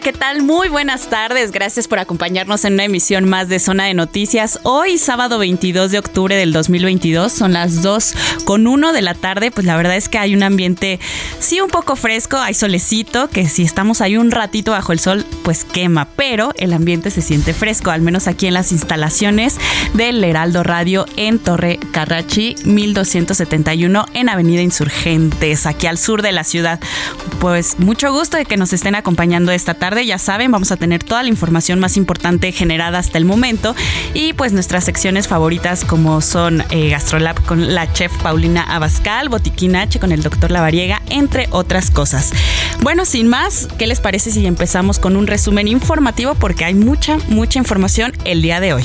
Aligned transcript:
¿Qué 0.00 0.12
tal? 0.12 0.42
Muy 0.42 0.68
buenas 0.68 1.08
tardes. 1.08 1.52
Gracias 1.52 1.86
por 1.86 2.00
acompañarnos 2.00 2.64
en 2.64 2.72
una 2.74 2.84
emisión 2.84 3.28
más 3.28 3.48
de 3.48 3.60
Zona 3.60 3.84
de 3.84 3.94
Noticias. 3.94 4.58
Hoy, 4.64 4.98
sábado 4.98 5.38
22 5.38 5.92
de 5.92 6.00
octubre 6.00 6.34
del 6.34 6.52
2022, 6.52 7.32
son 7.32 7.52
las 7.52 7.80
2 7.80 8.14
con 8.44 8.66
1 8.66 8.92
de 8.92 9.02
la 9.02 9.14
tarde. 9.14 9.52
Pues 9.52 9.66
la 9.66 9.76
verdad 9.76 9.94
es 9.96 10.08
que 10.08 10.18
hay 10.18 10.34
un 10.34 10.42
ambiente, 10.42 10.98
sí, 11.38 11.60
un 11.60 11.70
poco 11.70 11.94
fresco, 11.94 12.38
hay 12.38 12.54
solecito, 12.54 13.28
que 13.28 13.48
si 13.48 13.62
estamos 13.62 14.00
ahí 14.00 14.16
un 14.16 14.32
ratito 14.32 14.72
bajo 14.72 14.92
el 14.92 14.98
sol, 14.98 15.24
pues 15.44 15.64
quema, 15.64 16.08
pero 16.16 16.50
el 16.56 16.72
ambiente 16.72 17.10
se 17.10 17.22
siente 17.22 17.54
fresco, 17.54 17.92
al 17.92 18.02
menos 18.02 18.26
aquí 18.26 18.48
en 18.48 18.54
las 18.54 18.72
instalaciones 18.72 19.58
del 19.92 20.24
Heraldo 20.24 20.64
Radio 20.64 21.06
en 21.16 21.38
Torre 21.38 21.78
Carrachi 21.92 22.56
1271 22.64 24.06
en 24.12 24.28
Avenida 24.28 24.60
Insurgentes, 24.60 25.66
aquí 25.66 25.86
al 25.86 25.98
sur 25.98 26.22
de 26.22 26.32
la 26.32 26.42
ciudad. 26.42 26.80
Pues 27.38 27.78
mucho 27.78 28.12
gusto 28.12 28.36
de 28.36 28.44
que 28.44 28.56
nos 28.56 28.72
estén 28.72 28.96
acompañando 28.96 29.52
esta 29.52 29.74
tarde. 29.74 29.83
Ya 29.84 30.18
saben, 30.18 30.50
vamos 30.50 30.72
a 30.72 30.76
tener 30.76 31.04
toda 31.04 31.22
la 31.22 31.28
información 31.28 31.78
más 31.78 31.98
importante 31.98 32.52
generada 32.52 32.98
hasta 32.98 33.18
el 33.18 33.26
momento 33.26 33.76
y 34.14 34.32
pues 34.32 34.54
nuestras 34.54 34.84
secciones 34.84 35.28
favoritas 35.28 35.84
como 35.84 36.22
son 36.22 36.64
eh, 36.70 36.88
Gastrolab 36.88 37.44
con 37.44 37.74
la 37.74 37.92
chef 37.92 38.10
Paulina 38.22 38.62
Abascal, 38.62 39.28
Botiquín 39.28 39.76
H 39.76 40.00
con 40.00 40.10
el 40.10 40.22
doctor 40.22 40.50
Lavariega, 40.50 41.02
entre 41.10 41.48
otras 41.50 41.90
cosas. 41.90 42.32
Bueno, 42.80 43.04
sin 43.04 43.28
más, 43.28 43.68
¿qué 43.78 43.86
les 43.86 44.00
parece 44.00 44.30
si 44.30 44.46
empezamos 44.46 44.98
con 44.98 45.16
un 45.16 45.26
resumen 45.26 45.68
informativo? 45.68 46.34
Porque 46.34 46.64
hay 46.64 46.74
mucha, 46.74 47.18
mucha 47.28 47.58
información 47.58 48.14
el 48.24 48.40
día 48.40 48.60
de 48.60 48.72
hoy. 48.72 48.84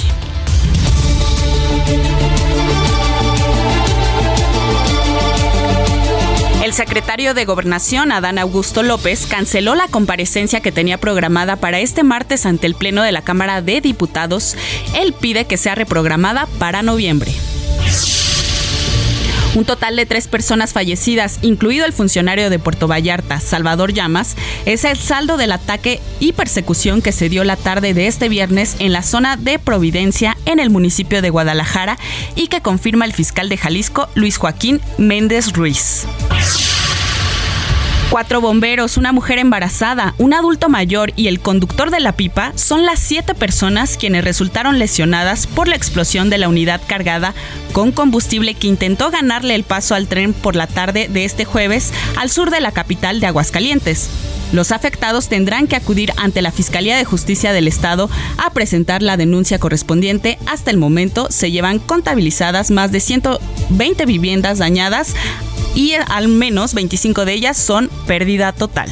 El 6.70 6.76
secretario 6.76 7.34
de 7.34 7.46
Gobernación, 7.46 8.12
Adán 8.12 8.38
Augusto 8.38 8.84
López, 8.84 9.26
canceló 9.26 9.74
la 9.74 9.88
comparecencia 9.88 10.60
que 10.60 10.72
tenía 10.72 11.00
programada 11.00 11.56
para 11.56 11.80
este 11.80 12.04
martes 12.04 12.46
ante 12.46 12.68
el 12.68 12.76
Pleno 12.76 13.02
de 13.02 13.12
la 13.12 13.24
Cámara 13.24 13.64
de 13.64 13.82
Diputados. 13.82 14.56
Él 14.94 15.14
pide 15.20 15.46
que 15.46 15.58
sea 15.58 15.74
reprogramada 15.74 16.48
para 16.60 16.84
noviembre. 16.84 17.32
Un 19.56 19.66
total 19.66 19.96
de 19.96 20.06
tres 20.06 20.28
personas 20.28 20.74
fallecidas, 20.74 21.40
incluido 21.42 21.86
el 21.86 21.94
funcionario 21.94 22.50
de 22.50 22.60
Puerto 22.60 22.88
Vallarta, 22.88 23.40
Salvador 23.40 23.94
Llamas, 23.94 24.36
es 24.66 24.84
el 24.84 24.98
saldo 24.98 25.38
del 25.38 25.52
ataque 25.52 26.00
y 26.20 26.34
persecución 26.34 27.02
que 27.02 27.12
se 27.12 27.30
dio 27.30 27.44
la 27.44 27.56
tarde 27.56 27.96
de 27.96 28.08
este 28.08 28.30
viernes 28.30 28.76
en 28.80 28.94
la 28.94 29.02
zona 29.02 29.38
de 29.38 29.58
Providencia, 29.58 30.38
en 30.46 30.60
el 30.60 30.70
municipio 30.70 31.24
de 31.24 31.32
Guadalajara, 31.32 31.98
y 32.36 32.48
que 32.48 32.62
confirma 32.62 33.06
el 33.06 33.14
fiscal 33.14 33.50
de 33.50 33.58
Jalisco, 33.58 34.08
Luis 34.14 34.38
Joaquín 34.38 34.82
Méndez 34.98 35.54
Ruiz. 35.54 36.06
Cuatro 38.10 38.42
bomberos, 38.42 38.98
una 38.98 39.12
mujer 39.12 39.38
embarazada, 39.38 40.16
un 40.18 40.34
adulto 40.34 40.68
mayor 40.68 41.14
y 41.16 41.28
el 41.28 41.40
conductor 41.40 41.92
de 41.92 42.00
la 42.00 42.14
pipa 42.14 42.54
son 42.56 42.84
las 42.84 42.98
siete 42.98 43.36
personas 43.36 43.98
quienes 43.98 44.24
resultaron 44.24 44.80
lesionadas 44.80 45.46
por 45.46 45.68
la 45.68 45.76
explosión 45.76 46.32
de 46.32 46.40
la 46.40 46.50
unidad 46.50 46.82
cargada 46.88 47.36
con 47.72 47.92
combustible 47.92 48.56
que 48.56 48.68
intentó 48.68 49.12
ganarle 49.12 49.54
el 49.54 49.64
paso 49.64 49.94
al 49.94 50.08
tren 50.08 50.34
por 50.34 50.56
la 50.56 50.66
tarde 50.66 51.08
de 51.08 51.24
este 51.24 51.46
jueves 51.46 51.94
al 52.18 52.32
sur 52.32 52.50
de 52.50 52.62
la 52.62 52.72
capital 52.72 53.20
de 53.20 53.28
Aguascalientes. 53.28 54.10
Los 54.52 54.72
afectados 54.72 55.28
tendrán 55.30 55.68
que 55.68 55.76
acudir 55.76 56.12
ante 56.18 56.42
la 56.42 56.52
Fiscalía 56.52 56.98
de 56.98 57.06
Justicia 57.06 57.54
del 57.54 57.68
Estado 57.68 58.10
a 58.38 58.52
presentar 58.52 59.04
la 59.04 59.18
denuncia 59.18 59.60
correspondiente. 59.60 60.40
Hasta 60.48 60.72
el 60.72 60.78
momento 60.78 61.28
se 61.30 61.52
llevan 61.52 61.80
contabilizadas 61.80 62.72
más 62.72 62.92
de 62.92 63.00
120 63.00 64.06
viviendas 64.06 64.58
dañadas 64.58 65.16
y 65.76 65.94
al 65.94 66.28
menos 66.28 66.74
25 66.74 67.26
de 67.26 67.34
ellas 67.34 67.58
son 67.58 67.90
pérdida 68.08 68.52
total. 68.52 68.90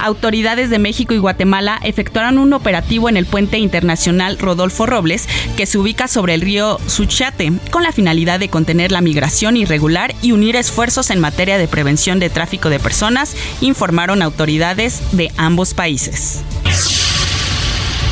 Autoridades 0.00 0.70
de 0.70 0.78
México 0.78 1.14
y 1.14 1.18
Guatemala 1.18 1.78
efectuaron 1.84 2.38
un 2.38 2.52
operativo 2.52 3.08
en 3.08 3.16
el 3.16 3.26
puente 3.26 3.58
internacional 3.58 4.38
Rodolfo 4.38 4.86
Robles, 4.86 5.28
que 5.56 5.66
se 5.66 5.78
ubica 5.78 6.08
sobre 6.08 6.34
el 6.34 6.40
río 6.40 6.78
Suchiate, 6.86 7.52
con 7.70 7.82
la 7.82 7.92
finalidad 7.92 8.40
de 8.40 8.48
contener 8.48 8.92
la 8.92 9.02
migración 9.02 9.56
irregular 9.56 10.14
y 10.22 10.32
unir 10.32 10.56
esfuerzos 10.56 11.10
en 11.10 11.20
materia 11.20 11.58
de 11.58 11.68
prevención 11.68 12.18
de 12.18 12.30
tráfico 12.30 12.70
de 12.70 12.78
personas, 12.78 13.36
informaron 13.60 14.22
autoridades 14.22 15.02
de 15.12 15.30
ambos 15.36 15.74
países. 15.74 16.42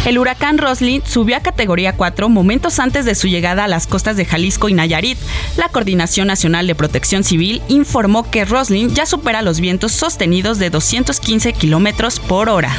El 0.09 0.17
huracán 0.17 0.57
Roslin 0.57 1.03
subió 1.05 1.37
a 1.37 1.41
categoría 1.41 1.95
4 1.95 2.31
momentos 2.31 2.79
antes 2.79 3.05
de 3.05 3.15
su 3.15 3.29
llegada 3.29 3.65
a 3.65 3.69
las 3.69 3.87
costas 3.87 4.17
de 4.17 4.25
Jalisco 4.25 4.71
y 4.71 4.73
Nayarit. 4.73 5.19
La 5.59 5.69
Coordinación 5.69 6.29
Nacional 6.29 6.67
de 6.67 6.75
Protección 6.75 7.25
Civil 7.25 7.61
informó 7.69 8.31
que 8.31 8.47
Roslin 8.47 8.95
ya 8.95 9.05
supera 9.05 9.43
los 9.43 9.61
vientos 9.61 9.93
sostenidos 9.93 10.59
de 10.59 10.71
215 10.71 11.53
kilómetros 11.53 12.21
por 12.21 12.49
hora. 12.49 12.75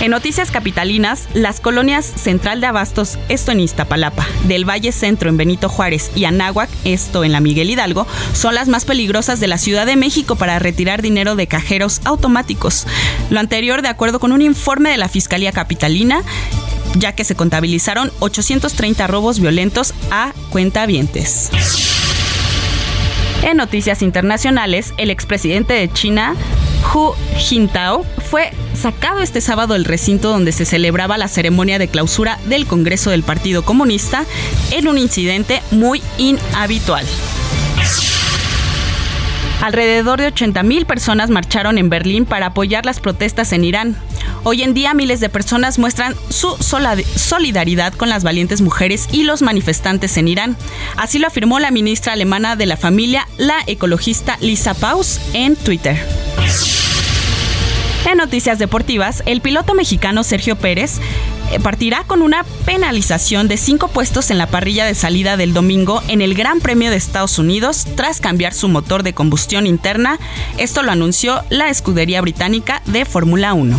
En 0.00 0.12
noticias 0.12 0.52
capitalinas, 0.52 1.28
las 1.34 1.58
colonias 1.58 2.06
Central 2.06 2.60
de 2.60 2.68
Abastos, 2.68 3.18
esto 3.28 3.50
en 3.50 3.58
Iztapalapa, 3.58 4.28
del 4.44 4.64
Valle 4.64 4.92
Centro 4.92 5.28
en 5.28 5.36
Benito 5.36 5.68
Juárez 5.68 6.12
y 6.14 6.24
Anáhuac, 6.24 6.70
esto 6.84 7.24
en 7.24 7.32
la 7.32 7.40
Miguel 7.40 7.68
Hidalgo, 7.68 8.06
son 8.32 8.54
las 8.54 8.68
más 8.68 8.84
peligrosas 8.84 9.40
de 9.40 9.48
la 9.48 9.58
Ciudad 9.58 9.86
de 9.86 9.96
México 9.96 10.36
para 10.36 10.60
retirar 10.60 11.02
dinero 11.02 11.34
de 11.34 11.48
cajeros 11.48 12.00
automáticos. 12.04 12.86
Lo 13.30 13.40
anterior 13.40 13.82
de 13.82 13.88
acuerdo 13.88 14.20
con 14.20 14.30
un 14.30 14.40
informe 14.40 14.90
de 14.90 14.98
la 14.98 15.08
Fiscalía 15.08 15.50
Capitalina, 15.50 16.22
ya 16.96 17.12
que 17.12 17.24
se 17.24 17.34
contabilizaron 17.34 18.12
830 18.20 19.04
robos 19.08 19.40
violentos 19.40 19.94
a 20.12 20.32
cuentavientes. 20.50 21.50
En 23.42 23.56
noticias 23.56 24.02
internacionales, 24.02 24.94
el 24.96 25.10
expresidente 25.10 25.72
de 25.74 25.92
China, 25.92 26.34
Hu 26.92 27.14
Jintao, 27.36 28.04
fue 28.30 28.50
sacado 28.74 29.20
este 29.20 29.40
sábado 29.40 29.74
del 29.74 29.84
recinto 29.84 30.28
donde 30.28 30.52
se 30.52 30.64
celebraba 30.64 31.18
la 31.18 31.28
ceremonia 31.28 31.78
de 31.78 31.88
clausura 31.88 32.38
del 32.46 32.66
Congreso 32.66 33.10
del 33.10 33.22
Partido 33.22 33.64
Comunista 33.64 34.24
en 34.70 34.88
un 34.88 34.98
incidente 34.98 35.62
muy 35.70 36.02
inhabitual. 36.18 37.04
Alrededor 39.60 40.20
de 40.20 40.32
80.000 40.32 40.86
personas 40.86 41.30
marcharon 41.30 41.78
en 41.78 41.90
Berlín 41.90 42.26
para 42.26 42.46
apoyar 42.46 42.86
las 42.86 43.00
protestas 43.00 43.52
en 43.52 43.64
Irán. 43.64 43.96
Hoy 44.44 44.62
en 44.62 44.72
día 44.72 44.94
miles 44.94 45.18
de 45.18 45.28
personas 45.28 45.80
muestran 45.80 46.14
su 46.28 46.56
solidaridad 46.58 47.92
con 47.92 48.08
las 48.08 48.22
valientes 48.22 48.60
mujeres 48.60 49.08
y 49.10 49.24
los 49.24 49.42
manifestantes 49.42 50.16
en 50.16 50.28
Irán. 50.28 50.56
Así 50.96 51.18
lo 51.18 51.26
afirmó 51.26 51.58
la 51.58 51.72
ministra 51.72 52.12
alemana 52.12 52.54
de 52.54 52.66
la 52.66 52.76
familia, 52.76 53.26
la 53.36 53.56
ecologista 53.66 54.38
Lisa 54.40 54.74
Paus, 54.74 55.20
en 55.32 55.56
Twitter. 55.56 55.98
En 58.08 58.16
noticias 58.16 58.58
deportivas, 58.58 59.22
el 59.26 59.42
piloto 59.42 59.74
mexicano 59.74 60.24
Sergio 60.24 60.56
Pérez 60.56 60.98
eh, 61.52 61.60
partirá 61.60 62.04
con 62.04 62.22
una 62.22 62.42
penalización 62.64 63.48
de 63.48 63.58
cinco 63.58 63.88
puestos 63.88 64.30
en 64.30 64.38
la 64.38 64.46
parrilla 64.46 64.86
de 64.86 64.94
salida 64.94 65.36
del 65.36 65.52
domingo 65.52 66.02
en 66.08 66.22
el 66.22 66.34
Gran 66.34 66.60
Premio 66.60 66.88
de 66.88 66.96
Estados 66.96 67.38
Unidos 67.38 67.86
tras 67.96 68.22
cambiar 68.22 68.54
su 68.54 68.68
motor 68.68 69.02
de 69.02 69.12
combustión 69.12 69.66
interna. 69.66 70.18
Esto 70.56 70.82
lo 70.82 70.90
anunció 70.90 71.44
la 71.50 71.68
escudería 71.68 72.22
británica 72.22 72.80
de 72.86 73.04
Fórmula 73.04 73.52
1. 73.52 73.78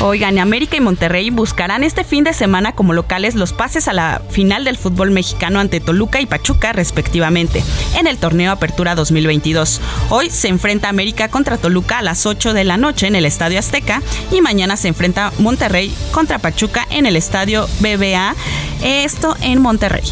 Oigan, 0.00 0.38
América 0.38 0.76
y 0.76 0.80
Monterrey 0.80 1.30
buscarán 1.30 1.82
este 1.82 2.04
fin 2.04 2.22
de 2.22 2.32
semana 2.32 2.70
como 2.72 2.92
locales 2.92 3.34
los 3.34 3.52
pases 3.52 3.88
a 3.88 3.92
la 3.92 4.22
final 4.30 4.64
del 4.64 4.76
fútbol 4.76 5.10
mexicano 5.10 5.58
ante 5.58 5.80
Toluca 5.80 6.20
y 6.20 6.26
Pachuca 6.26 6.72
respectivamente 6.72 7.64
en 7.98 8.06
el 8.06 8.16
torneo 8.16 8.52
Apertura 8.52 8.94
2022. 8.94 9.80
Hoy 10.10 10.30
se 10.30 10.46
enfrenta 10.46 10.88
América 10.88 11.28
contra 11.28 11.58
Toluca 11.58 11.98
a 11.98 12.02
las 12.02 12.26
8 12.26 12.52
de 12.52 12.62
la 12.62 12.76
noche 12.76 13.08
en 13.08 13.16
el 13.16 13.24
Estadio 13.24 13.58
Azteca 13.58 14.00
y 14.30 14.40
mañana 14.40 14.76
se 14.76 14.86
enfrenta 14.86 15.32
Monterrey 15.40 15.92
contra 16.12 16.38
Pachuca 16.38 16.86
en 16.90 17.04
el 17.04 17.16
Estadio 17.16 17.68
BBA, 17.80 18.36
esto 18.84 19.36
en 19.40 19.60
Monterrey. 19.60 20.04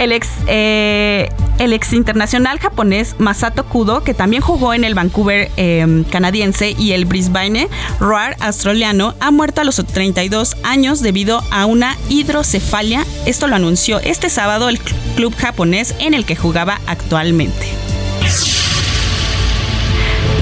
El 0.00 0.10
ex, 0.10 0.28
eh, 0.48 1.30
el 1.58 1.72
ex 1.72 1.92
internacional 1.92 2.58
japonés 2.58 3.16
Masato 3.18 3.66
Kudo, 3.66 4.02
que 4.02 4.14
también 4.14 4.42
jugó 4.42 4.74
en 4.74 4.84
el 4.84 4.94
Vancouver 4.94 5.50
em, 5.56 6.04
canadiense 6.04 6.74
y 6.78 6.92
el 6.92 7.04
Brisbane 7.04 7.68
Roar 8.00 8.36
australiano, 8.40 9.14
ha 9.20 9.30
muerto 9.30 9.60
a 9.60 9.64
los 9.64 9.76
32 9.76 10.56
años 10.62 11.00
debido 11.00 11.42
a 11.50 11.66
una 11.66 11.96
hidrocefalia. 12.08 13.04
Esto 13.26 13.46
lo 13.46 13.56
anunció 13.56 14.00
este 14.00 14.30
sábado 14.30 14.68
el 14.68 14.78
club 15.16 15.34
japonés 15.36 15.94
en 15.98 16.14
el 16.14 16.24
que 16.24 16.36
jugaba 16.36 16.80
actualmente. 16.86 17.66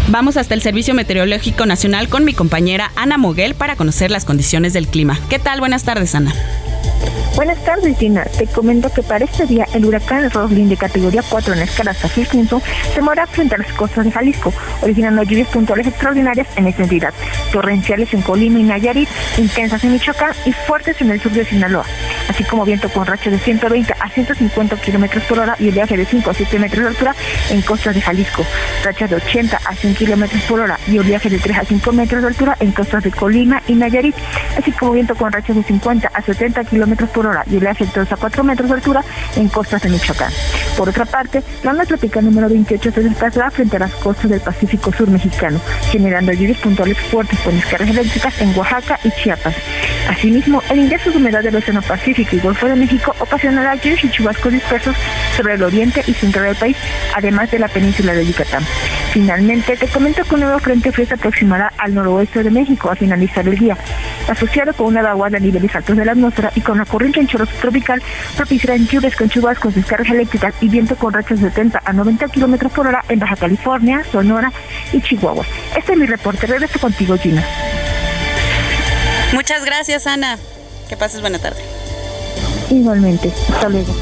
Vamos 0.09 0.37
hasta 0.37 0.55
el 0.55 0.63
Servicio 0.63 0.95
Meteorológico 0.95 1.67
Nacional 1.67 2.09
con 2.09 2.25
mi 2.25 2.33
compañera 2.33 2.93
Ana 2.95 3.19
Moguel 3.19 3.55
para 3.55 3.75
conocer 3.75 4.11
las 4.11 4.25
condiciones 4.25 4.73
del 4.73 4.87
clima. 4.87 5.19
¿Qué 5.29 5.39
tal? 5.41 5.59
Buenas 5.59 5.83
tardes, 5.83 6.15
Ana. 6.15 6.33
Buenas 7.37 7.63
tardes, 7.65 7.99
Gina. 7.99 8.25
Te 8.25 8.47
comento 8.47 8.91
que 8.91 9.03
para 9.03 9.27
este 9.27 9.45
día 9.45 9.67
el 9.75 9.85
huracán 9.85 10.31
Roslin 10.31 10.71
de 10.71 10.77
categoría 10.79 11.23
4 11.29 11.53
en 11.53 11.61
escala 11.61 11.93
Saffir-Simpson 11.93 12.63
se 12.95 13.03
moverá 13.03 13.27
frente 13.27 13.57
a 13.57 13.59
las 13.59 13.71
costas 13.75 14.07
de 14.07 14.11
Jalisco, 14.11 14.55
originando 14.81 15.23
lluvias 15.23 15.49
puntuales 15.49 15.87
extraordinarias 15.87 16.49
en 16.57 16.67
esa 16.67 16.85
entidad, 16.85 17.13
torrenciales 17.53 18.15
en 18.15 18.23
Colima 18.23 18.59
y 18.59 18.63
Nayarit, 18.63 19.11
intensas 19.37 19.85
en 19.85 19.93
Michoacán 19.93 20.33
y 20.47 20.53
fuertes 20.53 20.99
en 21.03 21.11
el 21.11 21.21
sur 21.21 21.31
de 21.31 21.45
Sinaloa, 21.45 21.85
así 22.31 22.43
como 22.43 22.65
viento 22.65 22.89
con 22.89 23.05
rachas 23.05 23.35
de 23.35 23.39
120 23.39 23.93
a 23.93 24.09
150 24.09 24.77
kilómetros 24.77 25.23
por 25.25 25.39
hora 25.39 25.57
y 25.59 25.69
oleaje 25.69 25.99
de 25.99 26.07
5 26.07 26.31
a 26.31 26.33
7 26.33 26.59
metros 26.59 26.85
de 26.85 26.89
altura 26.89 27.15
en 27.51 27.61
costas 27.61 27.95
de 27.95 28.01
Jalisco, 28.01 28.47
rachas 28.83 29.11
de 29.11 29.17
80 29.17 29.61
a 29.63 29.75
100 29.75 29.95
kilómetros 29.95 30.43
por 30.45 30.61
hora 30.61 30.79
y 30.89 30.99
oleaje 30.99 31.29
de 31.29 31.39
3 31.39 31.59
a 31.59 31.65
5 31.67 31.93
metros 31.93 32.23
de 32.23 32.29
altura 32.29 32.57
en 32.61 32.73
costas 32.73 33.05
de 33.05 33.11
Colima 33.11 33.63
y 33.69 33.75
Nayarit, 33.75 34.17
así 34.57 34.73
como 34.73 34.93
viento 34.93 35.15
con 35.15 35.31
rachas 35.31 35.55
de 35.55 35.63
50 35.65 36.09
a 36.15 36.23
70 36.23 36.65
kilómetros 36.65 37.11
por 37.11 37.25
hora 37.25 37.26
y 37.51 37.57
oleaje 37.57 37.87
de 37.87 38.01
a 38.01 38.17
4 38.17 38.45
metros 38.45 38.69
de 38.69 38.75
altura 38.75 39.03
en 39.37 39.49
costas 39.49 39.83
de 39.83 39.89
Michoacán. 39.89 40.31
Por 40.77 40.89
otra 40.89 41.05
parte, 41.05 41.43
la 41.63 41.73
onda 41.73 41.85
tropical 41.85 42.25
número 42.25 42.49
28 42.49 42.93
se 42.93 43.03
desplazará 43.03 43.51
frente 43.51 43.77
a 43.77 43.81
las 43.81 43.93
costas 43.95 44.31
del 44.31 44.41
Pacífico 44.41 44.93
Sur 44.93 45.09
mexicano, 45.09 45.61
generando 45.91 46.33
lluvias 46.33 46.59
puntuales 46.59 46.99
fuertes 46.99 47.39
con 47.41 47.57
descargas 47.57 47.91
eléctricas 47.91 48.41
en 48.41 48.57
Oaxaca 48.57 48.99
y 49.05 49.11
Chiapas. 49.11 49.55
Asimismo, 50.09 50.63
el 50.71 50.81
ingreso 50.81 51.11
de 51.11 51.17
humedad 51.17 51.43
del 51.43 51.57
Océano 51.57 51.83
Pacífico 51.83 52.37
y 52.37 52.41
Golfo 52.41 52.67
de 52.67 52.77
México 52.77 53.15
ocasionará 53.19 53.75
lluvias 53.75 54.05
y 54.05 54.11
chubascos 54.11 54.53
dispersos 54.53 54.95
sobre 55.37 55.55
el 55.55 55.63
oriente 55.63 56.03
y 56.07 56.13
centro 56.13 56.43
del 56.43 56.57
país, 56.57 56.77
además 57.15 57.51
de 57.51 57.59
la 57.59 57.69
península 57.69 58.13
de 58.13 58.27
Yucatán. 58.27 58.63
Finalmente, 59.17 59.79
te 59.79 59.89
comento 59.89 60.23
que 60.25 60.35
un 60.35 60.43
nuevo 60.43 60.59
frente 60.59 60.93
frío 60.93 61.07
se 61.07 61.15
aproximará 61.15 61.73
al 61.79 61.95
noroeste 61.95 62.43
de 62.43 62.51
México 62.51 62.91
a 62.91 62.97
finalizar 62.97 63.49
el 63.49 63.59
día, 63.59 63.75
asociado 64.29 64.75
con 64.75 64.89
una 64.89 65.01
vaguada 65.01 65.39
a 65.39 65.41
niveles 65.41 65.75
altos 65.75 65.97
de 65.97 66.05
la 66.05 66.13
atmósfera 66.13 66.53
y 66.55 66.61
con 66.61 66.77
la 66.77 66.85
corriente 66.85 67.21
en 67.21 67.27
chorro 67.27 67.47
tropical, 67.47 68.03
propiciarán 68.37 68.87
lluvias 68.87 69.17
con 69.17 69.31
chubascos, 69.31 69.75
descargas 69.75 70.11
eléctricas 70.11 70.55
y 70.61 70.69
viento 70.69 70.97
con 70.97 71.15
rachas 71.15 71.41
de 71.41 71.49
70 71.49 71.81
a 71.83 71.93
90 71.95 72.29
kilómetros 72.29 72.71
por 72.73 72.89
hora 72.89 73.03
en 73.09 73.19
Baja 73.19 73.37
California, 73.37 74.05
Sonora 74.13 74.53
y 74.93 75.01
Chihuahua. 75.01 75.47
Este 75.75 75.93
es 75.93 75.99
mi 75.99 76.05
reporte. 76.05 76.47
Regreso 76.47 76.79
contigo, 76.79 77.17
Gina. 77.17 77.43
Muchas 79.33 79.65
gracias, 79.65 80.07
Ana. 80.07 80.37
Que 80.91 80.99
pases 80.99 81.23
buena 81.23 81.39
tarde. 81.39 81.63
Igualmente. 82.69 83.33
Hasta 83.49 83.71
luego. 83.71 83.95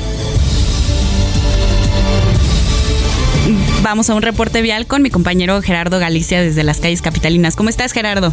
Vamos 3.84 4.08
a 4.08 4.14
un 4.14 4.22
reporte 4.22 4.62
vial 4.62 4.86
con 4.86 5.02
mi 5.02 5.10
compañero 5.10 5.60
Gerardo 5.60 5.98
Galicia 5.98 6.40
desde 6.40 6.64
las 6.64 6.80
calles 6.80 7.02
capitalinas. 7.02 7.54
¿Cómo 7.54 7.68
estás, 7.68 7.92
Gerardo? 7.92 8.32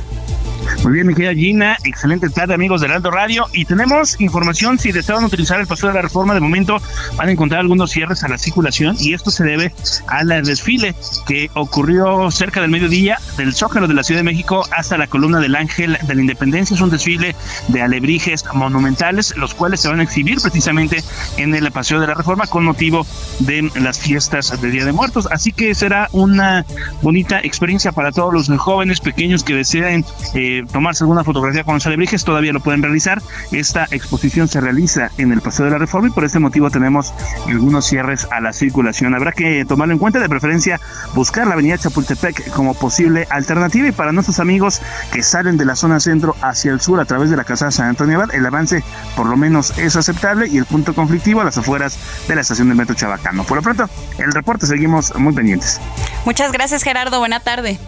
Muy 0.83 0.93
bien, 0.93 1.07
mi 1.07 1.13
querida 1.13 1.33
Gina, 1.33 1.77
excelente 1.83 2.29
tarde 2.29 2.53
amigos 2.53 2.81
del 2.81 2.91
Alto 2.91 3.11
Radio 3.11 3.45
y 3.53 3.65
tenemos 3.65 4.19
información 4.19 4.79
si 4.79 4.91
desean 4.91 5.23
utilizar 5.23 5.59
el 5.59 5.67
paso 5.67 5.87
de 5.87 5.93
la 5.93 6.01
reforma, 6.01 6.33
de 6.33 6.39
momento 6.39 6.77
van 7.15 7.27
a 7.27 7.31
encontrar 7.31 7.61
algunos 7.61 7.91
cierres 7.91 8.23
a 8.23 8.27
la 8.27 8.37
circulación 8.37 8.95
y 8.99 9.13
esto 9.13 9.29
se 9.29 9.43
debe 9.43 9.73
al 10.07 10.29
desfile 10.43 10.95
que 11.27 11.51
ocurrió 11.53 12.31
cerca 12.31 12.61
del 12.61 12.71
mediodía 12.71 13.19
del 13.37 13.53
Zócalo 13.53 13.87
de 13.87 13.93
la 13.93 14.03
Ciudad 14.03 14.19
de 14.19 14.23
México 14.23 14.65
hasta 14.71 14.97
la 14.97 15.07
columna 15.07 15.39
del 15.39 15.55
Ángel 15.55 15.97
de 16.01 16.15
la 16.15 16.21
Independencia. 16.21 16.73
Es 16.73 16.81
un 16.81 16.89
desfile 16.89 17.35
de 17.67 17.81
alebrijes 17.81 18.45
monumentales, 18.53 19.35
los 19.37 19.53
cuales 19.53 19.81
se 19.81 19.89
van 19.89 19.99
a 19.99 20.03
exhibir 20.03 20.39
precisamente 20.41 21.03
en 21.37 21.53
el 21.53 21.71
Paseo 21.71 21.99
de 21.99 22.07
la 22.07 22.13
Reforma 22.13 22.47
con 22.47 22.63
motivo 22.63 23.05
de 23.39 23.69
las 23.75 23.99
fiestas 23.99 24.59
de 24.61 24.71
Día 24.71 24.85
de 24.85 24.91
Muertos. 24.91 25.27
Así 25.31 25.51
que 25.51 25.75
será 25.75 26.09
una 26.11 26.65
bonita 27.01 27.39
experiencia 27.39 27.91
para 27.91 28.11
todos 28.11 28.33
los 28.33 28.59
jóvenes 28.59 28.99
pequeños 28.99 29.43
que 29.43 29.55
deseen 29.55 30.05
eh, 30.33 30.60
tomarse 30.67 31.03
alguna 31.03 31.23
fotografía 31.23 31.63
con 31.63 31.75
los 31.75 31.85
alebrijes, 31.85 32.23
todavía 32.23 32.53
lo 32.53 32.59
pueden 32.59 32.81
realizar. 32.81 33.21
Esta 33.51 33.87
exposición 33.91 34.47
se 34.47 34.61
realiza 34.61 35.11
en 35.17 35.31
el 35.31 35.41
Paseo 35.41 35.65
de 35.65 35.71
la 35.71 35.77
Reforma 35.77 36.09
y 36.09 36.11
por 36.11 36.25
este 36.25 36.39
motivo 36.39 36.69
tenemos 36.69 37.13
algunos 37.47 37.85
cierres 37.85 38.27
a 38.31 38.41
la 38.41 38.53
circulación. 38.53 39.13
Habrá 39.15 39.31
que 39.31 39.65
tomarlo 39.65 39.93
en 39.93 39.99
cuenta, 39.99 40.19
de 40.19 40.29
preferencia 40.29 40.79
buscar 41.13 41.47
la 41.47 41.53
avenida 41.53 41.77
Chapultepec 41.77 42.51
como 42.51 42.73
posible 42.73 43.27
alternativa 43.29 43.87
y 43.87 43.91
para 43.91 44.11
nuestros 44.11 44.39
amigos 44.39 44.81
que 45.11 45.23
salen 45.23 45.57
de 45.57 45.65
la 45.65 45.75
zona 45.75 45.99
centro 45.99 46.35
hacia 46.41 46.71
el 46.71 46.81
sur 46.81 46.99
a 46.99 47.05
través 47.05 47.29
de 47.29 47.37
la 47.37 47.43
Casa 47.43 47.71
San 47.71 47.87
Antonio 47.87 48.17
Abad, 48.17 48.33
el 48.33 48.45
avance 48.45 48.83
por 49.15 49.25
lo 49.25 49.37
menos 49.37 49.77
es 49.77 49.95
aceptable 49.95 50.47
y 50.47 50.57
el 50.57 50.65
punto 50.65 50.93
conflictivo 50.93 51.41
a 51.41 51.43
las 51.43 51.57
afueras 51.57 51.97
de 52.27 52.35
la 52.35 52.41
estación 52.41 52.69
de 52.69 52.75
metro 52.75 52.95
Chabacano. 52.95 53.43
Por 53.43 53.57
lo 53.57 53.63
pronto, 53.63 53.89
el 54.17 54.31
reporte 54.31 54.65
seguimos 54.65 55.15
muy 55.15 55.33
pendientes. 55.33 55.79
Muchas 56.25 56.51
gracias 56.51 56.83
Gerardo, 56.83 57.19
buena 57.19 57.39
tarde. 57.39 57.79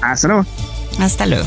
Hasta 0.00 0.28
luego. 0.28 0.46
Hasta 1.00 1.26
luego. 1.26 1.46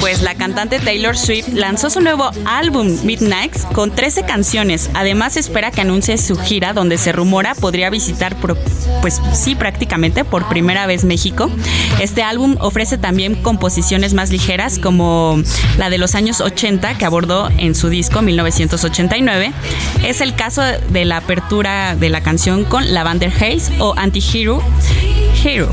pues 0.00 0.22
la 0.22 0.34
cantante 0.34 0.78
Taylor 0.78 1.16
Swift 1.16 1.48
lanzó 1.54 1.90
su 1.90 2.00
nuevo 2.00 2.30
álbum 2.44 2.98
Midnights 3.02 3.64
con 3.72 3.90
13 3.90 4.24
canciones. 4.24 4.90
Además 4.94 5.36
espera 5.36 5.70
que 5.70 5.80
anuncie 5.80 6.18
su 6.18 6.36
gira 6.36 6.72
donde 6.72 6.98
se 6.98 7.12
rumora 7.12 7.54
podría 7.54 7.88
visitar 7.88 8.36
pues 9.00 9.20
sí 9.32 9.54
prácticamente 9.54 10.24
por 10.24 10.48
primera 10.48 10.86
vez 10.86 11.04
México. 11.04 11.50
Este 11.98 12.22
álbum 12.22 12.56
ofrece 12.60 12.98
también 12.98 13.36
composiciones 13.36 14.12
más 14.12 14.30
ligeras 14.30 14.78
como 14.78 15.42
la 15.78 15.88
de 15.88 15.98
los 15.98 16.14
años 16.14 16.40
80 16.40 16.98
que 16.98 17.04
abordó 17.04 17.48
en 17.56 17.74
su 17.74 17.88
disco 17.88 18.22
1989. 18.22 19.52
Es 20.04 20.20
el 20.20 20.34
caso 20.34 20.62
de 20.62 21.04
la 21.04 21.18
apertura 21.18 21.96
de 21.96 22.10
la 22.10 22.22
canción 22.22 22.64
con 22.64 22.92
Lavander 22.92 23.32
Haze 23.32 23.72
o 23.78 23.94
Anti-Hero. 23.96 24.62
Hero 25.42 25.72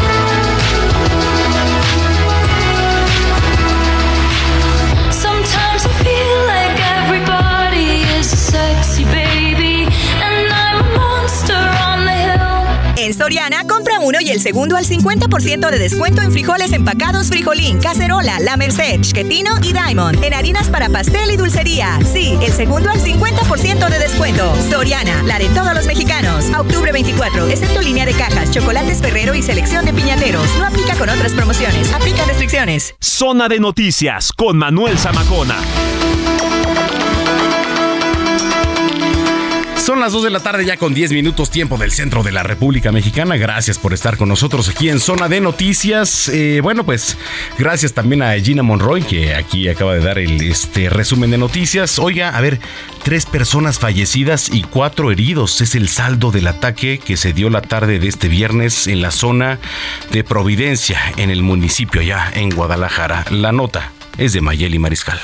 Soriana, 13.13 13.65
compra 13.67 13.99
uno 13.99 14.19
y 14.21 14.29
el 14.29 14.41
segundo 14.41 14.75
al 14.75 14.85
50% 14.85 15.69
de 15.69 15.79
descuento 15.79 16.21
en 16.21 16.31
frijoles 16.31 16.71
empacados 16.71 17.27
Frijolín, 17.27 17.79
Cacerola, 17.79 18.39
La 18.39 18.57
Merced, 18.57 19.01
Chiquetino 19.01 19.51
y 19.61 19.73
Diamond. 19.73 20.23
En 20.23 20.33
harinas 20.33 20.69
para 20.69 20.89
pastel 20.89 21.31
y 21.31 21.37
dulcería. 21.37 21.99
Sí, 22.13 22.37
el 22.41 22.51
segundo 22.51 22.89
al 22.89 22.99
50% 22.99 23.89
de 23.89 23.99
descuento. 23.99 24.53
Soriana, 24.69 25.23
la 25.23 25.39
de 25.39 25.49
todos 25.49 25.73
los 25.73 25.85
mexicanos. 25.85 26.45
Octubre 26.57 26.91
24, 26.91 27.47
excepto 27.47 27.81
línea 27.81 28.05
de 28.05 28.13
cajas, 28.13 28.51
chocolates 28.51 28.99
Ferrero 28.99 29.33
y 29.33 29.41
selección 29.41 29.85
de 29.85 29.93
piñateros. 29.93 30.47
No 30.57 30.65
aplica 30.65 30.95
con 30.95 31.09
otras 31.09 31.33
promociones. 31.33 31.91
Aplica 31.93 32.25
restricciones. 32.25 32.95
Zona 32.99 33.47
de 33.47 33.59
noticias 33.59 34.31
con 34.33 34.57
Manuel 34.57 34.97
Zamacona. 34.97 35.57
Son 39.91 39.99
las 39.99 40.13
2 40.13 40.23
de 40.23 40.29
la 40.29 40.39
tarde 40.39 40.63
ya 40.63 40.77
con 40.77 40.93
10 40.93 41.11
minutos 41.11 41.49
tiempo 41.49 41.77
del 41.77 41.91
centro 41.91 42.23
de 42.23 42.31
la 42.31 42.43
República 42.43 42.93
Mexicana. 42.93 43.35
Gracias 43.35 43.77
por 43.77 43.93
estar 43.93 44.15
con 44.15 44.29
nosotros 44.29 44.69
aquí 44.69 44.87
en 44.87 45.01
Zona 45.01 45.27
de 45.27 45.41
Noticias. 45.41 46.29
Eh, 46.29 46.61
bueno, 46.63 46.85
pues 46.85 47.17
gracias 47.57 47.91
también 47.91 48.21
a 48.21 48.31
Gina 48.39 48.63
Monroy 48.63 49.01
que 49.01 49.35
aquí 49.35 49.67
acaba 49.67 49.93
de 49.93 49.99
dar 49.99 50.17
el 50.17 50.41
este, 50.49 50.89
resumen 50.89 51.29
de 51.31 51.37
noticias. 51.37 51.99
Oiga, 51.99 52.37
a 52.37 52.39
ver, 52.39 52.61
tres 53.03 53.25
personas 53.25 53.79
fallecidas 53.79 54.47
y 54.47 54.61
cuatro 54.61 55.11
heridos 55.11 55.59
es 55.59 55.75
el 55.75 55.89
saldo 55.89 56.31
del 56.31 56.47
ataque 56.47 56.97
que 56.97 57.17
se 57.17 57.33
dio 57.33 57.49
la 57.49 57.61
tarde 57.61 57.99
de 57.99 58.07
este 58.07 58.29
viernes 58.29 58.87
en 58.87 59.01
la 59.01 59.11
zona 59.11 59.59
de 60.09 60.23
Providencia, 60.23 61.01
en 61.17 61.31
el 61.31 61.43
municipio 61.43 61.99
allá 61.99 62.31
en 62.33 62.49
Guadalajara. 62.49 63.25
La 63.29 63.51
nota 63.51 63.91
es 64.17 64.31
de 64.31 64.39
Mayeli 64.39 64.79
Mariscal. 64.79 65.19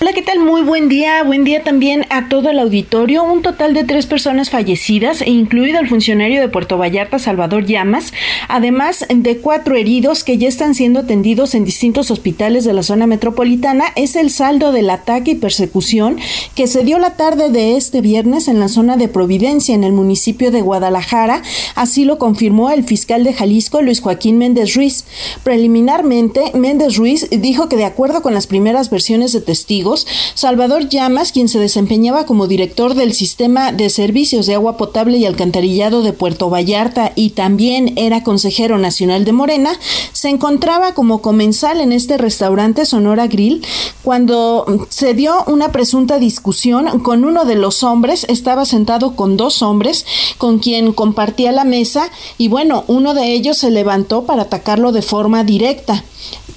Hola, 0.00 0.12
¿qué 0.12 0.22
tal? 0.22 0.38
Muy 0.38 0.62
buen 0.62 0.88
día. 0.88 1.24
Buen 1.24 1.42
día 1.42 1.64
también 1.64 2.06
a 2.10 2.28
todo 2.28 2.50
el 2.50 2.60
auditorio. 2.60 3.24
Un 3.24 3.42
total 3.42 3.74
de 3.74 3.82
tres 3.82 4.06
personas 4.06 4.48
fallecidas, 4.48 5.22
e 5.22 5.30
incluido 5.30 5.80
el 5.80 5.88
funcionario 5.88 6.40
de 6.40 6.48
Puerto 6.48 6.78
Vallarta, 6.78 7.18
Salvador 7.18 7.66
Llamas, 7.66 8.12
además 8.46 9.04
de 9.12 9.38
cuatro 9.38 9.74
heridos 9.74 10.22
que 10.22 10.38
ya 10.38 10.46
están 10.46 10.76
siendo 10.76 11.00
atendidos 11.00 11.56
en 11.56 11.64
distintos 11.64 12.12
hospitales 12.12 12.64
de 12.64 12.74
la 12.74 12.84
zona 12.84 13.08
metropolitana. 13.08 13.86
Es 13.96 14.14
el 14.14 14.30
saldo 14.30 14.70
del 14.70 14.88
ataque 14.88 15.32
y 15.32 15.34
persecución 15.34 16.18
que 16.54 16.68
se 16.68 16.84
dio 16.84 17.00
la 17.00 17.16
tarde 17.16 17.50
de 17.50 17.76
este 17.76 18.00
viernes 18.00 18.46
en 18.46 18.60
la 18.60 18.68
zona 18.68 18.96
de 18.96 19.08
Providencia, 19.08 19.74
en 19.74 19.82
el 19.82 19.92
municipio 19.92 20.52
de 20.52 20.62
Guadalajara. 20.62 21.42
Así 21.74 22.04
lo 22.04 22.18
confirmó 22.18 22.70
el 22.70 22.84
fiscal 22.84 23.24
de 23.24 23.32
Jalisco, 23.32 23.82
Luis 23.82 24.00
Joaquín 24.00 24.38
Méndez 24.38 24.76
Ruiz. 24.76 25.06
Preliminarmente, 25.42 26.52
Méndez 26.54 26.94
Ruiz 26.94 27.28
dijo 27.30 27.68
que 27.68 27.76
de 27.76 27.84
acuerdo 27.84 28.22
con 28.22 28.32
las 28.32 28.46
primeras 28.46 28.90
versiones 28.90 29.32
de 29.32 29.40
testigos, 29.40 29.87
Salvador 30.34 30.88
Llamas, 30.88 31.32
quien 31.32 31.48
se 31.48 31.58
desempeñaba 31.58 32.26
como 32.26 32.46
director 32.46 32.94
del 32.94 33.12
sistema 33.12 33.72
de 33.72 33.90
servicios 33.90 34.46
de 34.46 34.54
agua 34.54 34.76
potable 34.76 35.18
y 35.18 35.26
alcantarillado 35.26 36.02
de 36.02 36.12
Puerto 36.12 36.50
Vallarta 36.50 37.12
y 37.14 37.30
también 37.30 37.92
era 37.96 38.22
consejero 38.22 38.78
nacional 38.78 39.24
de 39.24 39.32
Morena, 39.32 39.78
se 40.12 40.28
encontraba 40.28 40.94
como 40.94 41.22
comensal 41.22 41.80
en 41.80 41.92
este 41.92 42.18
restaurante 42.18 42.86
Sonora 42.86 43.26
Grill 43.26 43.64
cuando 44.02 44.86
se 44.88 45.14
dio 45.14 45.44
una 45.46 45.72
presunta 45.72 46.18
discusión 46.18 47.00
con 47.00 47.24
uno 47.24 47.44
de 47.44 47.56
los 47.56 47.82
hombres, 47.82 48.24
estaba 48.28 48.64
sentado 48.64 49.16
con 49.16 49.36
dos 49.36 49.62
hombres 49.62 50.06
con 50.38 50.58
quien 50.58 50.92
compartía 50.92 51.52
la 51.52 51.64
mesa 51.64 52.10
y 52.38 52.48
bueno, 52.48 52.84
uno 52.86 53.14
de 53.14 53.32
ellos 53.32 53.58
se 53.58 53.70
levantó 53.70 54.24
para 54.24 54.42
atacarlo 54.42 54.92
de 54.92 55.02
forma 55.02 55.44
directa. 55.44 56.04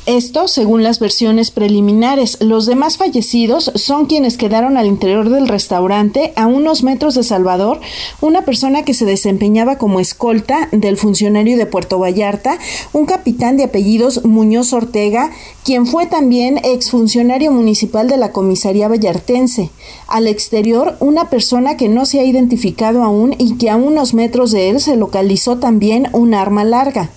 Esto 0.08 0.48
según 0.48 0.82
las 0.82 0.98
versiones 0.98 1.51
preliminares. 1.51 2.38
Los 2.42 2.66
demás 2.66 2.98
fallecidos 2.98 3.72
son 3.75 4.08
quienes 4.08 4.36
quedaron 4.36 4.75
al 4.75 4.88
interior 4.88 5.30
del 5.30 5.48
restaurante 5.48 6.34
a 6.36 6.48
unos 6.48 6.82
metros 6.82 7.13
de 7.13 7.22
Salvador, 7.22 7.80
una 8.20 8.42
persona 8.42 8.84
que 8.84 8.96
se 8.96 9.06
desempeñaba 9.06 9.78
como 9.78 10.00
escolta 10.00 10.70
del 10.72 10.98
funcionario 10.98 11.56
de 11.56 11.68
Puerto 11.68 12.00
Vallarta, 12.00 12.58
un 12.94 13.06
capitán 13.06 13.58
de 13.58 13.66
apellidos 13.66 14.25
Muñoz 14.25 14.74
Ortega, 14.74 15.30
quien 15.63 15.86
fue 15.86 16.08
también 16.08 16.58
exfuncionario 16.63 17.51
municipal 17.51 18.10
de 18.10 18.18
la 18.18 18.32
comisaría 18.32 18.88
vallartense. 18.88 19.70
Al 20.08 20.25
exterior, 20.25 20.98
una 21.00 21.30
persona 21.30 21.78
que 21.78 21.90
no 21.90 22.08
se 22.08 22.20
ha 22.20 22.24
identificado 22.24 23.04
aún 23.04 23.36
y 23.38 23.56
que 23.58 23.70
a 23.70 23.75
unos 23.75 24.16
metros 24.16 24.50
de 24.50 24.72
él 24.72 24.82
se 24.82 24.98
localizó 24.98 25.60
también 25.60 26.08
un 26.12 26.34
arma 26.34 26.63
larga. 26.63 27.12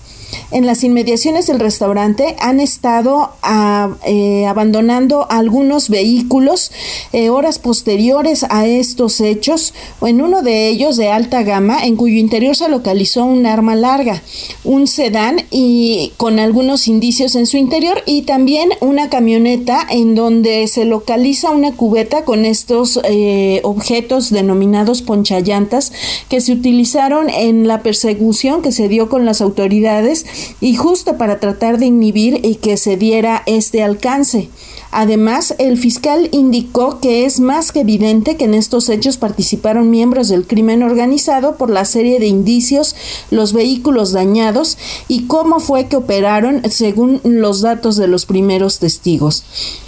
En 0.51 0.65
las 0.65 0.83
inmediaciones 0.83 1.47
del 1.47 1.59
restaurante 1.59 2.35
han 2.39 2.59
estado 2.59 3.31
ah, 3.41 3.95
eh, 4.05 4.45
abandonando 4.45 5.27
algunos 5.29 5.89
vehículos 5.89 6.71
eh, 7.13 7.29
horas 7.29 7.59
posteriores 7.59 8.45
a 8.49 8.65
estos 8.65 9.21
hechos, 9.21 9.73
en 10.01 10.21
uno 10.21 10.41
de 10.41 10.69
ellos 10.69 10.97
de 10.97 11.09
alta 11.09 11.43
gama, 11.43 11.85
en 11.85 11.95
cuyo 11.95 12.17
interior 12.17 12.55
se 12.55 12.69
localizó 12.69 13.25
un 13.25 13.45
arma 13.45 13.75
larga, 13.75 14.21
un 14.63 14.87
sedán 14.87 15.43
y 15.51 16.13
con 16.17 16.39
algunos 16.39 16.87
indicios 16.87 17.35
en 17.35 17.45
su 17.45 17.57
interior 17.57 18.01
y 18.05 18.23
también 18.23 18.69
una 18.81 19.09
camioneta 19.09 19.85
en 19.89 20.15
donde 20.15 20.67
se 20.67 20.85
localiza 20.85 21.51
una 21.51 21.75
cubeta 21.75 22.25
con 22.25 22.45
estos 22.45 22.99
eh, 23.03 23.61
objetos 23.63 24.29
denominados 24.29 25.01
ponchallantas 25.01 25.91
que 26.29 26.41
se 26.41 26.51
utilizaron 26.53 27.29
en 27.29 27.67
la 27.67 27.81
persecución 27.81 28.61
que 28.61 28.71
se 28.71 28.87
dio 28.87 29.09
con 29.09 29.25
las 29.25 29.41
autoridades 29.41 30.24
y 30.61 30.75
justo 30.75 31.17
para 31.17 31.39
tratar 31.39 31.77
de 31.77 31.87
inhibir 31.87 32.39
y 32.43 32.55
que 32.55 32.77
se 32.77 32.97
diera 32.97 33.43
este 33.45 33.83
alcance. 33.83 34.49
Además, 34.91 35.55
el 35.57 35.77
fiscal 35.77 36.29
indicó 36.31 37.01
que 37.01 37.25
es 37.25 37.41
más 37.41 37.73
que 37.73 37.81
evidente 37.81 38.37
que 38.37 38.45
en 38.45 38.53
estos 38.53 38.87
hechos 38.87 39.17
participaron 39.17 39.89
miembros 39.89 40.29
del 40.29 40.47
crimen 40.47 40.83
organizado 40.83 41.57
por 41.57 41.69
la 41.69 41.83
serie 41.83 42.17
de 42.19 42.27
indicios, 42.27 42.95
los 43.29 43.51
vehículos 43.51 44.13
dañados 44.13 44.77
y 45.09 45.27
cómo 45.27 45.59
fue 45.59 45.87
que 45.87 45.97
operaron 45.97 46.61
según 46.69 47.19
los 47.23 47.59
datos 47.59 47.97
de 47.97 48.07
los 48.07 48.25
primeros 48.25 48.79
testigos. 48.79 49.43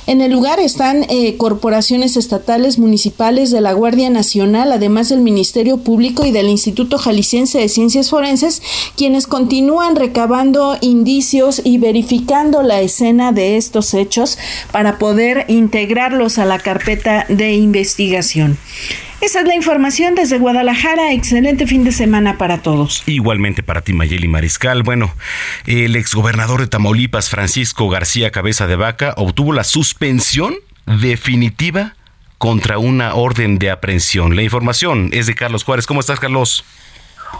En 0.07 0.21
el 0.21 0.31
lugar 0.31 0.61
están 0.61 1.05
eh, 1.09 1.35
corporaciones 1.35 2.15
estatales, 2.15 2.79
municipales 2.79 3.51
de 3.51 3.59
la 3.59 3.73
Guardia 3.73 4.09
Nacional, 4.09 4.71
además 4.71 5.09
del 5.09 5.19
Ministerio 5.19 5.79
Público 5.79 6.25
y 6.25 6.31
del 6.31 6.47
Instituto 6.47 6.97
Jalisciense 6.97 7.59
de 7.59 7.67
Ciencias 7.67 8.09
Forenses, 8.09 8.61
quienes 8.95 9.27
continúan 9.27 9.97
recabando 9.97 10.77
indicios 10.79 11.61
y 11.61 11.77
verificando 11.77 12.63
la 12.63 12.79
escena 12.79 13.33
de 13.33 13.57
estos 13.57 13.93
hechos 13.93 14.37
para 14.71 14.97
poder 14.97 15.43
integrarlos 15.49 16.37
a 16.37 16.45
la 16.45 16.59
carpeta 16.59 17.25
de 17.27 17.55
investigación. 17.55 18.57
Esa 19.19 19.39
es 19.41 19.47
la 19.47 19.55
información 19.55 20.13
desde 20.13 20.37
Guadalajara. 20.37 21.11
Excelente 21.11 21.65
fin 21.65 21.83
de 21.83 21.91
semana 21.91 22.37
para 22.37 22.61
todos. 22.61 23.03
Igualmente 23.07 23.63
para 23.63 23.81
ti, 23.81 23.91
Mayeli 23.91 24.27
Mariscal. 24.27 24.83
Bueno, 24.83 25.11
el 25.65 25.95
exgobernador 25.95 26.61
de 26.61 26.67
Tamaulipas, 26.67 27.29
Francisco 27.29 27.89
García 27.89 28.29
Cabeza 28.29 28.67
de 28.67 28.75
Vaca, 28.75 29.15
obtuvo 29.17 29.53
la 29.53 29.63
suspensión 29.63 30.53
definitiva 30.85 31.95
contra 32.37 32.77
una 32.77 33.15
orden 33.15 33.57
de 33.57 33.71
aprehensión. 33.71 34.35
La 34.35 34.43
información 34.43 35.09
es 35.11 35.25
de 35.25 35.33
Carlos 35.33 35.63
Juárez. 35.63 35.87
¿Cómo 35.87 35.99
estás, 35.99 36.19
Carlos? 36.19 36.63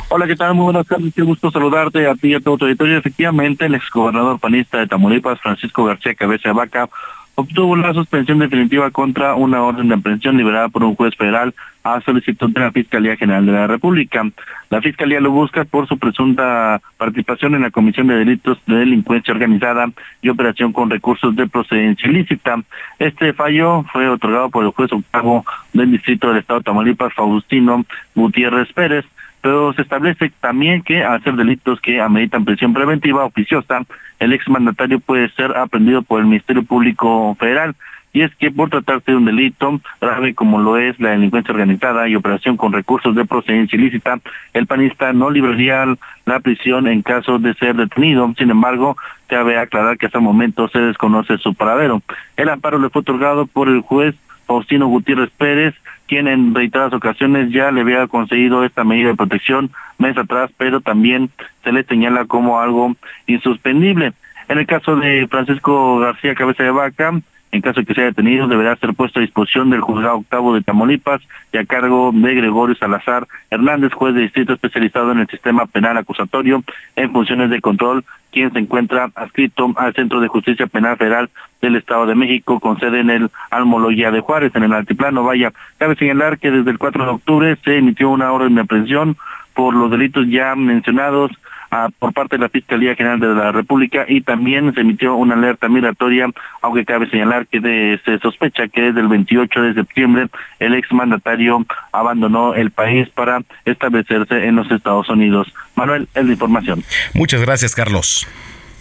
Hola, 0.10 0.26
¿qué 0.26 0.36
tal? 0.36 0.56
Muy 0.56 0.64
buenas 0.64 0.88
tardes. 0.88 1.14
Qué 1.14 1.22
gusto 1.22 1.52
saludarte 1.52 2.08
a 2.08 2.16
ti 2.16 2.30
y 2.30 2.34
a 2.34 2.40
todo 2.40 2.58
tu 2.58 2.66
auditorio. 2.66 2.98
Efectivamente, 2.98 3.68
el 3.68 3.76
exgobernador 3.76 4.40
panista 4.40 4.80
de 4.80 4.88
Tamaulipas, 4.88 5.40
Francisco 5.42 5.86
García 5.86 6.16
Cabeza 6.16 6.50
de 6.50 6.56
Vaca, 6.56 6.90
obtuvo 7.40 7.76
la 7.76 7.94
suspensión 7.94 8.40
definitiva 8.40 8.90
contra 8.90 9.36
una 9.36 9.62
orden 9.62 9.90
de 9.90 9.94
aprehensión 9.94 10.38
liberada 10.38 10.70
por 10.70 10.84
un 10.84 10.96
juez 10.96 11.16
federal 11.16 11.54
a 11.84 12.02
solicitud 12.02 12.50
de 12.50 12.60
la 12.60 12.72
Fiscalía 12.72 13.16
General 13.16 13.46
de 13.46 13.52
la 13.52 13.68
República. 13.68 14.28
La 14.72 14.82
Fiscalía 14.82 15.22
lo 15.22 15.30
busca 15.30 15.64
por 15.64 15.88
su 15.88 16.00
presunta 16.00 16.82
participación 16.98 17.54
en 17.54 17.62
la 17.62 17.70
Comisión 17.70 18.08
de 18.08 18.16
Delitos 18.16 18.58
de 18.66 18.78
Delincuencia 18.78 19.36
Organizada 19.36 19.88
y 20.24 20.30
operación 20.30 20.74
con 20.74 20.90
recursos 20.90 21.36
de 21.36 21.48
procedencia 21.48 22.10
ilícita. 22.10 22.60
Este 22.98 23.32
fallo 23.34 23.84
fue 23.94 24.10
otorgado 24.10 24.50
por 24.50 24.66
el 24.66 24.72
juez 24.72 24.92
octavo 24.92 25.46
del 25.74 25.92
Distrito 25.92 26.30
del 26.30 26.40
Estado 26.40 26.62
de 26.62 26.64
Tamaulipas, 26.64 27.14
Faustino 27.14 27.86
Gutiérrez 28.16 28.74
Pérez, 28.74 29.06
pero 29.42 29.74
se 29.74 29.84
establece 29.84 30.32
también 30.42 30.82
que 30.82 31.06
ser 31.24 31.36
delitos 31.36 31.80
que 31.82 32.02
ameritan 32.02 32.46
prisión 32.46 32.74
preventiva 32.74 33.26
oficiosa, 33.26 33.84
el 34.20 34.34
exmandatario 34.34 35.00
puede 35.00 35.30
ser 35.30 35.56
aprendido 35.58 36.02
por 36.02 36.20
el 36.20 36.28
Ministerio 36.28 36.64
Público 36.64 37.36
Federal. 37.40 37.76
Y 38.14 38.22
es 38.22 38.34
que 38.36 38.50
por 38.50 38.70
tratarse 38.70 39.12
de 39.12 39.18
un 39.18 39.26
delito 39.26 39.80
grave 40.02 40.34
como 40.34 40.60
lo 40.60 40.78
es 40.78 41.00
la 41.00 41.10
delincuencia 41.10 41.54
organizada 41.54 42.08
y 42.08 42.16
operación 42.16 42.58
con 42.58 42.74
recursos 42.74 43.14
de 43.14 43.26
procedencia 43.26 43.78
ilícita, 43.78 44.20
el 44.54 44.66
panista 44.66 45.14
no 45.14 45.30
libraría 45.30 45.86
la 46.26 46.40
prisión 46.40 46.88
en 46.88 47.04
caso 47.04 47.38
de 47.38 47.54
ser 47.56 47.76
detenido. 47.76 48.34
Sin 48.38 48.50
embargo, 48.50 48.98
cabe 49.28 49.60
aclarar 49.60 49.98
que 49.98 50.08
hasta 50.08 50.18
el 50.18 50.24
momento 50.24 50.68
se 50.70 50.80
desconoce 50.80 51.38
su 51.38 51.54
paradero. 51.54 52.02
El 52.38 52.50
amparo 52.50 52.80
le 52.80 52.90
fue 52.90 53.02
otorgado 53.02 53.46
por 53.46 53.70
el 53.70 53.82
juez 53.82 54.16
Faustino 54.48 54.88
Gutiérrez 54.88 55.30
Pérez, 55.38 55.76
quien 56.08 56.28
en 56.28 56.56
reiteradas 56.56 56.94
ocasiones 56.94 57.52
ya 57.52 57.72
le 57.72 57.82
había 57.82 58.08
conseguido 58.08 58.64
esta 58.64 58.84
medida 58.84 59.10
de 59.10 59.16
protección 59.16 59.72
mes 59.98 60.18
atrás, 60.18 60.52
pero 60.58 60.82
también 60.82 61.30
se 61.64 61.72
le 61.72 61.84
señala 61.84 62.26
como 62.26 62.60
algo 62.60 62.96
insuspendible. 63.28 64.14
En 64.48 64.58
el 64.58 64.66
caso 64.66 64.96
de 64.96 65.28
Francisco 65.28 66.00
García 66.00 66.36
Cabeza 66.36 66.64
de 66.64 66.72
Vaca, 66.72 67.14
en 67.52 67.62
caso 67.62 67.80
de 67.80 67.86
que 67.86 67.94
sea 67.94 68.06
detenido, 68.06 68.48
deberá 68.48 68.76
ser 68.76 68.94
puesto 68.94 69.20
a 69.20 69.22
disposición 69.22 69.70
del 69.70 69.82
juzgado 69.82 70.18
octavo 70.18 70.54
de 70.54 70.62
Tamaulipas 70.62 71.22
y 71.54 71.58
a 71.58 71.66
cargo 71.66 72.12
de 72.14 72.36
Gregorio 72.36 72.76
Salazar 72.76 73.28
Hernández, 73.50 73.94
juez 73.94 74.14
de 74.16 74.22
distrito 74.22 74.54
especializado 74.54 75.12
en 75.12 75.20
el 75.20 75.28
sistema 75.28 75.66
penal 75.66 75.98
acusatorio 75.98 76.64
en 76.96 77.12
funciones 77.12 77.50
de 77.50 77.62
control, 77.62 78.04
quien 78.32 78.52
se 78.52 78.60
encuentra 78.60 79.10
adscrito 79.16 79.74
al 79.78 79.94
Centro 79.94 80.20
de 80.20 80.28
Justicia 80.28 80.68
Penal 80.68 80.98
Federal 80.98 81.30
del 81.62 81.78
Estado 81.78 82.06
de 82.06 82.16
México, 82.16 82.60
con 82.60 82.80
sede 82.80 83.00
en 83.00 83.10
el 83.10 83.32
Almoloya 83.50 84.12
de 84.12 84.20
Juárez, 84.20 84.54
en 84.56 84.64
el 84.64 84.74
altiplano. 84.74 85.24
Vaya, 85.24 85.54
cabe 85.78 85.96
señalar 85.96 86.38
que 86.40 86.52
desde 86.52 86.72
el 86.72 86.78
4 86.78 87.06
de 87.06 87.12
octubre 87.12 87.58
se 87.64 87.78
emitió 87.78 88.10
una 88.10 88.32
orden 88.32 88.56
de 88.56 88.62
aprehensión 88.62 89.16
por 89.54 89.74
los 89.74 89.90
delitos 89.90 90.28
ya 90.30 90.56
mencionados 90.56 91.32
ah, 91.72 91.90
por 92.00 92.14
parte 92.14 92.38
de 92.38 92.42
la 92.42 92.50
Fiscalía 92.50 92.96
General 92.96 93.20
de 93.20 93.28
la 93.28 93.52
República 93.52 94.06
y 94.08 94.22
también 94.22 94.74
se 94.74 94.82
emitió 94.82 95.16
una 95.16 95.36
alerta 95.36 95.70
migratoria, 95.70 96.30
aunque 96.62 96.86
cabe 96.86 97.10
señalar 97.10 97.48
que 97.48 98.00
se 98.04 98.20
sospecha 98.20 98.68
que 98.68 98.82
desde 98.82 99.00
el 99.00 99.08
28 99.08 99.62
de 99.62 99.74
septiembre 99.74 100.28
el 100.60 100.74
exmandatario 100.74 101.66
abandonó 101.92 102.54
el 102.54 102.72
país 102.72 103.10
para 103.10 103.42
establecerse 103.66 104.46
en 104.46 104.56
los 104.56 104.70
Estados 104.72 105.10
Unidos. 105.10 105.48
Manuel, 105.76 106.08
es 106.14 106.26
la 106.26 106.32
información. 106.32 106.84
Muchas 107.14 107.42
gracias, 107.42 107.76
Carlos. 107.76 108.28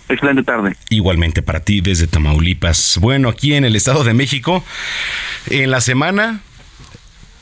Excelente 0.08 0.44
tarde. 0.44 0.76
Igualmente 0.88 1.42
para 1.42 1.60
ti 1.60 1.80
desde 1.80 2.06
Tamaulipas. 2.06 2.98
Bueno, 3.00 3.28
aquí 3.28 3.54
en 3.54 3.64
el 3.64 3.74
Estado 3.74 4.04
de 4.04 4.14
México, 4.14 4.64
en 5.50 5.70
la 5.70 5.80
semana 5.80 6.40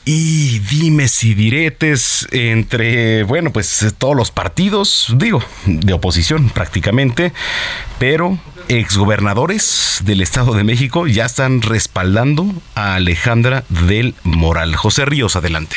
y 0.05 0.59
dime 0.59 1.07
si 1.07 1.33
diretes 1.33 2.27
entre, 2.31 3.23
bueno, 3.23 3.51
pues 3.51 3.93
todos 3.97 4.15
los 4.15 4.29
partidos, 4.29 5.13
digo, 5.17 5.43
de 5.65 5.93
oposición 5.93 6.49
prácticamente, 6.49 7.33
pero 7.97 8.37
exgobernadores 8.67 10.01
del 10.03 10.21
Estado 10.21 10.53
de 10.53 10.63
México 10.63 11.07
ya 11.07 11.25
están 11.25 11.63
respaldando 11.63 12.53
a 12.75 12.95
Alejandra 12.95 13.63
del 13.69 14.13
Moral. 14.23 14.75
José 14.75 15.05
Ríos, 15.05 15.35
adelante. 15.35 15.75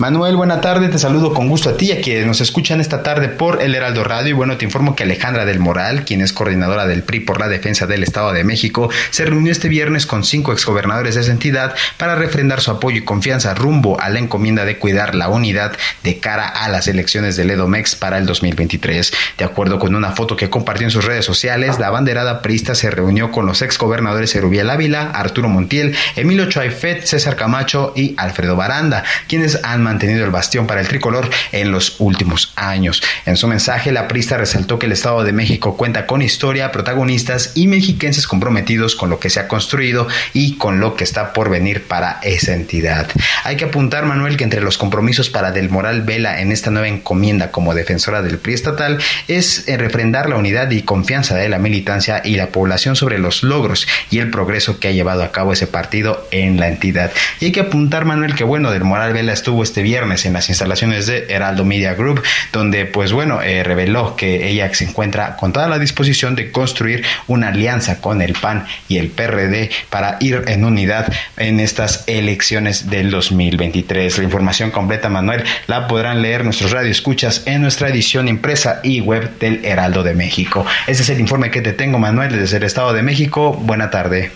Manuel, 0.00 0.34
buena 0.34 0.62
tarde, 0.62 0.88
te 0.88 0.98
saludo 0.98 1.34
con 1.34 1.46
gusto 1.46 1.68
a 1.68 1.76
ti 1.76 1.88
y 1.88 1.92
a 1.92 2.00
quienes 2.00 2.24
nos 2.24 2.40
escuchan 2.40 2.80
esta 2.80 3.02
tarde 3.02 3.28
por 3.28 3.60
El 3.60 3.74
Heraldo 3.74 4.02
Radio 4.02 4.30
y 4.30 4.32
bueno, 4.32 4.56
te 4.56 4.64
informo 4.64 4.96
que 4.96 5.02
Alejandra 5.02 5.44
del 5.44 5.58
Moral, 5.58 6.06
quien 6.06 6.22
es 6.22 6.32
coordinadora 6.32 6.86
del 6.86 7.02
PRI 7.02 7.20
por 7.20 7.38
la 7.38 7.48
defensa 7.48 7.86
del 7.86 8.02
Estado 8.02 8.32
de 8.32 8.42
México, 8.42 8.88
se 9.10 9.26
reunió 9.26 9.52
este 9.52 9.68
viernes 9.68 10.06
con 10.06 10.24
cinco 10.24 10.54
exgobernadores 10.54 11.16
de 11.16 11.20
esa 11.20 11.32
entidad 11.32 11.74
para 11.98 12.14
refrendar 12.14 12.62
su 12.62 12.70
apoyo 12.70 12.96
y 12.96 13.04
confianza 13.04 13.52
rumbo 13.52 14.00
a 14.00 14.08
la 14.08 14.20
encomienda 14.20 14.64
de 14.64 14.78
cuidar 14.78 15.14
la 15.14 15.28
unidad 15.28 15.76
de 16.02 16.18
cara 16.18 16.48
a 16.48 16.70
las 16.70 16.88
elecciones 16.88 17.36
del 17.36 17.50
EDOMEX 17.50 17.94
para 17.94 18.16
el 18.16 18.24
2023. 18.24 19.12
De 19.36 19.44
acuerdo 19.44 19.78
con 19.78 19.94
una 19.94 20.12
foto 20.12 20.34
que 20.34 20.48
compartió 20.48 20.86
en 20.86 20.92
sus 20.92 21.04
redes 21.04 21.26
sociales, 21.26 21.78
la 21.78 21.90
banderada 21.90 22.40
prista 22.40 22.74
se 22.74 22.90
reunió 22.90 23.30
con 23.30 23.44
los 23.44 23.60
exgobernadores 23.60 24.34
Erubiel 24.34 24.70
Ávila, 24.70 25.10
Arturo 25.10 25.50
Montiel, 25.50 25.94
Emilio 26.16 26.48
Chaifet, 26.48 27.04
César 27.04 27.36
Camacho 27.36 27.92
y 27.94 28.14
Alfredo 28.16 28.56
Baranda, 28.56 29.04
quienes 29.28 29.62
han 29.62 29.89
mantenido 29.90 30.24
el 30.24 30.30
bastión 30.30 30.68
para 30.68 30.80
el 30.80 30.86
tricolor 30.86 31.28
en 31.50 31.72
los 31.72 31.96
últimos 31.98 32.52
años. 32.54 33.02
En 33.26 33.36
su 33.36 33.48
mensaje, 33.48 33.90
la 33.90 34.06
prista 34.06 34.36
resaltó 34.36 34.78
que 34.78 34.86
el 34.86 34.92
Estado 34.92 35.24
de 35.24 35.32
México 35.32 35.76
cuenta 35.76 36.06
con 36.06 36.22
historia, 36.22 36.70
protagonistas 36.70 37.52
y 37.56 37.66
mexiquenses 37.66 38.28
comprometidos 38.28 38.94
con 38.94 39.10
lo 39.10 39.18
que 39.18 39.30
se 39.30 39.40
ha 39.40 39.48
construido 39.48 40.06
y 40.32 40.56
con 40.58 40.78
lo 40.78 40.94
que 40.94 41.02
está 41.02 41.32
por 41.32 41.50
venir 41.50 41.88
para 41.88 42.20
esa 42.22 42.54
entidad. 42.54 43.08
Hay 43.42 43.56
que 43.56 43.64
apuntar, 43.64 44.06
Manuel, 44.06 44.36
que 44.36 44.44
entre 44.44 44.60
los 44.60 44.78
compromisos 44.78 45.28
para 45.28 45.50
Del 45.50 45.70
Moral 45.70 46.02
Vela 46.02 46.40
en 46.40 46.52
esta 46.52 46.70
nueva 46.70 46.86
encomienda 46.86 47.50
como 47.50 47.74
defensora 47.74 48.22
del 48.22 48.38
PRI 48.38 48.54
estatal 48.54 48.98
es 49.26 49.64
refrendar 49.66 50.28
la 50.28 50.36
unidad 50.36 50.70
y 50.70 50.82
confianza 50.82 51.34
de 51.34 51.48
la 51.48 51.58
militancia 51.58 52.22
y 52.24 52.36
la 52.36 52.48
población 52.48 52.94
sobre 52.94 53.18
los 53.18 53.42
logros 53.42 53.88
y 54.10 54.18
el 54.18 54.30
progreso 54.30 54.78
que 54.78 54.88
ha 54.88 54.92
llevado 54.92 55.24
a 55.24 55.32
cabo 55.32 55.52
ese 55.52 55.66
partido 55.66 56.28
en 56.30 56.60
la 56.60 56.68
entidad. 56.68 57.10
Y 57.40 57.46
hay 57.46 57.52
que 57.52 57.60
apuntar, 57.60 58.04
Manuel, 58.04 58.34
que 58.34 58.44
bueno, 58.44 58.70
Del 58.70 58.84
Moral 58.84 59.12
Vela 59.12 59.32
estuvo 59.32 59.62
este 59.62 59.79
este 59.80 59.88
viernes 59.88 60.26
en 60.26 60.34
las 60.34 60.50
instalaciones 60.50 61.06
de 61.06 61.24
Heraldo 61.30 61.64
Media 61.64 61.94
Group, 61.94 62.22
donde 62.52 62.84
pues 62.84 63.12
bueno, 63.12 63.40
eh, 63.40 63.62
reveló 63.62 64.14
que 64.14 64.48
ella 64.48 64.72
se 64.74 64.84
encuentra 64.84 65.36
con 65.36 65.54
toda 65.54 65.68
la 65.68 65.78
disposición 65.78 66.34
de 66.34 66.50
construir 66.50 67.02
una 67.28 67.48
alianza 67.48 68.02
con 68.02 68.20
el 68.20 68.34
PAN 68.34 68.66
y 68.88 68.98
el 68.98 69.08
PRD 69.08 69.70
para 69.88 70.18
ir 70.20 70.44
en 70.48 70.64
unidad 70.64 71.10
en 71.38 71.60
estas 71.60 72.04
elecciones 72.08 72.90
del 72.90 73.10
2023. 73.10 74.18
La 74.18 74.24
información 74.24 74.70
completa, 74.70 75.08
Manuel, 75.08 75.44
la 75.66 75.88
podrán 75.88 76.20
leer 76.20 76.44
nuestros 76.44 76.72
radioescuchas 76.72 77.44
en 77.46 77.62
nuestra 77.62 77.88
edición 77.88 78.28
impresa 78.28 78.80
y 78.82 79.00
web 79.00 79.38
del 79.38 79.64
Heraldo 79.64 80.02
de 80.02 80.12
México. 80.12 80.66
Ese 80.86 81.02
es 81.02 81.08
el 81.08 81.20
informe 81.20 81.50
que 81.50 81.62
te 81.62 81.72
tengo, 81.72 81.98
Manuel, 81.98 82.32
desde 82.32 82.58
el 82.58 82.64
Estado 82.64 82.92
de 82.92 83.02
México. 83.02 83.54
Buena 83.54 83.88
tarde. 83.88 84.30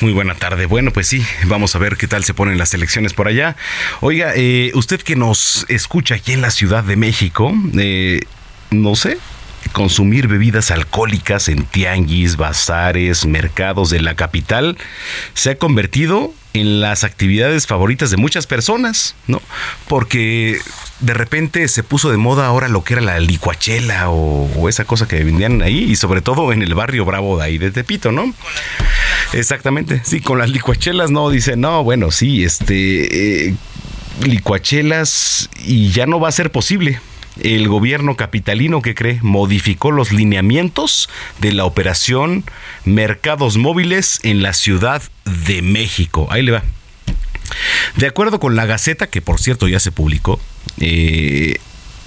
Muy 0.00 0.12
buena 0.12 0.34
tarde. 0.34 0.66
Bueno, 0.66 0.92
pues 0.92 1.08
sí, 1.08 1.24
vamos 1.44 1.74
a 1.74 1.78
ver 1.78 1.96
qué 1.96 2.06
tal 2.06 2.24
se 2.24 2.34
ponen 2.34 2.58
las 2.58 2.74
elecciones 2.74 3.14
por 3.14 3.28
allá. 3.28 3.56
Oiga, 4.00 4.32
eh, 4.34 4.70
usted 4.74 5.00
que 5.00 5.16
nos 5.16 5.66
escucha 5.68 6.16
aquí 6.16 6.32
en 6.32 6.40
la 6.40 6.50
Ciudad 6.50 6.84
de 6.84 6.96
México, 6.96 7.52
eh, 7.76 8.20
no 8.70 8.96
sé, 8.96 9.18
consumir 9.72 10.28
bebidas 10.28 10.70
alcohólicas 10.70 11.48
en 11.48 11.64
tianguis, 11.64 12.36
bazares, 12.36 13.26
mercados 13.26 13.90
de 13.90 14.00
la 14.00 14.14
capital 14.14 14.76
se 15.34 15.50
ha 15.50 15.58
convertido 15.58 16.32
en 16.54 16.80
las 16.80 17.04
actividades 17.04 17.66
favoritas 17.66 18.10
de 18.10 18.16
muchas 18.16 18.46
personas, 18.46 19.14
¿no? 19.26 19.42
Porque 19.86 20.58
de 21.00 21.14
repente 21.14 21.68
se 21.68 21.82
puso 21.82 22.10
de 22.10 22.16
moda 22.16 22.46
ahora 22.46 22.68
lo 22.68 22.82
que 22.82 22.94
era 22.94 23.02
la 23.02 23.18
licuachela 23.20 24.10
o, 24.10 24.68
esa 24.68 24.84
cosa 24.84 25.06
que 25.06 25.22
vendían 25.22 25.62
ahí 25.62 25.84
y 25.84 25.96
sobre 25.96 26.20
todo 26.20 26.52
en 26.52 26.62
el 26.62 26.74
barrio 26.74 27.04
Bravo 27.04 27.38
de 27.38 27.44
ahí 27.44 27.58
de 27.58 27.70
Tepito, 27.70 28.12
¿no? 28.12 28.32
Exactamente, 29.32 30.00
sí, 30.04 30.20
con 30.20 30.38
las 30.38 30.50
licuachelas 30.50 31.10
no, 31.10 31.30
dice, 31.30 31.56
no, 31.56 31.84
bueno, 31.84 32.10
sí, 32.10 32.44
este, 32.44 33.48
eh, 33.48 33.54
licuachelas 34.24 35.50
y 35.64 35.90
ya 35.90 36.06
no 36.06 36.18
va 36.20 36.28
a 36.28 36.32
ser 36.32 36.50
posible 36.50 37.00
el 37.40 37.68
gobierno 37.68 38.16
capitalino 38.16 38.82
que 38.82 38.94
cree 38.94 39.20
modificó 39.22 39.90
los 39.90 40.12
lineamientos 40.12 41.08
de 41.40 41.52
la 41.52 41.64
operación 41.64 42.44
Mercados 42.84 43.56
Móviles 43.56 44.20
en 44.22 44.42
la 44.42 44.52
Ciudad 44.52 45.02
de 45.46 45.62
México. 45.62 46.26
Ahí 46.30 46.42
le 46.42 46.52
va. 46.52 46.62
De 47.96 48.06
acuerdo 48.06 48.40
con 48.40 48.56
la 48.56 48.66
Gaceta, 48.66 49.08
que 49.08 49.20
por 49.22 49.40
cierto 49.40 49.68
ya 49.68 49.80
se 49.80 49.92
publicó, 49.92 50.40
eh, 50.80 51.58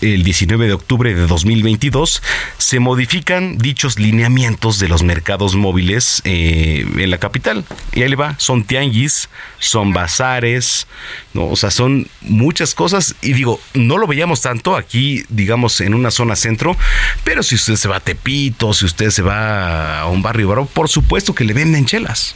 el 0.02 0.24
19 0.24 0.68
de 0.68 0.74
octubre 0.74 1.14
de 1.14 1.28
2022 1.28 2.22
se 2.58 2.80
modifican 2.80 3.58
dichos 3.58 4.00
lineamientos 4.00 4.80
de 4.80 4.88
los 4.88 5.04
mercados 5.04 5.56
móviles 5.56 6.22
eh, 6.26 6.86
en 6.98 7.12
la 7.12 7.20
capital. 7.20 7.64
Y 7.94 8.02
ahí 8.02 8.10
le 8.10 8.16
va, 8.16 8.36
son 8.40 8.64
tianguis, 8.64 9.30
son 9.60 9.94
bazares, 9.94 10.88
¿no? 11.34 11.48
o 11.48 11.56
sea, 11.56 11.72
son 11.72 12.08
muchas 12.22 12.74
cosas. 12.74 13.16
Y 13.22 13.34
digo, 13.34 13.60
no 13.74 13.98
lo 13.98 14.08
veíamos 14.08 14.42
tanto 14.42 14.76
aquí, 14.76 15.24
digamos, 15.30 15.80
en 15.82 15.94
una 15.94 16.12
zona 16.12 16.36
centro, 16.36 16.76
pero 17.24 17.44
si 17.44 17.56
usted 17.56 17.76
se 17.76 17.88
va 17.88 17.98
a 17.98 18.00
Tepito, 18.00 18.74
si 18.74 18.86
usted 18.86 19.12
se 19.12 19.22
va 19.22 20.00
a 20.00 20.08
un 20.08 20.22
barrio 20.22 20.42
por 20.74 20.90
supuesto 20.90 21.36
que 21.36 21.44
le 21.44 21.54
venden 21.54 21.86
chelas. 21.86 22.36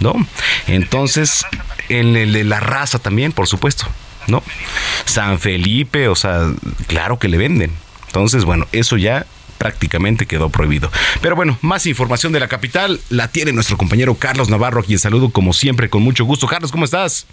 ¿No? 0.00 0.14
Entonces, 0.66 1.44
en 1.88 2.16
el 2.16 2.32
de 2.32 2.44
la 2.44 2.60
raza 2.60 2.98
también, 2.98 3.32
por 3.32 3.46
supuesto. 3.46 3.86
¿no? 4.28 4.42
San 5.04 5.38
Felipe, 5.38 6.08
o 6.08 6.14
sea, 6.14 6.50
claro 6.86 7.18
que 7.18 7.28
le 7.28 7.36
venden. 7.36 7.72
Entonces, 8.06 8.44
bueno, 8.44 8.66
eso 8.72 8.96
ya 8.96 9.26
prácticamente 9.58 10.26
quedó 10.26 10.50
prohibido. 10.50 10.90
Pero 11.20 11.36
bueno, 11.36 11.58
más 11.62 11.86
información 11.86 12.32
de 12.32 12.40
la 12.40 12.48
capital 12.48 13.00
la 13.10 13.28
tiene 13.28 13.52
nuestro 13.52 13.76
compañero 13.76 14.14
Carlos 14.14 14.50
Navarro, 14.50 14.80
a 14.80 14.84
quien 14.84 14.98
saludo 14.98 15.30
como 15.30 15.52
siempre 15.52 15.88
con 15.88 16.02
mucho 16.02 16.24
gusto. 16.24 16.46
Carlos, 16.46 16.72
¿cómo 16.72 16.84
estás? 16.84 17.26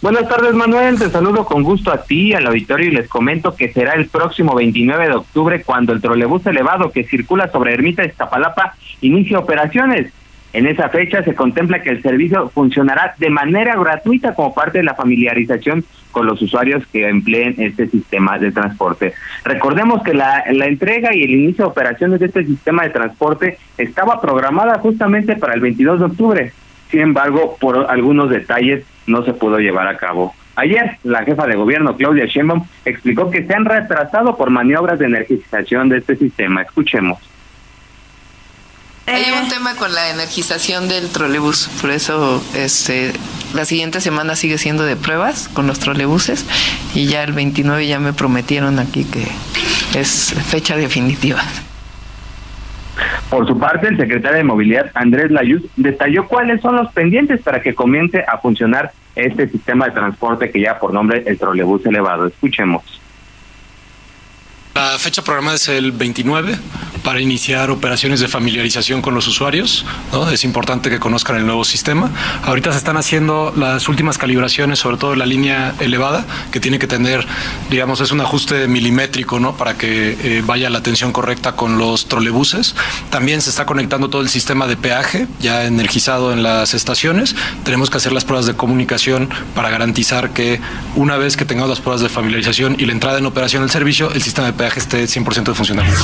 Buenas 0.00 0.28
tardes, 0.28 0.54
Manuel. 0.54 0.96
Te 0.96 1.10
saludo 1.10 1.44
con 1.44 1.64
gusto 1.64 1.92
a 1.92 2.04
ti, 2.04 2.32
al 2.32 2.46
auditorio, 2.46 2.86
y 2.86 2.92
les 2.92 3.08
comento 3.08 3.56
que 3.56 3.72
será 3.72 3.94
el 3.94 4.06
próximo 4.06 4.54
29 4.54 5.08
de 5.08 5.14
octubre 5.14 5.62
cuando 5.64 5.92
el 5.92 6.00
trolebús 6.00 6.46
elevado 6.46 6.92
que 6.92 7.02
circula 7.02 7.50
sobre 7.50 7.74
Ermita 7.74 8.02
de 8.02 8.08
Iztapalapa 8.08 8.76
inicie 9.00 9.36
operaciones. 9.36 10.12
En 10.52 10.66
esa 10.66 10.88
fecha 10.88 11.22
se 11.22 11.34
contempla 11.34 11.82
que 11.82 11.90
el 11.90 12.02
servicio 12.02 12.48
funcionará 12.48 13.14
de 13.18 13.28
manera 13.28 13.76
gratuita 13.76 14.34
como 14.34 14.54
parte 14.54 14.78
de 14.78 14.84
la 14.84 14.94
familiarización 14.94 15.84
con 16.10 16.26
los 16.26 16.40
usuarios 16.40 16.86
que 16.86 17.06
empleen 17.06 17.54
este 17.58 17.86
sistema 17.86 18.38
de 18.38 18.50
transporte. 18.50 19.12
Recordemos 19.44 20.02
que 20.02 20.14
la, 20.14 20.44
entrega 20.46 21.14
y 21.14 21.22
el 21.22 21.30
inicio 21.30 21.66
de 21.66 21.70
operaciones 21.70 22.20
de 22.20 22.26
este 22.26 22.44
sistema 22.44 22.82
de 22.84 22.90
transporte 22.90 23.58
estaba 23.76 24.20
programada 24.20 24.78
justamente 24.78 25.36
para 25.36 25.54
el 25.54 25.60
22 25.60 26.00
de 26.00 26.06
octubre. 26.06 26.52
Sin 26.90 27.00
embargo, 27.00 27.56
por 27.60 27.86
algunos 27.90 28.30
detalles 28.30 28.84
no 29.06 29.22
se 29.24 29.34
pudo 29.34 29.58
llevar 29.58 29.86
a 29.86 29.98
cabo. 29.98 30.34
Ayer, 30.56 30.96
la 31.04 31.24
jefa 31.24 31.46
de 31.46 31.56
gobierno, 31.56 31.94
Claudia 31.96 32.24
Sheinbaum, 32.24 32.64
explicó 32.84 33.30
que 33.30 33.46
se 33.46 33.54
han 33.54 33.66
retrasado 33.66 34.36
por 34.36 34.50
maniobras 34.50 34.98
de 34.98 35.04
energización 35.04 35.88
de 35.90 35.98
este 35.98 36.16
sistema. 36.16 36.62
Escuchemos. 36.62 37.18
Hay 39.08 39.30
un 39.32 39.46
eh. 39.46 39.48
tema 39.48 39.74
con 39.74 39.92
la 39.94 40.10
energización 40.10 40.88
del 40.88 41.08
trolebús, 41.08 41.68
por 41.80 41.90
eso 41.90 42.42
este, 42.54 43.12
la 43.54 43.64
siguiente 43.64 44.00
semana 44.00 44.36
sigue 44.36 44.58
siendo 44.58 44.84
de 44.84 44.96
pruebas 44.96 45.48
con 45.48 45.66
los 45.66 45.78
trolebuses 45.78 46.44
y 46.94 47.06
ya 47.06 47.24
el 47.24 47.32
29 47.32 47.86
ya 47.86 47.98
me 48.00 48.12
prometieron 48.12 48.78
aquí 48.78 49.04
que 49.04 49.26
es 49.98 50.34
fecha 50.46 50.76
definitiva. 50.76 51.42
Por 53.30 53.46
su 53.46 53.58
parte, 53.58 53.88
el 53.88 53.96
secretario 53.96 54.38
de 54.38 54.44
Movilidad, 54.44 54.90
Andrés 54.94 55.30
Layuz, 55.30 55.62
detalló 55.76 56.26
cuáles 56.26 56.60
son 56.62 56.76
los 56.76 56.90
pendientes 56.92 57.42
para 57.42 57.60
que 57.60 57.74
comience 57.74 58.24
a 58.26 58.38
funcionar 58.38 58.92
este 59.14 59.48
sistema 59.48 59.86
de 59.86 59.92
transporte 59.92 60.50
que 60.50 60.60
ya 60.60 60.78
por 60.78 60.92
nombre 60.92 61.22
el 61.26 61.38
trolebús 61.38 61.84
elevado. 61.84 62.26
Escuchemos. 62.26 62.82
La 64.78 64.96
fecha 64.96 65.22
programada 65.22 65.56
es 65.56 65.66
el 65.66 65.90
29 65.90 66.56
para 67.02 67.20
iniciar 67.20 67.70
operaciones 67.70 68.20
de 68.20 68.28
familiarización 68.28 69.02
con 69.02 69.12
los 69.12 69.26
usuarios. 69.26 69.84
¿no? 70.12 70.30
Es 70.30 70.44
importante 70.44 70.88
que 70.88 71.00
conozcan 71.00 71.36
el 71.36 71.46
nuevo 71.46 71.64
sistema. 71.64 72.12
Ahorita 72.44 72.70
se 72.70 72.78
están 72.78 72.96
haciendo 72.96 73.52
las 73.56 73.88
últimas 73.88 74.18
calibraciones, 74.18 74.78
sobre 74.78 74.98
todo 74.98 75.14
en 75.14 75.18
la 75.18 75.26
línea 75.26 75.74
elevada, 75.80 76.24
que 76.52 76.60
tiene 76.60 76.78
que 76.78 76.86
tener, 76.86 77.26
digamos, 77.70 78.00
es 78.00 78.12
un 78.12 78.20
ajuste 78.20 78.68
milimétrico 78.68 79.40
¿no? 79.40 79.56
para 79.56 79.76
que 79.76 80.16
eh, 80.22 80.42
vaya 80.46 80.70
la 80.70 80.80
tensión 80.80 81.10
correcta 81.10 81.56
con 81.56 81.78
los 81.78 82.06
trolebuses. 82.06 82.76
También 83.10 83.40
se 83.40 83.50
está 83.50 83.66
conectando 83.66 84.10
todo 84.10 84.22
el 84.22 84.28
sistema 84.28 84.68
de 84.68 84.76
peaje 84.76 85.26
ya 85.40 85.64
energizado 85.64 86.32
en 86.32 86.44
las 86.44 86.74
estaciones. 86.74 87.34
Tenemos 87.64 87.90
que 87.90 87.96
hacer 87.96 88.12
las 88.12 88.24
pruebas 88.24 88.46
de 88.46 88.54
comunicación 88.54 89.28
para 89.56 89.70
garantizar 89.70 90.30
que 90.30 90.60
una 90.94 91.16
vez 91.16 91.36
que 91.36 91.44
tengamos 91.44 91.70
las 91.70 91.80
pruebas 91.80 92.00
de 92.00 92.08
familiarización 92.08 92.76
y 92.78 92.86
la 92.86 92.92
entrada 92.92 93.18
en 93.18 93.26
operación 93.26 93.62
del 93.62 93.70
servicio, 93.70 94.12
el 94.12 94.22
sistema 94.22 94.46
de 94.46 94.52
peaje 94.52 94.67
esté 94.76 95.04
100% 95.04 95.44
de 95.44 95.54
funcionalidad. 95.54 95.96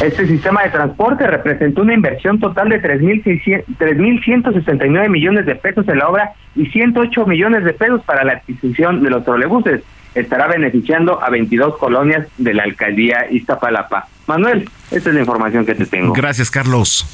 Este 0.00 0.26
sistema 0.26 0.64
de 0.64 0.70
transporte 0.70 1.24
representó 1.26 1.82
una 1.82 1.92
inversión 1.94 2.40
total 2.40 2.68
de 2.68 2.82
3.169 2.82 5.08
millones 5.08 5.46
de 5.46 5.54
pesos 5.54 5.86
en 5.88 5.98
la 5.98 6.08
obra 6.08 6.32
y 6.56 6.66
108 6.66 7.26
millones 7.26 7.64
de 7.64 7.72
pesos 7.72 8.02
para 8.04 8.24
la 8.24 8.32
adquisición 8.34 9.02
de 9.02 9.10
los 9.10 9.24
trolebuses. 9.24 9.82
Estará 10.14 10.48
beneficiando 10.48 11.22
a 11.22 11.30
22 11.30 11.78
colonias 11.78 12.26
de 12.38 12.54
la 12.54 12.64
alcaldía 12.64 13.26
Iztapalapa. 13.30 14.08
Manuel, 14.26 14.68
esta 14.90 15.10
es 15.10 15.14
la 15.14 15.20
información 15.20 15.64
que 15.64 15.74
te 15.74 15.86
tengo. 15.86 16.12
Gracias, 16.12 16.50
Carlos. 16.50 17.06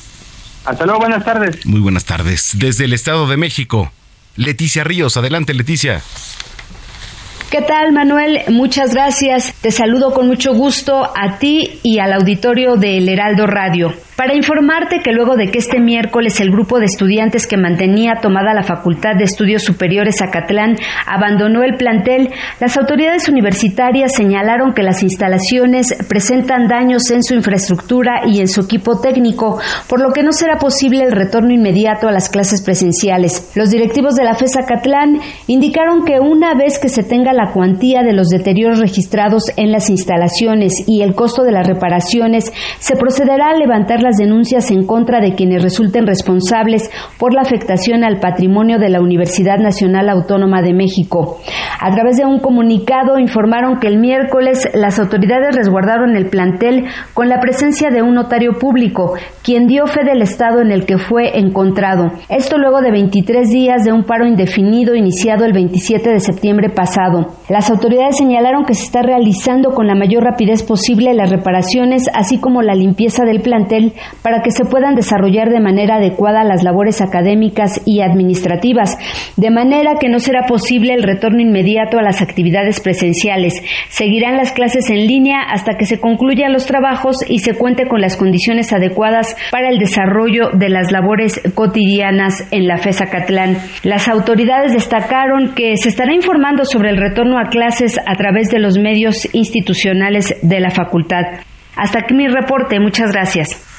Hasta 0.65 0.85
luego, 0.85 1.01
buenas 1.01 1.25
tardes. 1.25 1.65
Muy 1.67 1.81
buenas 1.81 2.05
tardes. 2.05 2.53
Desde 2.59 2.85
el 2.85 2.93
Estado 2.93 3.27
de 3.27 3.37
México, 3.37 3.93
Leticia 4.37 4.85
Ríos. 4.85 5.17
Adelante, 5.17 5.55
Leticia. 5.55 6.03
¿Qué 7.51 7.63
tal, 7.63 7.93
Manuel? 7.93 8.43
Muchas 8.49 8.95
gracias. 8.95 9.53
Te 9.61 9.73
saludo 9.73 10.13
con 10.13 10.29
mucho 10.29 10.55
gusto 10.55 11.03
a 11.03 11.39
ti 11.41 11.81
y 11.83 11.99
al 11.99 12.13
auditorio 12.13 12.77
de 12.77 12.99
El 12.99 13.09
Heraldo 13.09 13.45
Radio 13.49 13.93
para 14.21 14.35
informarte 14.35 15.01
que 15.03 15.13
luego 15.13 15.35
de 15.35 15.51
que 15.51 15.57
este 15.57 15.81
miércoles 15.81 16.43
el 16.43 16.51
grupo 16.51 16.79
de 16.79 16.85
estudiantes 16.85 17.47
que 17.47 17.57
mantenía 17.57 18.17
tomada 18.21 18.53
la 18.53 18.63
Facultad 18.63 19.17
de 19.17 19.25
Estudios 19.25 19.63
Superiores 19.63 20.21
Acatlán 20.21 20.77
abandonó 21.07 21.63
el 21.63 21.77
plantel, 21.77 22.29
las 22.61 22.77
autoridades 22.77 23.31
universitarias 23.31 24.15
señalaron 24.15 24.75
que 24.75 24.83
las 24.83 25.03
instalaciones 25.03 25.97
presentan 26.07 26.69
daños 26.69 27.11
en 27.11 27.23
su 27.23 27.33
infraestructura 27.33 28.27
y 28.27 28.41
en 28.41 28.49
su 28.49 28.61
equipo 28.61 29.01
técnico, 29.01 29.59
por 29.89 30.03
lo 30.03 30.13
que 30.13 30.23
no 30.23 30.33
será 30.33 30.59
posible 30.59 31.03
el 31.03 31.13
retorno 31.13 31.55
inmediato 31.55 32.07
a 32.07 32.13
las 32.13 32.29
clases 32.29 32.61
presenciales. 32.61 33.51
Los 33.55 33.71
directivos 33.71 34.17
de 34.17 34.25
la 34.25 34.35
FES 34.35 34.59
Acatlán 34.59 35.19
indicaron 35.47 36.05
que 36.05 36.21
una 36.21 36.53
vez 36.53 36.79
que 36.79 36.91
se 36.91 37.05
tenga 37.05 37.33
la 37.33 37.53
cuantía 37.53 38.03
de 38.03 38.13
los 38.13 38.29
deterioros 38.29 38.81
registrados 38.81 39.51
en 39.57 39.73
las 39.73 39.89
instalaciones 39.89 40.87
y 40.87 41.01
el 41.01 41.15
costo 41.15 41.43
de 41.43 41.53
las 41.53 41.67
reparaciones, 41.67 42.53
se 42.81 42.97
procederá 42.97 43.49
a 43.49 43.57
levantar 43.57 44.03
denuncias 44.17 44.71
en 44.71 44.87
contra 44.87 45.21
de 45.21 45.35
quienes 45.35 45.63
resulten 45.63 46.07
responsables 46.07 46.91
por 47.19 47.35
la 47.35 47.43
afectación 47.43 48.05
al 48.05 48.21
patrimonio 48.21 48.79
de 48.79 48.89
la 48.89 49.01
Universidad 49.01 49.59
Nacional 49.59 50.09
Autónoma 50.09 50.63
de 50.63 50.75
México. 50.75 51.39
A 51.81 51.91
través 51.93 52.17
de 52.17 52.27
un 52.27 52.41
comunicado 52.41 53.19
informaron 53.19 53.79
que 53.79 53.89
el 53.89 53.99
miércoles 53.99 54.69
las 54.75 54.99
autoridades 54.99 55.57
resguardaron 55.57 56.17
el 56.17 56.29
plantel 56.29 56.85
con 57.15 57.29
la 57.29 57.41
presencia 57.41 57.91
de 57.91 58.03
un 58.03 58.15
notario 58.15 58.53
público, 58.59 59.15
quien 59.43 59.67
dio 59.67 59.87
fe 59.87 60.05
del 60.05 60.23
estado 60.23 60.61
en 60.61 60.73
el 60.73 60.87
que 60.87 60.99
fue 60.99 61.39
encontrado. 61.39 62.13
Esto 62.29 62.59
luego 62.59 62.81
de 62.81 62.91
23 62.91 63.49
días 63.49 63.85
de 63.85 63.93
un 63.93 64.05
paro 64.05 64.27
indefinido 64.27 64.95
iniciado 64.95 65.45
el 65.45 65.53
27 65.53 66.11
de 66.11 66.21
septiembre 66.21 66.69
pasado. 66.69 67.29
Las 67.49 67.71
autoridades 67.71 68.17
señalaron 68.17 68.65
que 68.65 68.75
se 68.75 68.85
está 68.85 69.03
realizando 69.03 69.71
con 69.71 69.87
la 69.87 69.95
mayor 69.95 70.25
rapidez 70.25 70.63
posible 70.63 71.15
las 71.15 71.31
reparaciones, 71.31 72.09
así 72.15 72.39
como 72.39 72.63
la 72.63 72.75
limpieza 72.75 73.25
del 73.25 73.41
plantel 73.41 73.90
para 74.23 74.43
que 74.43 74.51
se 74.51 74.65
puedan 74.65 74.95
desarrollar 74.95 75.51
de 75.51 75.61
manera 75.61 75.97
adecuada 75.97 76.45
las 76.45 76.63
labores 76.63 77.01
académicas 77.01 77.81
y 77.87 78.01
administrativas, 78.01 78.99
de 79.37 79.51
manera 79.51 79.95
que 80.01 80.09
no 80.09 80.19
será 80.19 80.47
posible 80.47 80.95
el 80.95 81.03
retorno 81.03 81.41
inmediato 81.41 81.99
a 81.99 82.03
las 82.03 82.23
actividades 82.23 82.81
presenciales. 82.81 83.63
Seguirán 83.89 84.37
las 84.37 84.53
clases 84.53 84.91
en 84.91 85.07
línea 85.07 85.41
hasta 85.43 85.77
que 85.77 85.87
se 85.87 86.01
concluyan 86.01 86.53
los 86.53 86.67
trabajos 86.67 87.19
y 87.29 87.41
se 87.41 87.55
cuente 87.55 87.87
con 87.87 88.01
las 88.01 88.17
condiciones 88.17 88.73
adecuadas 88.73 89.37
para 89.51 89.69
el 89.69 89.79
desarrollo 89.79 90.51
de 90.53 90.69
las 90.69 90.93
labores 90.93 91.41
cotidianas 91.55 92.47
en 92.51 92.67
la 92.67 92.79
FESA 92.79 93.07
Catlán. 93.07 93.57
Las 93.83 94.09
autoridades 94.09 94.73
destacaron 94.73 95.55
que 95.55 95.77
se 95.77 95.89
estará 95.89 96.15
informando 96.15 96.65
sobre 96.65 96.91
el 96.91 96.97
retorno 96.97 97.39
a 97.39 97.49
clases 97.49 97.99
a 97.99 98.15
través 98.15 98.51
de 98.51 98.59
los 98.59 98.79
medios 98.79 99.29
institucionales 99.35 100.35
de 100.43 100.61
la 100.61 100.71
facultad. 100.71 101.25
Hasta 101.77 102.01
aquí 102.01 102.15
mi 102.15 102.29
reporte. 102.29 102.79
Muchas 102.81 103.13
gracias. 103.13 103.70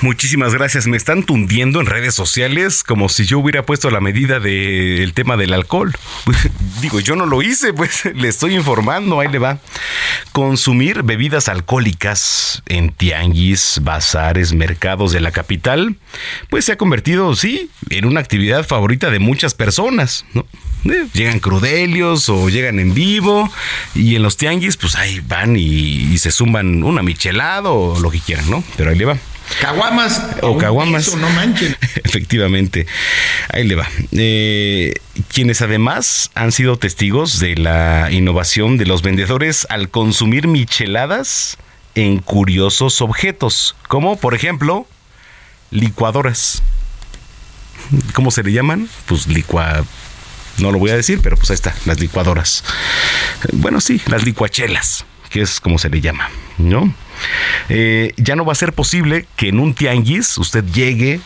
Muchísimas 0.00 0.54
gracias. 0.54 0.86
Me 0.86 0.96
están 0.96 1.24
tundiendo 1.24 1.80
en 1.80 1.86
redes 1.86 2.14
sociales 2.14 2.84
como 2.84 3.08
si 3.08 3.24
yo 3.24 3.38
hubiera 3.38 3.64
puesto 3.64 3.90
la 3.90 4.00
medida 4.00 4.40
del 4.40 5.12
tema 5.14 5.36
del 5.36 5.52
alcohol. 5.52 5.92
Digo, 6.80 7.00
yo 7.00 7.16
no 7.16 7.26
lo 7.26 7.42
hice, 7.42 7.72
pues 7.72 8.04
le 8.14 8.28
estoy 8.28 8.54
informando, 8.54 9.20
ahí 9.20 9.28
le 9.28 9.38
va. 9.38 9.58
Consumir 10.32 11.02
bebidas 11.02 11.48
alcohólicas 11.48 12.62
en 12.66 12.90
tianguis, 12.90 13.80
bazares, 13.82 14.52
mercados 14.52 15.12
de 15.12 15.20
la 15.20 15.32
capital, 15.32 15.96
pues 16.48 16.64
se 16.64 16.72
ha 16.72 16.78
convertido, 16.78 17.34
sí, 17.34 17.70
en 17.90 18.04
una 18.04 18.20
actividad 18.20 18.66
favorita 18.66 19.10
de 19.10 19.18
muchas 19.18 19.54
personas, 19.54 20.24
¿no? 20.34 20.46
Eh, 20.84 21.06
llegan 21.12 21.40
crudelios 21.40 22.28
o 22.28 22.48
llegan 22.48 22.78
en 22.78 22.94
vivo 22.94 23.50
y 23.94 24.14
en 24.14 24.22
los 24.22 24.36
tianguis 24.36 24.76
pues 24.76 24.94
ahí 24.94 25.20
van 25.20 25.56
y, 25.56 26.16
se 26.18 26.30
zumban 26.30 26.82
una 26.82 27.02
michelada 27.02 27.70
o 27.70 27.98
lo 28.00 28.10
que 28.10 28.20
quieran, 28.20 28.48
¿no? 28.50 28.62
Pero 28.76 28.90
ahí 28.90 28.96
le 28.96 29.04
va. 29.04 29.18
Caguamas. 29.60 30.22
O 30.42 30.56
caguamas. 30.56 31.14
no 31.16 31.28
manchen. 31.30 31.76
Efectivamente. 32.04 32.86
Ahí 33.52 33.64
le 33.64 33.74
va. 33.74 33.88
Eh, 34.12 34.94
quienes 35.32 35.62
además 35.62 36.30
han 36.34 36.52
sido 36.52 36.78
testigos 36.78 37.40
de 37.40 37.56
la 37.56 38.08
innovación 38.10 38.78
de 38.78 38.86
los 38.86 39.02
vendedores 39.02 39.66
al 39.70 39.88
consumir 39.88 40.46
micheladas 40.48 41.58
en 41.94 42.18
curiosos 42.18 43.00
objetos, 43.00 43.74
como 43.88 44.16
por 44.16 44.34
ejemplo 44.34 44.86
licuadoras. 45.70 46.62
¿Cómo 48.12 48.30
se 48.30 48.42
le 48.42 48.52
llaman? 48.52 48.88
Pues 49.06 49.26
licua... 49.26 49.84
No 50.58 50.72
lo 50.72 50.78
voy 50.80 50.90
a 50.90 50.96
decir, 50.96 51.20
pero 51.22 51.36
pues 51.36 51.50
ahí 51.50 51.54
está, 51.54 51.72
las 51.86 52.00
licuadoras. 52.00 52.64
Bueno, 53.52 53.80
sí, 53.80 54.00
las 54.06 54.24
licuachelas, 54.24 55.04
que 55.30 55.40
es 55.40 55.60
como 55.60 55.78
se 55.78 55.88
le 55.88 56.00
llama, 56.00 56.30
¿no? 56.58 56.92
Eh, 57.68 58.12
ya 58.16 58.36
no 58.36 58.44
va 58.44 58.52
a 58.52 58.56
ser 58.56 58.72
posible 58.72 59.26
que 59.36 59.48
en 59.48 59.60
un 59.60 59.74
tianguis 59.74 60.38
usted 60.38 60.64
llegue 60.64 61.20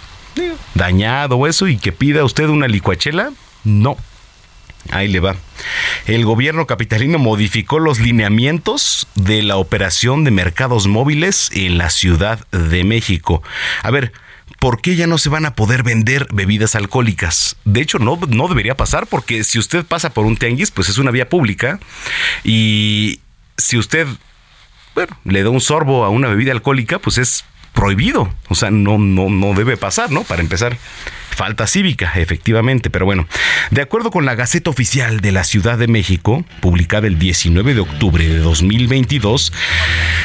dañado 0.75 1.37
o 1.37 1.47
eso 1.47 1.69
y 1.69 1.77
que 1.77 1.93
pida 1.93 2.25
usted 2.25 2.49
una 2.49 2.69
licuachela. 2.69 3.31
No. 3.65 3.97
Ahí 4.91 5.09
le 5.09 5.21
va. 5.21 5.37
El 6.07 6.25
gobierno 6.25 6.67
capitalino 6.67 7.19
modificó 7.19 7.79
los 7.79 8.01
lineamientos 8.01 9.07
de 9.15 9.43
la 9.43 9.57
operación 9.57 10.25
de 10.25 10.33
mercados 10.33 10.89
móviles 10.89 11.51
en 11.53 11.79
la 11.79 11.89
Ciudad 11.89 12.47
de 12.51 12.83
México. 12.83 13.43
A 13.83 13.91
ver, 13.93 14.13
¿por 14.59 14.81
qué 14.81 14.97
ya 14.97 15.07
no 15.07 15.19
se 15.19 15.29
van 15.29 15.47
a 15.47 15.55
poder 15.55 15.85
vender 15.85 16.27
bebidas 16.33 16.75
alcohólicas? 16.75 17.57
De 17.65 17.81
hecho, 17.81 18.01
no, 18.01 18.19
no 18.29 18.49
debería 18.49 18.77
pasar 18.77 19.07
porque 19.07 19.45
si 19.45 19.61
usted 19.61 19.85
pasa 19.85 20.11
por 20.11 20.27
un 20.27 20.37
tianguis, 20.37 20.73
pues 20.73 20.89
es 20.89 20.99
una 20.99 21.13
vía 21.13 21.29
pública 21.29 21.79
y 22.43 23.21
si 23.57 23.79
usted 23.79 24.09
bueno, 24.95 25.17
le 25.25 25.43
da 25.43 25.51
un 25.51 25.61
sorbo 25.61 26.05
a 26.05 26.11
una 26.11 26.29
bebida 26.29 26.53
alcohólica, 26.53 26.99
pues 26.99 27.19
es 27.19 27.45
prohibido. 27.73 28.33
O 28.49 28.55
sea, 28.55 28.71
no, 28.71 28.99
no, 28.99 29.29
no 29.29 29.55
debe 29.55 29.77
pasar, 29.77 30.11
¿no? 30.11 30.25
Para 30.25 30.43
empezar. 30.43 30.77
Falta 31.35 31.67
cívica, 31.67 32.13
efectivamente, 32.17 32.91
pero 32.91 33.07
bueno, 33.07 33.27
de 33.71 33.81
acuerdo 33.81 34.11
con 34.11 34.27
la 34.27 34.35
Gaceta 34.35 34.69
Oficial 34.69 35.21
de 35.21 35.33
la 35.33 35.45
Ciudad 35.45 35.79
de 35.79 35.87
México, 35.89 36.45
publicada 36.61 37.07
el 37.07 37.19
19 37.19 37.73
de 37.73 37.81
octubre 37.81 38.29
de 38.29 38.37
2022, 38.37 39.51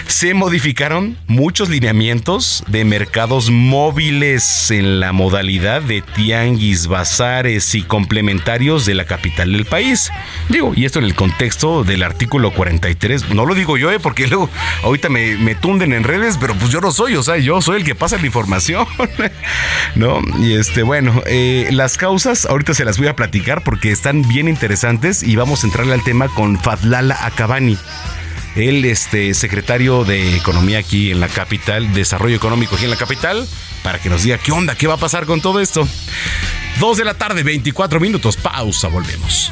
se 0.07 0.33
modificaron 0.33 1.17
muchos 1.27 1.69
lineamientos 1.69 2.63
de 2.67 2.83
mercados 2.83 3.49
móviles 3.49 4.69
en 4.69 4.99
la 4.99 5.13
modalidad 5.13 5.81
de 5.81 6.01
tianguis, 6.01 6.87
bazares 6.87 7.73
y 7.73 7.83
complementarios 7.83 8.85
de 8.85 8.95
la 8.95 9.05
capital 9.05 9.53
del 9.53 9.63
país. 9.63 10.11
Digo, 10.49 10.73
y 10.75 10.83
esto 10.83 10.99
en 10.99 11.05
el 11.05 11.15
contexto 11.15 11.85
del 11.85 12.03
artículo 12.03 12.51
43, 12.51 13.29
no 13.29 13.45
lo 13.45 13.55
digo 13.55 13.77
yo, 13.77 13.91
¿eh? 13.91 13.99
porque 13.99 14.27
luego 14.27 14.49
ahorita 14.83 15.07
me, 15.07 15.37
me 15.37 15.55
tunden 15.55 15.93
en 15.93 16.03
redes, 16.03 16.37
pero 16.37 16.53
pues 16.53 16.69
yo 16.69 16.81
no 16.81 16.91
soy, 16.91 17.15
o 17.15 17.23
sea, 17.23 17.36
yo 17.37 17.61
soy 17.61 17.77
el 17.77 17.83
que 17.83 17.95
pasa 17.95 18.17
la 18.17 18.25
información, 18.25 18.85
¿no? 19.95 20.19
Y 20.39 20.53
este, 20.53 20.83
bueno 20.83 21.21
eh, 21.25 21.67
las 21.71 21.97
causas 21.97 22.45
ahorita 22.45 22.73
se 22.73 22.85
las 22.85 22.97
voy 22.97 23.07
a 23.07 23.15
platicar 23.15 23.63
porque 23.63 23.91
están 23.91 24.27
bien 24.27 24.47
interesantes 24.47 25.23
y 25.23 25.35
vamos 25.35 25.63
a 25.63 25.67
entrarle 25.67 25.93
al 25.93 26.03
tema 26.03 26.27
con 26.29 26.59
Fadlala 26.59 27.17
Acabani. 27.25 27.77
El 28.55 28.85
este, 28.85 29.35
secretario 29.35 30.03
de 30.03 30.35
Economía 30.35 30.79
aquí 30.79 31.11
en 31.11 31.19
la 31.19 31.27
capital, 31.27 31.93
Desarrollo 31.93 32.35
Económico 32.35 32.75
aquí 32.75 32.85
en 32.85 32.89
la 32.89 32.97
capital, 32.97 33.47
para 33.83 33.99
que 33.99 34.09
nos 34.09 34.23
diga 34.23 34.39
qué 34.39 34.51
onda, 34.51 34.75
qué 34.75 34.87
va 34.87 34.95
a 34.95 34.97
pasar 34.97 35.27
con 35.27 35.41
todo 35.41 35.59
esto. 35.59 35.87
Dos 36.79 36.97
de 36.97 37.05
la 37.05 37.13
tarde, 37.13 37.43
24 37.43 37.99
minutos, 37.99 38.35
pausa, 38.35 38.87
volvemos. 38.87 39.51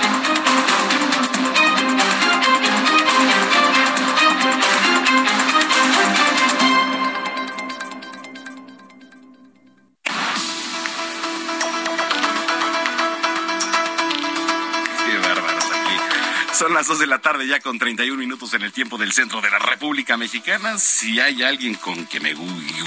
Son 16.61 16.75
las 16.75 16.85
2 16.85 16.99
de 16.99 17.07
la 17.07 17.17
tarde 17.17 17.47
ya 17.47 17.59
con 17.59 17.79
31 17.79 18.15
minutos 18.19 18.53
en 18.53 18.61
el 18.61 18.71
tiempo 18.71 18.99
del 18.99 19.13
centro 19.13 19.41
de 19.41 19.49
la 19.49 19.57
República 19.57 20.15
Mexicana. 20.15 20.77
Si 20.77 21.19
hay 21.19 21.41
alguien 21.41 21.73
con 21.73 22.05
que 22.05 22.19
me 22.19 22.35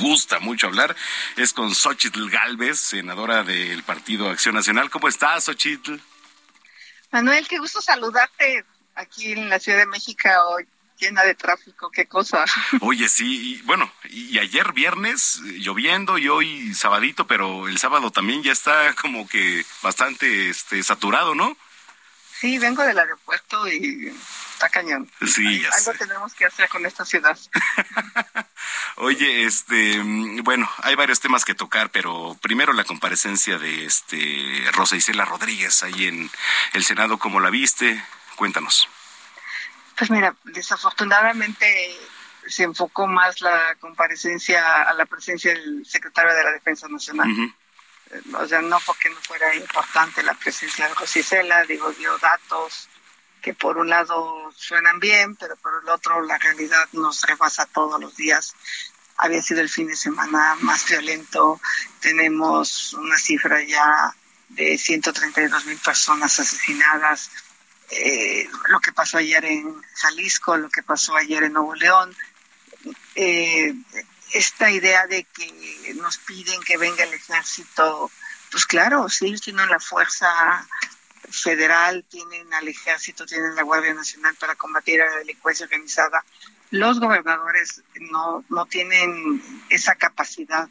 gusta 0.01 0.39
mucho 0.39 0.69
hablar, 0.69 0.95
es 1.37 1.53
con 1.53 1.75
Xochitl 1.75 2.31
Galvez, 2.31 2.79
senadora 2.79 3.43
del 3.43 3.83
Partido 3.83 4.31
Acción 4.31 4.55
Nacional. 4.55 4.91
¿Cómo 4.91 5.09
estás, 5.09 5.47
Xochitl? 5.47 5.97
Manuel, 7.11 7.49
qué 7.49 7.59
gusto 7.59 7.83
saludarte 7.83 8.65
aquí 8.95 9.33
en 9.33 9.49
la 9.49 9.59
Ciudad 9.59 9.79
de 9.79 9.87
México 9.87 10.29
hoy 10.51 10.69
llena 11.01 11.25
de 11.25 11.35
tráfico, 11.35 11.91
qué 11.91 12.07
cosa. 12.07 12.45
Oye, 12.81 13.09
sí, 13.09 13.57
y, 13.57 13.63
bueno, 13.63 13.93
y 14.05 14.39
ayer 14.39 14.73
viernes 14.73 15.41
lloviendo 15.43 16.17
y 16.17 16.29
hoy 16.29 16.73
sabadito, 16.75 17.27
pero 17.27 17.67
el 17.67 17.79
sábado 17.79 18.13
también 18.13 18.41
ya 18.45 18.53
está 18.53 18.95
como 18.95 19.27
que 19.27 19.67
bastante 19.83 20.49
este 20.49 20.81
saturado, 20.85 21.35
¿no? 21.35 21.57
Sí, 22.41 22.59
vengo 22.59 22.83
del 22.83 22.99
aeropuerto 22.99 23.69
y 23.69 24.13
está 24.53 24.69
cañón. 24.69 25.11
Sí, 25.27 25.63
ya 25.63 25.71
Algo 25.71 25.93
tenemos 25.95 26.35
que 26.35 26.47
hacer 26.47 26.69
con 26.69 26.85
esta 26.85 27.05
ciudad. 27.05 27.39
Oye, 28.97 29.45
este, 29.45 30.01
bueno, 30.43 30.69
hay 30.83 30.95
varios 30.95 31.21
temas 31.21 31.45
que 31.45 31.55
tocar, 31.55 31.91
pero 31.91 32.37
primero 32.43 32.73
la 32.73 32.85
comparecencia 32.85 33.59
de 33.59 33.87
este 33.87 34.65
Rosa 34.73 34.97
Isela 34.97 35.25
Rodríguez 35.25 35.83
ahí 35.85 36.07
en 36.07 36.31
el 36.73 36.85
Senado, 36.85 37.19
¿cómo 37.19 37.41
la 37.41 37.51
viste? 37.51 38.03
Cuéntanos. 38.37 38.89
Pues 39.97 40.11
mira, 40.11 40.35
desafortunadamente 40.45 41.97
se 42.47 42.65
enfocó 42.65 43.07
más 43.07 43.41
la 43.41 43.77
comparecencia 43.77 44.83
a 44.83 44.93
la 44.95 45.07
presencia 45.07 45.53
del 45.53 45.87
secretario 45.87 46.35
de 46.35 46.45
la 46.45 46.53
Defensa 46.53 46.89
Nacional 46.89 47.55
o 48.35 48.47
sea, 48.47 48.63
no 48.63 48.79
porque 48.87 49.11
no 49.11 49.17
fuera 49.17 49.55
importante 49.55 50.23
la 50.23 50.35
presencia 50.35 50.89
de 50.89 50.95
Rosicela, 50.95 51.65
digo, 51.65 51.91
dio 51.93 52.17
datos 52.19 52.89
que 53.45 53.53
por 53.53 53.77
un 53.77 53.91
lado 53.91 54.51
suenan 54.57 54.99
bien, 55.01 55.37
pero 55.37 55.57
por 55.57 55.83
el 55.83 55.89
otro 55.91 56.23
la 56.23 56.39
realidad 56.39 56.89
nos 56.93 57.23
rebasa 57.23 57.67
todos 57.67 58.01
los 58.01 58.17
días. 58.17 58.55
Había 59.19 59.43
sido 59.43 59.61
el 59.61 59.69
fin 59.69 59.87
de 59.87 59.97
semana 59.97 60.57
más 60.61 60.89
violento, 60.89 61.61
tenemos 62.01 62.95
una 62.95 63.19
cifra 63.19 63.63
ya 63.63 64.15
de 64.49 64.79
132 64.79 65.67
mil 65.67 65.79
personas 65.79 66.39
asesinadas, 66.41 67.31
eh, 67.91 68.49
lo 68.69 68.81
que 68.81 68.93
pasó 68.93 69.19
ayer 69.19 69.45
en 69.45 69.83
Jalisco, 69.95 70.57
lo 70.57 70.71
que 70.71 70.83
pasó 70.83 71.15
ayer 71.15 71.45
en 71.45 71.53
Nuevo 71.53 71.75
León, 71.75 72.17
eh, 73.15 73.75
esta 74.35 74.71
idea 74.71 75.07
de 75.07 75.25
que 75.25 75.95
nos 75.95 76.19
piden 76.19 76.61
que 76.63 76.77
venga 76.77 77.05
el 77.05 77.15
ejército, 77.15 78.11
pues 78.51 78.67
claro, 78.67 79.09
sí, 79.09 79.35
tienen 79.37 79.71
la 79.71 79.79
fuerza 79.79 80.67
federal, 81.31 82.05
tienen 82.11 82.53
al 82.53 82.67
ejército, 82.67 83.25
tienen 83.27 83.55
la 83.55 83.63
Guardia 83.63 83.95
Nacional 83.95 84.35
para 84.35 84.57
combatir 84.57 85.01
a 85.01 85.11
la 85.11 85.17
delincuencia 85.19 85.65
organizada. 85.65 86.25
Los 86.71 86.99
gobernadores 86.99 87.83
no, 88.11 88.45
no 88.49 88.67
tienen 88.67 89.41
esa 89.71 89.95
capacidad. 89.95 90.69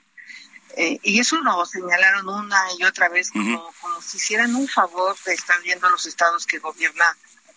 Eh, 0.76 1.00
y 1.02 1.20
eso 1.20 1.38
lo 1.38 1.66
señalaron 1.66 2.28
una 2.28 2.62
y 2.78 2.84
otra 2.84 3.08
vez 3.08 3.32
como, 3.32 3.72
como 3.80 4.02
si 4.02 4.18
hicieran 4.18 4.56
un 4.56 4.68
favor 4.68 5.16
de 5.26 5.34
estar 5.34 5.62
viendo 5.62 5.90
los 5.90 6.06
estados 6.06 6.46
que 6.46 6.60
gobierna 6.60 7.06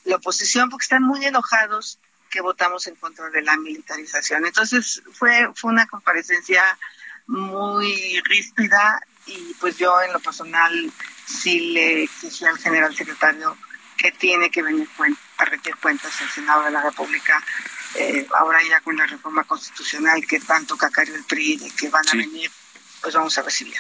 la 0.05 0.17
oposición, 0.17 0.71
porque 0.71 0.85
están 0.85 1.03
muy 1.03 1.25
enojados 1.25 1.99
que 2.37 2.43
votamos 2.43 2.87
en 2.87 2.97
contra 2.97 3.31
de 3.31 3.41
la 3.41 3.57
militarización. 3.57 4.45
Entonces 4.45 5.03
fue, 5.13 5.49
fue 5.55 5.73
una 5.73 5.87
comparecencia 5.87 6.63
muy 7.29 8.21
ríspida 8.25 9.01
y 9.25 9.55
pues 9.59 9.79
yo 9.79 10.03
en 10.03 10.13
lo 10.13 10.21
personal 10.21 10.93
sí 11.27 11.73
le 11.73 12.03
exigí 12.03 12.45
al 12.45 12.59
general 12.59 12.95
secretario 12.95 13.57
que 13.97 14.13
tiene 14.13 14.51
que 14.51 14.63
venir 14.63 14.87
a 15.39 15.47
rendir 15.47 15.77
cuentas 15.77 16.13
al 16.21 16.29
Senado 16.29 16.65
de 16.65 16.73
la 16.73 16.83
República. 16.83 17.43
Eh, 17.95 18.27
ahora 18.39 18.59
ya 18.69 18.81
con 18.81 18.99
la 18.99 19.07
reforma 19.07 19.43
constitucional 19.45 20.23
que 20.27 20.39
tanto 20.39 20.77
cacario 20.77 21.15
el 21.15 21.25
PRI 21.25 21.57
de 21.57 21.71
que 21.71 21.89
van 21.89 22.07
a 22.07 22.17
venir 22.17 22.51
pues 23.07 23.15
vamos 23.15 23.39
a 23.39 23.43
recibir. 23.43 23.77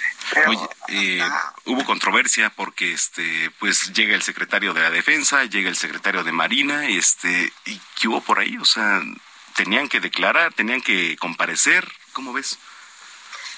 Oye, 0.46 0.68
eh, 0.86 1.20
hubo 1.64 1.84
controversia 1.84 2.48
porque 2.50 2.92
este 2.92 3.50
pues 3.58 3.92
llega 3.92 4.14
el 4.14 4.22
secretario 4.22 4.72
de 4.72 4.82
la 4.82 4.90
Defensa, 4.90 5.42
llega 5.46 5.68
el 5.68 5.74
secretario 5.74 6.22
de 6.22 6.30
Marina, 6.30 6.88
este 6.88 7.52
y 7.64 7.80
qué 7.96 8.06
hubo 8.06 8.20
por 8.20 8.38
ahí, 8.38 8.56
o 8.56 8.64
sea, 8.64 9.02
tenían 9.56 9.88
que 9.88 9.98
declarar, 9.98 10.54
tenían 10.54 10.80
que 10.80 11.16
comparecer, 11.16 11.90
¿cómo 12.12 12.32
ves? 12.32 12.56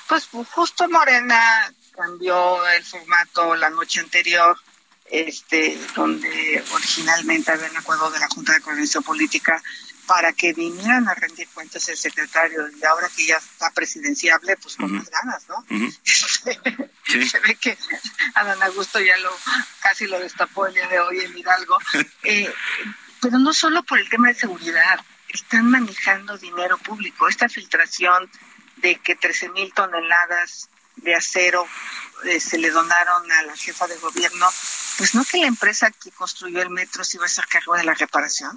Pues 0.06 0.26
justo 0.54 0.88
Morena 0.88 1.70
cambió 1.94 2.66
el 2.68 2.82
formato 2.82 3.54
la 3.54 3.68
noche 3.68 4.00
anterior, 4.00 4.58
este 5.04 5.78
donde 5.94 6.64
originalmente 6.72 7.52
había 7.52 7.68
un 7.68 7.76
acuerdo 7.76 8.10
de 8.10 8.20
la 8.20 8.28
Junta 8.28 8.54
de 8.54 8.62
Coordinación 8.62 9.02
Política 9.02 9.62
para 10.08 10.32
que 10.32 10.54
vinieran 10.54 11.06
a 11.06 11.14
rendir 11.14 11.46
cuentas 11.50 11.86
el 11.90 11.96
secretario 11.98 12.66
y 12.70 12.82
ahora 12.82 13.10
que 13.14 13.26
ya 13.26 13.36
está 13.36 13.70
presidenciable, 13.70 14.56
pues 14.56 14.74
con 14.74 14.90
más 14.90 15.10
ganas, 15.10 15.46
¿no? 15.48 15.64
Se 17.28 17.40
ve 17.40 17.54
que 17.56 17.76
a 18.34 18.44
don 18.44 18.62
Augusto 18.62 18.98
ya 19.00 19.16
lo 19.18 19.30
casi 19.80 20.06
lo 20.06 20.18
destapó 20.18 20.66
el 20.66 20.74
día 20.74 20.88
de 20.88 20.98
hoy 20.98 21.20
en 21.20 21.36
Hidalgo, 21.36 21.76
eh, 22.24 22.50
pero 23.20 23.38
no 23.38 23.52
solo 23.52 23.82
por 23.82 23.98
el 23.98 24.08
tema 24.08 24.28
de 24.28 24.34
seguridad, 24.34 24.98
están 25.28 25.70
manejando 25.70 26.38
dinero 26.38 26.78
público. 26.78 27.28
Esta 27.28 27.50
filtración 27.50 28.30
de 28.76 28.96
que 28.96 29.14
13 29.14 29.50
mil 29.50 29.74
toneladas 29.74 30.70
de 30.96 31.14
acero 31.14 31.66
eh, 32.24 32.40
se 32.40 32.56
le 32.56 32.70
donaron 32.70 33.30
a 33.30 33.42
la 33.42 33.56
jefa 33.56 33.86
de 33.86 33.96
gobierno, 33.98 34.46
pues 34.96 35.14
no 35.14 35.22
que 35.26 35.36
la 35.36 35.48
empresa 35.48 35.90
que 35.90 36.10
construyó 36.12 36.62
el 36.62 36.70
metro 36.70 37.04
se 37.04 37.18
iba 37.18 37.24
a 37.24 37.26
hacer 37.26 37.46
cargo 37.46 37.76
de 37.76 37.84
la 37.84 37.92
reparación. 37.92 38.56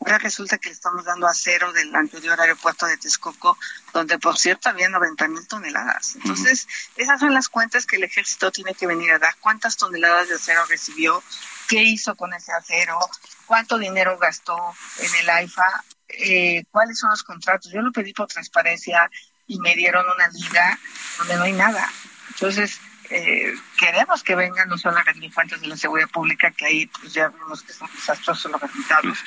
Ahora 0.00 0.18
resulta 0.18 0.58
que 0.58 0.68
le 0.68 0.74
estamos 0.74 1.04
dando 1.04 1.26
acero 1.26 1.72
del 1.72 1.94
anterior 1.94 2.40
aeropuerto 2.40 2.86
de 2.86 2.96
Texcoco, 2.96 3.58
donde 3.92 4.18
por 4.18 4.36
cierto 4.36 4.68
había 4.68 4.88
90 4.88 5.28
mil 5.28 5.46
toneladas. 5.48 6.16
Entonces, 6.16 6.68
esas 6.96 7.18
son 7.18 7.32
las 7.34 7.48
cuentas 7.48 7.86
que 7.86 7.96
el 7.96 8.04
ejército 8.04 8.52
tiene 8.52 8.74
que 8.74 8.86
venir 8.86 9.10
a 9.12 9.18
dar. 9.18 9.34
¿Cuántas 9.40 9.76
toneladas 9.76 10.28
de 10.28 10.34
acero 10.34 10.64
recibió? 10.66 11.22
¿Qué 11.66 11.82
hizo 11.82 12.14
con 12.14 12.32
ese 12.34 12.52
acero? 12.52 12.98
¿Cuánto 13.46 13.78
dinero 13.78 14.18
gastó 14.18 14.56
en 14.98 15.14
el 15.16 15.30
AIFA? 15.30 15.84
Eh, 16.08 16.64
¿Cuáles 16.70 16.98
son 16.98 17.10
los 17.10 17.22
contratos? 17.22 17.72
Yo 17.72 17.80
lo 17.80 17.90
pedí 17.90 18.12
por 18.12 18.28
transparencia 18.28 19.10
y 19.46 19.58
me 19.60 19.74
dieron 19.74 20.04
una 20.08 20.28
liga 20.28 20.78
donde 21.18 21.36
no 21.36 21.42
hay 21.44 21.52
nada. 21.52 21.90
Entonces, 22.28 22.78
eh, 23.10 23.54
queremos 23.78 24.22
que 24.22 24.34
vengan 24.34 24.68
no 24.68 24.78
solo 24.78 24.98
a 24.98 25.02
rendir 25.02 25.32
cuentas 25.32 25.60
de 25.60 25.66
la 25.66 25.76
seguridad 25.76 26.08
pública, 26.08 26.50
que 26.50 26.66
ahí 26.66 26.86
pues 26.86 27.12
ya 27.12 27.28
vimos 27.28 27.62
que 27.62 27.72
son 27.72 27.88
desastrosos 27.94 28.50
los 28.52 28.60
resultados, 28.60 29.18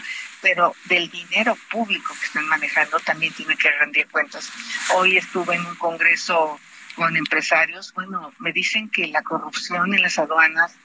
pero 0.41 0.75
del 0.85 1.09
dinero 1.09 1.57
público 1.69 2.13
que 2.19 2.25
están 2.25 2.47
manejando 2.47 2.99
también 2.99 3.33
tiene 3.33 3.55
que 3.57 3.71
rendir 3.71 4.07
cuentas. 4.07 4.51
Hoy 4.95 5.17
estuve 5.17 5.55
en 5.55 5.65
un 5.65 5.75
congreso 5.75 6.59
con 6.95 7.15
empresarios, 7.15 7.93
bueno, 7.93 8.33
me 8.39 8.51
dicen 8.51 8.89
que 8.89 9.07
la 9.07 9.21
corrupción 9.21 9.93
en 9.93 10.01
las 10.01 10.19
aduanas 10.19 10.75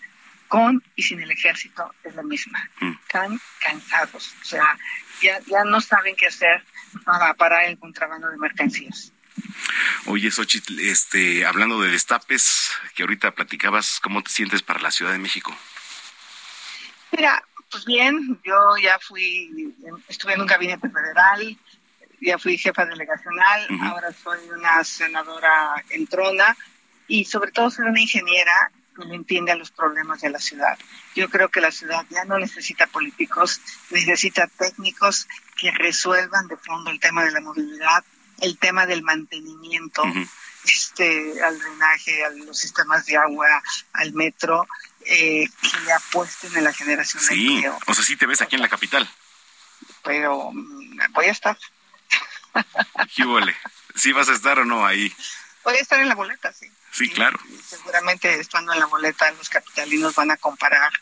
con 0.48 0.82
y 0.94 1.02
sin 1.02 1.20
el 1.20 1.30
ejército 1.30 1.92
es 2.04 2.14
la 2.14 2.22
misma. 2.22 2.70
Están 3.02 3.40
cansados, 3.60 4.34
o 4.40 4.44
sea, 4.44 4.78
ya, 5.22 5.40
ya 5.46 5.64
no 5.64 5.80
saben 5.80 6.14
qué 6.16 6.26
hacer 6.26 6.62
para 7.04 7.34
parar 7.34 7.64
el 7.64 7.78
contrabando 7.78 8.28
de 8.30 8.36
mercancías. 8.36 9.13
Oye, 10.06 10.30
Xochitl, 10.30 10.78
este, 10.80 11.44
hablando 11.46 11.80
de 11.80 11.90
destapes, 11.90 12.70
que 12.94 13.02
ahorita 13.02 13.34
platicabas, 13.34 14.00
¿cómo 14.02 14.22
te 14.22 14.30
sientes 14.30 14.62
para 14.62 14.80
la 14.80 14.90
Ciudad 14.90 15.12
de 15.12 15.18
México? 15.18 15.56
Mira, 17.12 17.42
pues 17.70 17.84
bien, 17.84 18.40
yo 18.44 18.76
ya 18.76 18.98
fui, 19.00 19.74
estuve 20.08 20.34
en 20.34 20.42
un 20.42 20.46
gabinete 20.46 20.88
federal, 20.90 21.58
ya 22.20 22.38
fui 22.38 22.58
jefa 22.58 22.84
delegacional, 22.86 23.66
ahora 23.82 24.12
soy 24.12 24.38
una 24.50 24.82
senadora 24.84 25.84
en 25.90 26.06
trona 26.06 26.56
y 27.08 27.24
sobre 27.24 27.52
todo 27.52 27.70
soy 27.70 27.86
una 27.86 28.00
ingeniera 28.00 28.70
que 28.96 29.04
le 29.04 29.14
entiende 29.14 29.52
a 29.52 29.56
los 29.56 29.70
problemas 29.70 30.20
de 30.20 30.30
la 30.30 30.38
ciudad. 30.38 30.78
Yo 31.14 31.28
creo 31.28 31.48
que 31.48 31.60
la 31.60 31.70
ciudad 31.70 32.04
ya 32.10 32.24
no 32.24 32.38
necesita 32.38 32.86
políticos, 32.86 33.60
necesita 33.90 34.46
técnicos 34.46 35.26
que 35.56 35.70
resuelvan 35.72 36.46
de 36.48 36.56
fondo 36.56 36.90
el 36.90 37.00
tema 37.00 37.24
de 37.24 37.32
la 37.32 37.40
movilidad, 37.40 38.04
el 38.40 38.58
tema 38.58 38.86
del 38.86 39.02
mantenimiento, 39.02 40.02
este, 40.64 41.42
al 41.42 41.58
drenaje, 41.58 42.24
a 42.24 42.30
los 42.30 42.58
sistemas 42.58 43.06
de 43.06 43.16
agua, 43.16 43.62
al 43.92 44.12
metro, 44.12 44.66
eh, 45.06 45.46
que 45.60 45.92
apuesten 45.92 46.56
en 46.56 46.64
la 46.64 46.72
generación 46.72 47.24
de 47.26 47.34
empleo. 47.34 47.78
O 47.86 47.94
sea, 47.94 48.04
sí 48.04 48.16
te 48.16 48.26
ves 48.26 48.42
aquí 48.42 48.56
en 48.56 48.62
la 48.62 48.68
capital. 48.68 49.08
Pero 50.02 50.50
mm, 50.52 51.12
voy 51.12 51.26
a 51.26 51.32
estar. 51.32 51.58
¿Qué 53.14 53.24
¿Sí 53.94 54.12
vas 54.12 54.28
a 54.28 54.32
estar 54.32 54.58
o 54.58 54.64
no 54.64 54.86
ahí? 54.86 55.12
Voy 55.64 55.76
a 55.76 55.80
estar 55.80 56.00
en 56.00 56.08
la 56.08 56.14
boleta, 56.14 56.52
sí. 56.52 56.70
Sí, 56.90 57.08
claro. 57.08 57.38
seguramente 57.66 58.38
estando 58.38 58.72
en 58.72 58.78
la 58.78 58.86
boleta 58.86 59.30
los 59.32 59.48
capitalinos 59.48 60.14
van 60.14 60.30
a 60.30 60.36
comparar 60.36 60.92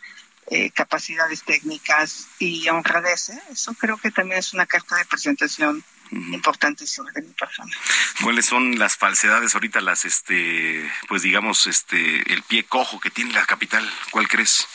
eh, 0.46 0.70
capacidades 0.70 1.42
técnicas 1.42 2.28
y 2.38 2.66
honradez. 2.68 3.30
¿eh? 3.30 3.42
Eso 3.50 3.74
creo 3.74 3.98
que 3.98 4.10
también 4.10 4.38
es 4.38 4.54
una 4.54 4.66
carta 4.66 4.96
de 4.96 5.04
presentación 5.04 5.84
importantísima 6.12 7.10
de 7.12 7.22
mi 7.22 7.32
persona. 7.32 7.74
¿Cuáles 8.22 8.46
son 8.46 8.78
las 8.78 8.96
falsedades 8.96 9.54
ahorita, 9.54 9.80
las, 9.80 10.04
este, 10.04 10.90
pues 11.08 11.22
digamos, 11.22 11.66
este, 11.66 12.32
el 12.32 12.42
pie 12.42 12.64
cojo 12.64 13.00
que 13.00 13.10
tiene 13.10 13.32
la 13.32 13.46
capital? 13.46 13.88
¿Cuál 14.10 14.28
crees? 14.28 14.66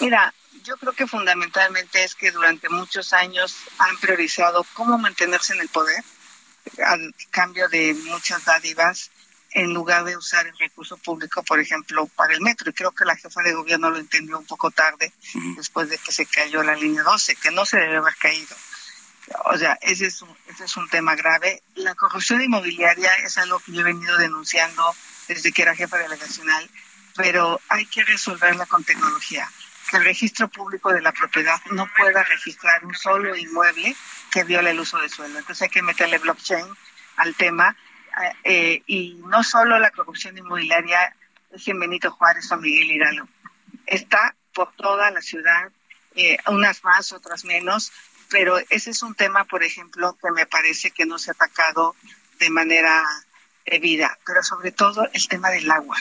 Mira, 0.00 0.32
yo 0.64 0.76
creo 0.76 0.92
que 0.92 1.06
fundamentalmente 1.06 2.04
es 2.04 2.14
que 2.14 2.30
durante 2.30 2.68
muchos 2.68 3.12
años 3.12 3.56
han 3.78 3.96
priorizado 3.98 4.64
cómo 4.74 4.98
mantenerse 4.98 5.54
en 5.54 5.60
el 5.60 5.68
poder 5.68 6.04
a 6.84 6.96
cambio 7.30 7.68
de 7.68 7.94
muchas 7.94 8.44
dádivas 8.44 9.10
en 9.52 9.72
lugar 9.72 10.04
de 10.04 10.16
usar 10.16 10.46
el 10.46 10.56
recurso 10.58 10.98
público, 10.98 11.42
por 11.42 11.58
ejemplo, 11.58 12.06
para 12.08 12.34
el 12.34 12.40
metro. 12.42 12.70
Y 12.70 12.74
creo 12.74 12.92
que 12.92 13.04
la 13.04 13.16
jefa 13.16 13.42
de 13.42 13.54
gobierno 13.54 13.90
lo 13.90 13.98
entendió 13.98 14.38
un 14.38 14.44
poco 14.44 14.70
tarde, 14.70 15.12
después 15.56 15.88
de 15.88 15.98
que 15.98 16.12
se 16.12 16.26
cayó 16.26 16.62
la 16.62 16.76
línea 16.76 17.02
12, 17.02 17.36
que 17.36 17.50
no 17.50 17.64
se 17.64 17.78
debe 17.78 17.96
haber 17.96 18.14
caído. 18.16 18.54
O 19.44 19.58
sea, 19.58 19.78
ese 19.82 20.06
es, 20.06 20.22
un, 20.22 20.34
ese 20.48 20.64
es 20.64 20.76
un 20.76 20.88
tema 20.88 21.14
grave. 21.14 21.62
La 21.74 21.94
corrupción 21.94 22.40
inmobiliaria 22.40 23.14
es 23.16 23.38
algo 23.38 23.58
que 23.60 23.72
yo 23.72 23.80
he 23.80 23.84
venido 23.84 24.16
denunciando 24.16 24.94
desde 25.26 25.52
que 25.52 25.62
era 25.62 25.74
jefa 25.74 25.98
delegacional, 25.98 26.68
pero 27.16 27.60
hay 27.68 27.86
que 27.86 28.04
resolverla 28.04 28.66
con 28.66 28.84
tecnología. 28.84 29.50
Que 29.90 29.98
el 29.98 30.04
registro 30.04 30.48
público 30.48 30.92
de 30.92 31.00
la 31.00 31.12
propiedad 31.12 31.60
no 31.70 31.90
pueda 31.96 32.22
registrar 32.24 32.84
un 32.84 32.94
solo 32.94 33.34
inmueble 33.36 33.96
que 34.30 34.44
viole 34.44 34.70
el 34.70 34.80
uso 34.80 34.98
de 34.98 35.08
suelo. 35.08 35.38
Entonces 35.38 35.62
hay 35.62 35.70
que 35.70 35.82
meterle 35.82 36.18
blockchain 36.18 36.66
al 37.16 37.34
tema 37.34 37.76
eh, 38.44 38.82
y 38.86 39.14
no 39.26 39.42
solo 39.44 39.78
la 39.78 39.90
corrupción 39.90 40.36
inmobiliaria 40.36 41.14
es 41.52 41.66
en 41.68 41.78
Benito 41.78 42.10
Juárez 42.10 42.50
o 42.52 42.56
Miguel 42.58 42.90
Hidalgo, 42.90 43.28
está 43.86 44.34
por 44.52 44.72
toda 44.72 45.10
la 45.10 45.22
ciudad, 45.22 45.70
eh, 46.14 46.36
unas 46.46 46.82
más, 46.84 47.12
otras 47.12 47.44
menos, 47.44 47.92
pero 48.30 48.58
ese 48.70 48.90
es 48.90 49.02
un 49.02 49.14
tema, 49.14 49.44
por 49.44 49.62
ejemplo, 49.62 50.16
que 50.22 50.30
me 50.30 50.46
parece 50.46 50.90
que 50.90 51.06
no 51.06 51.18
se 51.18 51.30
ha 51.30 51.32
atacado 51.32 51.94
de 52.38 52.50
manera 52.50 53.04
debida, 53.66 54.18
pero 54.26 54.42
sobre 54.42 54.72
todo 54.72 55.08
el 55.12 55.28
tema 55.28 55.50
del 55.50 55.70
agua. 55.70 55.96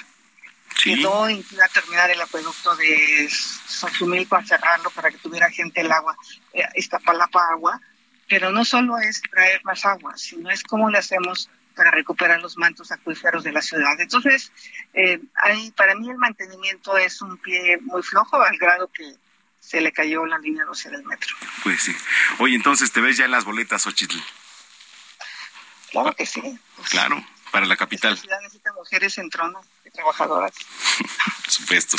Sí. 0.75 0.95
Quedó 0.95 1.23
a 1.25 1.67
terminar 1.73 2.11
el 2.11 2.21
acueducto 2.21 2.75
de 2.75 3.27
Xochimilco 3.29 4.35
a 4.35 4.45
cerrarlo 4.45 4.89
para 4.91 5.09
que 5.09 5.17
tuviera 5.17 5.49
gente 5.49 5.81
el 5.81 5.91
agua, 5.91 6.15
eh, 6.53 6.63
esta 6.75 6.99
palapa 6.99 7.41
agua, 7.51 7.81
pero 8.29 8.51
no 8.51 8.63
solo 8.65 8.97
es 8.97 9.21
traer 9.21 9.63
más 9.63 9.85
agua, 9.85 10.17
sino 10.17 10.51
es 10.51 10.63
cómo 10.63 10.89
le 10.89 10.99
hacemos 10.99 11.49
para 11.75 11.91
recuperar 11.91 12.41
los 12.41 12.57
mantos 12.57 12.91
acuíferos 12.91 13.43
de 13.43 13.51
la 13.51 13.61
ciudad. 13.61 13.99
Entonces, 13.99 14.51
eh, 14.93 15.19
para 15.75 15.95
mí 15.95 16.09
el 16.09 16.17
mantenimiento 16.17 16.97
es 16.97 17.21
un 17.21 17.37
pie 17.37 17.77
muy 17.81 18.03
flojo 18.03 18.41
al 18.41 18.57
grado 18.57 18.89
que 18.91 19.15
se 19.67 19.81
le 19.81 19.91
cayó 19.91 20.25
la 20.25 20.37
línea 20.37 20.63
12 20.63 20.89
del 20.91 21.03
metro. 21.03 21.35
Pues 21.63 21.83
sí. 21.83 21.95
Oye, 22.39 22.55
entonces 22.55 22.91
te 22.93 23.01
ves 23.01 23.17
ya 23.17 23.25
en 23.25 23.31
las 23.31 23.43
boletas, 23.43 23.85
Ochitl. 23.85 24.17
Claro 25.91 26.13
que 26.13 26.25
sí. 26.25 26.41
claro, 26.89 27.21
para 27.51 27.65
la 27.65 27.75
capital. 27.75 28.11
La 28.11 28.21
ciudad 28.21 28.39
necesita 28.41 28.71
mujeres 28.73 29.17
en 29.17 29.29
trono 29.29 29.61
y 29.85 29.89
trabajadoras. 29.89 30.53
Por 31.43 31.51
supuesto. 31.51 31.97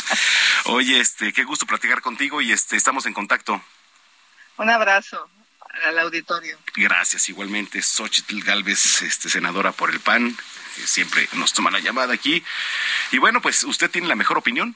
Oye, 0.65 0.99
este, 0.99 1.31
qué 1.31 1.43
gusto 1.43 1.67
platicar 1.67 2.01
contigo 2.01 2.41
y 2.41 2.51
este, 2.51 2.75
estamos 2.75 3.05
en 3.05 3.13
contacto. 3.13 3.61
Un 4.57 4.69
abrazo 4.71 5.29
al 5.85 5.99
auditorio. 5.99 6.57
Gracias, 6.75 7.29
igualmente, 7.29 7.83
Xochitl 7.83 8.41
Galvez, 8.41 9.03
este, 9.03 9.29
senadora 9.29 9.71
por 9.71 9.91
el 9.91 9.99
PAN, 9.99 10.35
siempre 10.85 11.29
nos 11.33 11.53
toma 11.53 11.69
la 11.69 11.79
llamada 11.79 12.15
aquí. 12.15 12.43
Y 13.11 13.19
bueno, 13.19 13.41
pues 13.41 13.63
usted 13.63 13.91
tiene 13.91 14.07
la 14.07 14.15
mejor 14.15 14.39
opinión. 14.39 14.75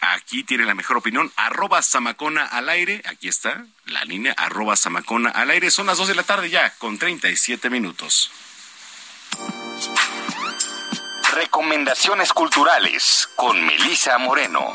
Aquí 0.00 0.44
tiene 0.44 0.64
la 0.64 0.74
mejor 0.74 0.98
opinión. 0.98 1.32
Arroba 1.36 1.82
Samacona 1.82 2.44
al 2.44 2.68
aire. 2.68 3.02
Aquí 3.06 3.28
está 3.28 3.66
la 3.86 4.04
línea. 4.04 4.34
Arroba 4.36 4.76
Samacona 4.76 5.30
al 5.30 5.50
aire. 5.50 5.70
Son 5.70 5.86
las 5.86 5.98
2 5.98 6.08
de 6.08 6.14
la 6.14 6.22
tarde 6.22 6.50
ya, 6.50 6.70
con 6.78 6.98
37 6.98 7.70
minutos. 7.70 8.30
Recomendaciones 11.34 12.32
culturales 12.32 13.28
con 13.36 13.64
Melisa 13.64 14.18
Moreno. 14.18 14.74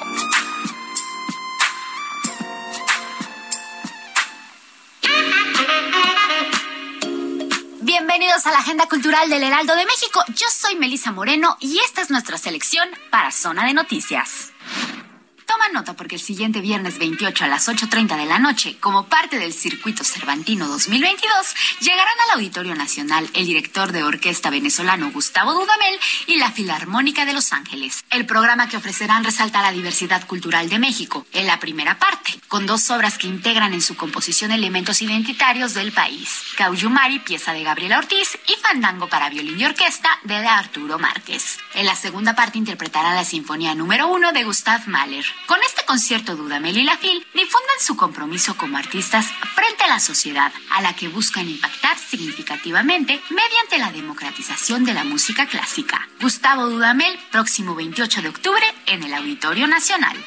Bienvenidos 7.79 8.45
a 8.45 8.51
la 8.51 8.59
Agenda 8.59 8.87
Cultural 8.87 9.29
del 9.29 9.43
Heraldo 9.43 9.75
de 9.75 9.85
México. 9.85 10.23
Yo 10.29 10.47
soy 10.49 10.75
Melisa 10.75 11.11
Moreno 11.11 11.57
y 11.59 11.79
esta 11.79 12.01
es 12.01 12.09
nuestra 12.09 12.37
selección 12.37 12.87
para 13.09 13.31
Zona 13.31 13.65
de 13.65 13.73
Noticias. 13.73 14.50
Toma 15.51 15.67
nota 15.73 15.95
porque 15.95 16.15
el 16.15 16.21
siguiente 16.21 16.61
viernes 16.61 16.97
28 16.97 17.43
a 17.43 17.47
las 17.49 17.67
8.30 17.67 18.15
de 18.15 18.25
la 18.25 18.39
noche, 18.39 18.77
como 18.79 19.07
parte 19.07 19.37
del 19.37 19.51
Circuito 19.51 20.05
Cervantino 20.05 20.65
2022, 20.69 21.29
llegarán 21.81 22.15
al 22.25 22.35
Auditorio 22.35 22.73
Nacional 22.73 23.29
el 23.33 23.47
director 23.47 23.91
de 23.91 24.01
orquesta 24.03 24.49
venezolano 24.49 25.11
Gustavo 25.11 25.53
Dudamel 25.53 25.99
y 26.27 26.37
la 26.37 26.53
Filarmónica 26.53 27.25
de 27.25 27.33
Los 27.33 27.51
Ángeles. 27.51 28.05
El 28.11 28.25
programa 28.25 28.69
que 28.69 28.77
ofrecerán 28.77 29.25
resalta 29.25 29.61
la 29.61 29.73
diversidad 29.73 30.25
cultural 30.25 30.69
de 30.69 30.79
México, 30.79 31.25
en 31.33 31.47
la 31.47 31.59
primera 31.59 31.99
parte, 31.99 32.33
con 32.47 32.65
dos 32.65 32.89
obras 32.89 33.17
que 33.17 33.27
integran 33.27 33.73
en 33.73 33.81
su 33.81 33.97
composición 33.97 34.51
elementos 34.51 35.01
identitarios 35.01 35.73
del 35.73 35.91
país. 35.91 36.43
Cauyumari, 36.55 37.19
pieza 37.19 37.51
de 37.51 37.63
Gabriela 37.63 37.97
Ortiz, 37.97 38.39
y 38.47 38.53
Fandango 38.61 39.09
para 39.09 39.29
violín 39.29 39.59
y 39.59 39.65
orquesta 39.65 40.17
de 40.23 40.37
Arturo 40.37 40.97
Márquez. 40.97 41.57
En 41.73 41.85
la 41.85 41.97
segunda 41.97 42.35
parte 42.35 42.57
interpretará 42.57 43.13
la 43.13 43.25
Sinfonía 43.25 43.75
número 43.75 44.07
uno 44.07 44.31
de 44.31 44.45
Gustav 44.45 44.87
Mahler. 44.87 45.25
Con 45.47 45.59
este 45.63 45.83
concierto 45.85 46.35
Dudamel 46.35 46.77
y 46.77 46.83
la 46.83 46.97
FIL 46.97 47.25
difunden 47.33 47.79
su 47.79 47.95
compromiso 47.95 48.55
como 48.55 48.77
artistas 48.77 49.25
frente 49.55 49.83
a 49.83 49.89
la 49.89 49.99
sociedad, 49.99 50.51
a 50.71 50.81
la 50.81 50.95
que 50.95 51.07
buscan 51.07 51.49
impactar 51.49 51.97
significativamente 51.97 53.21
mediante 53.29 53.77
la 53.77 53.91
democratización 53.91 54.85
de 54.85 54.93
la 54.93 55.03
música 55.03 55.47
clásica. 55.47 56.07
Gustavo 56.21 56.67
Dudamel, 56.67 57.19
próximo 57.31 57.75
28 57.75 58.21
de 58.21 58.29
octubre 58.29 58.63
en 58.87 59.03
el 59.03 59.13
Auditorio 59.13 59.67
Nacional. 59.67 60.17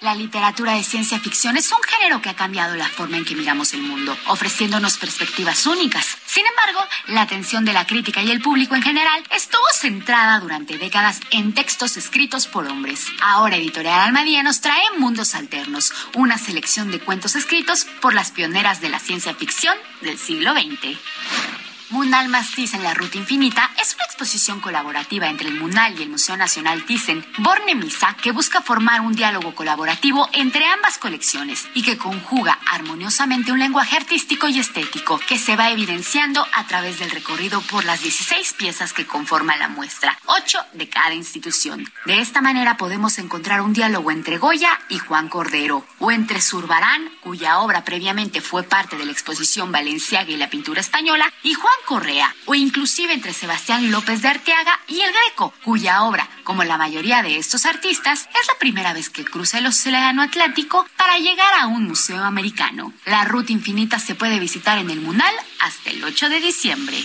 La 0.00 0.14
literatura 0.14 0.72
de 0.72 0.82
ciencia 0.82 1.20
ficción 1.20 1.58
es 1.58 1.70
un 1.70 1.82
género 1.82 2.22
que 2.22 2.30
ha 2.30 2.34
cambiado 2.34 2.74
la 2.74 2.88
forma 2.88 3.18
en 3.18 3.24
que 3.26 3.36
miramos 3.36 3.74
el 3.74 3.82
mundo, 3.82 4.16
ofreciéndonos 4.28 4.96
perspectivas 4.96 5.66
únicas. 5.66 6.16
Sin 6.24 6.42
embargo, 6.46 6.80
la 7.08 7.20
atención 7.20 7.66
de 7.66 7.74
la 7.74 7.86
crítica 7.86 8.22
y 8.22 8.30
el 8.30 8.40
público 8.40 8.74
en 8.74 8.82
general 8.82 9.22
estuvo 9.30 9.62
centrada 9.74 10.40
durante 10.40 10.78
décadas 10.78 11.20
en 11.32 11.52
textos 11.52 11.98
escritos 11.98 12.46
por 12.46 12.66
hombres. 12.66 13.08
Ahora 13.20 13.56
Editorial 13.56 14.00
Almadía 14.00 14.42
nos 14.42 14.62
trae 14.62 14.80
Mundos 14.96 15.34
Alternos, 15.34 15.92
una 16.14 16.38
selección 16.38 16.90
de 16.90 17.00
cuentos 17.00 17.36
escritos 17.36 17.84
por 18.00 18.14
las 18.14 18.30
pioneras 18.30 18.80
de 18.80 18.88
la 18.88 19.00
ciencia 19.00 19.34
ficción 19.34 19.76
del 20.00 20.18
siglo 20.18 20.54
XX. 20.54 21.59
Munal 21.90 22.28
más 22.28 22.52
Thyssen, 22.52 22.84
la 22.84 22.94
ruta 22.94 23.18
infinita, 23.18 23.68
es 23.76 23.94
una 23.94 24.04
exposición 24.04 24.60
colaborativa 24.60 25.28
entre 25.28 25.48
el 25.48 25.58
Munal 25.58 25.98
y 25.98 26.04
el 26.04 26.08
Museo 26.08 26.36
Nacional 26.36 26.84
Thyssen, 26.84 27.26
Borne 27.38 27.74
Misa, 27.74 28.16
que 28.22 28.30
busca 28.30 28.60
formar 28.60 29.00
un 29.00 29.16
diálogo 29.16 29.56
colaborativo 29.56 30.28
entre 30.32 30.66
ambas 30.66 30.98
colecciones 30.98 31.66
y 31.74 31.82
que 31.82 31.98
conjuga 31.98 32.60
armoniosamente 32.70 33.50
un 33.50 33.58
lenguaje 33.58 33.96
artístico 33.96 34.46
y 34.46 34.60
estético 34.60 35.18
que 35.18 35.36
se 35.36 35.56
va 35.56 35.70
evidenciando 35.70 36.46
a 36.54 36.64
través 36.68 37.00
del 37.00 37.10
recorrido 37.10 37.60
por 37.62 37.84
las 37.84 38.02
16 38.02 38.52
piezas 38.52 38.92
que 38.92 39.08
conforman 39.08 39.58
la 39.58 39.68
muestra, 39.68 40.16
8 40.26 40.58
de 40.74 40.88
cada 40.88 41.14
institución. 41.14 41.90
De 42.06 42.20
esta 42.20 42.40
manera 42.40 42.76
podemos 42.76 43.18
encontrar 43.18 43.62
un 43.62 43.72
diálogo 43.72 44.12
entre 44.12 44.38
Goya 44.38 44.80
y 44.88 44.98
Juan 44.98 45.28
Cordero, 45.28 45.84
o 45.98 46.12
entre 46.12 46.40
Zurbarán, 46.40 47.10
cuya 47.20 47.58
obra 47.58 47.82
previamente 47.82 48.40
fue 48.40 48.62
parte 48.62 48.96
de 48.96 49.06
la 49.06 49.12
exposición 49.12 49.72
Valenciaga 49.72 50.30
y 50.30 50.36
la 50.36 50.50
pintura 50.50 50.80
española, 50.80 51.32
y 51.42 51.54
Juan 51.54 51.79
Correa 51.86 52.34
o 52.46 52.54
inclusive 52.54 53.12
entre 53.12 53.32
Sebastián 53.32 53.90
López 53.90 54.22
de 54.22 54.28
Arteaga 54.28 54.78
y 54.86 55.00
el 55.00 55.12
Greco, 55.12 55.52
cuya 55.64 56.02
obra, 56.02 56.28
como 56.44 56.64
la 56.64 56.76
mayoría 56.76 57.22
de 57.22 57.36
estos 57.36 57.66
artistas, 57.66 58.28
es 58.40 58.46
la 58.46 58.58
primera 58.58 58.92
vez 58.92 59.10
que 59.10 59.24
cruza 59.24 59.58
el 59.58 59.66
Océano 59.66 60.22
Atlántico 60.22 60.86
para 60.96 61.18
llegar 61.18 61.54
a 61.60 61.66
un 61.66 61.88
museo 61.88 62.24
americano. 62.24 62.92
La 63.06 63.24
ruta 63.24 63.52
infinita 63.52 63.98
se 63.98 64.14
puede 64.14 64.38
visitar 64.38 64.78
en 64.78 64.90
el 64.90 65.00
Munal 65.00 65.34
hasta 65.60 65.90
el 65.90 66.02
8 66.04 66.28
de 66.28 66.40
diciembre. 66.40 66.96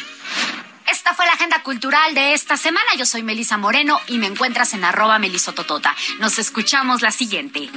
Esta 0.87 1.13
fue 1.13 1.25
la 1.25 1.33
agenda 1.33 1.63
cultural 1.63 2.13
de 2.13 2.33
esta 2.33 2.57
semana. 2.57 2.85
Yo 2.97 3.05
soy 3.05 3.23
Melisa 3.23 3.57
Moreno 3.57 3.99
y 4.07 4.17
me 4.17 4.27
encuentras 4.27 4.73
en 4.73 4.83
arroba 4.83 5.19
melisototota. 5.19 5.95
Nos 6.19 6.37
escuchamos 6.37 7.01
la 7.01 7.11
siguiente. 7.11 7.69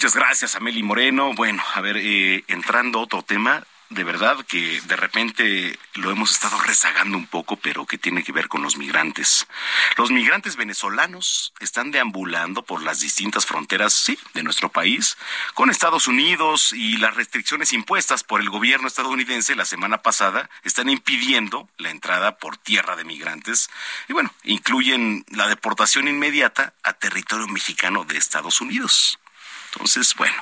Muchas 0.00 0.16
gracias, 0.16 0.54
Ameli 0.56 0.82
Moreno. 0.82 1.34
Bueno, 1.34 1.62
a 1.74 1.82
ver, 1.82 1.98
eh, 1.98 2.42
entrando 2.48 2.98
a 2.98 3.02
otro 3.02 3.20
tema, 3.20 3.66
de 3.90 4.02
verdad 4.02 4.46
que 4.46 4.80
de 4.80 4.96
repente 4.96 5.78
lo 5.92 6.10
hemos 6.10 6.30
estado 6.30 6.58
rezagando 6.62 7.18
un 7.18 7.26
poco, 7.26 7.56
pero 7.56 7.84
que 7.84 7.98
tiene 7.98 8.24
que 8.24 8.32
ver 8.32 8.48
con 8.48 8.62
los 8.62 8.78
migrantes. 8.78 9.46
Los 9.98 10.10
migrantes 10.10 10.56
venezolanos 10.56 11.52
están 11.60 11.90
deambulando 11.90 12.62
por 12.62 12.82
las 12.82 13.00
distintas 13.00 13.44
fronteras, 13.44 13.92
sí, 13.92 14.18
de 14.32 14.42
nuestro 14.42 14.70
país, 14.70 15.18
con 15.52 15.68
Estados 15.68 16.08
Unidos 16.08 16.72
y 16.72 16.96
las 16.96 17.14
restricciones 17.14 17.74
impuestas 17.74 18.24
por 18.24 18.40
el 18.40 18.48
gobierno 18.48 18.88
estadounidense 18.88 19.54
la 19.54 19.66
semana 19.66 19.98
pasada 19.98 20.48
están 20.64 20.88
impidiendo 20.88 21.68
la 21.76 21.90
entrada 21.90 22.38
por 22.38 22.56
tierra 22.56 22.96
de 22.96 23.04
migrantes 23.04 23.68
y 24.08 24.14
bueno, 24.14 24.32
incluyen 24.44 25.26
la 25.28 25.46
deportación 25.46 26.08
inmediata 26.08 26.72
a 26.84 26.94
territorio 26.94 27.48
mexicano 27.48 28.06
de 28.06 28.16
Estados 28.16 28.62
Unidos. 28.62 29.18
Entonces, 29.72 30.14
bueno, 30.16 30.34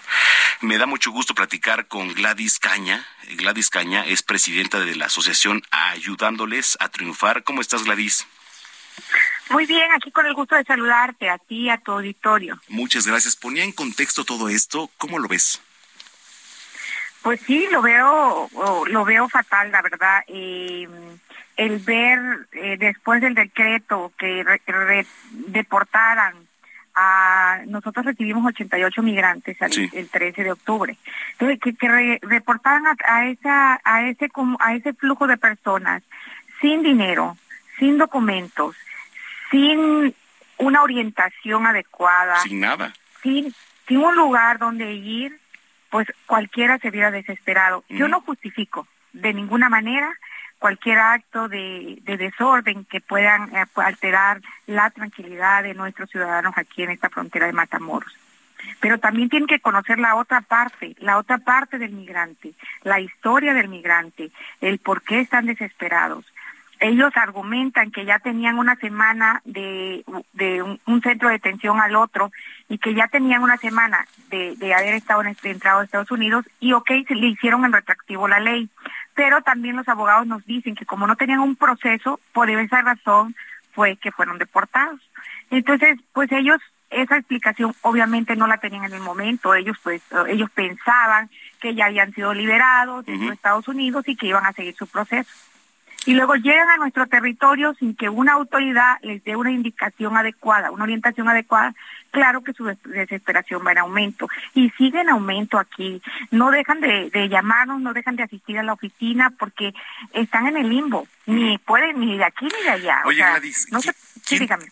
me 0.61 0.79
da 0.79 0.87
mucho 0.87 1.11
gusto 1.11 1.35
platicar 1.35 1.87
con 1.87 2.15
Gladys 2.15 2.59
Caña. 2.59 3.07
Gladys 3.37 3.69
Caña 3.69 4.05
es 4.07 4.23
presidenta 4.23 4.81
de 4.81 4.97
la 4.97 5.07
asociación 5.07 5.63
Ayudándoles 5.71 6.79
a 6.81 6.89
Triunfar. 6.89 7.45
¿Cómo 7.45 7.61
estás, 7.61 7.85
Gladys? 7.85 8.27
Muy 9.51 9.67
bien, 9.67 9.91
aquí 9.93 10.11
con 10.11 10.27
el 10.27 10.35
gusto 10.35 10.57
de 10.57 10.65
saludarte 10.65 11.31
a 11.31 11.39
ti 11.39 11.65
y 11.65 11.71
a 11.71 11.79
tu 11.79 11.93
auditorio. 11.93 12.61
Muchas 12.69 13.07
gracias. 13.07 13.37
Ponía 13.37 13.65
en 13.65 13.73
contexto 13.73 14.25
todo 14.25 14.49
esto. 14.49 14.91
¿Cómo 14.97 15.19
lo 15.19 15.29
ves? 15.29 15.61
Pues 17.23 17.41
sí, 17.47 17.67
lo 17.71 17.83
veo, 17.83 18.49
lo 18.87 19.05
veo 19.05 19.29
fatal, 19.29 19.71
la 19.71 19.83
verdad. 19.83 20.23
Eh, 20.29 20.89
el 21.57 21.79
ver 21.81 22.47
eh, 22.53 22.77
después 22.79 23.21
del 23.21 23.35
decreto 23.35 24.13
que 24.17 24.45
deportaran 25.31 26.48
nosotros 27.67 28.07
recibimos 28.07 28.45
88 28.47 29.03
migrantes 29.03 29.57
el 29.93 30.09
13 30.09 30.45
de 30.45 30.53
octubre. 30.53 30.97
Entonces, 31.33 31.59
que, 31.61 32.19
reportaran 32.23 32.85
a, 33.05 33.27
esa, 33.27 33.81
a, 33.85 34.09
ese, 34.09 34.29
a 34.61 34.75
ese 34.75 34.93
flujo 34.95 35.27
de 35.27 35.37
personas 35.37 36.03
sin 36.61 36.83
dinero, 36.83 37.37
sin 37.79 37.99
documentos, 37.99 38.77
sin 39.51 40.15
una 40.59 40.83
orientación 40.83 41.67
adecuada. 41.67 42.41
Sin 42.41 42.61
nada. 42.61 42.93
Sin, 43.23 43.55
sin 43.87 43.99
un 43.99 44.17
lugar 44.17 44.59
donde 44.59 44.93
ir, 44.93 45.39
pues 45.91 46.07
cualquiera 46.27 46.79
se 46.79 46.91
viera 46.91 47.11
desesperado. 47.11 47.85
Yo 47.89 48.09
no 48.09 48.21
justifico 48.21 48.87
de 49.13 49.33
ninguna 49.33 49.69
manera 49.69 50.13
cualquier 50.59 50.99
acto 50.99 51.49
de, 51.49 52.01
desorden 52.05 52.85
que 52.85 53.01
puedan 53.01 53.55
eh, 53.55 53.65
alterar 53.77 54.41
la 54.67 54.91
tranquilidad 54.91 55.63
de 55.63 55.75
nuestros 55.75 56.11
ciudadanos 56.11 56.55
aquí 56.57 56.83
en 56.83 56.91
esta 56.91 57.11
frontera 57.11 57.47
de 57.47 57.53
Matamoros. 57.53 58.13
Pero 58.81 58.99
también 58.99 59.29
tienen 59.29 59.47
que 59.47 59.61
conocer 59.61 59.99
la 59.99 60.17
otra 60.17 60.41
parte, 60.41 60.97
la 60.99 61.19
otra 61.19 61.39
parte 61.39 61.79
del 61.79 61.93
migrante, 61.93 62.55
la 62.83 63.01
historia 63.01 63.55
del 63.55 63.69
migrante, 63.69 64.31
el 64.61 64.79
por 64.79 65.03
qué 65.03 65.21
están 65.21 65.47
desesperados. 65.47 66.25
Ellos 66.81 67.11
argumentan 67.17 67.91
que 67.91 68.05
ya 68.05 68.21
tenían 68.21 68.59
una 68.59 68.77
semana 68.77 69.43
de, 69.45 70.05
un, 70.87 71.03
centro 71.03 71.29
de 71.29 71.35
detención 71.35 71.81
al 71.81 71.97
otro 71.97 72.31
y 72.69 72.79
que 72.79 72.95
ya 72.95 73.09
tenían 73.09 73.43
una 73.43 73.57
semana 73.57 74.07
de, 74.31 74.75
haber 74.75 74.95
estado 74.95 75.23
en, 75.23 75.37
entrado 75.43 75.81
a 75.81 75.85
Estados 75.85 76.11
Unidos 76.13 76.45
y 76.61 76.73
ok, 76.75 76.91
le 77.09 77.27
hicieron 77.27 77.65
en 77.65 77.73
retractivo 77.73 78.29
la 78.29 78.39
ley 78.39 78.69
pero 79.19 79.43
también 79.43 79.75
los 79.75 79.89
abogados 79.89 80.29
nos 80.29 80.47
dicen 80.47 80.77
que 80.77 80.87
como 80.87 81.09
no 81.09 81.17
tenían 81.17 81.41
un 81.41 81.57
proceso, 81.57 82.21
por 82.33 82.49
esa 82.49 82.83
razón 82.83 83.35
fue 83.73 83.97
que 83.97 84.13
fueron 84.13 84.39
deportados. 84.39 85.01
Entonces, 85.51 85.99
pues 86.13 86.31
ellos 86.31 86.61
esa 86.89 87.17
explicación 87.17 87.75
obviamente 87.83 88.37
no 88.37 88.47
la 88.47 88.59
tenían 88.59 88.85
en 88.85 88.93
el 88.93 89.01
momento, 89.01 89.57
ellos 89.57 89.77
pues 89.83 90.03
ellos 90.29 90.49
pensaban 90.53 91.31
que 91.61 91.75
ya 91.75 91.87
habían 91.87 92.15
sido 92.15 92.33
liberados 92.33 93.07
de 93.07 93.27
Estados 93.27 93.67
Unidos 93.67 94.07
y 94.07 94.15
que 94.15 94.29
iban 94.29 94.47
a 94.47 94.53
seguir 94.53 94.77
su 94.77 94.87
proceso 94.87 95.29
y 96.09 96.15
luego 96.15 96.37
llegan 96.37 96.71
a 96.71 96.79
nuestro 96.79 97.07
territorio 97.07 97.75
sin 97.75 97.95
que 97.95 98.09
una 98.09 98.33
autoridad 98.33 98.97
les 99.03 99.23
dé 99.25 99.37
una 99.37 99.51
indicación 99.51 100.17
adecuada, 100.17 100.71
una 100.71 100.85
orientación 100.85 101.29
adecuada, 101.29 101.75
claro 102.11 102.43
que 102.43 102.55
su 102.55 102.65
desesperación 102.65 103.61
va 103.67 103.73
en 103.73 103.79
aumento 103.79 104.27
y 104.55 104.71
sigue 104.71 105.03
en 105.03 105.11
aumento 105.11 105.59
aquí. 105.59 106.01
No 106.31 106.51
dejan 106.51 106.81
de, 106.81 107.29
llamarnos, 107.29 107.83
no 107.83 107.93
dejan 107.93 108.17
de 108.17 108.23
asistir 108.23 108.59
a 108.59 108.63
la 108.63 108.73
oficina 108.73 109.35
porque 109.39 109.75
están 110.15 110.47
en 110.47 110.57
el 110.57 110.71
limbo, 110.71 111.07
ni 111.27 111.59
pueden 111.59 112.01
ni 112.01 112.17
de 112.17 112.25
aquí 112.25 112.47
ni 112.47 112.63
de 112.63 112.71
allá. 112.71 113.03
Oye, 113.05 113.19
Gladys, 113.19 113.69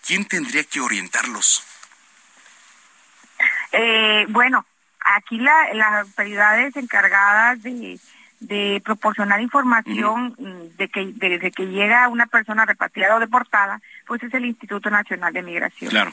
¿quién, 0.07 0.25
tendría 0.25 0.65
que 0.65 0.81
orientarlos? 0.81 1.63
Eh, 3.73 4.25
bueno, 4.31 4.65
aquí 5.19 5.39
las 5.39 5.93
autoridades 6.01 6.75
encargadas 6.77 7.63
de 7.63 7.99
de 8.41 8.83
proporcionar 8.85 9.41
información 9.41 10.35
mm, 10.39 10.77
de 10.77 10.89
que 10.89 11.13
desde 11.15 11.51
que 11.51 11.67
llega 11.67 12.09
una 12.09 12.27
persona 12.27 12.65
repatriada 12.65 13.17
o 13.17 13.21
deportada, 13.21 13.81
pues 14.07 14.23
es 14.23 14.33
el 14.35 14.45
Instituto 14.45 14.91
Nacional 14.91 15.33
de 15.33 15.43
Migración. 15.43 15.91
Claro. 15.91 16.13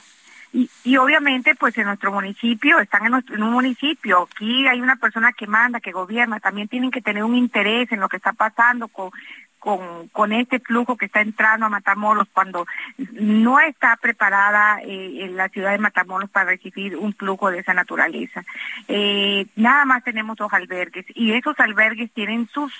Y, 0.54 0.70
y 0.84 0.98
obviamente, 0.98 1.56
pues 1.56 1.76
en 1.78 1.86
nuestro 1.86 2.12
municipio, 2.12 2.80
están 2.80 3.06
en, 3.06 3.12
nuestro, 3.12 3.36
en 3.36 3.44
un 3.44 3.52
municipio, 3.52 4.28
aquí 4.32 4.68
hay 4.68 4.82
una 4.82 4.98
persona 4.98 5.34
que 5.34 5.48
manda, 5.48 5.80
que 5.80 5.92
gobierna, 5.92 6.40
también 6.40 6.68
tienen 6.68 6.92
que 6.92 7.02
tener 7.02 7.24
un 7.24 7.36
interés 7.36 7.92
en 7.92 8.00
lo 8.00 8.08
que 8.08 8.18
está 8.18 8.34
pasando 8.34 8.88
con, 8.88 9.10
con, 9.64 10.34
este 10.34 10.60
flujo 10.60 10.98
que 10.98 11.06
está 11.06 11.22
entrando 11.22 11.66
a 11.66 11.70
Matamoros 11.70 12.28
cuando 12.34 12.66
no 13.14 13.60
está 13.62 13.96
preparada 13.96 14.80
eh, 14.84 15.30
la 15.32 15.48
ciudad 15.50 15.72
de 15.72 15.78
Matamoros 15.78 16.30
para 16.30 16.52
recibir 16.52 16.98
un 16.98 17.14
flujo 17.14 17.50
de 17.50 17.60
esa 17.60 17.74
naturaleza. 17.74 18.44
Eh, 18.88 19.46
nada 19.56 19.86
más 19.86 20.04
tenemos 20.04 20.36
dos 20.36 20.52
albergues 20.52 21.06
y 21.16 21.32
esos 21.32 21.58
albergues 21.60 22.12
tienen 22.12 22.50
sus 22.50 22.74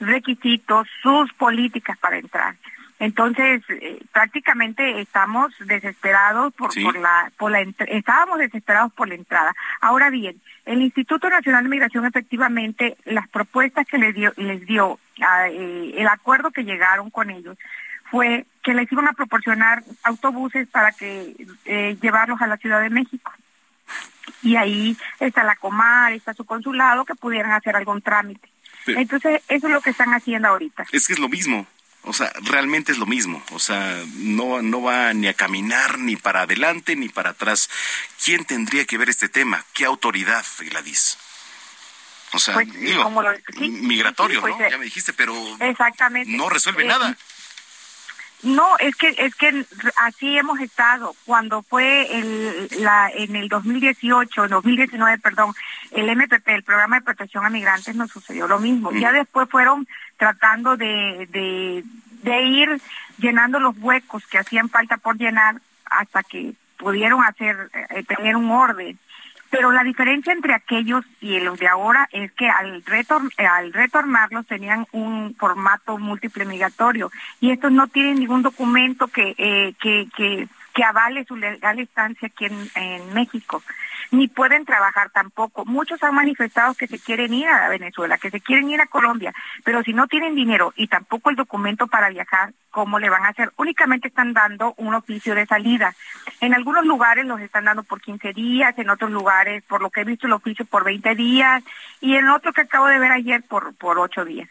requisitos, 0.00 0.86
sus 1.02 1.32
políticas 1.32 1.96
para 1.98 2.18
entrar. 2.18 2.56
Entonces, 3.00 3.62
eh, 3.68 4.00
prácticamente 4.12 5.00
estamos 5.00 5.52
desesperados 5.60 6.52
por, 6.54 6.70
por 6.82 6.98
la, 6.98 7.30
por 7.36 7.50
la, 7.52 7.60
estábamos 7.86 8.38
desesperados 8.38 8.92
por 8.92 9.08
la 9.08 9.14
entrada. 9.14 9.54
Ahora 9.80 10.10
bien, 10.10 10.40
el 10.64 10.82
Instituto 10.82 11.30
Nacional 11.30 11.64
de 11.64 11.70
Migración 11.70 12.06
efectivamente, 12.06 12.96
las 13.04 13.28
propuestas 13.28 13.86
que 13.86 13.98
les 13.98 14.14
dio, 14.14 14.32
les 14.36 14.66
dio 14.66 14.98
ah, 15.20 15.48
eh, 15.48 15.94
el 15.96 16.08
acuerdo 16.08 16.50
que 16.50 16.64
llegaron 16.64 17.10
con 17.10 17.30
ellos 17.30 17.56
fue 18.10 18.46
que 18.62 18.74
les 18.74 18.90
iban 18.90 19.06
a 19.06 19.12
proporcionar 19.12 19.84
autobuses 20.02 20.66
para 20.68 20.92
que 20.92 21.36
eh, 21.66 21.96
llevarlos 22.00 22.40
a 22.40 22.46
la 22.46 22.56
Ciudad 22.56 22.80
de 22.80 22.90
México. 22.90 23.32
Y 24.42 24.56
ahí 24.56 24.96
está 25.20 25.44
la 25.44 25.56
Comar, 25.56 26.12
está 26.12 26.34
su 26.34 26.44
consulado, 26.44 27.04
que 27.04 27.14
pudieran 27.14 27.52
hacer 27.52 27.76
algún 27.76 28.02
trámite. 28.02 28.48
Entonces, 28.86 29.42
eso 29.48 29.66
es 29.66 29.72
lo 29.72 29.80
que 29.80 29.90
están 29.90 30.14
haciendo 30.14 30.48
ahorita. 30.48 30.86
Es 30.92 31.06
que 31.06 31.12
es 31.12 31.18
lo 31.18 31.28
mismo. 31.28 31.66
O 32.02 32.12
sea, 32.12 32.32
realmente 32.42 32.92
es 32.92 32.98
lo 32.98 33.06
mismo. 33.06 33.42
O 33.52 33.58
sea, 33.58 34.02
no, 34.14 34.62
no 34.62 34.82
va 34.82 35.12
ni 35.12 35.28
a 35.28 35.34
caminar 35.34 35.98
ni 35.98 36.16
para 36.16 36.42
adelante 36.42 36.96
ni 36.96 37.08
para 37.08 37.30
atrás. 37.30 37.68
¿Quién 38.24 38.44
tendría 38.44 38.84
que 38.86 38.98
ver 38.98 39.08
este 39.08 39.28
tema? 39.28 39.64
¿Qué 39.74 39.84
autoridad, 39.84 40.44
Gladys? 40.58 41.18
O 42.32 42.38
sea, 42.38 42.54
pues, 42.54 42.72
digo, 42.72 43.10
migratorio, 43.58 44.40
pues, 44.40 44.56
¿no? 44.56 44.64
Eh, 44.64 44.70
ya 44.70 44.78
me 44.78 44.84
dijiste, 44.84 45.12
pero 45.12 45.34
exactamente. 45.60 46.30
no 46.30 46.48
resuelve 46.48 46.84
eh, 46.84 46.86
nada. 46.86 47.16
No, 48.42 48.78
es 48.78 48.94
que 48.94 49.14
es 49.18 49.34
que 49.34 49.66
así 49.96 50.38
hemos 50.38 50.60
estado. 50.60 51.16
Cuando 51.24 51.62
fue 51.62 52.18
el, 52.18 52.68
la, 52.78 53.10
en 53.12 53.34
el 53.34 53.48
2018, 53.48 54.48
2019, 54.48 55.18
perdón, 55.18 55.54
el 55.90 56.14
MPP, 56.14 56.48
el 56.48 56.62
Programa 56.62 56.96
de 56.96 57.02
Protección 57.02 57.44
a 57.44 57.50
Migrantes, 57.50 57.96
nos 57.96 58.10
sucedió 58.10 58.46
lo 58.46 58.60
mismo. 58.60 58.92
Ya 58.92 59.10
después 59.10 59.48
fueron 59.50 59.88
tratando 60.18 60.76
de, 60.76 61.26
de, 62.22 62.42
ir 62.42 62.80
llenando 63.18 63.58
los 63.58 63.76
huecos 63.78 64.26
que 64.26 64.38
hacían 64.38 64.68
falta 64.68 64.98
por 64.98 65.16
llenar 65.16 65.56
hasta 65.86 66.22
que 66.22 66.52
pudieron 66.76 67.24
hacer, 67.24 67.70
eh, 67.90 68.04
tener 68.04 68.36
un 68.36 68.50
orden. 68.50 68.98
Pero 69.50 69.72
la 69.72 69.82
diferencia 69.82 70.32
entre 70.32 70.52
aquellos 70.52 71.04
y 71.22 71.40
los 71.40 71.58
de 71.58 71.68
ahora 71.68 72.06
es 72.12 72.30
que 72.32 72.50
al, 72.50 72.84
retor 72.84 73.22
al 73.38 73.72
retornarlos 73.72 74.46
tenían 74.46 74.86
un 74.92 75.34
formato 75.36 75.96
múltiple 75.96 76.44
migratorio 76.44 77.10
y 77.40 77.50
estos 77.50 77.72
no 77.72 77.88
tienen 77.88 78.18
ningún 78.18 78.42
documento 78.42 79.08
que, 79.08 79.34
eh, 79.38 79.72
que, 79.80 80.48
que 80.78 80.84
avale 80.84 81.24
su 81.24 81.34
legal 81.34 81.80
estancia 81.80 82.28
aquí 82.28 82.44
en, 82.44 83.12
México. 83.12 83.64
ni 84.12 84.28
pueden 84.28 84.64
trabajar 84.64 85.10
tampoco. 85.10 85.64
Muchos 85.64 86.00
han 86.04 86.14
manifestado 86.14 86.74
que 86.74 86.86
se 86.86 87.00
quieren 87.00 87.34
ir 87.34 87.48
a 87.48 87.68
Venezuela, 87.68 88.16
que 88.16 88.30
se 88.30 88.40
quieren 88.40 88.70
ir 88.70 88.80
a 88.80 88.86
Colombia, 88.86 89.34
pero 89.64 89.82
si 89.82 89.92
no 89.92 90.06
tienen 90.06 90.36
dinero 90.36 90.72
y 90.76 90.86
tampoco 90.86 91.30
el 91.30 91.36
documento 91.36 91.88
para 91.88 92.10
viajar, 92.10 92.52
¿cómo 92.70 93.00
le 93.00 93.10
van 93.10 93.24
a 93.24 93.30
hacer? 93.30 93.50
Únicamente 93.56 94.06
están 94.06 94.34
dando 94.34 94.74
un 94.76 94.94
oficio 94.94 95.34
de 95.34 95.46
salida. 95.46 95.96
En 96.40 96.54
algunos 96.54 96.86
lugares 96.86 97.26
los 97.26 97.40
están 97.40 97.64
dando 97.64 97.82
por 97.82 98.00
15 98.00 98.32
días, 98.32 98.78
en 98.78 98.88
otros 98.88 99.10
lugares, 99.10 99.64
por 99.64 99.82
lo 99.82 99.90
que 99.90 100.02
he 100.02 100.04
visto, 100.04 100.28
el 100.28 100.32
oficio 100.34 100.64
por 100.64 100.84
20 100.84 101.16
días 101.16 101.64
y 102.00 102.14
en 102.14 102.28
otro 102.28 102.52
que 102.52 102.60
acabo 102.60 102.86
de 102.86 103.00
ver 103.00 103.10
ayer 103.10 103.42
por, 103.42 103.74
por 103.74 103.98
8 103.98 104.24
días. 104.24 104.48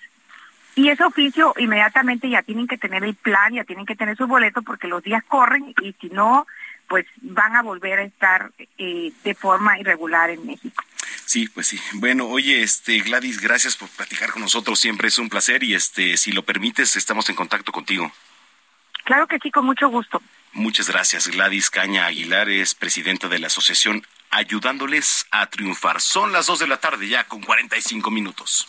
Y 0.78 0.90
ese 0.90 1.04
oficio 1.04 1.56
inmediatamente 1.58 2.30
ya 2.30 2.44
tienen 2.44 2.68
que 2.68 2.78
tener 2.78 3.04
el 3.04 3.16
plan, 3.16 3.52
ya 3.52 3.64
tienen 3.64 3.88
que 3.88 3.96
tener 3.96 4.16
su 4.16 4.28
boleto 4.28 4.62
porque 4.62 4.88
los 4.88 5.02
días 5.02 5.24
corren 5.28 5.74
y 5.82 5.94
si 5.94 6.10
no, 6.10 6.46
pues 6.88 7.08
van 7.20 7.56
a 7.56 7.64
volver 7.64 7.98
a 7.98 8.04
estar 8.04 8.52
eh, 8.78 9.12
de 9.24 9.34
forma 9.34 9.80
irregular 9.80 10.30
en 10.30 10.46
México. 10.46 10.84
Sí, 11.26 11.48
pues 11.48 11.66
sí. 11.66 11.80
Bueno, 11.94 12.28
oye, 12.28 12.62
este 12.62 13.00
Gladys, 13.00 13.42
gracias 13.42 13.76
por 13.76 13.90
platicar 13.90 14.30
con 14.30 14.44
nosotros. 14.44 14.80
Siempre 14.80 15.08
es 15.08 15.18
un 15.18 15.30
placer 15.30 15.64
y 15.64 15.74
este, 15.74 16.16
si 16.16 16.32
lo 16.32 16.44
permites, 16.44 16.96
estamos 16.96 17.28
en 17.30 17.36
contacto 17.36 17.72
contigo. 17.72 18.12
Claro 19.04 19.26
que 19.26 19.40
sí, 19.40 19.50
con 19.50 19.66
mucho 19.66 19.90
gusto. 19.90 20.22
Muchas 20.54 20.90
gracias. 20.92 21.28
Gladys 21.28 21.72
Caña 21.72 22.06
Aguilar 22.06 22.52
es 22.52 22.76
presidenta 22.76 23.28
de 23.28 23.40
la 23.40 23.48
asociación 23.48 24.06
Ayudándoles 24.30 25.26
a 25.32 25.48
Triunfar. 25.48 26.02
Son 26.02 26.34
las 26.34 26.46
dos 26.46 26.60
de 26.60 26.68
la 26.68 26.78
tarde 26.78 27.08
ya 27.08 27.24
con 27.24 27.42
45 27.42 28.12
minutos. 28.12 28.68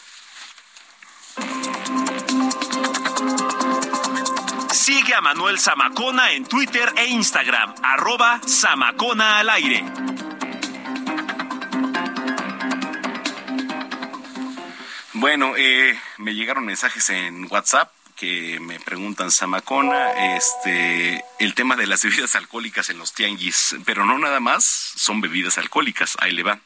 Sigue 4.89 5.15
a 5.15 5.21
Manuel 5.21 5.59
Zamacona 5.59 6.33
en 6.33 6.47
Twitter 6.47 6.91
e 6.97 7.05
Instagram, 7.09 7.75
arroba 7.83 8.41
Zamacona 8.49 9.39
al 9.39 9.51
aire. 9.51 9.85
Bueno, 15.13 15.53
eh, 15.59 16.01
me 16.17 16.35
llegaron 16.35 16.65
mensajes 16.65 17.11
en 17.11 17.47
WhatsApp 17.51 17.93
que 18.17 18.59
me 18.61 18.81
preguntan, 18.81 19.31
Zamacona, 19.31 20.37
este, 20.37 21.23
el 21.39 21.53
tema 21.53 21.77
de 21.77 21.87
las 21.87 22.03
bebidas 22.03 22.35
alcohólicas 22.35 22.89
en 22.89 22.97
los 22.97 23.13
tianguis, 23.13 23.77
pero 23.85 24.07
no 24.07 24.19
nada 24.19 24.41
más 24.41 24.65
son 24.65 25.21
bebidas 25.21 25.59
alcohólicas, 25.59 26.17
ahí 26.19 26.33
le 26.33 26.45
va. 26.45 26.61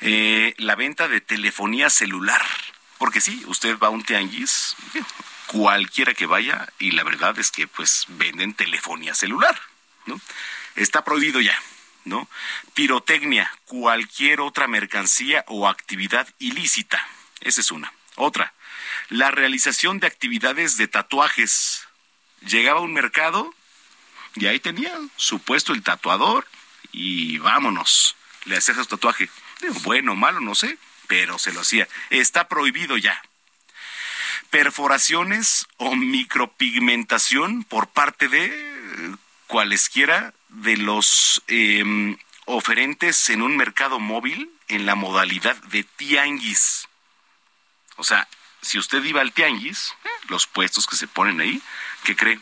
Eh, 0.00 0.54
la 0.56 0.74
venta 0.74 1.06
de 1.06 1.20
telefonía 1.20 1.90
celular, 1.90 2.40
porque 2.96 3.20
sí, 3.20 3.42
usted 3.46 3.78
va 3.78 3.88
a 3.88 3.90
un 3.90 4.04
tianguis, 4.04 4.74
cualquiera 5.50 6.14
que 6.14 6.26
vaya, 6.26 6.68
y 6.78 6.92
la 6.92 7.02
verdad 7.02 7.36
es 7.40 7.50
que 7.50 7.66
pues 7.66 8.04
venden 8.06 8.54
telefonía 8.54 9.16
celular, 9.16 9.60
¿no? 10.06 10.20
Está 10.76 11.02
prohibido 11.02 11.40
ya, 11.40 11.60
¿no? 12.04 12.28
Pirotecnia, 12.74 13.52
cualquier 13.64 14.42
otra 14.42 14.68
mercancía 14.68 15.44
o 15.48 15.68
actividad 15.68 16.28
ilícita. 16.38 17.04
Esa 17.40 17.62
es 17.62 17.72
una. 17.72 17.92
Otra, 18.14 18.54
la 19.08 19.32
realización 19.32 19.98
de 19.98 20.06
actividades 20.06 20.76
de 20.76 20.86
tatuajes. 20.86 21.88
Llegaba 22.42 22.78
a 22.78 22.84
un 22.84 22.92
mercado 22.92 23.52
y 24.36 24.46
ahí 24.46 24.60
tenía 24.60 24.96
su 25.16 25.40
puesto 25.40 25.72
el 25.72 25.82
tatuador 25.82 26.46
y 26.92 27.38
vámonos. 27.38 28.14
Le 28.44 28.56
hacía 28.56 28.76
su 28.76 28.86
tatuaje. 28.86 29.28
Bueno, 29.82 30.14
malo, 30.14 30.38
no 30.38 30.54
sé, 30.54 30.78
pero 31.08 31.40
se 31.40 31.52
lo 31.52 31.62
hacía. 31.62 31.88
Está 32.10 32.46
prohibido 32.46 32.96
ya. 32.96 33.20
Perforaciones 34.50 35.66
o 35.76 35.94
micropigmentación 35.94 37.64
por 37.64 37.88
parte 37.88 38.28
de 38.28 39.16
cualesquiera 39.46 40.34
de 40.48 40.76
los 40.76 41.42
em, 41.46 42.16
oferentes 42.46 43.30
en 43.30 43.42
un 43.42 43.56
mercado 43.56 44.00
móvil 44.00 44.50
en 44.68 44.86
la 44.86 44.94
modalidad 44.94 45.56
de 45.64 45.84
tianguis. 45.84 46.88
O 47.96 48.04
sea, 48.04 48.28
si 48.62 48.78
usted 48.78 49.02
iba 49.04 49.20
al 49.20 49.32
tianguis, 49.32 49.94
los 50.28 50.46
puestos 50.46 50.86
que 50.86 50.96
se 50.96 51.06
ponen 51.06 51.40
ahí, 51.40 51.60
¿qué 52.04 52.16
cree? 52.16 52.40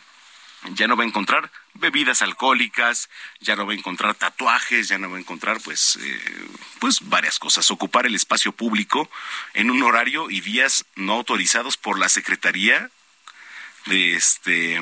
Ya 0.73 0.87
no 0.87 0.97
va 0.97 1.03
a 1.03 1.07
encontrar 1.07 1.51
bebidas 1.73 2.21
alcohólicas, 2.21 3.09
ya 3.39 3.55
no 3.55 3.65
va 3.65 3.73
a 3.73 3.75
encontrar 3.75 4.15
tatuajes, 4.15 4.89
ya 4.89 4.97
no 4.97 5.09
va 5.09 5.17
a 5.17 5.19
encontrar 5.19 5.61
pues, 5.61 5.97
eh, 6.01 6.47
pues 6.79 6.99
varias 7.01 7.39
cosas. 7.39 7.71
Ocupar 7.71 8.05
el 8.05 8.15
espacio 8.15 8.51
público 8.51 9.09
en 9.53 9.71
un 9.71 9.81
horario 9.83 10.29
y 10.29 10.41
días 10.41 10.85
no 10.95 11.13
autorizados 11.13 11.77
por 11.77 11.97
la 11.97 12.09
Secretaría 12.09 12.89
de 13.85 14.15
este 14.15 14.79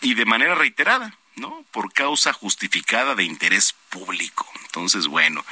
y 0.00 0.14
de 0.14 0.24
manera 0.24 0.54
reiterada, 0.54 1.18
¿no? 1.36 1.64
Por 1.72 1.92
causa 1.92 2.32
justificada 2.32 3.14
de 3.14 3.24
interés 3.24 3.74
público. 3.90 4.46
Entonces, 4.66 5.08
bueno, 5.08 5.44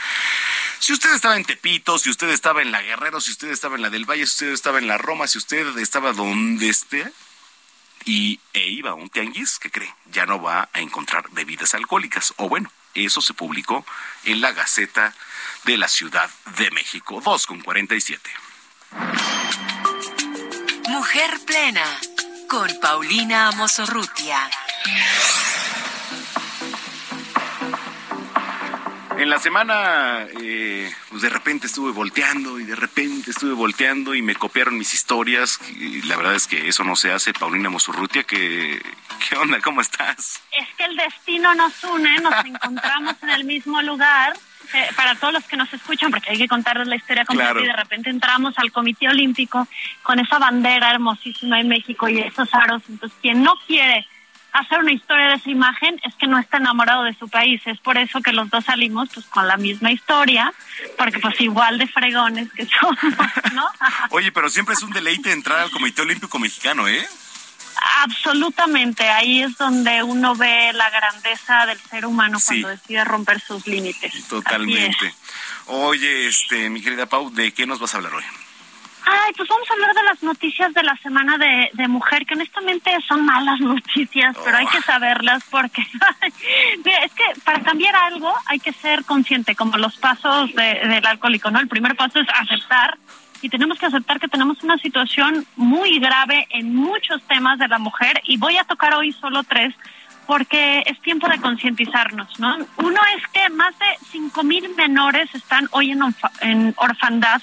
si 0.79 0.93
usted 0.93 1.13
estaba 1.15 1.37
en 1.37 1.45
Tepito, 1.45 1.99
si 1.99 2.11
usted 2.11 2.29
estaba 2.29 2.63
en 2.63 2.71
la 2.71 2.83
Guerrero, 2.83 3.21
si 3.21 3.33
usted 3.33 3.49
estaba 3.49 3.77
en 3.77 3.83
la 3.83 3.91
del 3.91 4.05
Valle, 4.05 4.27
si 4.27 4.33
usted 4.33 4.53
estaba 4.53 4.79
en 4.79 4.87
la 4.87 4.99
Roma, 4.99 5.27
si 5.27 5.39
usted 5.39 5.77
estaba 5.79 6.13
donde 6.13 6.69
esté 6.69 7.13
y 8.07 8.41
e 8.55 8.69
iba 8.69 8.93
a 8.93 8.95
un 8.95 9.11
tianguis, 9.11 9.59
¿qué 9.59 9.71
cree? 9.71 9.93
Ya 10.13 10.25
no 10.25 10.41
va 10.41 10.71
a 10.73 10.81
encontrar 10.81 11.29
bebidas 11.33 11.75
alcohólicas. 11.75 12.33
O 12.37 12.49
bueno, 12.49 12.71
eso 12.95 13.21
se 13.21 13.35
publicó 13.35 13.85
en 14.25 14.41
la 14.41 14.53
Gaceta 14.53 15.13
de 15.65 15.77
la 15.77 15.89
Ciudad 15.89 16.31
de 16.57 16.71
México. 16.71 17.21
2 17.23 17.47
con 17.47 17.61
47. 17.61 18.31
Mujer 20.89 21.31
plena 21.45 21.85
con 22.49 22.71
Paulina 22.81 23.49
Amosorrutia. 23.49 24.49
En 29.19 29.31
la 29.31 29.39
semana, 29.39 30.27
eh, 30.43 30.93
pues 31.09 31.23
de 31.23 31.31
repente 31.31 31.67
estuve 31.67 31.91
volteando 31.91 32.61
y 32.61 32.65
de 32.65 32.77
repente 32.77 33.31
estuve 33.31 33.55
volteando 33.55 34.15
y 34.15 34.21
me 34.21 34.35
copiaron 34.35 34.77
mis 34.77 34.93
historias. 34.93 35.59
Y 35.71 36.03
la 36.03 36.17
verdad 36.17 36.35
es 36.35 36.47
que 36.47 36.69
eso 36.69 36.85
no 36.85 36.97
se 36.97 37.13
hace. 37.13 37.33
Paulina 37.33 37.71
Mosurrutia, 37.71 38.25
¿qué, 38.25 38.81
¿qué 39.29 39.37
onda? 39.37 39.59
¿Cómo 39.63 39.81
estás? 39.81 40.43
Es 40.53 40.69
que 40.77 40.85
el 40.85 40.97
destino 40.97 41.55
nos 41.55 41.83
une, 41.85 42.19
nos 42.19 42.35
encontramos 42.45 43.15
en 43.23 43.31
el 43.31 43.45
mismo 43.45 43.81
lugar. 43.83 44.35
Eh, 44.75 44.89
para 44.97 45.15
todos 45.15 45.33
los 45.33 45.45
que 45.45 45.57
nos 45.57 45.73
escuchan, 45.73 46.11
porque 46.11 46.31
hay 46.31 46.39
que 46.39 46.49
contarles 46.49 46.89
la 46.89 46.97
historia 46.97 47.25
completa 47.25 47.53
Claro. 47.53 47.65
y 47.65 47.69
de 47.69 47.73
repente 47.77 48.11
entramos 48.11 48.53
al 48.59 48.73
Comité 48.73 49.09
Olímpico 49.09 49.69
con 50.03 50.19
esa 50.19 50.41
bandera 50.41 50.91
hermosísima 50.91 51.61
en 51.61 51.69
México 51.69 52.09
y 52.09 52.19
esos 52.19 52.53
aros. 52.53 52.83
Entonces, 52.89 53.17
quien 53.23 53.45
no 53.45 53.53
quiere 53.69 54.05
hacer 54.59 54.79
una 54.81 54.93
historia 54.93 55.29
de 55.29 55.35
esa 55.35 55.51
imagen 55.51 56.01
es 56.05 56.15
que 56.15 56.27
no 56.27 56.39
está 56.39 56.57
enamorado 56.59 57.05
de 57.05 57.15
su 57.15 57.29
país. 57.29 57.61
Es 57.67 57.79
por 57.81 57.99
eso 57.99 58.21
que 58.21 58.33
los 58.33 58.49
dos 58.51 58.65
salimos 58.65 59.09
pues 59.13 59.27
con 59.27 59.47
la 59.47 59.57
misma 59.57 59.91
historia, 59.93 60.53
porque 60.99 61.19
pues 61.19 61.41
igual 61.41 61.79
de 61.79 61.87
fregones 61.87 62.51
que 62.53 62.67
somos, 62.81 62.99
¿no? 63.53 63.67
Oye, 64.11 64.33
pero 64.33 64.49
siempre 64.49 64.75
es 64.75 64.83
un 64.83 64.91
deleite 64.93 65.33
entrar 65.33 65.59
al 65.61 65.71
Comité 65.71 66.03
Olímpico 66.03 66.39
Mexicano, 66.39 66.89
¿eh? 66.89 67.07
Absolutamente, 68.03 69.09
ahí 69.09 69.43
es 69.43 69.57
donde 69.59 70.03
uno 70.03 70.35
ve 70.35 70.73
la 70.73 70.89
grandeza 70.91 71.67
del 71.67 71.79
ser 71.81 72.07
humano 72.07 72.39
Sí. 72.39 72.63
cuando 72.63 72.69
decide 72.69 73.05
romper 73.05 73.41
sus 73.41 73.67
límites. 73.67 74.27
Totalmente. 74.29 75.15
Oye, 75.67 76.27
este, 76.29 76.71
mi 76.71 76.81
querida 76.83 77.07
Pau, 77.07 77.31
¿de 77.33 77.53
qué 77.53 77.67
nos 77.67 77.79
vas 77.79 77.93
a 77.95 77.99
hablar 77.99 78.15
hoy? 78.15 78.25
Ay, 79.09 79.33
pues 79.37 79.49
vamos 79.49 79.71
a 79.71 79.75
hablar 79.75 79.95
de 79.95 80.03
las 80.03 80.23
noticias 80.25 80.75
de 80.75 80.83
la 80.83 80.97
semana 80.97 81.39
de, 81.39 81.71
de 81.75 81.87
mujer, 81.89 82.27
que 82.27 82.35
honestamente 82.35 82.91
son 83.07 83.25
malas 83.25 83.61
noticias, 83.61 84.37
pero 84.45 84.57
hay 84.57 84.67
que 84.67 84.83
saberlas 84.83 85.45
porque 85.51 85.87
mira, 86.85 87.05
es 87.05 87.13
que 87.15 87.25
para 87.45 87.61
cambiar 87.61 87.95
algo 87.95 88.33
hay 88.47 88.59
que 88.59 88.73
ser 88.73 89.05
consciente, 89.05 89.55
como 89.55 89.77
los 89.79 89.97
pasos 89.97 90.53
de- 90.55 90.81
del 90.89 91.07
alcohólico, 91.07 91.51
¿no? 91.51 91.61
El 91.61 91.69
primer 91.69 91.95
paso 91.97 92.19
es 92.19 92.27
aceptar 92.35 92.99
y 93.43 93.49
tenemos 93.49 93.79
que 93.79 93.87
aceptar 93.87 94.19
que 94.19 94.29
tenemos 94.29 94.63
una 94.65 94.77
situación 94.79 95.47
muy 95.57 96.01
grave 96.01 96.47
en 96.51 96.75
muchos 96.75 97.23
temas 97.29 97.59
de 97.61 97.69
la 97.69 97.79
mujer 97.79 98.21
y 98.25 98.39
voy 98.39 98.57
a 98.59 98.65
tocar 98.65 98.95
hoy 98.95 99.13
solo 99.13 99.45
tres 99.45 99.73
porque 100.27 100.83
es 100.87 101.01
tiempo 101.03 101.29
de 101.29 101.39
concientizarnos, 101.41 102.41
¿no? 102.41 102.57
Uno 102.79 103.01
es 103.17 103.25
que 103.29 103.49
más 103.51 103.79
de 103.79 103.87
5 104.11 104.43
mil 104.43 104.69
menores 104.75 105.33
están 105.33 105.69
hoy 105.71 105.93
en, 105.93 106.01
en 106.41 106.75
orfandad 106.79 107.41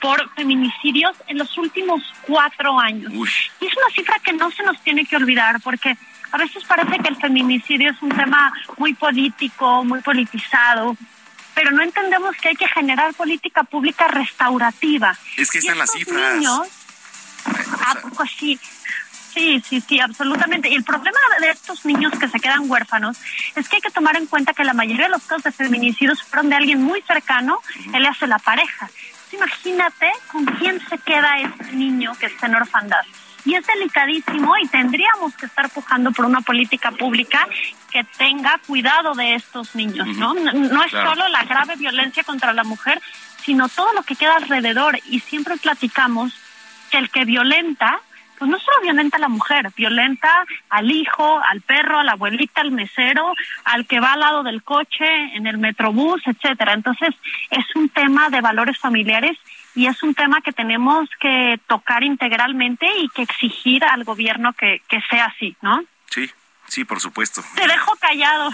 por 0.00 0.32
feminicidios 0.34 1.16
en 1.28 1.38
los 1.38 1.56
últimos 1.58 2.02
cuatro 2.22 2.78
años. 2.78 3.12
Y 3.60 3.66
es 3.66 3.76
una 3.76 3.94
cifra 3.94 4.18
que 4.24 4.32
no 4.32 4.50
se 4.50 4.62
nos 4.62 4.80
tiene 4.82 5.04
que 5.04 5.16
olvidar 5.16 5.60
porque 5.60 5.96
a 6.32 6.38
veces 6.38 6.64
parece 6.64 6.98
que 6.98 7.08
el 7.08 7.16
feminicidio 7.16 7.90
es 7.90 8.00
un 8.02 8.10
tema 8.10 8.52
muy 8.78 8.94
político, 8.94 9.84
muy 9.84 10.00
politizado, 10.00 10.96
pero 11.54 11.72
no 11.72 11.82
entendemos 11.82 12.36
que 12.36 12.50
hay 12.50 12.56
que 12.56 12.68
generar 12.68 13.12
política 13.14 13.64
pública 13.64 14.08
restaurativa. 14.08 15.16
Es 15.36 15.50
que 15.50 15.58
están 15.58 15.78
las 15.78 15.90
cifras. 15.90 16.36
niños, 16.36 16.68
¿A 17.86 17.94
poco 18.00 18.24
sí? 18.26 18.58
Sí, 19.34 19.62
sí, 19.68 19.80
sí, 19.80 20.00
absolutamente. 20.00 20.68
Y 20.68 20.74
el 20.74 20.82
problema 20.82 21.18
de 21.40 21.50
estos 21.50 21.84
niños 21.84 22.12
que 22.18 22.28
se 22.28 22.40
quedan 22.40 22.68
huérfanos 22.68 23.16
es 23.54 23.68
que 23.68 23.76
hay 23.76 23.82
que 23.82 23.90
tomar 23.90 24.16
en 24.16 24.26
cuenta 24.26 24.52
que 24.52 24.64
la 24.64 24.72
mayoría 24.72 25.04
de 25.04 25.10
los 25.10 25.22
casos 25.22 25.44
de 25.44 25.52
feminicidios 25.52 26.22
fueron 26.22 26.50
de 26.50 26.56
alguien 26.56 26.82
muy 26.82 27.00
cercano, 27.02 27.60
él 27.94 28.06
hace 28.06 28.26
la 28.26 28.38
pareja. 28.38 28.90
Imagínate 29.32 30.10
con 30.30 30.44
quién 30.44 30.80
se 30.88 30.98
queda 30.98 31.38
este 31.38 31.72
niño 31.72 32.12
que 32.18 32.26
está 32.26 32.46
en 32.46 32.54
orfandad. 32.56 33.02
y 33.42 33.54
es 33.54 33.66
delicadísimo 33.66 34.54
y 34.62 34.68
tendríamos 34.68 35.34
que 35.34 35.46
estar 35.46 35.70
pujando 35.70 36.12
por 36.12 36.26
una 36.26 36.42
política 36.42 36.90
pública 36.90 37.48
que 37.90 38.04
tenga 38.18 38.58
cuidado 38.66 39.14
de 39.14 39.34
estos 39.34 39.74
niños, 39.74 40.06
¿no? 40.08 40.34
No, 40.34 40.52
no 40.52 40.82
es 40.84 40.90
Claro. 40.90 41.10
solo 41.10 41.26
la 41.28 41.44
grave 41.44 41.74
violencia 41.76 42.22
contra 42.22 42.52
la 42.52 42.64
mujer, 42.64 43.00
sino 43.42 43.70
todo 43.70 43.94
lo 43.94 44.02
que 44.02 44.14
queda 44.14 44.36
alrededor 44.36 44.98
y 45.06 45.20
siempre 45.20 45.56
platicamos 45.56 46.34
que 46.90 46.98
el 46.98 47.08
que 47.08 47.24
violenta 47.24 48.00
pues 48.40 48.50
no 48.50 48.58
solo 48.58 48.80
violenta 48.82 49.18
a 49.18 49.20
la 49.20 49.28
mujer, 49.28 49.70
violenta 49.76 50.46
al 50.70 50.90
hijo, 50.90 51.40
al 51.50 51.60
perro, 51.60 51.98
a 51.98 52.04
la 52.04 52.12
abuelita, 52.12 52.62
al 52.62 52.70
mesero, 52.72 53.34
al 53.64 53.86
que 53.86 54.00
va 54.00 54.14
al 54.14 54.20
lado 54.20 54.42
del 54.42 54.62
coche, 54.62 55.04
en 55.34 55.46
el 55.46 55.58
metrobús, 55.58 56.22
etcétera. 56.24 56.72
Entonces, 56.72 57.10
es 57.50 57.66
un 57.76 57.90
tema 57.90 58.30
de 58.30 58.40
valores 58.40 58.78
familiares 58.78 59.36
y 59.74 59.86
es 59.86 60.02
un 60.02 60.14
tema 60.14 60.40
que 60.40 60.52
tenemos 60.52 61.08
que 61.20 61.60
tocar 61.68 62.02
integralmente 62.02 62.86
y 62.98 63.10
que 63.10 63.22
exigir 63.22 63.84
al 63.84 64.04
gobierno 64.04 64.54
que, 64.54 64.80
que 64.88 65.02
sea 65.10 65.26
así, 65.26 65.54
¿no? 65.60 65.84
Sí, 66.08 66.30
sí, 66.66 66.84
por 66.84 66.98
supuesto. 66.98 67.44
Te 67.54 67.66
dejo 67.68 67.94
callado. 68.00 68.50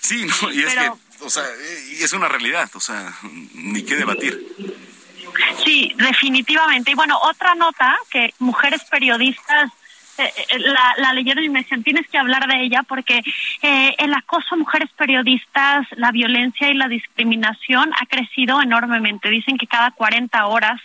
Sí, 0.00 0.26
no, 0.42 0.52
y 0.52 0.60
es 0.64 0.74
Pero- 0.74 0.98
que, 1.18 1.24
o 1.24 1.30
sea, 1.30 1.44
eh, 1.44 1.96
y 1.98 2.02
es 2.04 2.12
una 2.12 2.28
realidad, 2.28 2.70
o 2.74 2.80
sea, 2.80 3.10
ni 3.54 3.82
qué 3.84 3.96
debatir. 3.96 4.38
Sí, 5.64 5.92
definitivamente. 5.96 6.90
Y 6.90 6.94
bueno, 6.94 7.18
otra 7.22 7.54
nota 7.54 7.96
que 8.10 8.32
mujeres 8.38 8.84
periodistas 8.84 9.70
eh, 10.18 10.32
eh, 10.36 10.58
la, 10.58 10.94
la 10.98 11.12
leyeron 11.14 11.44
y 11.44 11.48
me 11.48 11.60
decían, 11.60 11.82
tienes 11.82 12.06
que 12.08 12.18
hablar 12.18 12.46
de 12.46 12.62
ella 12.62 12.82
porque 12.82 13.22
eh, 13.62 13.94
el 13.98 14.12
acoso 14.12 14.54
a 14.54 14.58
mujeres 14.58 14.90
periodistas, 14.96 15.86
la 15.92 16.10
violencia 16.10 16.68
y 16.68 16.74
la 16.74 16.88
discriminación 16.88 17.90
ha 17.98 18.06
crecido 18.06 18.60
enormemente. 18.60 19.30
Dicen 19.30 19.56
que 19.56 19.66
cada 19.66 19.92
40 19.92 20.46
horas 20.46 20.80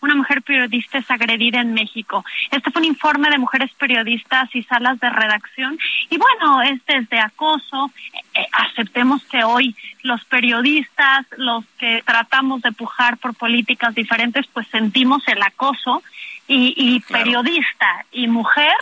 una 0.00 0.14
mujer 0.14 0.42
periodista 0.42 0.98
es 0.98 1.10
agredida 1.10 1.60
en 1.60 1.74
México. 1.74 2.24
Este 2.50 2.70
fue 2.70 2.80
un 2.80 2.86
informe 2.88 3.30
de 3.30 3.38
mujeres 3.38 3.70
periodistas 3.78 4.48
y 4.54 4.62
salas 4.62 5.00
de 5.00 5.10
redacción. 5.10 5.78
Y 6.10 6.18
bueno, 6.18 6.62
es 6.62 6.84
desde 6.86 7.18
acoso. 7.18 7.90
eh, 8.34 8.46
aceptemos 8.52 9.24
que 9.24 9.44
hoy 9.44 9.74
los 10.02 10.24
periodistas, 10.24 11.26
los 11.36 11.64
que 11.78 12.02
tratamos 12.04 12.62
de 12.62 12.72
pujar 12.72 13.18
por 13.18 13.34
políticas 13.34 13.94
diferentes, 13.94 14.46
pues 14.52 14.66
sentimos 14.68 15.22
el 15.26 15.42
acoso. 15.42 16.02
Y, 16.50 16.72
y 16.76 17.00
periodista 17.00 18.06
y 18.10 18.26
mujer, 18.26 18.74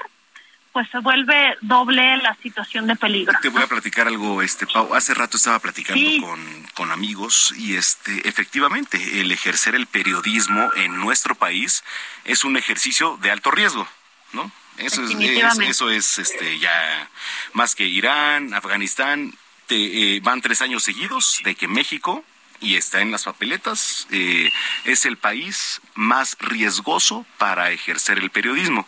pues 0.77 0.91
se 0.91 0.99
vuelve 0.99 1.57
doble 1.62 2.18
la 2.18 2.37
situación 2.43 2.87
de 2.87 2.97
peligro. 2.97 3.33
Te 3.41 3.49
voy 3.49 3.62
a 3.62 3.66
platicar 3.66 4.07
algo, 4.09 4.43
este 4.43 4.66
Pau. 4.66 4.95
Hace 4.95 5.14
rato 5.14 5.39
estaba 5.39 5.59
platicando 5.59 5.99
Sí. 5.99 6.20
con, 6.20 6.39
con 6.74 6.93
amigos 6.93 7.55
y 7.57 7.77
este, 7.77 8.29
efectivamente, 8.29 9.20
el 9.22 9.33
ejercer 9.33 9.74
el 9.74 9.87
periodismo 9.87 10.70
en 10.74 10.99
nuestro 11.01 11.35
país 11.35 11.83
es 12.27 12.45
un 12.45 12.59
ejercicio 12.59 13.16
de 13.22 13.31
alto 13.31 13.51
riesgo, 13.51 13.89
¿no? 14.35 14.53
Eso 14.77 15.03
es, 15.03 15.12
es- 15.12 15.59
eso 15.61 15.89
es 15.91 16.18
este 16.18 16.59
ya 16.59 17.09
más 17.55 17.74
que 17.74 17.85
Irán, 17.85 18.53
Afganistán, 18.53 19.33
te, 19.68 20.16
eh, 20.16 20.20
van 20.20 20.43
tres 20.43 20.61
años 20.61 20.83
seguidos 20.83 21.41
de 21.43 21.55
que 21.55 21.68
México 21.68 22.22
y 22.61 22.77
está 22.77 23.01
en 23.01 23.11
las 23.12 23.24
papeletas, 23.24 24.07
eh, 24.11 24.51
es 24.85 25.07
el 25.07 25.16
país 25.16 25.81
más 25.95 26.37
riesgoso 26.39 27.24
para 27.39 27.70
ejercer 27.70 28.18
el 28.18 28.29
periodismo. 28.29 28.87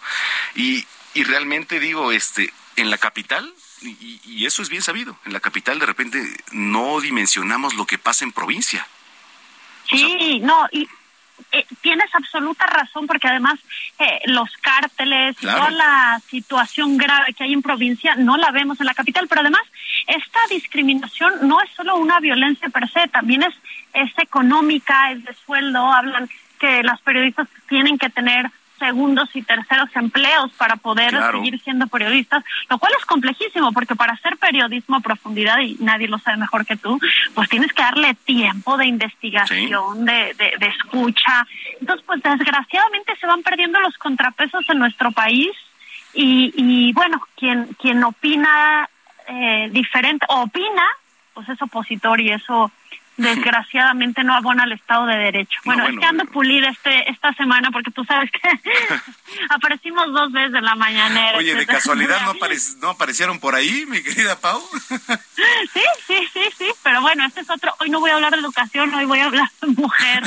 Y, 0.54 0.84
y 1.14 1.24
realmente 1.24 1.80
digo, 1.80 2.12
este, 2.12 2.52
en 2.76 2.90
la 2.90 2.98
capital, 2.98 3.52
y, 3.82 4.20
y 4.24 4.46
eso 4.46 4.62
es 4.62 4.68
bien 4.68 4.82
sabido, 4.82 5.18
en 5.24 5.32
la 5.32 5.40
capital 5.40 5.78
de 5.78 5.86
repente 5.86 6.22
no 6.52 7.00
dimensionamos 7.00 7.74
lo 7.74 7.86
que 7.86 7.98
pasa 7.98 8.24
en 8.24 8.32
provincia. 8.32 8.86
Sí, 9.90 10.40
no, 10.40 10.66
y 10.70 10.86
eh, 11.52 11.64
tienes 11.80 12.14
absoluta 12.14 12.66
razón 12.66 13.06
porque 13.06 13.28
además 13.28 13.58
eh, 13.98 14.20
los 14.26 14.50
cárteles 14.60 15.36
y 15.38 15.40
Claro. 15.40 15.58
toda 15.58 15.70
la 15.70 16.20
situación 16.28 16.98
grave 16.98 17.32
que 17.32 17.44
hay 17.44 17.52
en 17.52 17.62
provincia 17.62 18.14
no 18.16 18.36
la 18.36 18.50
vemos 18.50 18.80
en 18.80 18.86
la 18.86 18.94
capital, 18.94 19.28
pero 19.28 19.40
además 19.40 19.62
esta 20.06 20.40
discriminación 20.50 21.48
no 21.48 21.60
es 21.62 21.70
solo 21.74 21.96
una 21.96 22.20
violencia 22.20 22.68
per 22.68 22.90
se, 22.90 23.08
también 23.08 23.42
es, 23.44 23.54
es 23.94 24.10
económica, 24.18 25.12
es 25.12 25.24
de 25.24 25.34
sueldo, 25.46 25.90
hablan 25.90 26.28
que 26.58 26.82
las 26.82 27.00
periodistas 27.00 27.48
tienen 27.68 27.96
que 27.98 28.10
tener 28.10 28.50
segundos 28.78 29.28
y 29.34 29.42
terceros 29.42 29.88
empleos 29.94 30.50
para 30.52 30.76
poder 30.76 31.10
Claro. 31.10 31.38
seguir 31.38 31.60
siendo 31.62 31.86
periodistas, 31.86 32.44
lo 32.70 32.78
cual 32.78 32.92
es 32.98 33.04
complejísimo 33.06 33.72
porque 33.72 33.94
para 33.96 34.12
hacer 34.14 34.36
periodismo 34.36 34.96
a 34.96 35.00
profundidad, 35.00 35.58
y 35.60 35.76
nadie 35.80 36.08
lo 36.08 36.18
sabe 36.18 36.36
mejor 36.38 36.64
que 36.64 36.76
tú, 36.76 36.98
pues 37.34 37.48
tienes 37.48 37.72
que 37.72 37.82
darle 37.82 38.14
tiempo 38.24 38.76
de 38.76 38.86
investigación, 38.86 40.04
de, 40.04 40.34
de, 40.34 40.52
de 40.58 40.66
escucha. 40.66 41.46
Entonces, 41.80 42.04
pues 42.06 42.22
desgraciadamente 42.22 43.16
se 43.20 43.26
van 43.26 43.42
perdiendo 43.42 43.80
los 43.80 43.96
contrapesos 43.98 44.68
en 44.68 44.78
nuestro 44.78 45.12
país 45.12 45.50
y, 46.14 46.52
y 46.56 46.92
bueno, 46.92 47.20
quien, 47.36 47.66
quien 47.80 48.02
opina 48.04 48.88
eh, 49.26 49.68
diferente, 49.70 50.26
opina, 50.28 50.84
pues 51.34 51.48
es 51.48 51.60
opositor 51.62 52.20
y 52.20 52.30
eso 52.30 52.72
desgraciadamente 53.18 54.24
no 54.24 54.32
abona 54.34 54.62
al 54.62 54.72
Estado 54.72 55.04
de 55.06 55.16
Derecho. 55.16 55.58
Bueno, 55.64 55.82
bueno, 55.82 55.98
es 55.98 56.00
que 56.00 56.06
ando 56.06 56.24
pulida 56.26 56.68
este, 56.70 57.10
esta 57.10 57.32
semana 57.34 57.70
porque 57.70 57.90
tú 57.90 58.04
sabes 58.04 58.30
que 58.30 58.40
aparecimos 59.50 60.10
dos 60.12 60.32
veces 60.32 60.54
en 60.54 60.64
la 60.64 60.74
mañanera. 60.74 61.36
Oye, 61.36 61.54
de 61.54 61.66
casualidad 61.66 62.22
no, 62.24 62.32
aparec- 62.40 62.76
no 62.80 62.90
aparecieron 62.90 63.38
por 63.40 63.54
ahí, 63.54 63.84
mi 63.86 64.02
querida 64.02 64.38
Pau. 64.40 64.62
Sí, 65.72 65.82
sí, 66.06 66.16
sí, 66.32 66.40
sí, 66.56 66.66
pero 66.82 67.00
bueno, 67.00 67.24
este 67.24 67.40
es 67.40 67.50
otro, 67.50 67.72
hoy 67.80 67.90
no 67.90 68.00
voy 68.00 68.10
a 68.10 68.14
hablar 68.14 68.32
de 68.32 68.38
educación, 68.40 68.92
hoy 68.94 69.04
voy 69.04 69.20
a 69.20 69.26
hablar 69.26 69.48
de 69.60 69.68
mujer, 69.68 70.22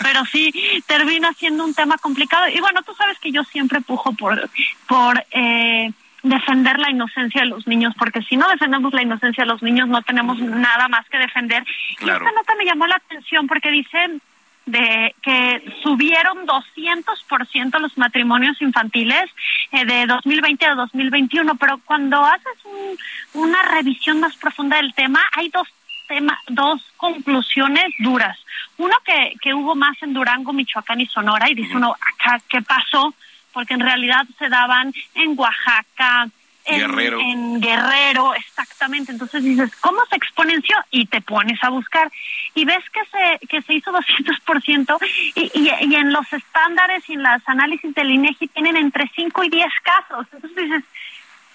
pero 0.00 0.24
sí, 0.26 0.52
termina 0.86 1.32
siendo 1.34 1.64
un 1.64 1.74
tema 1.74 1.98
complicado. 1.98 2.48
Y 2.48 2.60
bueno, 2.60 2.82
tú 2.82 2.94
sabes 2.94 3.18
que 3.18 3.30
yo 3.30 3.44
siempre 3.44 3.80
pujo 3.82 4.12
por, 4.14 4.48
por 4.86 5.22
eh, 5.32 5.92
defender 6.24 6.78
la 6.80 6.90
inocencia 6.90 7.42
de 7.42 7.46
los 7.48 7.66
niños, 7.68 7.94
porque 7.96 8.22
si 8.22 8.36
no 8.36 8.48
defendemos 8.48 8.92
la 8.92 9.02
inocencia 9.02 9.44
de 9.44 9.48
los 9.50 9.62
niños 9.62 9.88
no 9.88 10.02
tenemos 10.02 10.38
nada 10.40 10.88
más 10.88 11.06
que 11.08 11.18
defender. 11.18 11.64
Claro. 11.98 12.24
Y 12.24 12.26
esta 12.28 12.40
nota 12.40 12.54
me 12.56 12.64
llamó 12.64 12.86
la 12.88 12.96
atención 12.96 13.46
porque 13.46 13.70
dicen 13.70 14.20
de 14.66 15.14
que 15.22 15.62
subieron 15.82 16.46
200% 16.46 17.78
los 17.78 17.96
matrimonios 17.98 18.60
infantiles 18.62 19.30
eh, 19.72 19.84
de 19.84 20.06
2020 20.06 20.64
a 20.66 20.74
2021, 20.74 21.54
pero 21.56 21.78
cuando 21.84 22.24
haces 22.24 22.64
un- 22.64 23.42
una 23.42 23.62
revisión 23.62 24.20
más 24.20 24.34
profunda 24.36 24.76
del 24.78 24.94
tema, 24.94 25.20
hay 25.36 25.50
dos 25.50 25.68
tema, 26.08 26.38
dos 26.48 26.82
conclusiones 26.98 27.84
duras. 27.98 28.38
Uno 28.76 28.94
que, 29.06 29.34
que 29.40 29.54
hubo 29.54 29.74
más 29.74 29.96
en 30.02 30.12
Durango, 30.12 30.52
Michoacán 30.52 31.00
y 31.00 31.06
Sonora, 31.06 31.48
y 31.48 31.54
dice 31.54 31.74
uno, 31.76 31.94
acá, 31.94 32.38
¿qué 32.48 32.60
pasó? 32.60 33.14
Porque 33.54 33.74
en 33.74 33.80
realidad 33.80 34.26
se 34.38 34.48
daban 34.50 34.92
en 35.14 35.38
Oaxaca, 35.38 36.28
en 36.66 36.80
Guerrero. 36.80 37.20
en 37.20 37.60
Guerrero, 37.60 38.34
exactamente. 38.34 39.12
Entonces 39.12 39.44
dices, 39.44 39.70
¿cómo 39.76 40.00
se 40.10 40.16
exponenció? 40.16 40.76
Y 40.90 41.06
te 41.06 41.20
pones 41.20 41.62
a 41.62 41.70
buscar. 41.70 42.10
Y 42.54 42.64
ves 42.64 42.84
que 42.90 43.00
se, 43.04 43.46
que 43.46 43.62
se 43.62 43.74
hizo 43.74 43.92
200% 43.92 44.98
y, 45.34 45.50
y, 45.54 45.70
y 45.88 45.94
en 45.94 46.12
los 46.12 46.30
estándares 46.32 47.08
y 47.08 47.14
en 47.14 47.22
los 47.22 47.42
análisis 47.46 47.94
del 47.94 48.10
INEGI 48.10 48.48
tienen 48.48 48.76
entre 48.76 49.10
5 49.14 49.44
y 49.44 49.48
10 49.50 49.66
casos. 49.82 50.26
Entonces 50.32 50.64
dices, 50.64 50.84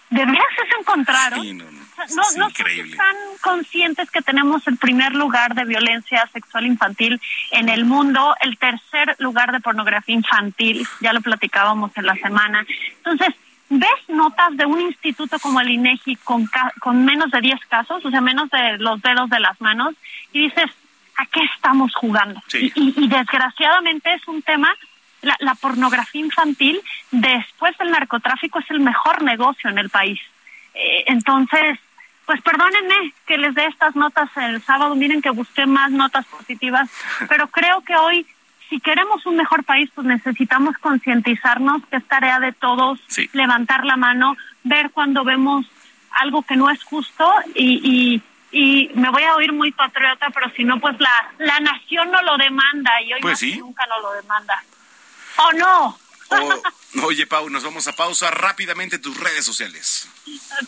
¿de 0.10 0.26
veras 0.26 0.46
se 0.56 0.80
encontraron? 0.80 1.42
Sí, 1.42 1.54
no, 1.54 1.66
no, 1.66 1.72
no, 2.16 2.24
es 2.24 2.38
no 2.38 2.48
están 2.48 3.16
conscientes 3.42 4.10
que 4.12 4.22
tenemos 4.22 4.66
el 4.68 4.78
primer 4.78 5.14
lugar 5.14 5.54
de 5.54 5.66
violencia 5.66 6.28
sexual 6.34 6.66
infantil 6.66 7.20
en 7.52 7.70
el 7.70 7.86
mundo, 7.86 8.36
el 8.42 8.58
tercer 8.58 9.16
lugar 9.20 9.52
de 9.52 9.60
pornografía 9.60 10.16
infantil, 10.16 10.88
ya 11.02 11.14
lo 11.14 11.22
platicábamos 11.22 11.92
en 11.98 12.06
la 12.06 12.16
semana. 12.16 12.66
Entonces, 12.98 13.36
ves 13.70 13.90
notas 14.08 14.56
de 14.58 14.66
un 14.66 14.80
instituto 14.82 15.38
como 15.40 15.60
el 15.62 15.70
INEGI 15.70 16.16
con, 16.18 16.46
ca- 16.48 16.74
con 16.80 17.04
menos 17.06 17.30
de 17.32 17.42
10 17.42 17.60
casos, 17.68 18.04
o 18.04 18.10
sea, 18.10 18.22
menos 18.22 18.50
de 18.50 18.78
los 18.80 19.02
dedos 19.02 19.30
de 19.30 19.40
las 19.40 19.60
manos, 19.62 19.94
y 20.34 20.44
dices, 20.44 20.72
¿a 21.18 21.26
qué 21.26 21.42
estamos 21.56 21.94
jugando? 21.96 22.42
Sí. 22.48 22.72
Y, 22.76 22.90
y- 22.98 23.06
y 23.06 23.08
desgraciadamente 23.10 24.14
es 24.14 24.28
un 24.28 24.42
tema, 24.42 24.74
la, 25.22 25.36
la 25.40 25.56
pornografía 25.56 26.22
infantil 26.22 26.82
después 27.12 27.78
del 27.78 27.92
narcotráfico 27.92 28.60
es 28.60 28.70
el 28.72 28.80
mejor 28.80 29.22
negocio 29.24 29.70
en 29.70 29.78
el 29.78 29.90
país. 29.90 30.20
Eh, 30.74 31.04
entonces, 31.08 31.80
pues 32.26 32.42
perdónenme 32.42 33.14
que 33.26 33.38
les 33.38 33.56
dé 33.56 33.66
estas 33.66 33.96
notas 33.96 34.30
el 34.38 34.62
sábado, 34.62 34.96
miren 34.96 35.22
que 35.22 35.32
busqué 35.32 35.66
más 35.66 35.92
notas 35.92 36.26
positivas, 36.28 36.90
pero 37.28 37.48
creo 37.48 37.82
que 37.82 37.96
hoy, 37.96 38.26
si 38.70 38.80
queremos 38.80 39.26
un 39.26 39.36
mejor 39.36 39.64
país, 39.64 39.90
pues 39.96 40.06
necesitamos 40.06 40.78
concientizarnos 40.78 41.82
que 41.90 41.98
es 41.98 42.08
tarea 42.08 42.40
de 42.40 42.52
todos, 42.54 43.00
levantar 43.34 43.84
la 43.84 43.96
mano, 43.98 44.38
ver 44.64 44.92
cuando 44.92 45.24
vemos 45.24 45.66
algo 46.12 46.44
que 46.44 46.56
no 46.56 46.70
es 46.70 46.84
justo 46.84 47.28
y, 47.56 48.22
y, 48.52 48.58
y 48.92 48.92
me 48.94 49.10
voy 49.10 49.24
a 49.24 49.36
oír 49.36 49.52
muy 49.54 49.72
patriota, 49.72 50.28
pero 50.34 50.52
si 50.52 50.64
no, 50.64 50.80
pues 50.80 51.00
la, 51.00 51.12
la 51.40 51.60
nación 51.60 52.12
no 52.12 52.22
lo 52.22 52.38
demanda 52.38 52.92
y 53.02 53.14
hoy 53.14 53.22
Pues 53.22 53.40
sí. 53.40 53.58
nunca 53.58 53.86
no 53.88 54.00
lo 54.02 54.14
demanda. 54.14 54.64
¿O 55.40 55.54
no? 55.54 55.98
oye, 57.04 57.26
Pau, 57.26 57.50
nos 57.50 57.64
vamos 57.64 57.88
a 57.88 57.94
pausa 57.94 58.30
rápidamente 58.30 59.00
tus 59.00 59.18
redes 59.18 59.46
sociales. 59.46 60.08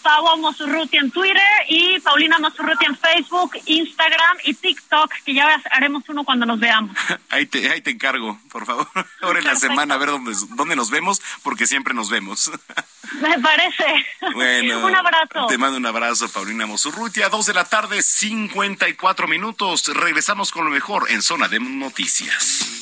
Pau 0.01 0.37
Mosurruti 0.37 0.97
en 0.97 1.11
Twitter 1.11 1.41
y 1.67 1.99
Paulina 1.99 2.39
Mosurruti 2.39 2.85
en 2.85 2.97
Facebook, 2.97 3.51
Instagram 3.65 4.37
y 4.43 4.53
TikTok, 4.53 5.11
que 5.25 5.33
ya 5.33 5.61
haremos 5.71 6.03
uno 6.07 6.23
cuando 6.23 6.45
nos 6.45 6.59
veamos. 6.59 6.95
ahí, 7.29 7.45
te, 7.45 7.69
ahí 7.69 7.81
te 7.81 7.91
encargo, 7.91 8.39
por 8.49 8.65
favor. 8.65 8.87
Ahora 9.21 9.39
en 9.39 9.45
la 9.45 9.55
semana 9.55 9.95
a 9.95 9.97
ver 9.97 10.09
dónde, 10.09 10.33
dónde 10.55 10.75
nos 10.75 10.89
vemos, 10.89 11.21
porque 11.43 11.67
siempre 11.67 11.93
nos 11.93 12.09
vemos. 12.09 12.49
Me 13.21 13.37
parece. 13.39 13.85
Bueno. 14.33 14.85
un 14.85 14.95
abrazo. 14.95 15.47
Te 15.47 15.57
mando 15.57 15.77
un 15.77 15.85
abrazo, 15.85 16.29
Paulina 16.29 16.65
Mosurruti. 16.65 17.21
A 17.21 17.29
dos 17.29 17.45
de 17.45 17.53
la 17.53 17.65
tarde, 17.65 18.01
54 18.01 19.27
minutos. 19.27 19.87
Regresamos 19.93 20.51
con 20.51 20.65
lo 20.65 20.71
mejor 20.71 21.11
en 21.11 21.21
Zona 21.21 21.49
de 21.49 21.59
Noticias. 21.59 22.81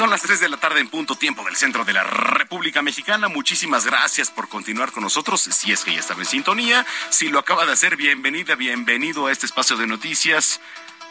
Son 0.00 0.08
las 0.08 0.22
3 0.22 0.40
de 0.40 0.48
la 0.48 0.56
tarde 0.56 0.80
en 0.80 0.88
punto 0.88 1.14
tiempo 1.14 1.44
del 1.44 1.56
centro 1.56 1.84
de 1.84 1.92
la 1.92 2.02
República 2.02 2.80
Mexicana. 2.80 3.28
Muchísimas 3.28 3.84
gracias 3.84 4.30
por 4.30 4.48
continuar 4.48 4.92
con 4.92 5.02
nosotros. 5.02 5.42
Si 5.42 5.72
es 5.72 5.84
que 5.84 5.92
ya 5.92 6.00
estaba 6.00 6.20
en 6.20 6.26
sintonía, 6.26 6.86
si 7.10 7.28
lo 7.28 7.38
acaba 7.38 7.66
de 7.66 7.72
hacer, 7.72 7.98
bienvenida, 7.98 8.54
bienvenido 8.54 9.26
a 9.26 9.30
este 9.30 9.44
espacio 9.44 9.76
de 9.76 9.86
noticias, 9.86 10.58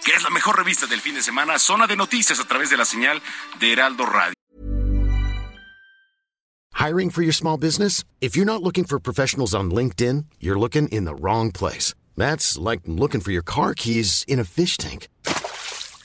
que 0.04 0.14
es 0.16 0.24
la 0.24 0.32
mejor 0.32 0.58
revista 0.58 0.88
del 0.88 1.02
fin 1.02 1.14
de 1.14 1.22
semana, 1.22 1.60
Zona 1.60 1.86
de 1.86 1.96
Noticias 1.96 2.40
a 2.40 2.48
través 2.48 2.72
de 2.72 2.78
la 2.78 2.86
señal 2.86 3.22
de 3.60 3.74
Heraldo 3.74 4.08
Radio. 4.08 4.34
Hiring 6.74 7.12
for 7.12 7.22
your 7.22 7.36
small 7.36 7.60
business? 7.60 8.04
If 8.22 8.36
you're 8.36 8.44
not 8.44 8.64
looking 8.64 8.86
for 8.86 9.00
professionals 9.00 9.54
on 9.54 9.70
LinkedIn, 9.70 10.26
you're 10.40 10.58
looking 10.58 10.88
in 10.88 11.06
the 11.06 11.14
wrong 11.14 11.52
place. 11.52 11.94
That's 12.18 12.58
like 12.58 12.82
looking 12.88 13.22
for 13.22 13.30
your 13.30 13.44
car 13.44 13.76
keys 13.76 14.26
in 14.28 14.40
a 14.40 14.44
fish 14.44 14.78
tank. 14.78 15.10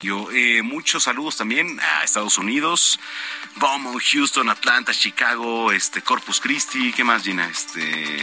Yo, 0.00 0.30
eh, 0.30 0.60
muchos 0.62 1.04
saludos 1.04 1.38
también 1.38 1.80
a 1.80 2.04
Estados 2.04 2.36
Unidos, 2.36 3.00
Beaumont, 3.54 3.98
Houston, 4.12 4.50
Atlanta, 4.50 4.92
Chicago, 4.92 5.72
este 5.72 6.02
Corpus 6.02 6.38
Christi, 6.38 6.92
¿qué 6.92 7.02
más, 7.02 7.22
Gina? 7.22 7.48
Este 7.48 8.14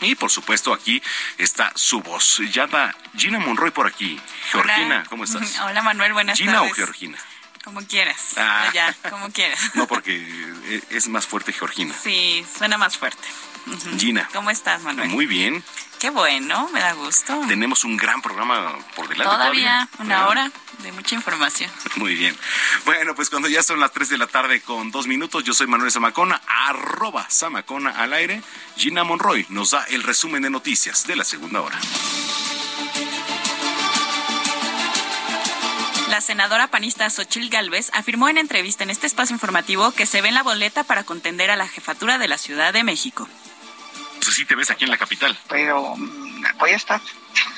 y 0.00 0.14
por 0.14 0.30
supuesto 0.30 0.72
aquí 0.72 1.02
está 1.36 1.70
su 1.74 2.00
voz. 2.00 2.40
Ya 2.50 2.66
da 2.66 2.96
Gina 3.16 3.38
Monroy 3.38 3.70
por 3.70 3.86
aquí. 3.86 4.18
Georgina, 4.50 5.04
¿cómo 5.10 5.24
estás? 5.24 5.58
Hola 5.62 5.82
Manuel, 5.82 6.14
buenas 6.14 6.38
Gina 6.38 6.54
tardes. 6.54 6.72
o 6.72 6.74
Georgina? 6.74 7.18
Como 7.64 7.84
quieras. 7.86 8.32
Ah. 8.38 8.70
Ya, 8.72 8.94
como 9.10 9.28
quieras. 9.32 9.74
No, 9.74 9.86
porque 9.86 10.14
e- 10.16 10.82
es 10.96 11.08
más 11.08 11.26
fuerte 11.26 11.52
Georgina. 11.52 11.94
Sí, 12.02 12.46
suena 12.56 12.78
más 12.78 12.96
fuerte. 12.96 13.28
Gina. 13.98 14.26
¿Cómo 14.32 14.48
estás, 14.50 14.80
Manuel? 14.82 15.10
Muy 15.10 15.26
bien. 15.26 15.62
Qué 15.98 16.10
bueno, 16.10 16.68
me 16.72 16.78
da 16.80 16.92
gusto. 16.92 17.40
Tenemos 17.48 17.82
un 17.84 17.96
gran 17.96 18.22
programa 18.22 18.78
por 18.94 19.08
delante. 19.08 19.32
Todavía 19.34 19.88
una 19.98 20.20
Ah, 20.22 20.28
hora 20.28 20.52
de 20.84 20.92
mucha 20.92 21.16
información. 21.16 21.70
Muy 21.96 22.14
bien. 22.14 22.36
Bueno, 22.84 23.14
pues 23.16 23.28
cuando 23.30 23.48
ya 23.48 23.62
son 23.64 23.80
las 23.80 23.90
3 23.92 24.08
de 24.10 24.18
la 24.18 24.28
tarde 24.28 24.60
con 24.60 24.92
dos 24.92 25.08
minutos, 25.08 25.42
yo 25.42 25.54
soy 25.54 25.66
Manuel 25.66 25.90
Zamacona, 25.90 26.40
arroba 26.46 27.26
Zamacona 27.28 27.90
al 27.90 28.12
aire. 28.12 28.42
Gina 28.76 29.02
Monroy 29.02 29.46
nos 29.48 29.72
da 29.72 29.82
el 29.84 30.04
resumen 30.04 30.42
de 30.42 30.50
noticias 30.50 31.04
de 31.06 31.16
la 31.16 31.24
segunda 31.24 31.60
hora. 31.62 31.78
La 36.10 36.20
senadora 36.20 36.68
panista 36.68 37.10
Xochil 37.10 37.50
Gálvez 37.50 37.90
afirmó 37.92 38.28
en 38.28 38.38
entrevista 38.38 38.82
en 38.84 38.90
este 38.90 39.06
espacio 39.06 39.34
informativo 39.34 39.90
que 39.92 40.06
se 40.06 40.22
ve 40.22 40.28
en 40.28 40.34
la 40.34 40.42
boleta 40.42 40.84
para 40.84 41.04
contender 41.04 41.50
a 41.50 41.56
la 41.56 41.68
jefatura 41.68 42.18
de 42.18 42.28
la 42.28 42.38
Ciudad 42.38 42.72
de 42.72 42.82
México. 42.84 43.28
Pues 44.28 44.36
sí 44.36 44.44
te 44.44 44.54
ves 44.54 44.70
aquí 44.70 44.84
en 44.84 44.90
la 44.90 44.98
capital. 44.98 45.34
Pero 45.48 45.96
mm, 45.96 46.44
voy 46.58 46.72
a 46.72 46.76
estar, 46.76 47.00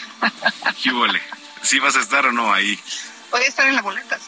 ¿Qué 0.80 0.92
huele? 0.92 1.20
¿Sí 1.62 1.80
vas 1.80 1.96
a 1.96 2.00
estar 2.00 2.24
o 2.26 2.30
no 2.30 2.52
ahí? 2.52 2.78
voy 3.32 3.42
a 3.42 3.46
estar 3.48 3.66
en 3.66 3.74
las 3.74 3.82
boletas. 3.82 4.20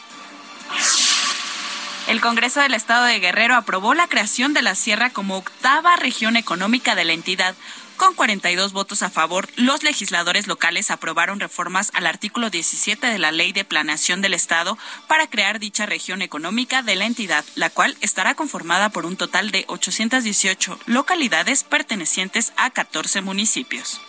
El 2.07 2.19
Congreso 2.19 2.59
del 2.59 2.73
Estado 2.73 3.05
de 3.05 3.21
Guerrero 3.21 3.55
aprobó 3.55 3.93
la 3.93 4.09
creación 4.09 4.53
de 4.53 4.61
la 4.61 4.75
Sierra 4.75 5.09
como 5.11 5.37
octava 5.37 5.95
región 5.95 6.35
económica 6.35 6.95
de 6.95 7.05
la 7.05 7.13
entidad. 7.13 7.55
Con 7.97 8.15
42 8.15 8.73
votos 8.73 9.03
a 9.03 9.09
favor, 9.09 9.47
los 9.55 9.83
legisladores 9.83 10.47
locales 10.47 10.91
aprobaron 10.91 11.39
reformas 11.39 11.91
al 11.93 12.07
artículo 12.07 12.49
17 12.49 13.07
de 13.07 13.19
la 13.19 13.31
Ley 13.31 13.53
de 13.53 13.65
Planeación 13.65 14.21
del 14.21 14.33
Estado 14.33 14.77
para 15.07 15.27
crear 15.27 15.59
dicha 15.59 15.85
región 15.85 16.21
económica 16.21 16.81
de 16.81 16.95
la 16.95 17.05
entidad, 17.05 17.45
la 17.55 17.69
cual 17.69 17.95
estará 18.01 18.35
conformada 18.35 18.89
por 18.89 19.05
un 19.05 19.15
total 19.15 19.51
de 19.51 19.65
818 19.67 20.79
localidades 20.87 21.63
pertenecientes 21.63 22.53
a 22.57 22.71
14 22.71 23.21
municipios. 23.21 24.01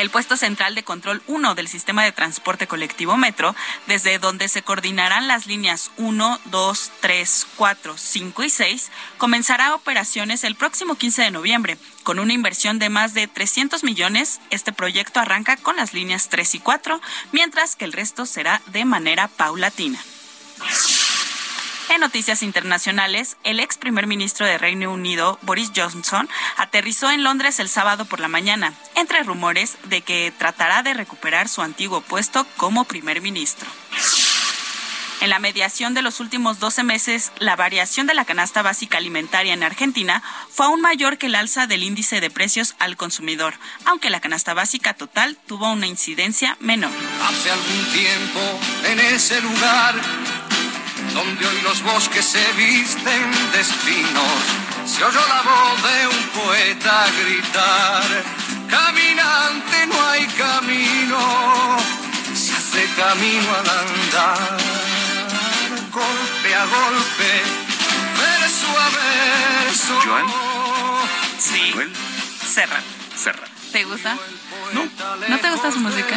El 0.00 0.08
puesto 0.08 0.38
central 0.38 0.74
de 0.74 0.82
control 0.82 1.22
1 1.26 1.54
del 1.54 1.68
sistema 1.68 2.02
de 2.02 2.10
transporte 2.10 2.66
colectivo 2.66 3.18
Metro, 3.18 3.54
desde 3.86 4.18
donde 4.18 4.48
se 4.48 4.62
coordinarán 4.62 5.28
las 5.28 5.46
líneas 5.46 5.90
1, 5.98 6.40
2, 6.46 6.92
3, 7.00 7.46
4, 7.56 7.98
5 7.98 8.42
y 8.42 8.48
6, 8.48 8.90
comenzará 9.18 9.74
operaciones 9.74 10.42
el 10.44 10.54
próximo 10.54 10.94
15 10.94 11.20
de 11.20 11.30
noviembre. 11.30 11.76
Con 12.02 12.18
una 12.18 12.32
inversión 12.32 12.78
de 12.78 12.88
más 12.88 13.12
de 13.12 13.28
300 13.28 13.84
millones, 13.84 14.40
este 14.48 14.72
proyecto 14.72 15.20
arranca 15.20 15.58
con 15.58 15.76
las 15.76 15.92
líneas 15.92 16.30
3 16.30 16.54
y 16.54 16.60
4, 16.60 16.98
mientras 17.32 17.76
que 17.76 17.84
el 17.84 17.92
resto 17.92 18.24
será 18.24 18.62
de 18.68 18.86
manera 18.86 19.28
paulatina. 19.28 20.02
En 21.90 22.00
noticias 22.00 22.44
internacionales, 22.44 23.36
el 23.42 23.58
ex 23.58 23.76
primer 23.76 24.06
ministro 24.06 24.46
de 24.46 24.58
Reino 24.58 24.92
Unido, 24.92 25.40
Boris 25.42 25.72
Johnson, 25.74 26.28
aterrizó 26.56 27.10
en 27.10 27.24
Londres 27.24 27.58
el 27.58 27.68
sábado 27.68 28.04
por 28.04 28.20
la 28.20 28.28
mañana, 28.28 28.74
entre 28.94 29.24
rumores 29.24 29.76
de 29.88 30.00
que 30.02 30.32
tratará 30.38 30.84
de 30.84 30.94
recuperar 30.94 31.48
su 31.48 31.62
antiguo 31.62 32.00
puesto 32.00 32.46
como 32.56 32.84
primer 32.84 33.20
ministro. 33.20 33.68
En 35.20 35.30
la 35.30 35.40
mediación 35.40 35.92
de 35.92 36.02
los 36.02 36.20
últimos 36.20 36.60
12 36.60 36.84
meses, 36.84 37.32
la 37.40 37.56
variación 37.56 38.06
de 38.06 38.14
la 38.14 38.24
canasta 38.24 38.62
básica 38.62 38.96
alimentaria 38.96 39.52
en 39.52 39.64
Argentina 39.64 40.22
fue 40.48 40.66
aún 40.66 40.80
mayor 40.80 41.18
que 41.18 41.26
el 41.26 41.34
alza 41.34 41.66
del 41.66 41.82
índice 41.82 42.20
de 42.20 42.30
precios 42.30 42.76
al 42.78 42.96
consumidor, 42.96 43.54
aunque 43.84 44.10
la 44.10 44.20
canasta 44.20 44.54
básica 44.54 44.94
total 44.94 45.36
tuvo 45.46 45.72
una 45.72 45.88
incidencia 45.88 46.56
menor. 46.60 46.92
Hace 47.28 47.50
algún 47.50 47.84
tiempo, 47.92 48.40
en 48.86 49.00
ese 49.00 49.42
lugar, 49.42 49.94
donde 51.14 51.46
hoy 51.46 51.60
los 51.62 51.82
bosques 51.82 52.24
se 52.24 52.52
visten 52.52 53.30
de 53.52 53.60
espinos, 53.60 54.40
se 54.86 55.04
oyó 55.04 55.20
la 55.28 55.42
voz 55.42 55.82
de 55.82 56.06
un 56.06 56.44
poeta 56.44 57.06
gritar, 57.22 58.24
caminante 58.68 59.86
no 59.86 60.08
hay 60.08 60.26
camino, 60.26 61.76
se 62.34 62.52
hace 62.52 62.86
camino 62.96 63.48
al 63.54 63.68
andar 63.68 64.80
golpe 65.92 66.54
a 66.54 66.64
golpe, 66.66 67.30
verso 68.20 68.66
a 68.78 68.88
verso. 69.00 70.00
¿Joan? 70.04 70.26
Sí. 71.38 71.60
¿Manuel? 71.70 71.92
Serra. 72.46 72.80
Serra. 73.16 73.46
¿Te 73.72 73.84
gusta? 73.84 74.16
No. 74.72 74.88
¿No 75.28 75.38
te 75.38 75.50
gusta 75.50 75.72
su 75.72 75.80
música? 75.80 76.16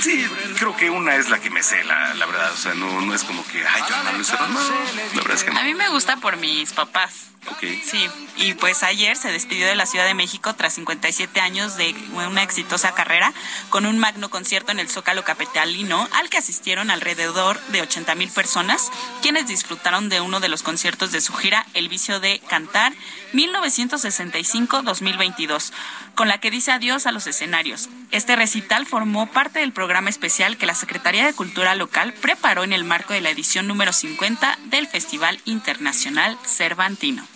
Sí, 0.00 0.26
creo 0.58 0.76
que 0.76 0.90
una 0.90 1.14
es 1.16 1.30
la 1.30 1.38
que 1.40 1.50
me 1.50 1.62
sé, 1.62 1.82
la, 1.84 2.14
verdad. 2.14 2.52
O 2.52 2.56
sea, 2.56 2.74
no, 2.74 3.00
no 3.00 3.14
es 3.14 3.24
como 3.24 3.44
que, 3.46 3.66
ay, 3.66 3.82
yo 3.88 4.24
Serra. 4.24 4.48
No, 4.48 4.60
la 4.60 5.22
verdad 5.22 5.34
es 5.34 5.44
que 5.44 5.50
no. 5.50 5.58
A 5.58 5.64
mí 5.64 5.74
me 5.74 5.88
gusta 5.88 6.16
por 6.16 6.36
mis 6.36 6.72
papás. 6.72 7.29
Sí, 7.60 8.06
y 8.36 8.54
pues 8.54 8.82
ayer 8.82 9.16
se 9.16 9.32
despidió 9.32 9.66
de 9.66 9.74
la 9.74 9.86
Ciudad 9.86 10.06
de 10.06 10.14
México 10.14 10.54
tras 10.54 10.74
57 10.74 11.40
años 11.40 11.76
de 11.76 11.94
una 12.14 12.42
exitosa 12.42 12.92
carrera 12.92 13.32
con 13.70 13.86
un 13.86 13.98
magno 13.98 14.30
concierto 14.30 14.72
en 14.72 14.78
el 14.78 14.88
Zócalo 14.88 15.24
Capitalino 15.24 16.08
al 16.12 16.30
que 16.30 16.38
asistieron 16.38 16.90
alrededor 16.90 17.60
de 17.66 17.82
80 17.82 18.14
mil 18.14 18.30
personas, 18.30 18.90
quienes 19.22 19.46
disfrutaron 19.46 20.08
de 20.08 20.20
uno 20.20 20.40
de 20.40 20.48
los 20.48 20.62
conciertos 20.62 21.12
de 21.12 21.20
su 21.20 21.34
gira 21.34 21.66
El 21.74 21.88
vicio 21.88 22.20
de 22.20 22.40
cantar 22.48 22.92
1965-2022, 23.32 25.72
con 26.14 26.28
la 26.28 26.38
que 26.38 26.50
dice 26.50 26.72
adiós 26.72 27.06
a 27.06 27.12
los 27.12 27.26
escenarios. 27.26 27.88
Este 28.10 28.36
recital 28.36 28.86
formó 28.86 29.26
parte 29.26 29.60
del 29.60 29.72
programa 29.72 30.10
especial 30.10 30.56
que 30.56 30.66
la 30.66 30.74
Secretaría 30.74 31.26
de 31.26 31.34
Cultura 31.34 31.74
Local 31.74 32.14
preparó 32.14 32.64
en 32.64 32.72
el 32.72 32.84
marco 32.84 33.12
de 33.12 33.20
la 33.20 33.30
edición 33.30 33.66
número 33.66 33.92
50 33.92 34.58
del 34.66 34.86
Festival 34.86 35.40
Internacional 35.44 36.38
Cervantino. 36.44 37.29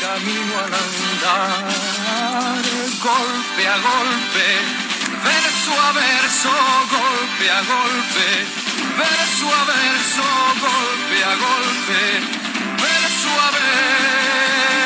Camino 0.00 0.58
al 0.58 0.72
andar, 0.72 1.64
golpe 3.02 3.68
a 3.68 3.78
golpe, 3.78 4.48
verso 5.22 5.72
a 5.80 5.92
verso, 5.92 6.50
golpe 6.90 7.50
a 7.50 7.62
golpe, 7.62 8.46
verso 8.96 9.46
a 9.46 9.64
verso, 9.64 10.24
golpe 10.60 11.24
a 11.24 11.34
golpe, 11.36 12.00
verso 12.80 13.28
a. 13.40 14.85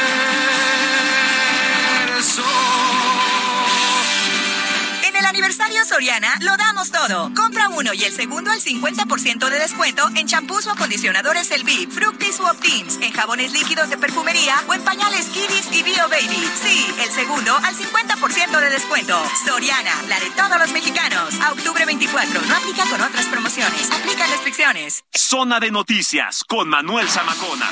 aniversario 5.40 5.82
Soriana 5.86 6.34
lo 6.42 6.54
damos 6.58 6.90
todo. 6.90 7.32
Compra 7.34 7.70
uno 7.70 7.94
y 7.94 8.04
el 8.04 8.12
segundo 8.12 8.50
al 8.50 8.60
50% 8.60 9.48
de 9.48 9.58
descuento 9.58 10.06
en 10.14 10.26
champús 10.26 10.66
o 10.66 10.72
acondicionadores 10.72 11.50
El 11.50 11.64
Fructis 11.88 12.38
u 12.40 12.46
Optims, 12.46 12.98
en 13.00 13.10
jabones 13.10 13.50
líquidos 13.50 13.88
de 13.88 13.96
perfumería 13.96 14.54
o 14.68 14.74
en 14.74 14.84
pañales 14.84 15.28
Kiddies 15.28 15.72
y 15.72 15.82
Bio 15.82 16.06
Baby. 16.10 16.46
Sí, 16.62 16.94
el 17.02 17.10
segundo 17.10 17.56
al 17.56 17.74
50% 17.74 18.60
de 18.60 18.68
descuento. 18.68 19.18
Soriana, 19.46 20.02
la 20.08 20.20
de 20.20 20.30
todos 20.32 20.58
los 20.58 20.72
mexicanos. 20.72 21.34
A 21.40 21.52
octubre 21.52 21.86
24. 21.86 22.42
No 22.42 22.56
aplica 22.56 22.84
con 22.90 23.00
otras 23.00 23.24
promociones. 23.26 23.90
Aplica 23.90 24.26
restricciones. 24.26 25.04
Zona 25.14 25.58
de 25.58 25.70
noticias 25.70 26.44
con 26.44 26.68
Manuel 26.68 27.08
Zamacona. 27.08 27.70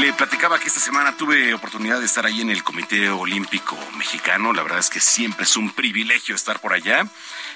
Le 0.00 0.14
platicaba 0.14 0.58
que 0.58 0.68
esta 0.68 0.80
semana 0.80 1.14
tuve 1.14 1.52
oportunidad 1.52 2.00
de 2.00 2.06
estar 2.06 2.24
ahí 2.24 2.40
en 2.40 2.48
el 2.48 2.64
Comité 2.64 3.10
Olímpico 3.10 3.76
Mexicano. 3.98 4.54
La 4.54 4.62
verdad 4.62 4.78
es 4.78 4.88
que 4.88 4.98
siempre 4.98 5.44
es 5.44 5.58
un 5.58 5.70
privilegio 5.72 6.34
estar 6.34 6.58
por 6.58 6.72
allá. 6.72 7.06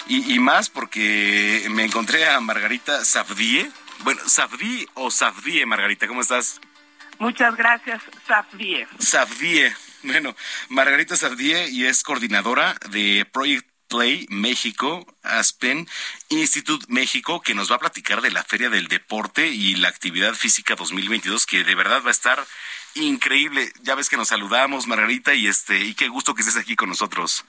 Y, 0.06 0.34
y 0.34 0.38
más 0.40 0.68
porque 0.68 1.66
me 1.70 1.86
encontré 1.86 2.28
a 2.28 2.38
Margarita 2.40 3.02
Safdie. 3.02 3.70
Bueno, 4.00 4.20
Safdie 4.26 4.86
o 4.92 5.10
Safdie, 5.10 5.64
Margarita, 5.64 6.06
¿cómo 6.06 6.20
estás? 6.20 6.60
Muchas 7.18 7.56
gracias, 7.56 8.02
Safdie. 8.28 8.86
Safdie. 8.98 9.74
Bueno, 10.02 10.36
Margarita 10.68 11.16
Safdie 11.16 11.70
y 11.70 11.86
es 11.86 12.02
coordinadora 12.02 12.74
de 12.90 13.26
Project 13.32 13.73
Play 13.94 14.26
México, 14.28 15.06
Aspen 15.22 15.86
Institute 16.28 16.84
México, 16.88 17.40
que 17.40 17.54
nos 17.54 17.70
va 17.70 17.76
a 17.76 17.78
platicar 17.78 18.22
de 18.22 18.32
la 18.32 18.42
Feria 18.42 18.68
del 18.68 18.88
Deporte 18.88 19.46
y 19.46 19.76
la 19.76 19.88
Actividad 19.88 20.34
Física 20.34 20.74
2022, 20.74 21.46
que 21.46 21.62
de 21.62 21.76
verdad 21.76 22.02
va 22.02 22.08
a 22.08 22.10
estar 22.10 22.44
increíble. 22.96 23.70
Ya 23.82 23.94
ves 23.94 24.08
que 24.08 24.16
nos 24.16 24.28
saludamos, 24.28 24.88
Margarita, 24.88 25.34
y 25.34 25.46
este, 25.46 25.78
y 25.78 25.94
qué 25.94 26.08
gusto 26.08 26.34
que 26.34 26.42
estés 26.42 26.56
aquí 26.56 26.74
con 26.74 26.88
nosotros. 26.88 27.44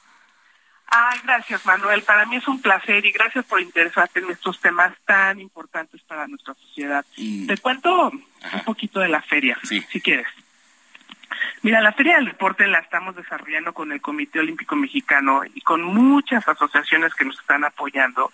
Ay, 0.85 1.19
gracias, 1.23 1.65
Manuel. 1.65 2.03
Para 2.03 2.27
mí 2.27 2.35
es 2.35 2.47
un 2.47 2.61
placer 2.61 3.03
y 3.03 3.11
gracias 3.11 3.43
por 3.45 3.59
interesarte 3.59 4.19
en 4.19 4.29
estos 4.29 4.61
temas 4.61 4.93
tan 5.03 5.41
importantes 5.41 5.99
para 6.03 6.27
nuestra 6.27 6.53
sociedad. 6.53 7.03
Te 7.15 7.57
cuento 7.57 8.09
un 8.09 8.63
poquito 8.65 8.99
de 8.99 9.09
la 9.09 9.23
feria, 9.23 9.57
si 9.63 9.81
quieres. 9.99 10.27
Mira, 11.65 11.81
la 11.81 11.93
Feria 11.93 12.17
del 12.17 12.27
Deporte 12.27 12.67
la 12.67 12.77
estamos 12.77 13.15
desarrollando 13.15 13.73
con 13.73 13.91
el 13.91 13.99
Comité 13.99 14.37
Olímpico 14.37 14.75
Mexicano 14.75 15.41
y 15.51 15.61
con 15.61 15.81
muchas 15.81 16.47
asociaciones 16.47 17.15
que 17.15 17.25
nos 17.25 17.39
están 17.39 17.63
apoyando. 17.63 18.31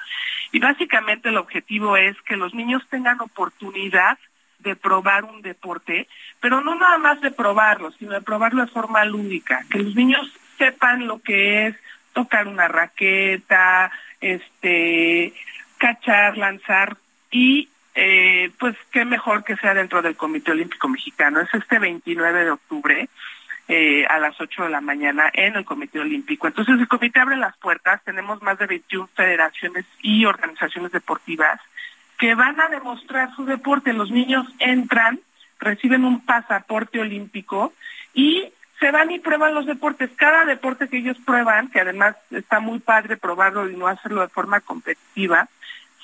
Y 0.52 0.60
básicamente 0.60 1.30
el 1.30 1.38
objetivo 1.38 1.96
es 1.96 2.22
que 2.24 2.36
los 2.36 2.54
niños 2.54 2.86
tengan 2.90 3.22
oportunidad 3.22 4.18
de 4.60 4.76
probar 4.76 5.24
un 5.24 5.42
deporte, 5.42 6.10
pero 6.42 6.60
no 6.60 6.76
nada 6.76 6.98
más 6.98 7.22
de 7.22 7.32
probarlo, 7.32 7.92
sino 7.92 8.12
de 8.12 8.22
probarlo 8.22 8.66
de 8.66 8.72
forma 8.72 9.06
lúdica, 9.06 9.64
que 9.70 9.80
los 9.80 9.96
niños 9.96 10.30
sepan 10.58 11.08
lo 11.08 11.22
que 11.22 11.68
es 11.68 11.76
tocar 12.12 12.50
una 12.50 12.68
raqueta, 12.68 13.94
este, 14.20 15.34
cachar, 15.78 16.38
lanzar 16.38 16.98
y 17.32 17.70
eh, 17.96 18.51
pues 18.72 18.88
qué 18.92 19.06
mejor 19.06 19.44
que 19.44 19.58
sea 19.58 19.74
dentro 19.74 20.02
del 20.02 20.16
Comité 20.16 20.52
Olímpico 20.52 20.88
Mexicano. 20.88 21.42
Es 21.42 21.54
este 21.54 21.78
29 21.78 22.46
de 22.46 22.52
octubre 22.52 23.10
eh, 23.68 24.06
a 24.06 24.18
las 24.18 24.40
8 24.40 24.64
de 24.64 24.70
la 24.70 24.80
mañana 24.80 25.30
en 25.34 25.56
el 25.56 25.66
Comité 25.66 26.00
Olímpico. 26.00 26.48
Entonces 26.48 26.80
el 26.80 26.88
comité 26.88 27.20
abre 27.20 27.36
las 27.36 27.58
puertas, 27.58 28.02
tenemos 28.06 28.42
más 28.42 28.58
de 28.60 28.68
21 28.68 29.10
federaciones 29.14 29.86
y 30.02 30.26
organizaciones 30.26 30.94
deportivas 30.94 31.60
que 32.18 32.34
van 32.34 32.62
a 32.62 32.70
demostrar 32.70 33.36
su 33.36 33.44
deporte. 33.44 33.92
Los 33.92 34.10
niños 34.10 34.48
entran, 34.60 35.20
reciben 35.60 36.06
un 36.06 36.24
pasaporte 36.24 37.00
olímpico 37.02 37.74
y 38.14 38.54
se 38.80 38.92
van 38.92 39.12
y 39.12 39.20
prueban 39.20 39.54
los 39.54 39.66
deportes. 39.66 40.12
Cada 40.16 40.46
deporte 40.46 40.88
que 40.88 41.00
ellos 41.00 41.18
prueban, 41.26 41.68
que 41.68 41.82
además 41.82 42.16
está 42.32 42.62
muy 42.62 42.80
padre 42.80 43.18
probarlo 43.18 43.70
y 43.70 43.76
no 43.76 43.88
hacerlo 43.88 44.22
de 44.22 44.30
forma 44.30 44.62
competitiva, 44.62 45.50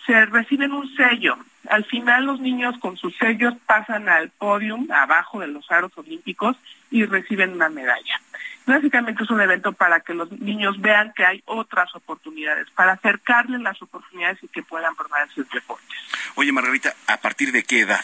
se 0.07 0.25
reciben 0.25 0.71
un 0.71 0.89
sello. 0.95 1.37
Al 1.69 1.83
final 1.85 2.25
los 2.25 2.39
niños 2.39 2.75
con 2.79 2.97
sus 2.97 3.15
sellos 3.17 3.53
pasan 3.65 4.09
al 4.09 4.29
podium 4.29 4.89
abajo 4.89 5.41
de 5.41 5.47
los 5.47 5.69
aros 5.69 5.91
olímpicos 5.97 6.55
y 6.89 7.05
reciben 7.05 7.53
una 7.53 7.69
medalla. 7.69 8.19
Básicamente 8.65 9.23
es 9.23 9.29
un 9.29 9.41
evento 9.41 9.73
para 9.73 9.99
que 9.99 10.13
los 10.13 10.31
niños 10.31 10.79
vean 10.81 11.13
que 11.15 11.25
hay 11.25 11.43
otras 11.45 11.93
oportunidades, 11.95 12.69
para 12.71 12.93
acercarles 12.93 13.61
las 13.61 13.81
oportunidades 13.81 14.41
y 14.43 14.47
que 14.47 14.63
puedan 14.63 14.95
probar 14.95 15.27
esos 15.27 15.49
deportes. 15.49 15.97
Oye, 16.35 16.51
Margarita, 16.51 16.93
¿a 17.07 17.17
partir 17.17 17.51
de 17.51 17.63
qué 17.63 17.81
edad? 17.81 18.03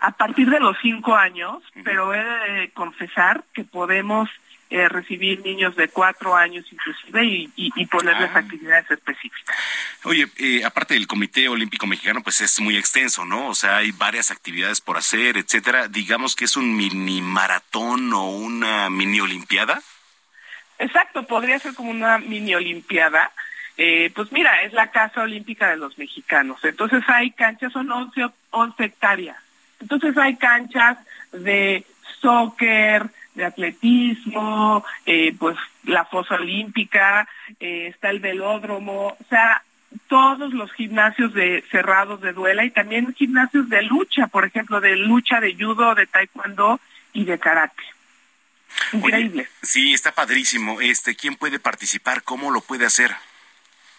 A 0.00 0.12
partir 0.12 0.48
de 0.48 0.60
los 0.60 0.76
cinco 0.80 1.16
años, 1.16 1.62
pero 1.84 2.14
he 2.14 2.22
de 2.52 2.70
confesar 2.70 3.44
que 3.52 3.64
podemos 3.64 4.28
eh, 4.70 4.88
recibir 4.88 5.40
niños 5.44 5.76
de 5.76 5.88
cuatro 5.88 6.34
años 6.34 6.64
inclusive 6.70 7.24
y, 7.24 7.50
y, 7.56 7.70
y 7.76 7.86
ponerles 7.86 8.30
Ah. 8.34 8.38
actividades 8.40 8.90
específicas. 8.90 9.56
Oye, 10.04 10.26
eh, 10.38 10.64
aparte 10.64 10.94
del 10.94 11.06
Comité 11.06 11.48
Olímpico 11.48 11.86
Mexicano, 11.86 12.22
pues 12.22 12.40
es 12.40 12.60
muy 12.60 12.76
extenso, 12.76 13.24
¿no? 13.24 13.48
O 13.48 13.54
sea, 13.54 13.76
hay 13.78 13.92
varias 13.92 14.30
actividades 14.30 14.80
por 14.80 14.96
hacer, 14.96 15.36
etcétera. 15.36 15.88
Digamos 15.88 16.34
que 16.34 16.44
es 16.46 16.56
un 16.56 16.76
mini 16.76 17.22
maratón 17.22 18.12
o 18.12 18.30
una 18.30 18.90
mini 18.90 19.20
olimpiada. 19.20 19.80
Exacto, 20.78 21.26
podría 21.26 21.58
ser 21.58 21.74
como 21.74 21.90
una 21.90 22.18
mini 22.18 22.54
olimpiada. 22.54 23.32
Eh, 23.78 24.10
pues 24.14 24.32
mira, 24.32 24.62
es 24.62 24.72
la 24.72 24.90
Casa 24.90 25.22
Olímpica 25.22 25.68
de 25.68 25.76
los 25.76 25.96
Mexicanos. 25.98 26.64
Entonces 26.64 27.02
hay 27.08 27.30
canchas, 27.30 27.72
son 27.72 27.90
11, 27.90 28.26
11 28.50 28.84
hectáreas. 28.84 29.36
Entonces 29.80 30.16
hay 30.16 30.36
canchas 30.36 30.98
de 31.32 31.84
soccer, 32.20 33.06
de 33.36 33.44
atletismo, 33.44 34.84
eh, 35.04 35.34
pues 35.38 35.56
la 35.84 36.04
fosa 36.04 36.34
olímpica, 36.34 37.28
eh, 37.60 37.88
está 37.88 38.10
el 38.10 38.18
velódromo, 38.18 39.08
o 39.08 39.24
sea, 39.28 39.62
todos 40.08 40.52
los 40.52 40.72
gimnasios 40.72 41.32
de 41.34 41.62
cerrados 41.70 42.20
de 42.20 42.32
duela 42.32 42.64
y 42.64 42.70
también 42.70 43.14
gimnasios 43.14 43.68
de 43.68 43.82
lucha, 43.82 44.26
por 44.26 44.44
ejemplo, 44.44 44.80
de 44.80 44.96
lucha, 44.96 45.40
de 45.40 45.54
judo, 45.54 45.94
de 45.94 46.06
taekwondo 46.06 46.80
y 47.12 47.24
de 47.24 47.38
karate. 47.38 47.82
Increíble. 48.92 49.48
sí, 49.62 49.94
está 49.94 50.12
padrísimo. 50.12 50.80
Este, 50.80 51.14
¿quién 51.14 51.36
puede 51.36 51.58
participar? 51.58 52.22
¿Cómo 52.22 52.50
lo 52.50 52.60
puede 52.60 52.84
hacer? 52.84 53.14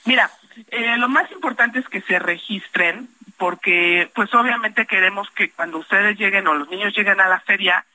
Mira, 0.05 0.29
eh, 0.69 0.97
lo 0.97 1.09
más 1.09 1.31
importante 1.31 1.79
es 1.79 1.87
que 1.89 2.01
se 2.01 2.19
registren, 2.19 3.09
porque 3.37 4.09
pues 4.13 4.33
obviamente 4.33 4.85
queremos 4.85 5.29
que 5.31 5.51
cuando 5.51 5.79
ustedes 5.79 6.17
lleguen 6.17 6.47
o 6.47 6.53
los 6.53 6.69
niños 6.69 6.95
lleguen 6.95 7.19
a 7.19 7.27
la 7.27 7.39
feria, 7.39 7.85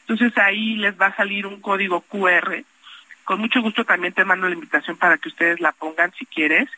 Entonces 0.01 0.37
ahí 0.39 0.75
les 0.77 1.01
va 1.01 1.07
a 1.07 1.17
salir 1.17 1.47
un 1.47 1.61
código 1.61 2.01
QR. 2.03 2.65
Con 3.25 3.41
mucho 3.41 3.63
gusto 3.63 3.85
también 3.85 4.13
te 4.13 4.25
mando 4.25 4.49
la 4.49 4.55
invitación 4.55 4.97
para 4.97 5.19
que 5.19 5.29
ustedes 5.29 5.61
la 5.61 5.71
pongan 5.73 6.13
si 6.19 6.27
quieres. 6.27 6.69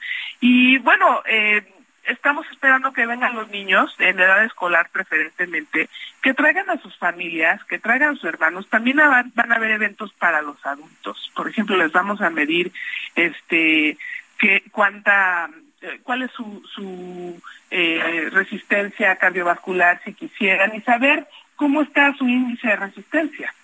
Y 0.40 0.76
bueno, 0.78 1.22
eh, 1.26 1.73
estamos 2.06 2.46
esperando 2.50 2.92
que 2.92 3.06
vengan 3.06 3.34
los 3.34 3.48
niños 3.50 3.94
en 3.98 4.18
edad 4.18 4.44
escolar 4.44 4.90
preferentemente, 4.90 5.88
que 6.22 6.34
traigan 6.34 6.70
a 6.70 6.80
sus 6.80 6.96
familias, 6.96 7.62
que 7.64 7.78
traigan 7.78 8.10
a 8.10 8.14
sus 8.14 8.24
hermanos. 8.24 8.68
También 8.68 8.98
van, 8.98 9.52
a 9.52 9.54
haber 9.54 9.72
eventos 9.72 10.12
para 10.14 10.42
los 10.42 10.64
adultos. 10.64 11.30
Por 11.34 11.48
ejemplo, 11.48 11.76
les 11.76 11.92
vamos 11.92 12.20
a 12.20 12.30
medir 12.30 12.72
este 13.14 13.98
que 14.38 14.62
cuánta 14.72 15.48
eh, 15.80 16.00
cuál 16.02 16.22
es 16.22 16.30
su, 16.32 16.62
su 16.74 17.40
eh, 17.70 18.28
resistencia 18.32 19.16
cardiovascular 19.16 20.00
si 20.04 20.14
quisieran 20.14 20.74
y 20.74 20.80
saber 20.80 21.26
cómo 21.56 21.82
está 21.82 22.14
su 22.16 22.26
índice 22.28 22.68
de 22.68 22.76
resistencia. 22.76 23.54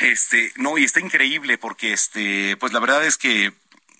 Este, 0.00 0.52
no, 0.56 0.78
y 0.78 0.84
está 0.84 1.00
increíble 1.00 1.58
porque 1.58 1.92
este, 1.92 2.56
pues 2.58 2.72
la 2.72 2.80
verdad 2.80 3.04
es 3.04 3.16
que 3.16 3.52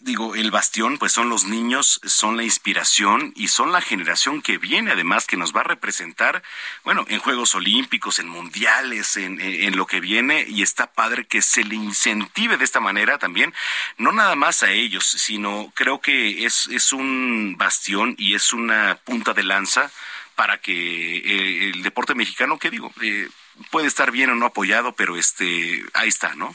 digo, 0.02 0.34
el 0.34 0.50
bastión, 0.50 0.98
pues 0.98 1.12
son 1.12 1.28
los 1.28 1.44
niños, 1.44 2.00
son 2.04 2.36
la 2.36 2.42
inspiración 2.42 3.32
y 3.36 3.48
son 3.48 3.72
la 3.72 3.80
generación 3.80 4.42
que 4.42 4.58
viene, 4.58 4.90
además, 4.90 5.26
que 5.26 5.36
nos 5.36 5.54
va 5.54 5.60
a 5.60 5.64
representar, 5.64 6.42
bueno, 6.84 7.04
en 7.08 7.20
Juegos 7.20 7.54
Olímpicos, 7.54 8.18
en 8.18 8.28
Mundiales, 8.28 9.16
en, 9.16 9.40
en, 9.40 9.76
lo 9.76 9.86
que 9.86 10.00
viene, 10.00 10.44
y 10.48 10.62
está 10.62 10.92
padre 10.92 11.26
que 11.26 11.40
se 11.40 11.64
le 11.64 11.76
incentive 11.76 12.56
de 12.56 12.64
esta 12.64 12.80
manera 12.80 13.18
también, 13.18 13.54
no 13.96 14.12
nada 14.12 14.34
más 14.34 14.62
a 14.62 14.70
ellos, 14.70 15.06
sino 15.06 15.72
creo 15.74 16.00
que 16.00 16.44
es, 16.44 16.66
es 16.68 16.92
un 16.92 17.56
bastión 17.56 18.16
y 18.18 18.34
es 18.34 18.52
una 18.52 18.98
punta 19.04 19.34
de 19.34 19.44
lanza 19.44 19.90
para 20.34 20.58
que 20.58 20.72
eh, 21.18 21.70
el 21.70 21.82
deporte 21.82 22.14
mexicano, 22.14 22.58
¿qué 22.58 22.70
digo? 22.70 22.92
Eh, 23.00 23.28
puede 23.70 23.86
estar 23.86 24.10
bien 24.10 24.30
o 24.30 24.34
no 24.34 24.46
apoyado, 24.46 24.92
pero 24.92 25.16
este 25.16 25.84
ahí 25.94 26.08
está, 26.08 26.34
¿no? 26.34 26.54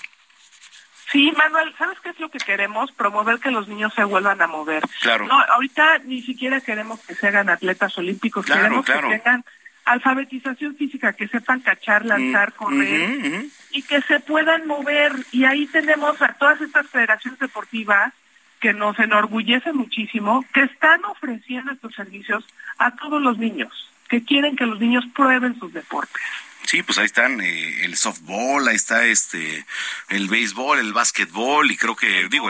Sí, 1.12 1.32
Manuel, 1.38 1.74
¿sabes 1.78 1.98
qué 2.02 2.10
es 2.10 2.20
lo 2.20 2.30
que 2.30 2.40
queremos? 2.40 2.92
Promover 2.92 3.40
que 3.40 3.52
los 3.52 3.68
niños 3.68 3.94
se 3.94 4.04
vuelvan 4.04 4.42
a 4.42 4.48
mover. 4.48 4.84
Claro. 5.02 5.26
No, 5.26 5.40
ahorita 5.56 6.00
ni 6.00 6.22
siquiera 6.22 6.60
queremos 6.60 7.00
que 7.02 7.16
se 7.16 7.28
hagan 7.28 7.50
atletas 7.50 7.98
olímpicos, 7.98 8.46
queremos 8.46 8.86
que 8.86 8.94
tengan 8.94 9.46
alfabetización 9.86 10.76
física, 10.76 11.14
que 11.14 11.30
sepan 11.30 11.62
cachar, 11.62 12.04
mm, 12.04 12.08
lanzar, 12.08 12.54
correr 12.54 13.46
y 13.72 13.82
que 13.84 14.02
se 14.02 14.20
puedan 14.20 14.68
mover. 14.68 15.14
Y 15.32 15.46
ahí 15.46 15.66
tenemos 15.68 16.22
a 16.22 16.34
todas 16.34 16.60
estas 16.60 16.88
federaciones 16.88 17.40
deportivas 17.40 18.14
que 18.60 18.74
nos 18.74 19.00
enorgullece 19.00 19.72
muchísimo, 19.72 20.44
que 20.54 20.64
están 20.64 21.06
ofreciendo 21.06 21.72
estos 21.72 21.94
servicios 21.96 22.46
a 22.80 22.92
todos 22.96 23.22
los 23.22 23.38
niños, 23.38 23.90
que 24.10 24.24
quieren 24.24 24.58
que 24.58 24.66
los 24.66 24.80
niños 24.80 25.06
prueben 25.16 25.58
sus 25.58 25.72
deportes. 25.72 26.22
Sí, 26.68 26.84
pues 26.84 26.98
ahí 26.98 27.06
están 27.06 27.40
eh, 27.40 27.86
el 27.86 27.96
softball, 27.96 28.68
ahí 28.68 28.76
está 28.76 29.06
este 29.06 29.66
el 30.10 30.28
béisbol, 30.28 30.80
el 30.80 30.92
básquetbol 30.92 31.72
y 31.72 31.78
creo 31.78 31.96
que 31.96 32.28
digo 32.28 32.50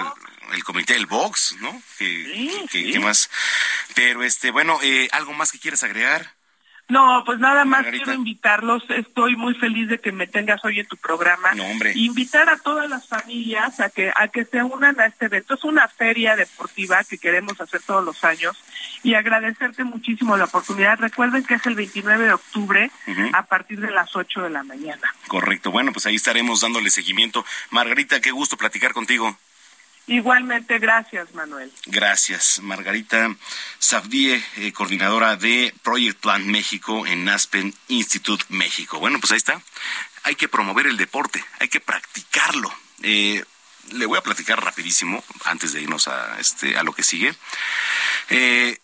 el, 0.51 0.63
comité 0.63 0.93
del 0.93 1.05
box, 1.05 1.55
¿no? 1.59 1.81
Que, 1.99 2.99
más. 2.99 3.29
Pero 3.93 4.23
este, 4.23 4.49
bueno, 4.49 4.79
eh, 4.81 5.07
algo 5.11 5.33
más 5.33 5.51
que 5.51 5.59
quieres 5.59 5.83
agregar. 5.83 6.36
No, 6.89 7.23
pues 7.25 7.39
nada 7.39 7.65
más 7.65 7.85
quiero 7.85 8.13
invitarlos. 8.13 8.83
Estoy 8.89 9.35
muy 9.35 9.53
feliz 9.55 9.89
de 9.89 9.99
que 9.99 10.13
me 10.13 10.25
tengas 10.25 10.63
hoy 10.63 10.79
en 10.79 10.87
tu 10.87 10.95
programa. 10.95 11.53
No, 11.53 11.65
hombre. 11.65 11.91
Invitar 11.95 12.47
a 12.49 12.57
todas 12.57 12.89
las 12.89 13.07
familias 13.07 13.79
a 13.81 13.89
que 13.89 14.11
a 14.15 14.29
que 14.29 14.45
se 14.45 14.63
unan 14.63 14.99
a 14.99 15.07
este 15.07 15.25
evento. 15.25 15.55
Es 15.55 15.63
una 15.65 15.87
feria 15.89 16.37
deportiva 16.37 17.03
que 17.03 17.17
queremos 17.17 17.59
hacer 17.59 17.81
todos 17.81 18.03
los 18.05 18.23
años 18.23 18.57
y 19.03 19.15
agradecerte 19.15 19.83
muchísimo 19.83 20.37
la 20.37 20.45
oportunidad. 20.45 20.97
Recuerden 20.99 21.43
que 21.43 21.55
es 21.55 21.65
el 21.65 21.75
29 21.75 22.25
de 22.25 22.33
octubre 22.33 22.91
a 23.33 23.43
partir 23.43 23.81
de 23.81 23.91
las 23.91 24.15
8 24.15 24.43
de 24.43 24.49
la 24.49 24.63
mañana. 24.63 25.13
Correcto. 25.27 25.71
Bueno, 25.71 25.91
pues 25.91 26.05
ahí 26.05 26.15
estaremos 26.15 26.61
dándole 26.61 26.89
seguimiento. 26.89 27.45
Margarita, 27.69 28.21
qué 28.21 28.31
gusto 28.31 28.55
platicar 28.55 28.93
contigo. 28.93 29.37
Igualmente, 30.07 30.79
gracias, 30.79 31.33
Manuel. 31.33 31.71
Gracias, 31.85 32.61
Margarita 32.61 33.35
Sabdie, 33.77 34.43
eh, 34.55 34.71
coordinadora 34.71 35.35
de 35.35 35.73
Project 35.83 36.19
Plan 36.21 36.47
México 36.47 37.05
en 37.05 37.27
Aspen 37.27 37.73
Institute 37.89 38.45
México. 38.49 38.99
Bueno, 38.99 39.19
pues 39.19 39.31
ahí 39.31 39.37
está. 39.37 39.61
Hay 40.23 40.35
que 40.35 40.47
promover 40.47 40.87
el 40.87 40.97
deporte, 40.97 41.43
hay 41.59 41.67
que 41.67 41.81
practicarlo. 41.81 42.73
Eh, 43.03 43.43
le 43.91 44.05
voy 44.05 44.17
a 44.17 44.21
platicar 44.21 44.63
rapidísimo 44.63 45.23
antes 45.45 45.73
de 45.73 45.81
irnos 45.81 46.07
a 46.07 46.39
este 46.39 46.77
a 46.77 46.83
lo 46.83 46.93
que 46.93 47.03
sigue. 47.03 47.33
Eh, 48.29 48.79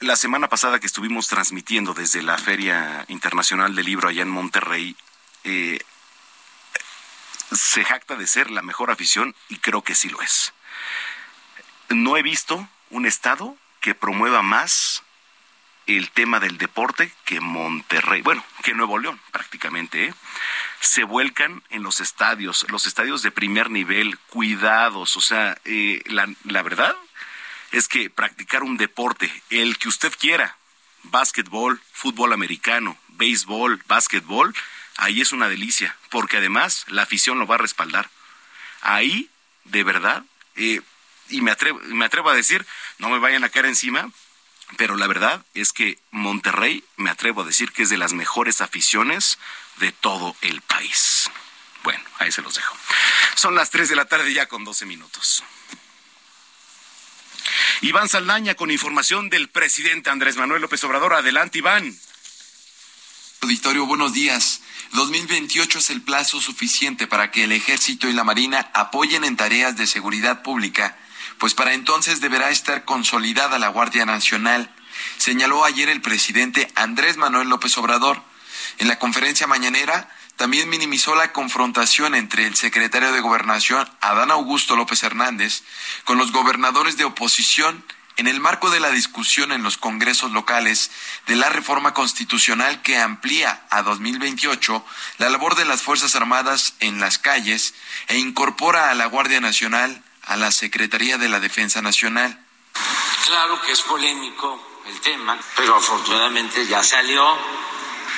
la 0.00 0.16
semana 0.16 0.48
pasada 0.48 0.80
que 0.80 0.86
estuvimos 0.86 1.28
transmitiendo 1.28 1.94
desde 1.94 2.22
la 2.22 2.36
Feria 2.38 3.04
Internacional 3.08 3.74
del 3.74 3.86
Libro 3.86 4.08
allá 4.08 4.22
en 4.22 4.28
Monterrey, 4.28 4.96
eh, 5.44 5.78
se 7.52 7.84
jacta 7.84 8.16
de 8.16 8.26
ser 8.26 8.50
la 8.50 8.62
mejor 8.62 8.90
afición 8.90 9.34
y 9.48 9.58
creo 9.58 9.82
que 9.82 9.94
sí 9.94 10.08
lo 10.08 10.20
es. 10.22 10.52
No 11.88 12.16
he 12.16 12.22
visto 12.22 12.68
un 12.90 13.06
estado 13.06 13.56
que 13.80 13.94
promueva 13.94 14.42
más 14.42 15.02
el 15.86 16.10
tema 16.10 16.40
del 16.40 16.56
deporte 16.56 17.12
que 17.24 17.40
Monterrey, 17.40 18.22
bueno, 18.22 18.44
que 18.62 18.74
Nuevo 18.74 18.98
León 18.98 19.20
prácticamente, 19.32 20.06
¿eh? 20.06 20.14
se 20.80 21.04
vuelcan 21.04 21.62
en 21.70 21.82
los 21.82 22.00
estadios, 22.00 22.64
los 22.70 22.86
estadios 22.86 23.22
de 23.22 23.30
primer 23.30 23.70
nivel, 23.70 24.18
cuidados, 24.30 25.16
o 25.16 25.20
sea, 25.20 25.58
eh, 25.64 26.02
la, 26.06 26.28
la 26.44 26.62
verdad 26.62 26.96
es 27.72 27.88
que 27.88 28.08
practicar 28.08 28.62
un 28.62 28.76
deporte, 28.76 29.30
el 29.50 29.78
que 29.78 29.88
usted 29.88 30.12
quiera, 30.18 30.56
básquetbol, 31.02 31.80
fútbol 31.92 32.32
americano, 32.32 32.96
béisbol, 33.08 33.82
básquetbol, 33.86 34.54
ahí 34.96 35.20
es 35.20 35.32
una 35.32 35.48
delicia, 35.48 35.96
porque 36.10 36.38
además 36.38 36.84
la 36.88 37.02
afición 37.02 37.38
lo 37.38 37.46
va 37.46 37.56
a 37.56 37.58
respaldar. 37.58 38.10
Ahí, 38.80 39.30
de 39.64 39.82
verdad, 39.84 40.24
eh, 40.56 40.80
y 41.28 41.40
me 41.40 41.50
atrevo, 41.50 41.80
me 41.80 42.04
atrevo 42.04 42.30
a 42.30 42.34
decir, 42.34 42.66
no 42.98 43.08
me 43.08 43.18
vayan 43.18 43.44
a 43.44 43.48
caer 43.48 43.66
encima, 43.66 44.10
pero 44.76 44.96
la 44.96 45.06
verdad 45.06 45.44
es 45.54 45.72
que 45.72 45.98
Monterrey, 46.10 46.84
me 46.96 47.10
atrevo 47.10 47.42
a 47.42 47.46
decir 47.46 47.72
que 47.72 47.82
es 47.82 47.90
de 47.90 47.98
las 47.98 48.12
mejores 48.12 48.60
aficiones 48.60 49.38
de 49.76 49.92
todo 49.92 50.36
el 50.40 50.60
país. 50.62 51.30
Bueno, 51.82 52.02
ahí 52.18 52.32
se 52.32 52.42
los 52.42 52.54
dejo. 52.54 52.76
Son 53.34 53.54
las 53.54 53.70
3 53.70 53.88
de 53.90 53.96
la 53.96 54.06
tarde 54.06 54.32
ya 54.32 54.46
con 54.46 54.64
12 54.64 54.86
minutos. 54.86 55.44
Iván 57.82 58.08
Saldaña 58.08 58.54
con 58.54 58.70
información 58.70 59.28
del 59.28 59.50
presidente 59.50 60.08
Andrés 60.08 60.36
Manuel 60.36 60.62
López 60.62 60.82
Obrador. 60.84 61.12
Adelante, 61.12 61.58
Iván. 61.58 61.94
Auditorio, 63.42 63.84
buenos 63.84 64.14
días. 64.14 64.62
2028 64.94 65.80
es 65.80 65.90
el 65.90 66.02
plazo 66.02 66.40
suficiente 66.40 67.08
para 67.08 67.32
que 67.32 67.42
el 67.42 67.50
Ejército 67.50 68.08
y 68.08 68.12
la 68.12 68.22
Marina 68.22 68.70
apoyen 68.74 69.24
en 69.24 69.36
tareas 69.36 69.76
de 69.76 69.88
seguridad 69.88 70.42
pública, 70.42 70.96
pues 71.38 71.52
para 71.52 71.74
entonces 71.74 72.20
deberá 72.20 72.50
estar 72.50 72.84
consolidada 72.84 73.58
la 73.58 73.68
Guardia 73.68 74.06
Nacional, 74.06 74.72
señaló 75.18 75.64
ayer 75.64 75.88
el 75.88 76.00
presidente 76.00 76.70
Andrés 76.76 77.16
Manuel 77.16 77.48
López 77.48 77.76
Obrador. 77.76 78.22
En 78.78 78.86
la 78.86 79.00
conferencia 79.00 79.48
mañanera 79.48 80.08
también 80.36 80.68
minimizó 80.68 81.16
la 81.16 81.32
confrontación 81.32 82.14
entre 82.14 82.46
el 82.46 82.54
secretario 82.54 83.10
de 83.10 83.20
Gobernación, 83.20 83.88
Adán 84.00 84.30
Augusto 84.30 84.76
López 84.76 85.02
Hernández, 85.02 85.64
con 86.04 86.18
los 86.18 86.30
gobernadores 86.30 86.96
de 86.96 87.04
oposición 87.04 87.84
en 88.16 88.28
el 88.28 88.40
marco 88.40 88.70
de 88.70 88.80
la 88.80 88.90
discusión 88.90 89.52
en 89.52 89.62
los 89.62 89.76
congresos 89.76 90.32
locales 90.32 90.90
de 91.26 91.36
la 91.36 91.48
reforma 91.48 91.94
constitucional 91.94 92.82
que 92.82 92.98
amplía 92.98 93.66
a 93.70 93.82
2028 93.82 94.84
la 95.18 95.30
labor 95.30 95.56
de 95.56 95.64
las 95.64 95.82
Fuerzas 95.82 96.14
Armadas 96.14 96.74
en 96.80 97.00
las 97.00 97.18
calles 97.18 97.74
e 98.08 98.18
incorpora 98.18 98.90
a 98.90 98.94
la 98.94 99.06
Guardia 99.06 99.40
Nacional 99.40 100.02
a 100.26 100.36
la 100.36 100.50
Secretaría 100.52 101.18
de 101.18 101.28
la 101.28 101.40
Defensa 101.40 101.82
Nacional. 101.82 102.38
Claro 103.26 103.60
que 103.62 103.72
es 103.72 103.82
polémico 103.82 104.82
el 104.86 105.00
tema, 105.00 105.38
pero 105.56 105.76
afortunadamente 105.76 106.66
ya 106.66 106.82
salió 106.82 107.36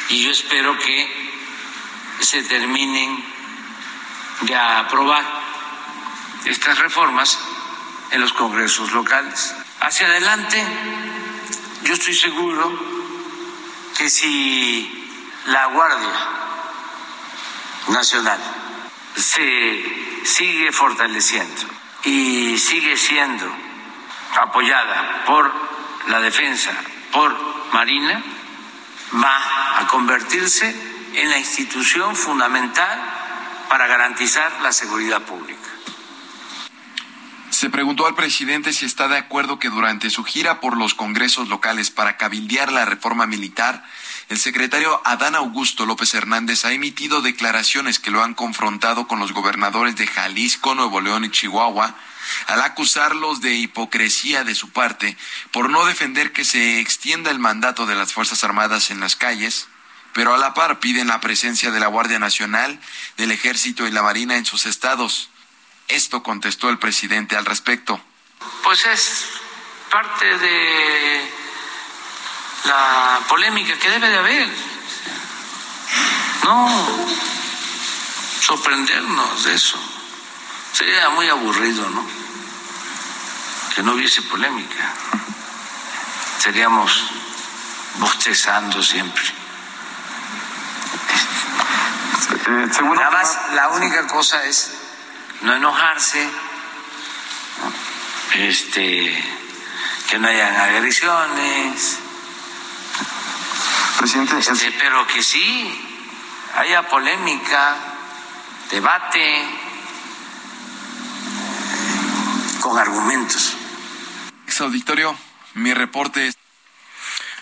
y 0.09 0.25
yo 0.25 0.31
espero 0.31 0.79
que 0.79 1.27
se 2.21 2.43
terminen 2.43 3.25
de 4.43 4.55
aprobar 4.55 5.25
estas 6.45 6.79
reformas 6.79 7.39
en 8.11 8.21
los 8.21 8.33
congresos 8.33 8.93
locales. 8.93 9.55
Hacia 9.87 10.09
adelante, 10.09 10.61
yo 11.84 11.95
estoy 11.95 12.12
seguro 12.12 12.76
que 13.97 14.11
si 14.11 15.09
la 15.47 15.66
Guardia 15.66 16.12
Nacional 17.91 18.41
se 19.14 20.24
sigue 20.24 20.72
fortaleciendo 20.72 21.62
y 22.03 22.59
sigue 22.59 22.97
siendo 22.97 23.47
apoyada 24.34 25.22
por 25.24 25.53
la 26.09 26.18
defensa, 26.18 26.72
por 27.12 27.32
Marina, 27.72 28.20
va 29.14 29.78
a 29.78 29.87
convertirse 29.87 30.74
en 31.14 31.30
la 31.30 31.39
institución 31.39 32.16
fundamental 32.16 33.01
para 33.68 33.87
garantizar 33.87 34.51
la 34.62 34.72
seguridad 34.72 35.22
pública. 35.22 35.76
Se 37.57 37.71
preguntó 37.71 38.07
al 38.07 38.15
presidente 38.15 38.75
si 38.75 38.85
está 38.85 39.09
de 39.09 39.17
acuerdo 39.17 39.59
que 39.59 39.71
durante 39.71 40.11
su 40.11 40.25
gira 40.25 40.61
por 40.61 40.77
los 40.77 40.93
congresos 40.93 41.49
locales 41.49 41.91
para 41.91 42.19
cabildear 42.19 42.71
la 42.71 42.85
reforma 42.85 43.27
militar, 43.27 43.83
el 44.29 44.39
secretario 44.39 45.01
Adán 45.07 45.35
Augusto 45.35 45.87
López 45.87 46.13
Hernández 46.13 46.67
ha 46.67 46.73
emitido 46.73 47.23
declaraciones 47.23 47.99
que 47.99 48.11
lo 48.11 48.23
han 48.23 48.35
confrontado 48.35 49.09
con 49.09 49.21
los 49.21 49.33
gobernadores 49.33 49.97
de 49.97 50.07
Jalisco, 50.07 50.75
Nuevo 50.75 51.01
León 51.01 51.25
y 51.25 51.31
Chihuahua, 51.31 51.95
al 52.47 52.61
acusarlos 52.61 53.41
de 53.41 53.55
hipocresía 53.55 54.45
de 54.45 54.55
su 54.55 54.69
parte 54.69 55.17
por 55.51 55.71
no 55.71 55.87
defender 55.87 56.35
que 56.35 56.45
se 56.45 56.79
extienda 56.79 57.31
el 57.31 57.39
mandato 57.39 57.87
de 57.87 57.95
las 57.95 58.13
Fuerzas 58.13 58.45
Armadas 58.45 58.91
en 58.91 59.01
las 59.01 59.17
calles, 59.17 59.67
pero 60.13 60.35
a 60.35 60.37
la 60.37 60.53
par 60.53 60.79
piden 60.79 61.07
la 61.07 61.23
presencia 61.23 61.71
de 61.71 61.81
la 61.81 61.87
Guardia 61.87 62.19
Nacional, 62.19 62.79
del 63.17 63.33
Ejército 63.33 63.89
y 63.89 63.93
la 63.93 64.03
Marina 64.03 64.37
en 64.37 64.45
sus 64.45 64.67
estados. 64.67 65.31
Esto 65.89 66.22
contestó 66.22 66.68
el 66.68 66.78
presidente 66.78 67.37
al 67.37 67.45
respecto. 67.45 68.01
Pues 68.62 68.84
es 68.87 69.24
parte 69.91 70.39
de 70.39 71.30
la 72.64 73.20
polémica 73.28 73.78
que 73.78 73.91
debe 73.91 74.09
de 74.09 74.18
haber. 74.18 74.49
No 76.45 77.07
sorprendernos 78.41 79.45
de 79.45 79.55
eso. 79.55 79.78
Sería 80.72 81.09
muy 81.11 81.28
aburrido, 81.28 81.89
¿no? 81.91 82.07
Que 83.74 83.82
no 83.82 83.93
hubiese 83.95 84.22
polémica. 84.22 84.93
Seríamos 86.39 87.11
bostezando 87.99 88.82
siempre. 88.82 89.24
Nada 92.47 93.11
más, 93.11 93.39
la 93.55 93.68
única 93.70 94.07
cosa 94.07 94.45
es 94.45 94.70
no 95.43 95.55
enojarse, 95.55 96.28
este, 98.34 99.24
que 100.09 100.18
no 100.18 100.28
hayan 100.28 100.57
agresiones. 100.57 101.99
Presidente, 103.99 104.39
este, 104.39 104.72
pero 104.72 105.07
que 105.07 105.22
sí 105.22 105.87
haya 106.57 106.89
polémica, 106.89 107.76
debate, 108.70 109.45
con 112.61 112.78
argumentos. 112.78 113.57
Ex 114.47 114.61
auditorio, 114.61 115.16
mi 115.55 115.72
reporte 115.74 116.28
es 116.28 116.37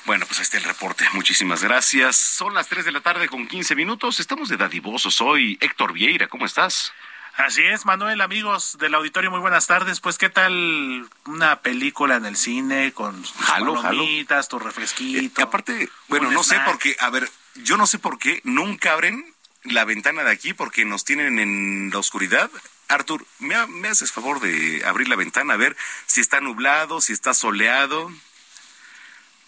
bueno, 0.06 0.26
pues 0.26 0.40
este 0.40 0.58
es 0.58 0.64
el 0.64 0.68
reporte. 0.68 1.06
Muchísimas 1.14 1.62
gracias. 1.62 2.16
Son 2.16 2.52
las 2.52 2.68
3 2.68 2.84
de 2.84 2.92
la 2.92 3.00
tarde 3.00 3.26
con 3.26 3.46
15 3.46 3.74
minutos. 3.74 4.20
Estamos 4.20 4.50
de 4.50 4.58
dadivosos 4.58 5.14
Soy 5.14 5.56
Héctor 5.62 5.94
Vieira. 5.94 6.28
¿Cómo 6.28 6.44
estás? 6.44 6.92
Así 7.36 7.64
es, 7.64 7.84
Manuel, 7.84 8.20
amigos 8.20 8.76
del 8.78 8.94
auditorio, 8.94 9.28
muy 9.28 9.40
buenas 9.40 9.66
tardes. 9.66 9.98
Pues, 9.98 10.18
¿qué 10.18 10.30
tal 10.30 11.08
una 11.26 11.60
película 11.62 12.14
en 12.14 12.26
el 12.26 12.36
cine 12.36 12.92
con 12.92 13.22
tus 13.22 13.32
jalo, 13.32 13.82
palomitas, 13.82 14.48
tu 14.48 14.60
refresquito? 14.60 15.40
Eh, 15.40 15.42
aparte, 15.42 15.88
bueno, 16.06 16.30
no 16.30 16.44
sé 16.44 16.60
por 16.60 16.78
qué, 16.78 16.96
a 17.00 17.10
ver, 17.10 17.28
yo 17.56 17.76
no 17.76 17.88
sé 17.88 17.98
por 17.98 18.18
qué 18.18 18.40
nunca 18.44 18.92
abren 18.92 19.34
la 19.64 19.84
ventana 19.84 20.22
de 20.22 20.30
aquí 20.30 20.54
porque 20.54 20.84
nos 20.84 21.04
tienen 21.04 21.40
en 21.40 21.90
la 21.92 21.98
oscuridad. 21.98 22.50
Artur, 22.86 23.26
¿me, 23.40 23.66
¿me 23.66 23.88
haces 23.88 24.12
favor 24.12 24.38
de 24.38 24.84
abrir 24.86 25.08
la 25.08 25.16
ventana 25.16 25.54
a 25.54 25.56
ver 25.56 25.76
si 26.06 26.20
está 26.20 26.40
nublado, 26.40 27.00
si 27.00 27.12
está 27.12 27.34
soleado? 27.34 28.12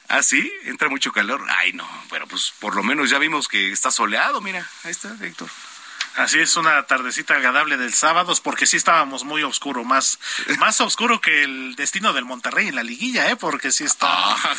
¿Ah, 0.09 0.25
sí? 0.25 0.53
¿Entra 0.65 0.89
mucho 0.89 1.13
calor? 1.13 1.45
Ay, 1.59 1.73
no, 1.73 1.89
pero 2.11 2.27
pues 2.27 2.53
por 2.59 2.75
lo 2.75 2.83
menos 2.83 3.11
ya 3.11 3.19
vimos 3.19 3.47
que 3.47 3.71
está 3.71 3.93
soleado, 3.93 4.41
mira, 4.41 4.69
ahí 4.83 4.91
está, 4.91 5.17
Héctor. 5.21 5.49
Así 6.17 6.39
es, 6.39 6.57
una 6.57 6.83
tardecita 6.85 7.35
agradable 7.35 7.77
del 7.77 7.93
sábado, 7.93 8.33
porque 8.43 8.67
sí 8.67 8.77
estábamos 8.77 9.25
muy 9.25 9.43
oscuro, 9.43 9.85
más, 9.85 10.19
más 10.59 10.81
oscuro 10.81 11.21
que 11.21 11.45
el 11.45 11.77
destino 11.77 12.13
del 12.15 12.25
Monterrey 12.25 12.69
en 12.69 12.75
la 12.75 12.83
liguilla, 12.83 13.31
¿eh? 13.31 13.37
Porque 13.37 13.71
sí 13.71 13.85
está. 13.85 14.07
Ah, 14.09 14.55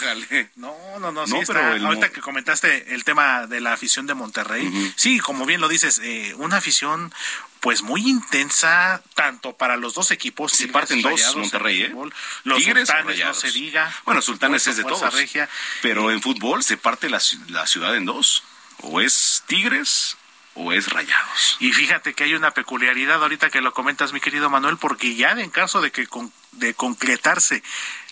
no, 0.56 0.76
no, 1.00 1.12
no, 1.12 1.26
sí 1.26 1.38
está. 1.38 1.76
Ahorita 1.76 2.10
que 2.10 2.22
comentaste 2.22 2.94
el 2.94 3.04
tema 3.04 3.48
de 3.48 3.60
la 3.60 3.74
afición 3.74 4.06
de 4.06 4.14
Monterrey, 4.14 4.94
sí, 4.96 5.20
como 5.20 5.46
bien 5.46 5.60
lo 5.60 5.68
dices, 5.68 6.00
eh, 6.04 6.34
una 6.38 6.58
afición 6.58 7.12
pues 7.60 7.82
muy 7.82 8.08
intensa, 8.08 9.02
tanto 9.16 9.58
para 9.58 9.78
los 9.78 9.96
dos 9.96 10.12
equipos. 10.12 10.52
Si 10.52 10.68
parten 10.68 11.02
dos 11.02 11.36
Monterrey, 11.36 11.82
¿eh? 11.82 11.96
Los 12.44 12.60
Tigres 12.60 12.88
sultanes, 12.88 13.26
no 13.26 13.34
se 13.34 13.52
diga. 13.52 13.94
Bueno, 14.06 14.22
sultanes 14.22 14.68
es 14.68 14.78
de 14.78 14.84
todos. 14.84 15.14
Regia. 15.14 15.50
Pero 15.82 16.12
en 16.12 16.22
fútbol 16.22 16.64
se 16.64 16.78
parte 16.78 17.10
la, 17.10 17.20
la 17.48 17.66
ciudad 17.66 17.96
en 17.96 18.06
dos. 18.06 18.44
O 18.82 19.02
es 19.02 19.44
Tigres 19.48 20.18
o 20.58 20.74
es 20.74 20.90
Rayados. 20.90 21.58
Y 21.60 21.72
fíjate 21.72 22.14
que 22.14 22.24
hay 22.24 22.34
una 22.34 22.52
peculiaridad 22.52 23.22
ahorita 23.22 23.50
que 23.50 23.62
lo 23.62 23.74
comentas, 23.74 24.12
mi 24.12 24.20
querido 24.20 24.50
Manuel, 24.50 24.78
porque 24.78 25.16
ya 25.16 25.32
en 25.32 25.50
caso 25.50 25.82
de 25.82 25.92
que 25.92 26.08
de 26.54 26.74
concretarse 26.74 27.64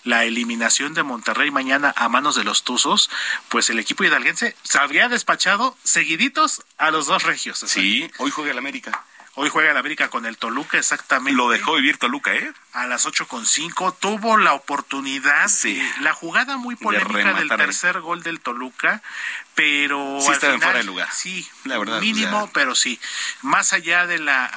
la 0.04 0.24
eliminación 0.24 0.94
de 0.94 1.02
Monterrey 1.02 1.50
mañana 1.50 1.92
a 1.96 2.08
manos 2.08 2.36
de 2.36 2.44
los 2.44 2.62
Tuzos, 2.62 3.10
pues 3.48 3.68
el 3.70 3.80
equipo 3.80 4.04
hidalguense 4.04 4.54
se 4.62 4.78
habría 4.78 5.08
despachado 5.08 5.76
seguiditos 5.82 6.62
a 6.78 6.90
los 6.90 7.06
dos 7.06 7.24
regios. 7.24 7.58
Sí, 7.58 8.08
hoy 8.18 8.30
juega 8.30 8.52
el 8.52 8.58
América. 8.58 9.04
Hoy 9.38 9.50
juega 9.50 9.70
el 9.70 9.76
América 9.76 10.08
con 10.08 10.24
el 10.24 10.38
Toluca, 10.38 10.78
exactamente. 10.78 11.36
Lo 11.36 11.50
dejó 11.50 11.74
vivir 11.74 11.98
Toluca, 11.98 12.34
¿eh? 12.34 12.50
A 12.72 12.86
las 12.86 13.04
ocho 13.04 13.28
con 13.28 13.44
cinco 13.44 13.92
tuvo 13.92 14.38
la 14.38 14.54
oportunidad, 14.54 15.48
sí. 15.48 15.78
la 16.00 16.14
jugada 16.14 16.56
muy 16.56 16.74
polémica 16.74 17.34
del 17.34 17.50
tercer 17.50 18.00
gol 18.00 18.22
del 18.22 18.40
Toluca, 18.40 19.02
pero 19.56 20.20
sí 20.20 20.30
está 20.30 20.56
fuera 20.58 20.78
de 20.78 20.84
lugar. 20.84 21.08
Sí, 21.12 21.48
la 21.64 21.78
verdad. 21.78 21.98
Mínimo, 22.00 22.50
pero 22.52 22.74
sí. 22.74 23.00
Más 23.40 23.72
allá 23.72 24.06
de 24.06 24.18
la 24.18 24.52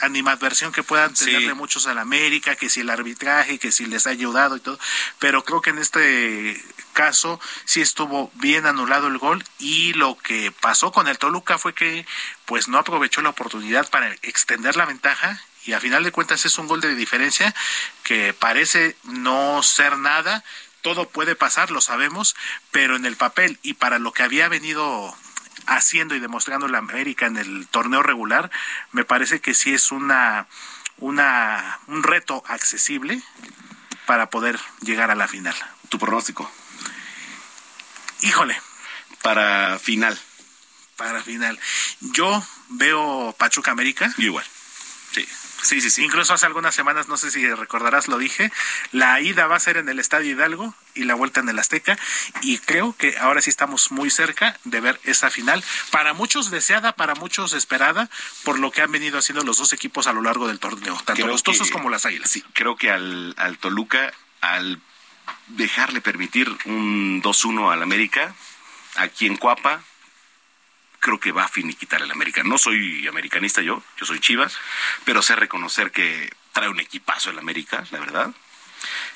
animadversión 0.00 0.72
que 0.72 0.82
puedan 0.82 1.12
tenerle 1.12 1.52
muchos 1.52 1.86
al 1.86 1.98
América, 1.98 2.56
que 2.56 2.70
si 2.70 2.80
el 2.80 2.88
arbitraje, 2.88 3.58
que 3.58 3.70
si 3.70 3.84
les 3.84 4.06
ha 4.06 4.10
ayudado 4.10 4.56
y 4.56 4.60
todo, 4.60 4.78
pero 5.18 5.44
creo 5.44 5.60
que 5.60 5.70
en 5.70 5.78
este 5.78 6.60
caso 6.94 7.38
sí 7.66 7.82
estuvo 7.82 8.32
bien 8.36 8.66
anulado 8.66 9.08
el 9.08 9.18
gol 9.18 9.44
y 9.58 9.92
lo 9.92 10.16
que 10.16 10.50
pasó 10.50 10.92
con 10.92 11.08
el 11.08 11.18
Toluca 11.18 11.58
fue 11.58 11.74
que 11.74 12.06
pues 12.46 12.68
no 12.68 12.78
aprovechó 12.78 13.20
la 13.20 13.28
oportunidad 13.28 13.88
para 13.90 14.10
extender 14.22 14.76
la 14.76 14.86
ventaja 14.86 15.40
y 15.66 15.74
a 15.74 15.80
final 15.80 16.02
de 16.02 16.10
cuentas 16.10 16.46
es 16.46 16.58
un 16.58 16.66
gol 16.66 16.80
de 16.80 16.94
diferencia 16.94 17.54
que 18.02 18.32
parece 18.32 18.96
no 19.04 19.62
ser 19.62 19.98
nada 19.98 20.42
todo 20.82 21.08
puede 21.08 21.34
pasar, 21.34 21.70
lo 21.70 21.80
sabemos, 21.80 22.36
pero 22.70 22.96
en 22.96 23.04
el 23.04 23.16
papel 23.16 23.58
y 23.62 23.74
para 23.74 23.98
lo 23.98 24.12
que 24.12 24.22
había 24.22 24.48
venido 24.48 25.14
haciendo 25.66 26.14
y 26.14 26.20
demostrando 26.20 26.68
la 26.68 26.78
América 26.78 27.26
en 27.26 27.36
el 27.36 27.66
torneo 27.68 28.02
regular, 28.02 28.50
me 28.92 29.04
parece 29.04 29.40
que 29.40 29.54
sí 29.54 29.74
es 29.74 29.92
una, 29.92 30.46
una 30.98 31.78
un 31.86 32.02
reto 32.02 32.42
accesible 32.46 33.22
para 34.06 34.30
poder 34.30 34.58
llegar 34.80 35.10
a 35.10 35.14
la 35.14 35.28
final. 35.28 35.54
¿Tu 35.88 35.98
pronóstico? 35.98 36.50
Híjole. 38.22 38.60
Para 39.22 39.78
final. 39.78 40.18
Para 40.96 41.22
final. 41.22 41.58
Yo 42.00 42.42
veo 42.70 43.34
Pachuca 43.38 43.70
América. 43.70 44.12
igual. 44.16 44.46
Sí. 45.12 45.26
Sí, 45.62 45.80
sí, 45.80 45.90
sí. 45.90 46.04
Incluso 46.04 46.34
hace 46.34 46.46
algunas 46.46 46.74
semanas, 46.74 47.08
no 47.08 47.16
sé 47.16 47.30
si 47.30 47.46
recordarás, 47.52 48.08
lo 48.08 48.18
dije, 48.18 48.52
la 48.92 49.20
ida 49.20 49.46
va 49.46 49.56
a 49.56 49.60
ser 49.60 49.76
en 49.76 49.88
el 49.88 49.98
Estadio 49.98 50.32
Hidalgo 50.32 50.74
y 50.94 51.04
la 51.04 51.14
vuelta 51.14 51.40
en 51.40 51.48
el 51.48 51.58
Azteca. 51.58 51.98
Y 52.42 52.58
creo 52.58 52.94
que 52.96 53.18
ahora 53.18 53.40
sí 53.42 53.50
estamos 53.50 53.90
muy 53.90 54.10
cerca 54.10 54.58
de 54.64 54.80
ver 54.80 55.00
esa 55.04 55.30
final. 55.30 55.64
Para 55.90 56.14
muchos 56.14 56.50
deseada, 56.50 56.92
para 56.92 57.14
muchos 57.14 57.52
esperada, 57.52 58.08
por 58.44 58.58
lo 58.58 58.70
que 58.70 58.82
han 58.82 58.92
venido 58.92 59.18
haciendo 59.18 59.44
los 59.44 59.58
dos 59.58 59.72
equipos 59.72 60.06
a 60.06 60.12
lo 60.12 60.22
largo 60.22 60.46
del 60.46 60.58
torneo, 60.60 61.00
tanto 61.04 61.26
los 61.26 61.42
Tuzos 61.42 61.70
como 61.70 61.90
las 61.90 62.06
Águilas. 62.06 62.30
Sí, 62.30 62.44
creo 62.52 62.76
que 62.76 62.90
al, 62.90 63.34
al 63.36 63.58
Toluca, 63.58 64.12
al 64.40 64.80
dejarle 65.48 66.00
permitir 66.00 66.48
un 66.66 67.22
2-1 67.22 67.72
al 67.72 67.82
América, 67.82 68.34
aquí 68.96 69.26
en 69.26 69.36
Cuapa, 69.36 69.82
creo 71.00 71.20
que 71.20 71.32
va 71.32 71.44
a 71.44 71.48
finiquitar 71.48 72.02
el 72.02 72.10
América. 72.10 72.42
No 72.42 72.58
soy 72.58 73.06
americanista 73.06 73.62
yo, 73.62 73.82
yo 73.98 74.06
soy 74.06 74.20
Chivas, 74.20 74.56
pero 75.04 75.22
sé 75.22 75.36
reconocer 75.36 75.90
que 75.92 76.30
trae 76.52 76.68
un 76.68 76.80
equipazo 76.80 77.30
el 77.30 77.38
América, 77.38 77.84
la 77.90 78.00
verdad, 78.00 78.32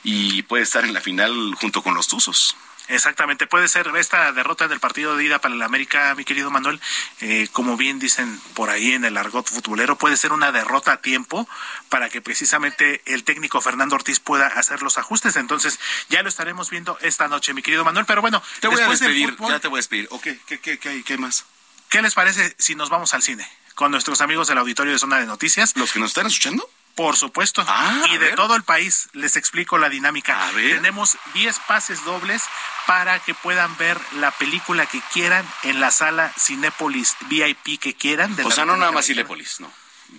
y 0.03 0.43
puede 0.43 0.63
estar 0.63 0.85
en 0.85 0.95
la 0.95 1.01
final 1.01 1.55
junto 1.55 1.83
con 1.83 1.95
los 1.95 2.09
Tuzos. 2.09 2.57
Exactamente, 2.89 3.47
puede 3.47 3.69
ser 3.69 3.89
esta 3.97 4.33
derrota 4.33 4.67
del 4.67 4.81
partido 4.81 5.17
de 5.17 5.25
ida 5.25 5.39
para 5.39 5.55
el 5.55 5.63
América, 5.63 6.15
mi 6.17 6.25
querido 6.25 6.51
Manuel, 6.51 6.81
eh, 7.21 7.49
como 7.53 7.77
bien 7.77 8.01
dicen 8.01 8.41
por 8.55 8.71
ahí 8.71 8.93
en 8.93 9.05
el 9.05 9.17
argot 9.17 9.49
futbolero, 9.49 9.97
puede 9.97 10.17
ser 10.17 10.33
una 10.33 10.51
derrota 10.51 10.93
a 10.93 10.97
tiempo 10.97 11.49
para 11.89 12.11
que 12.11 12.21
precisamente 12.21 13.01
el 13.07 13.23
técnico 13.23 13.61
Fernando 13.61 13.95
Ortiz 13.95 14.19
pueda 14.19 14.49
hacer 14.49 14.83
los 14.83 14.99
ajustes. 14.99 15.37
Entonces, 15.37 15.79
ya 16.09 16.23
lo 16.23 16.29
estaremos 16.29 16.71
viendo 16.71 16.99
esta 17.01 17.29
noche, 17.29 17.55
mi 17.55 17.63
querido 17.63 17.85
Manuel. 17.85 18.05
Pero 18.05 18.21
bueno, 18.21 18.43
te 18.61 18.69
voy 18.69 18.81
a 18.81 18.89
despedir, 18.89 19.37
ya 19.49 19.61
te 19.61 19.69
voy 19.69 19.77
a 19.77 19.79
despedir. 19.79 20.09
Ok, 20.11 20.25
¿qué, 20.47 20.59
qué, 20.61 20.79
qué, 20.79 21.05
qué 21.05 21.19
más? 21.19 21.47
¿Qué 21.93 22.01
les 22.01 22.15
parece 22.15 22.57
si 22.59 22.75
nos 22.75 22.89
vamos 22.89 23.13
al 23.13 23.21
cine 23.21 23.47
con 23.75 23.91
nuestros 23.91 24.23
amigos 24.23 24.49
del 24.49 24.57
auditorio 24.57 24.95
de 24.95 24.99
Zona 24.99 25.19
de 25.19 25.27
Noticias? 25.27 25.77
¿Los 25.77 25.93
que 25.93 26.01
nos 26.01 26.13
están 26.13 26.27
escuchando? 26.27 26.67
Por 26.95 27.19
supuesto. 27.19 27.63
Ah, 27.69 28.05
y 28.11 28.17
de 28.17 28.33
todo 28.33 28.57
el 28.57 28.63
país 28.63 29.11
les 29.13 29.37
explico 29.37 29.77
la 29.77 29.91
dinámica. 29.91 30.39
Tenemos 30.55 31.19
10 31.35 31.59
pases 31.69 32.03
dobles 32.07 32.45
para 32.87 33.19
que 33.19 33.35
puedan 33.35 33.77
ver 33.77 34.01
la 34.13 34.31
película 34.31 34.87
que 34.87 35.03
quieran 35.13 35.47
en 35.65 35.81
la 35.81 35.91
sala 35.91 36.33
Cinépolis 36.39 37.15
VIP 37.29 37.79
que 37.79 37.93
quieran. 37.93 38.35
o 38.43 38.51
sea, 38.51 38.65
no 38.65 38.79
nada 38.79 38.91
más 38.91 39.05
Cinépolis, 39.05 39.61
no. 39.61 39.71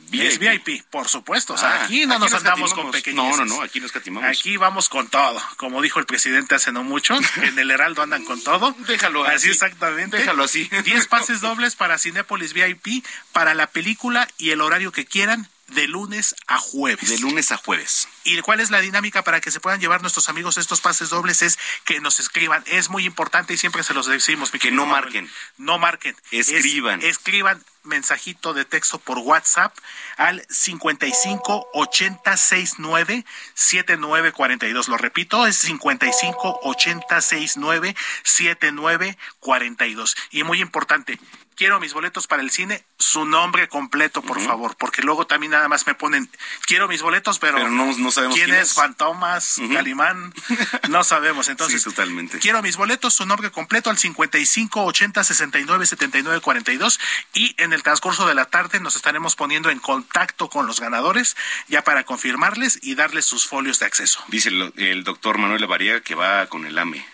VIP. 0.09 0.23
Es 0.23 0.39
VIP, 0.39 0.83
por 0.89 1.07
supuesto. 1.07 1.53
O 1.53 1.57
sea, 1.57 1.69
ah, 1.69 1.83
aquí 1.85 2.05
no 2.05 2.19
nos 2.19 2.33
andamos 2.33 2.73
con 2.73 2.91
pequeños. 2.91 3.37
No, 3.37 3.45
no, 3.45 3.57
no, 3.57 3.61
aquí 3.61 3.79
nos 3.79 3.91
catimamos. 3.91 4.29
Aquí 4.29 4.57
vamos 4.57 4.89
con 4.89 5.07
todo. 5.07 5.41
Como 5.57 5.81
dijo 5.81 5.99
el 5.99 6.05
presidente 6.05 6.55
hace 6.55 6.71
no 6.71 6.83
mucho, 6.83 7.15
en 7.37 7.57
el 7.57 7.71
Heraldo 7.71 8.01
andan 8.01 8.23
con 8.25 8.41
todo. 8.43 8.75
Déjalo 8.79 9.23
así. 9.23 9.35
Así 9.35 9.49
exactamente. 9.49 10.17
Déjalo 10.17 10.43
así. 10.43 10.69
10 10.83 11.07
pases 11.07 11.41
dobles 11.41 11.75
para 11.75 11.97
Cinépolis 11.97 12.53
VIP, 12.53 13.03
para 13.31 13.53
la 13.53 13.67
película 13.67 14.27
y 14.37 14.51
el 14.51 14.61
horario 14.61 14.91
que 14.91 15.05
quieran 15.05 15.49
de 15.67 15.87
lunes 15.87 16.35
a 16.47 16.57
jueves. 16.57 17.09
De 17.09 17.17
lunes 17.19 17.51
a 17.51 17.57
jueves. 17.57 18.07
¿Y 18.23 18.39
cuál 18.41 18.59
es 18.59 18.69
la 18.71 18.81
dinámica 18.81 19.23
para 19.23 19.41
que 19.41 19.51
se 19.51 19.59
puedan 19.59 19.79
llevar 19.79 20.01
nuestros 20.01 20.29
amigos 20.29 20.57
estos 20.57 20.81
pases 20.81 21.09
dobles? 21.09 21.41
Es 21.41 21.57
que 21.85 21.99
nos 21.99 22.19
escriban. 22.19 22.63
Es 22.67 22.89
muy 22.89 23.05
importante 23.05 23.53
y 23.53 23.57
siempre 23.57 23.83
se 23.83 23.93
los 23.93 24.07
decimos. 24.07 24.51
Que 24.51 24.71
no 24.71 24.85
marquen. 24.85 25.29
No 25.57 25.79
marquen. 25.79 26.15
Escriban. 26.31 27.01
escriban 27.01 27.63
mensajito 27.83 28.53
de 28.53 28.65
texto 28.65 28.97
por 28.99 29.17
WhatsApp 29.19 29.77
al 30.17 30.45
55 30.49 31.69
80 31.73 32.37
69 32.37 33.25
7942. 33.53 34.87
Lo 34.87 34.97
repito, 34.97 35.45
es 35.47 35.57
55 35.57 36.59
80 36.63 37.21
69 37.21 37.95
7942. 38.23 40.15
Y 40.31 40.43
muy 40.43 40.61
importante, 40.61 41.19
quiero 41.55 41.79
mis 41.79 41.93
boletos 41.93 42.27
para 42.27 42.41
el 42.41 42.51
cine, 42.51 42.83
su 42.97 43.25
nombre 43.25 43.67
completo, 43.67 44.21
por 44.21 44.41
favor, 44.41 44.75
porque 44.77 45.01
luego 45.01 45.27
también 45.27 45.51
nada 45.51 45.67
más 45.67 45.87
me 45.87 45.95
ponen, 45.95 46.29
quiero 46.65 46.87
mis 46.87 47.01
boletos, 47.01 47.39
pero, 47.39 47.69
no, 47.69 48.11
sabemos 48.11 48.35
quién, 48.35 48.53
es, 48.53 48.73
Fantomas, 48.73 49.55
Galimán, 49.59 50.33
no 50.89 51.03
sabemos. 51.03 51.49
Entonces, 51.49 51.83
totalmente. 51.83 52.39
quiero 52.39 52.61
mis 52.61 52.77
boletos, 52.77 53.13
su 53.13 53.25
nombre 53.25 53.51
completo 53.51 53.89
al 53.89 53.97
55 53.97 54.83
80 54.83 55.23
69 55.23 55.85
79 55.85 56.41
42 56.41 56.99
y 57.33 57.55
en 57.57 57.73
el 57.73 57.83
transcurso 57.83 58.27
de 58.27 58.35
la 58.35 58.45
tarde 58.45 58.79
nos 58.79 58.95
estaremos 58.95 59.35
poniendo 59.35 59.69
en 59.69 59.79
contacto 59.79 60.49
con 60.49 60.67
los 60.67 60.79
ganadores 60.79 61.35
ya 61.67 61.83
para 61.83 62.03
confirmarles 62.03 62.79
y 62.81 62.95
darles 62.95 63.25
sus 63.25 63.47
folios 63.47 63.79
de 63.79 63.85
acceso. 63.85 64.23
Dice 64.27 64.49
el, 64.49 65.03
doctor 65.03 65.37
Manuel 65.37 65.61
Lavariega 65.61 66.01
que 66.01 66.15
va 66.15 66.47
con 66.47 66.65
el 66.65 66.77
AME. 66.77 67.05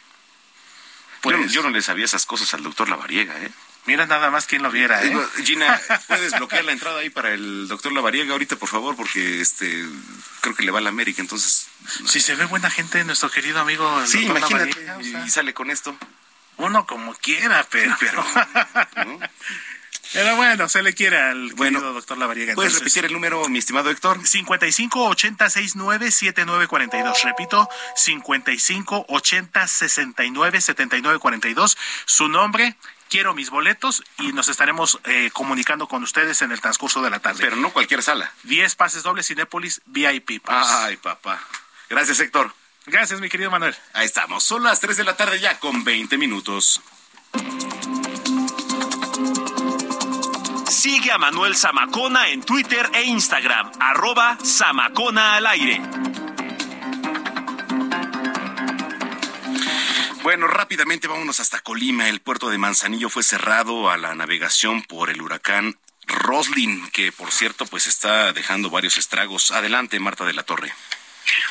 Pues, 1.21 1.51
yo 1.51 1.61
no 1.63 1.69
le 1.69 1.81
sabía 1.81 2.05
esas 2.05 2.25
cosas 2.25 2.53
al 2.53 2.63
doctor 2.63 2.87
Lavariega, 2.89 3.37
¿eh? 3.43 3.51
Mira 3.89 4.05
nada 4.05 4.29
más 4.29 4.45
quien 4.45 4.61
lo 4.61 4.69
viera, 4.69 5.03
¿eh? 5.03 5.17
Gina, 5.43 5.81
¿puedes 6.07 6.33
bloquear 6.33 6.63
la 6.63 6.73
entrada 6.73 6.99
ahí 6.99 7.09
para 7.09 7.33
el 7.33 7.67
doctor 7.67 7.91
Lavariega 7.91 8.33
ahorita, 8.33 8.55
por 8.55 8.69
favor? 8.69 8.95
Porque 8.95 9.41
este 9.41 9.83
creo 10.41 10.55
que 10.55 10.61
le 10.61 10.69
va 10.69 10.77
a 10.77 10.81
la 10.83 10.89
América, 10.89 11.23
entonces... 11.23 11.69
Si 12.05 12.19
se 12.19 12.35
ve 12.35 12.45
buena 12.45 12.69
gente, 12.69 13.03
nuestro 13.03 13.31
querido 13.31 13.59
amigo... 13.59 14.05
sí, 14.05 14.25
imagínate, 14.25 14.79
y 15.01 15.29
sale 15.31 15.55
con 15.55 15.71
esto. 15.71 15.97
Uno 16.57 16.85
como 16.85 17.15
quiera, 17.15 17.65
pero... 17.71 17.95
pero, 20.13 20.35
bueno, 20.35 20.69
se 20.69 20.83
le 20.83 20.93
quiere 20.93 21.17
al 21.17 21.53
bueno, 21.55 21.81
doctor 21.81 22.19
Lavariega. 22.19 22.53
¿Puedes 22.53 22.75
repetir 22.75 23.05
el 23.05 23.13
número, 23.13 23.49
mi 23.49 23.57
estimado 23.57 23.89
Héctor? 23.89 24.19
55 24.23 25.03
80 25.03 25.49
69 25.49 26.11
79 26.11 26.67
42. 26.67 27.23
Repito, 27.23 27.67
55 27.95 29.05
80 29.09 29.67
69 29.67 30.61
79 30.61 31.17
42. 31.17 31.75
Su 32.05 32.27
nombre 32.27 32.77
quiero 33.09 33.33
mis 33.33 33.49
boletos 33.49 34.03
y 34.19 34.31
nos 34.31 34.47
estaremos 34.47 34.99
eh, 35.03 35.29
comunicando 35.33 35.87
con 35.87 36.03
ustedes 36.03 36.41
en 36.41 36.51
el 36.51 36.61
transcurso 36.61 37.01
de 37.01 37.09
la 37.09 37.19
tarde. 37.19 37.39
Pero 37.41 37.55
no 37.55 37.71
cualquier 37.71 38.03
sala. 38.03 38.31
10 38.43 38.75
pases 38.75 39.03
dobles 39.03 39.27
Cinépolis 39.27 39.81
VIP. 39.85 40.41
Pues. 40.41 40.67
Ay, 40.69 40.97
papá. 40.97 41.41
Gracias, 41.89 42.19
Héctor. 42.19 42.53
Gracias, 42.85 43.19
mi 43.19 43.29
querido 43.29 43.51
Manuel. 43.51 43.75
Ahí 43.93 44.05
estamos. 44.05 44.43
Son 44.43 44.63
las 44.63 44.79
3 44.79 44.97
de 44.97 45.03
la 45.03 45.17
tarde 45.17 45.39
ya 45.39 45.59
con 45.59 45.83
20 45.83 46.17
minutos. 46.17 46.81
Sigue 50.69 51.11
a 51.11 51.17
Manuel 51.17 51.55
Zamacona 51.55 52.29
en 52.29 52.41
Twitter 52.41 52.89
e 52.93 53.03
Instagram, 53.03 53.71
arroba 53.79 54.37
Zamacona 54.43 55.35
al 55.35 55.47
aire. 55.47 55.81
Bueno, 60.29 60.45
rápidamente 60.45 61.07
vámonos 61.07 61.39
hasta 61.39 61.59
Colima. 61.59 62.07
El 62.07 62.19
puerto 62.19 62.51
de 62.51 62.59
Manzanillo 62.59 63.09
fue 63.09 63.23
cerrado 63.23 63.89
a 63.89 63.97
la 63.97 64.13
navegación 64.13 64.83
por 64.83 65.09
el 65.09 65.23
huracán 65.23 65.79
Roslin, 66.05 66.87
que 66.91 67.11
por 67.11 67.31
cierto 67.31 67.65
pues 67.65 67.87
está 67.87 68.31
dejando 68.31 68.69
varios 68.69 68.99
estragos. 68.99 69.49
Adelante, 69.49 69.99
Marta 69.99 70.25
de 70.25 70.33
la 70.33 70.43
Torre. 70.43 70.71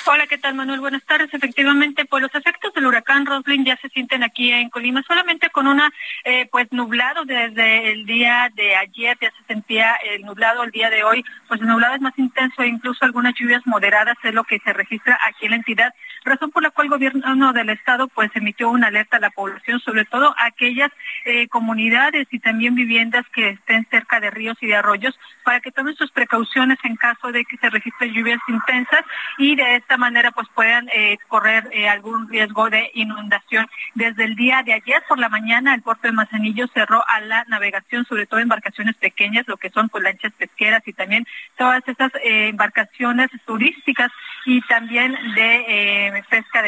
Hola, 0.06 0.26
¿qué 0.26 0.38
tal 0.38 0.54
Manuel? 0.54 0.80
Buenas 0.80 1.04
tardes. 1.04 1.32
Efectivamente, 1.32 2.04
pues 2.04 2.22
los 2.22 2.34
efectos 2.34 2.72
del 2.72 2.86
huracán 2.86 3.26
Roslin 3.26 3.64
ya 3.64 3.76
se 3.76 3.88
sienten 3.90 4.22
aquí 4.22 4.50
en 4.50 4.70
Colima, 4.70 5.02
solamente 5.06 5.50
con 5.50 5.66
una, 5.66 5.92
eh, 6.24 6.48
pues 6.50 6.66
nublado 6.72 7.24
desde 7.24 7.92
el 7.92 8.06
día 8.06 8.50
de 8.54 8.74
ayer, 8.74 9.18
ya 9.20 9.30
se 9.30 9.44
sentía 9.46 9.96
el 9.96 10.22
nublado 10.22 10.62
el 10.62 10.70
día 10.70 10.88
de 10.88 11.04
hoy, 11.04 11.24
pues 11.46 11.60
el 11.60 11.66
nublado 11.66 11.94
es 11.94 12.00
más 12.00 12.18
intenso 12.18 12.62
e 12.62 12.68
incluso 12.68 13.04
algunas 13.04 13.34
lluvias 13.34 13.62
moderadas 13.66 14.16
es 14.22 14.32
lo 14.32 14.44
que 14.44 14.58
se 14.60 14.72
registra 14.72 15.18
aquí 15.26 15.44
en 15.44 15.50
la 15.50 15.56
entidad, 15.56 15.94
razón 16.24 16.50
por 16.50 16.62
la 16.62 16.70
cual 16.70 16.86
el 16.86 16.90
gobierno 16.92 17.52
del 17.52 17.70
estado 17.70 18.08
pues 18.08 18.30
emitió 18.34 18.70
una 18.70 18.88
alerta 18.88 19.18
a 19.18 19.20
la 19.20 19.30
población, 19.30 19.80
sobre 19.80 20.04
todo 20.04 20.34
a 20.38 20.46
aquellas 20.46 20.90
eh, 21.24 21.48
comunidades 21.48 22.26
y 22.30 22.38
también 22.38 22.74
viviendas 22.74 23.24
que 23.34 23.50
estén 23.50 23.86
cerca 23.90 24.20
de 24.20 24.30
ríos 24.30 24.56
y 24.60 24.66
de 24.66 24.76
arroyos, 24.76 25.18
para 25.44 25.60
que 25.60 25.70
tomen 25.70 25.96
sus 25.96 26.10
precauciones 26.10 26.78
en 26.84 26.96
caso 26.96 27.32
de 27.32 27.44
que 27.44 27.56
se 27.56 27.70
registren 27.70 28.12
lluvias 28.12 28.40
intensas 28.48 29.02
y 29.38 29.56
de 29.56 29.67
esta 29.76 29.96
manera 29.96 30.30
pues 30.32 30.48
puedan 30.54 30.88
eh, 30.88 31.18
correr 31.28 31.68
eh, 31.72 31.88
algún 31.88 32.28
riesgo 32.28 32.70
de 32.70 32.90
inundación. 32.94 33.66
Desde 33.94 34.24
el 34.24 34.36
día 34.36 34.62
de 34.64 34.72
ayer 34.72 35.02
por 35.08 35.18
la 35.18 35.28
mañana 35.28 35.74
el 35.74 35.82
puerto 35.82 36.08
de 36.08 36.12
Manzanillo 36.12 36.66
cerró 36.68 37.02
a 37.08 37.20
la 37.20 37.44
navegación, 37.48 38.04
sobre 38.04 38.26
todo 38.26 38.40
embarcaciones 38.40 38.96
pequeñas, 38.96 39.46
lo 39.48 39.56
que 39.56 39.70
son 39.70 39.88
pues 39.88 40.04
lanchas 40.04 40.32
pesqueras 40.34 40.82
y 40.86 40.92
también 40.92 41.26
todas 41.56 41.86
esas 41.86 42.12
eh, 42.16 42.48
embarcaciones 42.48 43.30
turísticas 43.46 44.10
y 44.44 44.60
también 44.62 45.16
de 45.34 46.24
pesca 46.28 46.62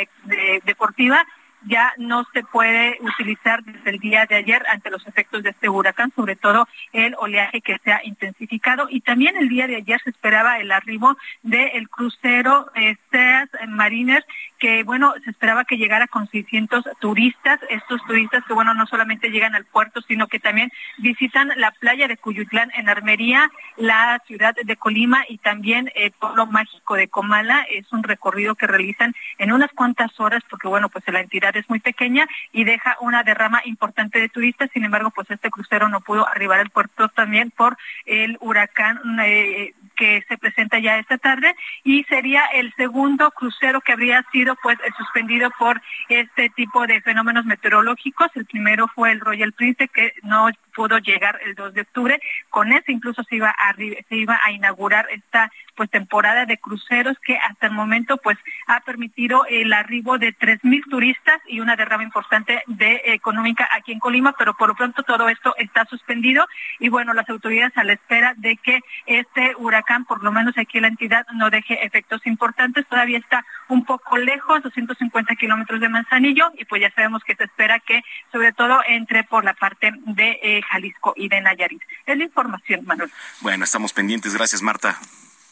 deportiva 0.65 1.25
ya 1.67 1.93
no 1.99 2.25
se 2.33 2.43
puede 2.43 2.99
utilizar 3.01 3.63
desde 3.65 3.91
el 3.91 3.99
día 3.99 4.27
de 4.27 4.37
ayer 4.37 4.63
ante 4.69 4.91
los 4.91 5.07
efectos 5.07 5.43
de 5.43 5.51
este 5.51 5.69
huracán, 5.69 6.13
sobre 6.15 6.37
todo 6.37 6.67
el 6.93 7.15
oleaje 7.19 7.61
que 7.61 7.79
se 7.85 7.93
ha 7.93 8.01
intensificado. 8.05 8.87
Y 8.91 9.01
también 9.01 9.37
el 9.37 9.49
día 9.49 9.67
de 9.67 9.77
ayer 9.77 10.01
se 10.03 10.11
esperaba 10.11 10.59
el 10.59 10.73
arribo 10.73 11.17
del 11.43 11.89
crucero 11.89 12.71
eh, 12.75 12.97
Seas 13.11 13.49
Mariner, 13.69 14.25
que 14.61 14.85
bueno, 14.85 15.15
se 15.25 15.31
esperaba 15.31 15.65
que 15.65 15.79
llegara 15.79 16.07
con 16.07 16.29
600 16.29 16.85
turistas, 17.01 17.59
estos 17.71 18.05
turistas 18.07 18.45
que 18.45 18.53
bueno, 18.53 18.75
no 18.75 18.87
solamente 18.87 19.31
llegan 19.31 19.55
al 19.55 19.65
puerto, 19.65 20.03
sino 20.03 20.29
que 20.29 20.39
también 20.39 20.71
visitan 20.99 21.51
la 21.57 21.71
playa 21.73 22.07
de 22.07 22.19
Cuyutlán 22.19 22.71
en 22.77 22.89
Armería, 22.89 23.51
la 23.77 24.23
ciudad 24.27 24.55
de 24.63 24.77
Colima 24.77 25.25
y 25.29 25.39
también 25.39 25.91
el 25.95 26.13
pueblo 26.13 26.47
mágico 26.47 26.95
de 26.95 27.09
Comala. 27.09 27.67
Es 27.71 27.91
un 27.93 28.03
recorrido 28.03 28.55
que 28.55 28.67
realizan 28.67 29.15
en 29.39 29.53
unas 29.53 29.71
cuantas 29.73 30.19
horas, 30.21 30.43
porque 30.49 30.69
bueno, 30.69 30.91
pues 30.91 31.05
la 31.09 31.21
entidad 31.21 31.57
es 31.57 31.69
muy 31.71 31.81
pequeña 31.81 32.29
y 32.53 32.65
deja 32.65 32.97
una 33.01 33.23
derrama 33.23 33.63
importante 33.65 34.21
de 34.21 34.29
turistas. 34.29 34.71
Sin 34.73 34.85
embargo, 34.85 35.11
pues 35.11 35.31
este 35.31 35.51
crucero 35.51 35.89
no 35.89 36.03
pudo 36.03 36.29
arribar 36.29 36.61
al 36.61 36.71
puerto 36.71 37.09
también 37.09 37.51
por 37.51 37.79
el 38.05 38.37
huracán 38.41 39.01
eh, 39.25 39.73
que 39.97 40.23
se 40.29 40.37
presenta 40.37 40.79
ya 40.79 40.99
esta 40.99 41.19
tarde 41.19 41.55
y 41.83 42.05
sería 42.05 42.45
el 42.55 42.73
segundo 42.75 43.31
crucero 43.31 43.81
que 43.81 43.93
habría 43.93 44.25
sido 44.33 44.50
pues 44.63 44.79
suspendido 44.97 45.51
por 45.59 45.81
este 46.09 46.51
tipo 46.51 46.87
de 46.87 47.01
fenómenos 47.01 47.45
meteorológicos. 47.45 48.29
El 48.35 48.47
primero 48.47 48.87
fue 48.95 49.13
el 49.13 49.21
Royal 49.21 49.53
Prince 49.53 49.89
que 49.89 50.13
no 50.23 50.49
pudo 50.81 50.97
llegar 50.97 51.39
el 51.45 51.55
2 51.55 51.75
de 51.75 51.83
octubre. 51.83 52.19
Con 52.49 52.73
eso 52.73 52.91
incluso 52.91 53.23
se 53.25 53.37
iba 53.37 53.51
a, 53.51 53.75
se 53.75 54.17
iba 54.17 54.41
a 54.43 54.51
inaugurar 54.51 55.07
esta 55.11 55.53
pues 55.77 55.91
temporada 55.91 56.47
de 56.47 56.59
cruceros 56.59 57.19
que 57.25 57.37
hasta 57.37 57.67
el 57.67 57.73
momento 57.73 58.17
pues 58.17 58.39
ha 58.67 58.81
permitido 58.81 59.45
el 59.47 59.73
arribo 59.73 60.17
de 60.19 60.33
tres 60.33 60.59
mil 60.63 60.83
turistas 60.91 61.41
y 61.47 61.61
una 61.61 61.77
derrama 61.77 62.03
importante 62.03 62.63
de 62.67 63.01
económica 63.07 63.69
aquí 63.73 63.93
en 63.93 63.99
Colima, 63.99 64.35
pero 64.39 64.55
por 64.55 64.69
lo 64.69 64.75
pronto 64.75 65.03
todo 65.03 65.29
esto 65.29 65.55
está 65.59 65.85
suspendido 65.85 66.47
y 66.79 66.89
bueno, 66.89 67.13
las 67.15 67.29
autoridades 67.29 67.77
a 67.77 67.85
la 67.85 67.93
espera 67.93 68.35
de 68.37 68.57
que 68.57 68.81
este 69.07 69.55
huracán, 69.57 70.05
por 70.05 70.23
lo 70.23 70.33
menos 70.33 70.57
aquí 70.57 70.79
en 70.79 70.83
la 70.83 70.89
entidad, 70.89 71.27
no 71.35 71.51
deje 71.51 71.85
efectos 71.85 72.27
importantes. 72.27 72.87
Todavía 72.87 73.19
está 73.19 73.45
un 73.69 73.85
poco 73.85 74.17
lejos, 74.17 74.63
250 74.63 75.35
kilómetros 75.37 75.81
de 75.81 75.89
Manzanillo, 75.89 76.53
y 76.59 76.65
pues 76.65 76.83
ya 76.83 76.91
sabemos 76.91 77.23
que 77.25 77.37
se 77.37 77.45
espera 77.45 77.79
que 77.81 78.03
sobre 78.33 78.53
todo 78.53 78.81
entre 78.87 79.25
por 79.25 79.45
la 79.45 79.55
parte 79.55 79.93
de 80.07 80.39
eh, 80.43 80.63
Jalisco 80.71 81.15
y 81.17 81.29
de 81.29 81.41
Nayarit. 81.41 81.83
Es 82.07 82.17
la 82.17 82.25
información, 82.25 82.85
Manuel. 82.85 83.11
Bueno, 83.41 83.65
estamos 83.65 83.93
pendientes. 83.93 84.35
Gracias, 84.35 84.63
Marta. 84.63 84.99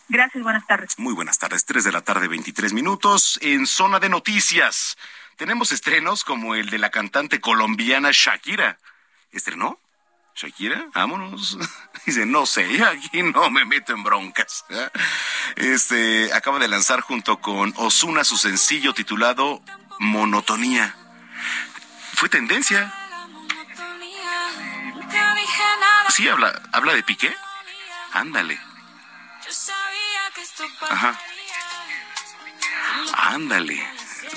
Gracias, 0.09 0.43
buenas 0.43 0.67
tardes. 0.67 0.99
Muy 0.99 1.13
buenas 1.13 1.39
tardes, 1.39 1.65
3 1.67 1.85
de 1.85 1.93
la 1.93 2.01
tarde, 2.01 2.29
23 2.29 2.73
minutos. 2.73 3.39
En 3.43 3.67
zona 3.67 4.01
de 4.01 4.09
noticias, 4.09 4.97
tenemos 5.37 5.71
estrenos 5.71 6.25
como 6.25 6.55
el 6.55 6.71
de 6.71 6.79
la 6.79 6.91
cantante 6.91 7.41
colombiana 7.41 8.11
Shakira. 8.13 8.79
¿Estrenó? 9.33 9.79
Shakira, 10.35 10.87
vámonos. 10.95 11.59
Dice, 12.07 12.25
no 12.25 12.47
sé, 12.47 12.83
aquí 12.85 13.23
no 13.23 13.51
me 13.51 13.65
meto 13.65 13.93
en 13.93 14.03
broncas. 14.03 14.65
Este 15.57 16.33
acaba 16.33 16.59
de 16.59 16.69
lanzar 16.69 17.01
junto 17.01 17.41
con 17.41 17.75
Osuna 17.77 18.25
su 18.25 18.37
sencillo 18.37 18.95
titulado 18.95 19.61
Monotonía. 19.99 20.95
Fue 22.15 22.29
tendencia. 22.29 22.95
Sí, 26.09 26.29
habla, 26.29 26.61
habla 26.73 26.95
de 26.95 27.03
Piqué. 27.03 27.35
Ándale. 28.13 28.59
Ajá. 30.89 31.19
Ándale, 33.15 33.87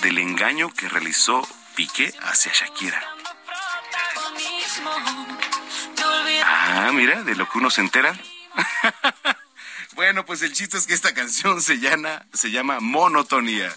del 0.02 0.18
engaño 0.18 0.70
que 0.74 0.90
realizó 0.90 1.48
Piqué 1.76 2.14
hacia 2.22 2.52
Shakira. 2.52 3.02
Ah, 6.44 6.92
mira, 6.94 7.24
de 7.24 7.36
lo 7.36 7.48
que 7.50 7.58
uno 7.58 7.70
se 7.70 7.82
entera. 7.82 8.18
bueno, 9.94 10.26
pues 10.26 10.42
el 10.42 10.54
chiste 10.54 10.78
es 10.78 10.88
que 10.88 10.94
esta 10.94 11.14
canción 11.14 11.62
se 11.62 11.80
llama, 11.80 12.26
se 12.34 12.52
llama 12.52 12.80
Monotonía. 12.80 13.74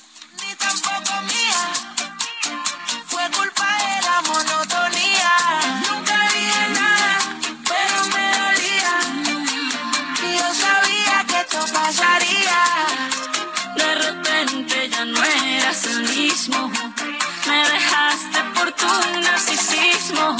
Tu 18.84 19.20
narcisismo. 19.20 20.36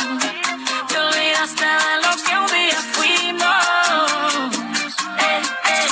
Te 0.88 0.98
olvidaste 0.98 1.66
de 1.84 1.94
lo 2.04 2.12
que 2.24 2.32
un 2.42 2.46
día 2.58 2.80
fuimos. 2.94 4.50
Eh, 5.18 5.42
eh, 5.72 5.88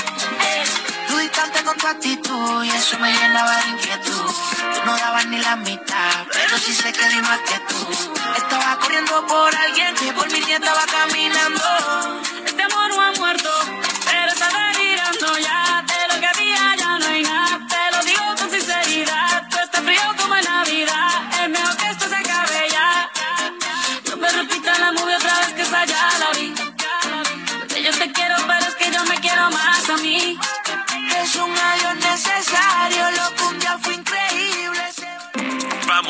eh. 0.49 0.65
Tú 1.09 1.17
distante 1.19 1.59
actitud 1.89 2.65
y 2.65 2.71
eso 2.71 2.99
me 2.99 3.13
llenaba 3.13 3.57
de 3.57 3.69
inquietud. 3.71 4.31
Tú 4.75 4.81
no 4.85 4.97
dabas 4.97 5.27
ni 5.27 5.39
la 5.39 5.57
mitad, 5.57 6.27
pero 6.33 6.59
sí 6.59 6.73
sé 6.75 6.93
que 6.93 7.09
di 7.09 7.21
más 7.21 7.41
que 7.49 7.59
tú. 7.71 7.81
Estaba 8.37 8.79
corriendo 8.79 9.27
por 9.27 9.55
alguien 9.55 9.95
que 9.95 10.13
por 10.13 10.31
mi 10.33 10.41
día 10.41 10.57
estaba 10.57 10.85
caminando. 10.87 12.32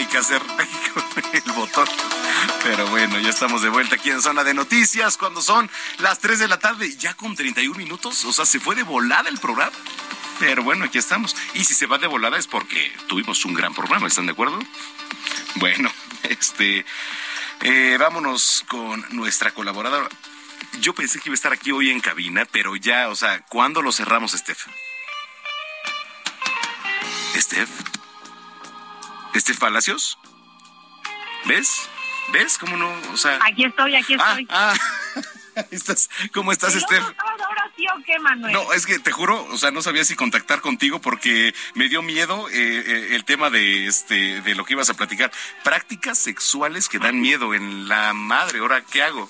Ni 0.00 0.06
qué 0.06 0.16
hacer 0.18 0.42
con 0.94 1.24
el 1.32 1.52
botón. 1.52 1.86
Pero 2.62 2.86
bueno, 2.88 3.18
ya 3.18 3.28
estamos 3.28 3.60
de 3.60 3.68
vuelta 3.68 3.96
aquí 3.96 4.10
en 4.10 4.22
Zona 4.22 4.44
de 4.44 4.54
Noticias 4.54 5.18
cuando 5.18 5.42
son 5.42 5.70
las 5.98 6.18
3 6.20 6.38
de 6.38 6.48
la 6.48 6.58
tarde, 6.58 6.96
ya 6.96 7.12
con 7.14 7.36
31 7.36 7.76
minutos. 7.76 8.24
O 8.24 8.32
sea, 8.32 8.46
se 8.46 8.60
fue 8.60 8.74
de 8.74 8.82
volada 8.82 9.28
el 9.28 9.38
programa. 9.38 9.76
Pero 10.38 10.62
bueno, 10.62 10.86
aquí 10.86 10.96
estamos. 10.96 11.36
Y 11.52 11.64
si 11.64 11.74
se 11.74 11.84
va 11.86 11.98
de 11.98 12.06
volada 12.06 12.38
es 12.38 12.46
porque 12.46 12.90
tuvimos 13.08 13.44
un 13.44 13.52
gran 13.52 13.74
programa, 13.74 14.06
¿están 14.06 14.24
de 14.24 14.32
acuerdo? 14.32 14.58
Bueno, 15.56 15.92
este. 16.22 16.86
eh, 17.60 17.96
vámonos 18.00 18.64
con 18.68 19.04
nuestra 19.10 19.52
colaboradora. 19.52 20.08
Yo 20.80 20.94
pensé 20.94 21.20
que 21.20 21.28
iba 21.28 21.34
a 21.34 21.40
estar 21.40 21.52
aquí 21.52 21.72
hoy 21.72 21.90
en 21.90 22.00
cabina, 22.00 22.46
pero 22.50 22.74
ya, 22.74 23.08
o 23.08 23.16
sea, 23.16 23.42
¿cuándo 23.48 23.82
lo 23.82 23.92
cerramos, 23.92 24.32
Steph? 24.32 24.66
¿Steph? 27.36 27.89
¿Steph 29.34 29.58
Palacios? 29.58 30.18
¿Ves? 31.46 31.88
¿Ves 32.32 32.58
cómo 32.58 32.76
no? 32.76 32.92
O 33.12 33.16
sea. 33.16 33.38
Aquí 33.42 33.64
estoy, 33.64 33.96
aquí 33.96 34.14
estoy. 34.14 34.46
Ah, 34.50 34.74
¿Estás, 35.70 36.08
¿Cómo 36.32 36.52
estás, 36.52 36.74
Steph? 36.74 37.02
¿Ahora 37.02 37.70
sí 37.76 37.84
o 37.86 38.02
qué, 38.04 38.18
Manuel? 38.18 38.52
No, 38.52 38.72
es 38.72 38.86
que 38.86 38.98
te 38.98 39.10
juro, 39.10 39.44
o 39.50 39.58
sea, 39.58 39.70
no 39.70 39.82
sabía 39.82 40.04
si 40.04 40.14
contactar 40.14 40.60
contigo 40.60 41.00
porque 41.00 41.54
me 41.74 41.88
dio 41.88 42.02
miedo 42.02 42.48
eh, 42.50 42.54
eh, 42.54 43.08
el 43.12 43.24
tema 43.24 43.50
de 43.50 43.86
este 43.86 44.40
de 44.42 44.54
lo 44.54 44.64
que 44.64 44.74
ibas 44.74 44.90
a 44.90 44.94
platicar. 44.94 45.30
Prácticas 45.64 46.18
sexuales 46.18 46.88
que 46.88 46.98
dan 46.98 47.20
miedo 47.20 47.54
en 47.54 47.88
la 47.88 48.12
madre. 48.12 48.60
Ahora, 48.60 48.82
¿qué 48.82 49.02
hago? 49.02 49.28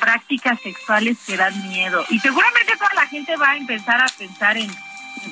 Prácticas 0.00 0.60
sexuales 0.60 1.18
que 1.24 1.36
dan 1.36 1.56
miedo. 1.68 2.04
Y 2.08 2.18
seguramente 2.18 2.76
toda 2.76 2.94
la 2.94 3.06
gente 3.06 3.36
va 3.36 3.50
a 3.50 3.56
empezar 3.56 4.00
a 4.00 4.08
pensar 4.08 4.56
en 4.56 4.74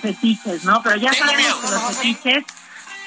fetiches, 0.00 0.64
¿no? 0.64 0.82
Pero 0.82 0.96
ya 0.96 1.12
sabemos 1.12 1.56
que 1.56 1.70
los 1.70 1.96
fetiches 1.96 2.44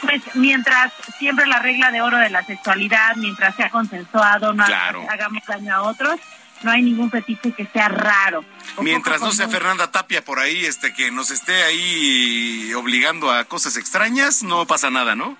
pues 0.03 0.21
mientras 0.35 0.93
siempre 1.17 1.45
la 1.47 1.59
regla 1.59 1.91
de 1.91 2.01
oro 2.01 2.17
de 2.17 2.29
la 2.29 2.43
sexualidad, 2.45 3.15
mientras 3.15 3.55
sea 3.55 3.69
consensuado, 3.69 4.53
no 4.53 4.65
Claro. 4.65 5.05
hagamos 5.09 5.43
daño 5.47 5.73
a 5.75 5.81
otros, 5.83 6.19
no 6.61 6.71
hay 6.71 6.81
ningún 6.81 7.09
fetiche 7.11 7.51
que 7.51 7.65
sea 7.65 7.87
raro. 7.89 8.45
Mientras 8.79 9.19
no 9.21 9.31
sea. 9.31 9.49
Fernanda 9.49 9.91
Tapia 9.91 10.23
por 10.23 10.39
ahí, 10.39 10.65
este, 10.65 10.93
que 10.93 11.11
nos 11.11 11.31
esté 11.31 11.63
ahí 11.63 12.73
obligando 12.75 13.31
a 13.31 13.43
cosas 13.45 13.75
extrañas, 13.77 14.43
no 14.43 14.65
pasa 14.65 14.89
nada, 14.89 15.15
¿no? 15.15 15.35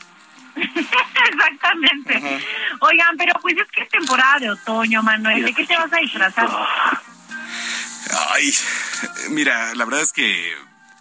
Exactamente. 0.56 2.22
Oigan, 2.80 3.18
pero 3.18 3.34
pues 3.42 3.56
es 3.58 3.68
que 3.72 3.84
es 3.84 3.90
temporada 3.90 4.40
de 4.40 4.52
otoño, 4.52 5.02
Manuel. 5.02 5.46
¿De 5.46 5.54
qué 5.54 5.66
te 5.66 5.76
vas 5.76 5.92
a 5.92 5.98
disfrazar? 5.98 6.50
Ay, 8.34 8.54
mira, 9.30 9.74
la 9.76 9.86
verdad 9.86 10.02
es 10.02 10.12
que 10.14 10.54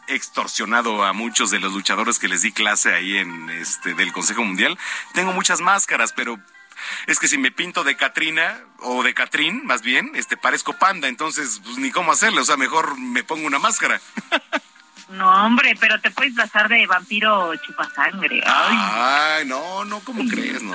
extorsionado 0.09 1.05
a 1.05 1.13
muchos 1.13 1.51
de 1.51 1.61
los 1.61 1.73
luchadores 1.73 2.19
que 2.19 2.29
les 2.29 2.43
di 2.43 2.53
clase 2.53 2.93
ahí 2.93 3.19
en 3.19 3.51
este 3.51 3.95
del 3.95 4.13
Consejo 4.13 4.45
Mundial. 4.45 4.79
Tengo 5.15 5.33
muchas 5.33 5.61
máscaras, 5.61 6.13
pero 6.13 6.39
es 7.07 7.19
que 7.19 7.29
si 7.29 7.39
me 7.39 7.51
pinto 7.51 7.85
de 7.85 7.97
Catrina 7.97 8.61
o 8.81 9.03
de 9.03 9.15
Catrín, 9.15 9.65
más 9.67 9.83
bien, 9.83 10.11
este 10.15 10.37
parezco 10.37 10.73
panda, 10.75 11.09
entonces 11.09 11.61
pues 11.65 11.79
ni 11.79 11.91
cómo 11.91 12.13
hacerlo, 12.13 12.43
o 12.43 12.45
sea, 12.45 12.57
mejor 12.57 12.99
me 12.99 13.25
pongo 13.25 13.47
una 13.47 13.59
máscara. 13.59 14.01
No, 15.09 15.45
hombre, 15.45 15.77
pero 15.79 16.01
te 16.01 16.11
puedes 16.11 16.35
pasar 16.35 16.71
de 16.71 16.87
vampiro 16.87 17.55
chupasangre. 17.57 18.43
Ay, 18.47 18.77
Ay 18.79 19.47
no, 19.47 19.85
no, 19.85 20.01
¿cómo 20.01 20.27
crees? 20.27 20.63
No. 20.63 20.75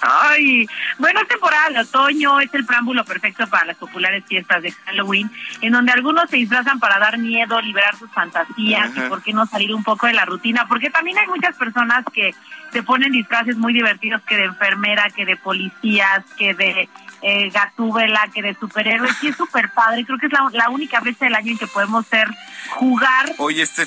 Ay, 0.00 0.66
bueno, 0.98 1.20
es 1.20 1.28
temporada 1.28 1.80
otoño, 1.80 2.40
es 2.40 2.52
el 2.54 2.64
preámbulo 2.64 3.04
perfecto 3.04 3.46
para 3.46 3.66
las 3.66 3.76
populares 3.76 4.24
fiestas 4.26 4.62
de 4.62 4.72
Halloween, 4.72 5.30
en 5.60 5.72
donde 5.72 5.92
algunos 5.92 6.28
se 6.30 6.36
disfrazan 6.36 6.78
para 6.78 6.98
dar 6.98 7.18
miedo, 7.18 7.60
liberar 7.60 7.96
sus 7.96 8.10
fantasías 8.12 8.90
y 8.96 9.00
por 9.08 9.22
qué 9.22 9.32
no 9.32 9.46
salir 9.46 9.74
un 9.74 9.84
poco 9.84 10.06
de 10.06 10.12
la 10.12 10.24
rutina, 10.24 10.66
porque 10.68 10.90
también 10.90 11.18
hay 11.18 11.26
muchas 11.26 11.56
personas 11.56 12.04
que 12.12 12.34
se 12.72 12.82
ponen 12.82 13.12
disfraces 13.12 13.56
muy 13.56 13.72
divertidos 13.72 14.22
que 14.22 14.36
de 14.36 14.44
enfermera, 14.44 15.08
que 15.10 15.24
de 15.24 15.36
policías, 15.36 16.24
que 16.36 16.54
de 16.54 16.88
eh, 17.28 17.50
Gatúbela, 17.50 18.28
que 18.32 18.40
de 18.40 18.54
superhéroes, 18.54 19.20
y 19.20 19.28
es 19.28 19.36
súper 19.36 19.72
padre. 19.72 20.04
Creo 20.04 20.16
que 20.16 20.26
es 20.26 20.32
la, 20.32 20.70
única 20.70 21.00
vez 21.00 21.18
del 21.18 21.34
año 21.34 21.50
en 21.50 21.58
que 21.58 21.66
podemos 21.66 22.06
ser 22.06 22.28
jugar 22.70 23.34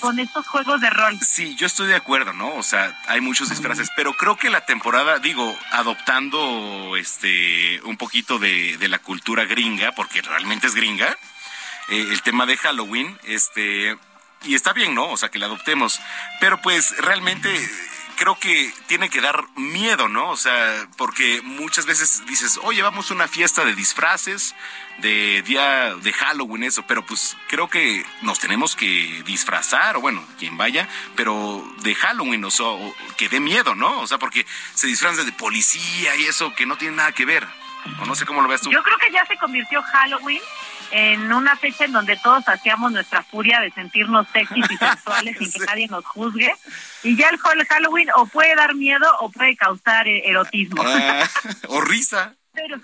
con 0.02 0.20
estos 0.20 0.46
juegos 0.46 0.82
de 0.82 0.90
rol. 0.90 1.18
Sí, 1.22 1.56
yo 1.56 1.66
estoy 1.66 1.88
de 1.88 1.96
acuerdo, 1.96 2.34
¿no? 2.34 2.54
O 2.56 2.64
sea, 2.64 3.00
hay 3.08 3.22
muchos 3.22 3.50
disfraces, 3.50 3.90
pero 3.96 4.14
creo 4.14 4.36
que 4.36 4.50
la 4.50 4.66
temporada, 4.66 5.20
digo, 5.20 5.58
adoptando 5.72 6.98
este 6.98 7.80
un 7.84 7.96
poquito 7.96 8.40
de, 8.40 8.76
de 8.78 8.88
la 8.90 9.00
cultura 9.00 9.46
gringa, 9.46 9.94
porque 9.94 10.22
realmente 10.22 10.68
es 10.68 10.76
gringa, 10.76 11.16
eh, 11.88 12.08
el 12.12 12.22
tema 12.22 12.46
de 12.46 12.58
Halloween, 12.58 13.18
este, 13.24 13.98
y 14.44 14.54
está 14.54 14.74
bien, 14.74 14.94
¿no? 14.94 15.10
O 15.12 15.18
sea, 15.18 15.30
que 15.30 15.40
la 15.40 15.46
adoptemos, 15.46 16.02
pero 16.42 16.62
pues 16.62 16.94
realmente 16.98 17.50
creo 18.20 18.38
que 18.38 18.74
tiene 18.88 19.10
que 19.10 19.22
dar 19.22 19.46
miedo, 19.56 20.10
¿no? 20.10 20.30
O 20.30 20.36
sea, 20.36 20.86
porque 20.98 21.42
muchas 21.42 21.86
veces 21.86 22.22
dices, 22.28 22.60
oye, 22.64 22.82
vamos 22.82 23.10
a 23.10 23.14
una 23.14 23.30
fiesta 23.30 23.64
de 23.64 23.74
disfraces, 23.74 24.56
de 24.98 25.42
día 25.44 25.96
de 25.96 26.12
Halloween, 26.12 26.64
eso, 26.64 26.84
pero 26.86 27.06
pues 27.06 27.38
creo 27.48 27.70
que 27.70 28.06
nos 28.22 28.38
tenemos 28.38 28.76
que 28.76 29.24
disfrazar, 29.26 29.96
o 29.96 30.02
bueno, 30.02 30.22
quien 30.38 30.58
vaya, 30.58 30.90
pero 31.16 31.66
de 31.82 31.96
Halloween, 31.96 32.44
o 32.44 32.52
sea, 32.52 32.66
que 33.16 33.30
dé 33.30 33.40
miedo, 33.40 33.74
¿no? 33.74 34.02
O 34.02 34.08
sea, 34.08 34.18
porque 34.18 34.46
se 34.74 34.88
disfrazan 34.88 35.26
de 35.26 35.32
policía 35.32 36.14
y 36.18 36.26
eso 36.26 36.54
que 36.54 36.66
no 36.66 36.78
tiene 36.78 36.98
nada 36.98 37.14
que 37.14 37.24
ver. 37.24 37.48
O 38.02 38.06
no 38.06 38.16
sé 38.16 38.26
cómo 38.26 38.42
lo 38.42 38.50
ves 38.50 38.60
tú. 38.60 38.70
Yo 38.70 38.84
creo 38.84 38.98
que 38.98 39.10
ya 39.14 39.26
se 39.26 39.38
convirtió 39.38 39.82
Halloween 39.82 40.42
en 40.92 41.32
una 41.32 41.56
fecha 41.56 41.86
en 41.86 41.92
donde 41.92 42.18
todos 42.18 42.48
hacíamos 42.48 42.92
nuestra 42.92 43.24
furia 43.24 43.60
de 43.60 43.72
sentirnos 43.72 44.28
sexys 44.34 44.66
y 44.70 44.78
sexuales 44.78 45.38
sin 45.38 45.52
que 45.52 45.60
nadie 45.60 45.88
nos 45.88 46.06
juzgue. 46.06 46.54
Y 47.04 47.16
ya 47.16 47.30
el 47.30 47.38
Halloween 47.68 48.10
o 48.16 48.26
puede 48.26 48.56
dar 48.56 48.76
miedo 48.76 49.08
o 49.20 49.30
puede 49.32 49.56
causar 49.56 50.08
eh, 50.08 50.24
erotismo. 50.26 50.84
Ah, 50.86 51.28
o 51.68 51.82
risa. 51.82 52.36
Pero, 52.54 52.80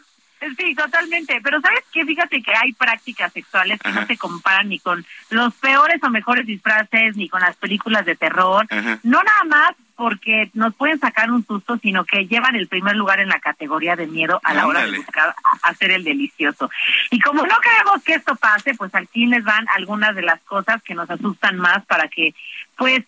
Sí, 0.59 0.75
totalmente. 0.75 1.39
Pero 1.41 1.59
¿sabes 1.59 1.83
qué? 1.91 2.05
Fíjate 2.05 2.43
que 2.43 2.53
hay 2.53 2.71
prácticas 2.73 3.33
sexuales 3.33 3.79
que 3.79 3.91
no 3.91 4.05
se 4.05 4.17
comparan 4.17 4.69
ni 4.69 4.79
con 4.79 5.03
los 5.29 5.53
peores 5.55 6.03
o 6.03 6.09
mejores 6.09 6.45
disfraces, 6.45 7.15
ni 7.15 7.29
con 7.29 7.41
las 7.41 7.55
películas 7.55 8.05
de 8.05 8.15
terror. 8.15 8.67
No 9.01 9.23
nada 9.23 9.43
más 9.47 9.75
porque 9.95 10.49
nos 10.53 10.75
pueden 10.75 10.99
sacar 10.99 11.31
un 11.31 11.45
susto, 11.45 11.77
sino 11.77 12.03
que 12.03 12.27
llevan 12.27 12.55
el 12.55 12.67
primer 12.67 12.95
lugar 12.95 13.19
en 13.19 13.29
la 13.29 13.39
categoría 13.39 13.95
de 13.95 14.07
miedo 14.07 14.41
a 14.43 14.53
la 14.53 14.67
hora 14.67 14.85
de 14.85 14.97
buscar 14.97 15.33
hacer 15.63 15.91
el 15.91 16.03
delicioso. 16.03 16.69
Y 17.11 17.19
como 17.19 17.43
no 17.43 17.55
queremos 17.61 18.03
que 18.03 18.15
esto 18.15 18.35
pase, 18.35 18.73
pues 18.75 18.93
aquí 18.93 19.25
les 19.25 19.43
van 19.43 19.65
algunas 19.75 20.15
de 20.15 20.21
las 20.21 20.41
cosas 20.41 20.81
que 20.83 20.95
nos 20.95 21.09
asustan 21.09 21.57
más 21.57 21.85
para 21.85 22.07
que, 22.09 22.35
pues, 22.77 23.05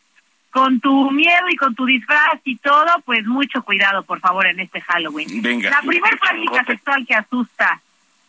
con 0.50 0.80
tu 0.80 1.12
miedo 1.12 1.50
y 1.50 1.56
con 1.56 1.76
tu 1.76 1.86
disfraz 1.86 2.40
y 2.46 2.56
todo, 2.58 2.88
pues 3.06 3.26
mucho 3.26 3.62
cuidado, 3.64 4.04
por 4.04 4.20
favor, 4.20 4.48
en 4.48 4.60
este 4.60 4.82
Halloween. 4.82 5.42
Venga. 5.42 5.70
La 5.70 5.82
primera 5.82 6.18
práctica 6.18 6.64
sexual 6.64 7.06
que 7.06 7.16
asusta 7.16 7.82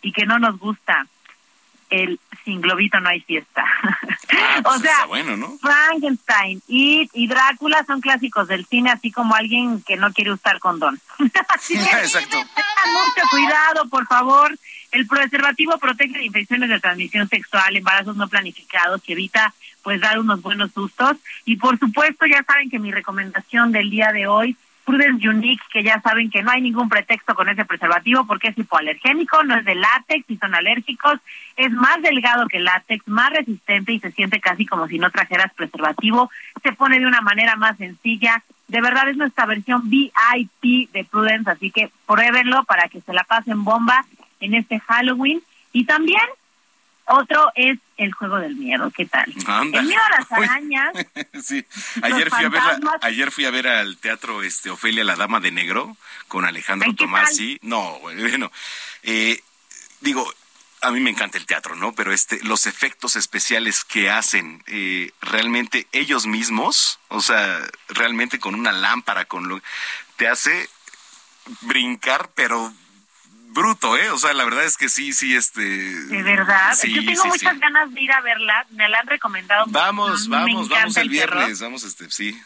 y 0.02 0.12
que 0.12 0.26
no 0.26 0.38
nos 0.38 0.58
gusta, 0.58 1.06
el 1.90 2.20
sin 2.44 2.60
globito 2.60 3.00
no 3.00 3.08
hay 3.08 3.20
fiesta. 3.20 3.64
Ah, 4.30 4.60
pues 4.62 4.76
o 4.76 4.78
sea, 4.80 5.06
bueno, 5.06 5.36
¿no? 5.36 5.58
Frankenstein 5.58 6.62
y, 6.68 7.08
y, 7.12 7.26
Drácula 7.26 7.84
son 7.86 8.00
clásicos 8.00 8.48
del 8.48 8.66
cine, 8.66 8.90
así 8.90 9.10
como 9.10 9.34
alguien 9.34 9.82
que 9.82 9.96
no 9.96 10.12
quiere 10.12 10.32
usar 10.32 10.58
condón. 10.58 11.00
así 11.48 11.74
que 11.78 11.84
Exacto. 11.84 12.36
mucho 12.38 13.28
cuidado, 13.30 13.88
por 13.88 14.06
favor. 14.06 14.56
El 14.90 15.06
preservativo 15.06 15.76
protege 15.78 16.18
de 16.18 16.24
infecciones 16.24 16.70
de 16.70 16.80
transmisión 16.80 17.28
sexual, 17.28 17.76
embarazos 17.76 18.16
no 18.16 18.26
planificados 18.28 19.02
y 19.06 19.12
evita 19.12 19.52
pues 19.82 20.00
dar 20.00 20.18
unos 20.18 20.40
buenos 20.40 20.72
sustos. 20.72 21.16
Y 21.44 21.56
por 21.56 21.78
supuesto, 21.78 22.26
ya 22.26 22.42
saben 22.44 22.70
que 22.70 22.78
mi 22.78 22.90
recomendación 22.90 23.70
del 23.72 23.90
día 23.90 24.12
de 24.12 24.26
hoy, 24.26 24.56
Prudence 24.88 25.28
Unique, 25.28 25.62
que 25.70 25.82
ya 25.82 26.00
saben 26.00 26.30
que 26.30 26.42
no 26.42 26.50
hay 26.50 26.62
ningún 26.62 26.88
pretexto 26.88 27.34
con 27.34 27.46
ese 27.50 27.66
preservativo 27.66 28.24
porque 28.24 28.48
es 28.48 28.56
hipoalergénico, 28.56 29.44
no 29.44 29.58
es 29.58 29.64
de 29.66 29.74
látex 29.74 30.24
y 30.30 30.38
son 30.38 30.54
alérgicos, 30.54 31.20
es 31.58 31.70
más 31.72 32.00
delgado 32.00 32.48
que 32.48 32.56
el 32.56 32.64
látex, 32.64 33.06
más 33.06 33.28
resistente 33.28 33.92
y 33.92 34.00
se 34.00 34.12
siente 34.12 34.40
casi 34.40 34.64
como 34.64 34.88
si 34.88 34.98
no 34.98 35.10
trajeras 35.10 35.52
preservativo, 35.52 36.30
se 36.62 36.72
pone 36.72 36.98
de 37.00 37.06
una 37.06 37.20
manera 37.20 37.54
más 37.56 37.76
sencilla. 37.76 38.42
De 38.68 38.80
verdad 38.80 39.10
es 39.10 39.18
nuestra 39.18 39.44
versión 39.44 39.90
VIP 39.90 40.90
de 40.90 41.04
Prudence, 41.04 41.50
así 41.50 41.70
que 41.70 41.90
pruébenlo 42.06 42.64
para 42.64 42.88
que 42.88 43.02
se 43.02 43.12
la 43.12 43.24
pasen 43.24 43.64
bomba 43.64 44.06
en 44.40 44.54
este 44.54 44.80
Halloween. 44.80 45.42
Y 45.70 45.84
también 45.84 46.22
otro 47.08 47.50
es 47.54 47.78
el 47.96 48.12
juego 48.12 48.38
del 48.38 48.56
miedo, 48.56 48.90
¿qué 48.94 49.06
tal? 49.06 49.32
El 49.72 49.86
miedo 49.86 50.00
a 50.00 50.18
las 50.18 50.32
arañas. 50.32 50.92
sí, 51.42 51.64
ayer 52.02 52.30
fui, 52.30 52.44
a 52.44 52.48
ver 52.48 52.62
ayer 53.02 53.30
fui 53.30 53.44
a 53.44 53.50
ver 53.50 53.68
al 53.68 53.96
teatro 53.98 54.42
este 54.42 54.70
Ofelia 54.70 55.04
la 55.04 55.16
Dama 55.16 55.40
de 55.40 55.50
Negro 55.50 55.96
con 56.28 56.44
Alejandro 56.44 56.94
Tomasi. 56.94 57.58
No, 57.62 57.98
bueno, 58.00 58.50
eh, 59.02 59.42
digo, 60.00 60.30
a 60.82 60.90
mí 60.90 61.00
me 61.00 61.10
encanta 61.10 61.38
el 61.38 61.46
teatro, 61.46 61.74
¿no? 61.74 61.92
Pero 61.92 62.12
este, 62.12 62.42
los 62.44 62.66
efectos 62.66 63.16
especiales 63.16 63.84
que 63.84 64.10
hacen 64.10 64.62
eh, 64.66 65.10
realmente 65.20 65.86
ellos 65.92 66.26
mismos, 66.26 67.00
o 67.08 67.20
sea, 67.20 67.58
realmente 67.88 68.38
con 68.38 68.54
una 68.54 68.72
lámpara, 68.72 69.24
con 69.24 69.48
lo, 69.48 69.60
te 70.16 70.28
hace 70.28 70.68
brincar, 71.62 72.30
pero 72.34 72.72
bruto, 73.48 73.96
¿eh? 73.96 74.10
O 74.10 74.18
sea, 74.18 74.32
la 74.34 74.44
verdad 74.44 74.64
es 74.64 74.76
que 74.76 74.88
sí, 74.88 75.12
sí, 75.12 75.34
este... 75.34 75.60
De 75.60 76.22
verdad, 76.22 76.76
yo 76.84 77.04
tengo 77.04 77.24
muchas 77.26 77.58
ganas 77.58 77.92
de 77.92 78.00
ir 78.00 78.12
a 78.12 78.20
verla, 78.20 78.66
me 78.70 78.88
la 78.88 78.98
han 78.98 79.06
recomendado. 79.06 79.64
Vamos, 79.68 80.28
vamos, 80.28 80.68
vamos 80.68 80.96
el 80.96 81.08
viernes, 81.08 81.60
vamos, 81.60 81.84
este, 81.84 82.10
sí. 82.10 82.38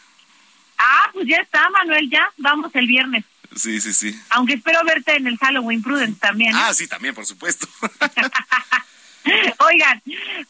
Ah, 0.77 1.09
pues 1.13 1.27
ya 1.27 1.37
está, 1.37 1.69
Manuel, 1.69 2.09
ya, 2.09 2.27
vamos 2.37 2.73
el 2.75 2.87
viernes. 2.87 3.23
Sí, 3.55 3.79
sí, 3.79 3.93
sí. 3.93 4.19
Aunque 4.29 4.55
espero 4.55 4.83
verte 4.83 5.15
en 5.15 5.27
el 5.27 5.37
Halloween 5.37 5.83
Prudence 5.83 6.19
también. 6.19 6.55
¿eh? 6.55 6.59
Ah, 6.59 6.73
sí, 6.73 6.87
también, 6.87 7.13
por 7.13 7.25
supuesto. 7.25 7.67
Oigan, 9.59 10.01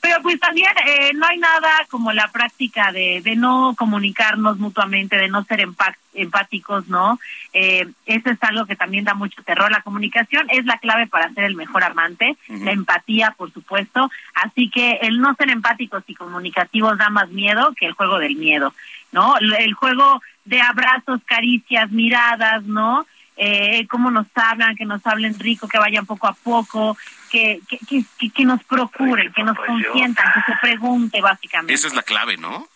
pero 0.02 0.22
pues 0.22 0.40
también 0.40 0.72
eh, 0.86 1.12
no 1.14 1.28
hay 1.28 1.38
nada 1.38 1.86
como 1.90 2.12
la 2.12 2.28
práctica 2.30 2.92
de, 2.92 3.22
de 3.24 3.36
no 3.36 3.76
comunicarnos 3.78 4.58
mutuamente, 4.58 5.18
de 5.18 5.28
no 5.28 5.44
ser 5.44 5.68
empáticos, 6.14 6.88
¿no? 6.88 7.20
Eh, 7.54 7.88
eso 8.06 8.30
es 8.30 8.38
algo 8.42 8.66
que 8.66 8.76
también 8.76 9.06
da 9.06 9.14
mucho 9.14 9.44
terror. 9.44 9.72
La 9.72 9.82
comunicación 9.82 10.48
es 10.50 10.66
la 10.66 10.78
clave 10.78 11.08
para 11.08 11.32
ser 11.34 11.44
el 11.46 11.56
mejor 11.56 11.84
amante, 11.84 12.36
la 12.48 12.72
empatía, 12.72 13.36
por 13.38 13.52
supuesto. 13.54 14.10
Así 14.34 14.70
que 14.70 15.00
el 15.02 15.20
no 15.20 15.36
ser 15.36 15.50
empáticos 15.50 16.04
y 16.08 16.16
comunicativos 16.16 16.98
da 16.98 17.10
más 17.10 17.30
miedo 17.30 17.74
que 17.78 17.86
el 17.86 17.94
juego 17.94 18.18
del 18.18 18.36
miedo, 18.36 18.74
¿no? 19.12 19.38
El 19.38 19.74
juego 19.74 20.22
de 20.46 20.62
abrazos, 20.62 21.22
caricias, 21.26 21.92
miradas, 21.92 22.64
¿no? 22.64 23.06
Eh, 23.36 23.88
cómo 23.88 24.12
nos 24.12 24.28
hablan, 24.36 24.76
que 24.76 24.86
nos 24.86 25.06
hablen 25.08 25.38
rico, 25.40 25.68
que 25.68 25.80
vayan 25.80 26.06
poco 26.06 26.28
a 26.28 26.34
poco, 26.34 26.96
que, 27.34 27.62
que, 27.68 28.30
que, 28.30 28.46
nos 28.46 28.64
procuren, 28.64 29.34
que 29.34 29.44
nos 29.44 29.58
consientan, 29.58 30.32
que 30.34 30.52
se 30.52 30.58
pregunte 30.62 31.20
básicamente. 31.20 31.74
Esa 31.74 31.88
es 31.88 31.96
la 31.96 32.04
clave, 32.04 32.38
¿no? 32.38 32.70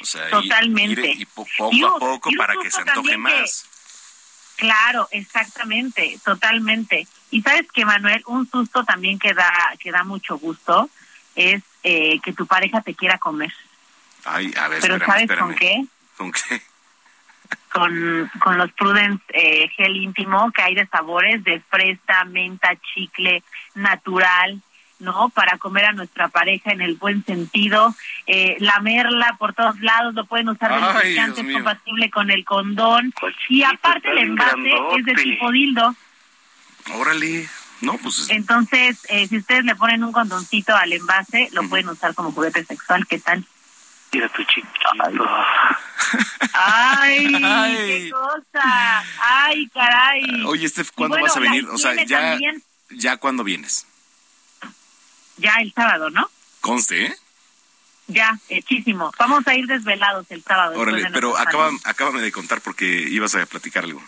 O 0.00 0.04
sea, 0.04 0.28
Totalmente. 0.30 1.12
Y, 1.12 1.24
poco 1.26 1.52
a 1.86 1.98
poco 2.00 2.30
para 2.36 2.54
que 2.60 2.72
se 2.72 2.80
antoje 2.80 3.16
más. 3.16 3.68
claro, 4.56 5.06
exactamente, 5.12 6.18
totalmente. 6.24 7.06
Y 7.30 7.42
sabes 7.42 7.70
que 7.72 7.84
Manuel, 7.84 8.22
un 8.26 8.50
susto 8.50 8.84
también 8.84 9.16
que 9.20 9.32
da, 9.32 9.52
que 9.78 9.92
da 9.92 10.02
mucho 10.02 10.38
gusto 10.38 10.90
es 11.36 11.62
eh, 11.84 12.18
que 12.20 12.32
tu 12.32 12.48
pareja 12.48 12.80
te 12.80 12.94
quiera 12.94 13.18
comer. 13.18 13.52
Ay, 14.24 14.52
a 14.56 14.66
ver, 14.66 14.80
Pero 14.80 14.98
¿sabes 14.98 15.30
con 15.38 15.54
qué? 15.54 15.84
¿Con 16.16 16.32
qué? 16.32 16.62
Con, 17.72 18.30
con 18.40 18.58
los 18.58 18.72
Prudence 18.72 19.22
eh, 19.28 19.68
gel 19.76 19.96
íntimo 19.96 20.50
que 20.52 20.62
hay 20.62 20.74
de 20.74 20.86
sabores 20.86 21.44
de 21.44 21.60
fresa, 21.60 22.24
menta, 22.24 22.74
chicle, 22.94 23.42
natural, 23.74 24.60
¿no? 24.98 25.28
Para 25.30 25.58
comer 25.58 25.86
a 25.86 25.92
nuestra 25.92 26.28
pareja 26.28 26.72
en 26.72 26.80
el 26.80 26.96
buen 26.96 27.24
sentido, 27.24 27.94
eh, 28.26 28.56
lamerla 28.58 29.36
por 29.38 29.54
todos 29.54 29.80
lados, 29.80 30.14
lo 30.14 30.24
pueden 30.24 30.48
usar 30.48 30.70
de 30.70 31.14
es 31.14 31.54
compatible 31.54 32.10
con 32.10 32.30
el 32.30 32.44
condón 32.44 33.12
y 33.48 33.62
aparte 33.62 34.10
el 34.10 34.18
envase 34.18 34.72
es 34.96 35.04
de 35.04 35.14
tipo 35.14 35.50
dildo. 35.50 35.94
Órale. 36.94 37.48
No, 37.80 37.96
pues. 37.98 38.28
Entonces, 38.30 39.06
eh, 39.08 39.28
si 39.28 39.36
ustedes 39.36 39.64
le 39.64 39.76
ponen 39.76 40.02
un 40.02 40.10
condoncito 40.10 40.74
al 40.74 40.92
envase, 40.92 41.48
lo 41.52 41.68
pueden 41.68 41.88
usar 41.88 42.12
como 42.14 42.32
juguete 42.32 42.64
sexual. 42.64 43.06
¿Qué 43.06 43.20
tal? 43.20 43.44
Mira 44.12 44.28
tu 44.30 44.42
chiquito. 44.44 44.68
Ay, 46.54 47.28
qué 47.32 48.10
cosa. 48.10 49.04
Ay, 49.20 49.68
caray. 49.68 50.44
Oye, 50.46 50.66
este, 50.66 50.84
¿cuándo 50.94 51.20
vas 51.20 51.36
a 51.36 51.40
venir? 51.40 51.66
O 51.68 51.78
sea, 51.78 51.94
ya, 52.04 52.38
ya 52.90 53.16
cuándo 53.18 53.44
vienes. 53.44 53.86
Ya 55.36 55.54
el 55.60 55.72
sábado, 55.72 56.10
¿no? 56.10 56.28
Conste, 56.60 57.06
¿eh? 57.06 57.16
Ya, 58.08 58.38
hechísimo. 58.48 59.12
Vamos 59.18 59.46
a 59.46 59.54
ir 59.54 59.66
desvelados 59.66 60.26
el 60.30 60.42
sábado. 60.42 60.78
Órale, 60.78 61.10
pero 61.12 61.36
acaba, 61.36 61.70
acábame 61.84 62.22
de 62.22 62.32
contar 62.32 62.62
porque 62.62 62.86
ibas 62.86 63.34
a 63.34 63.44
platicar 63.44 63.84
algo. 63.84 64.02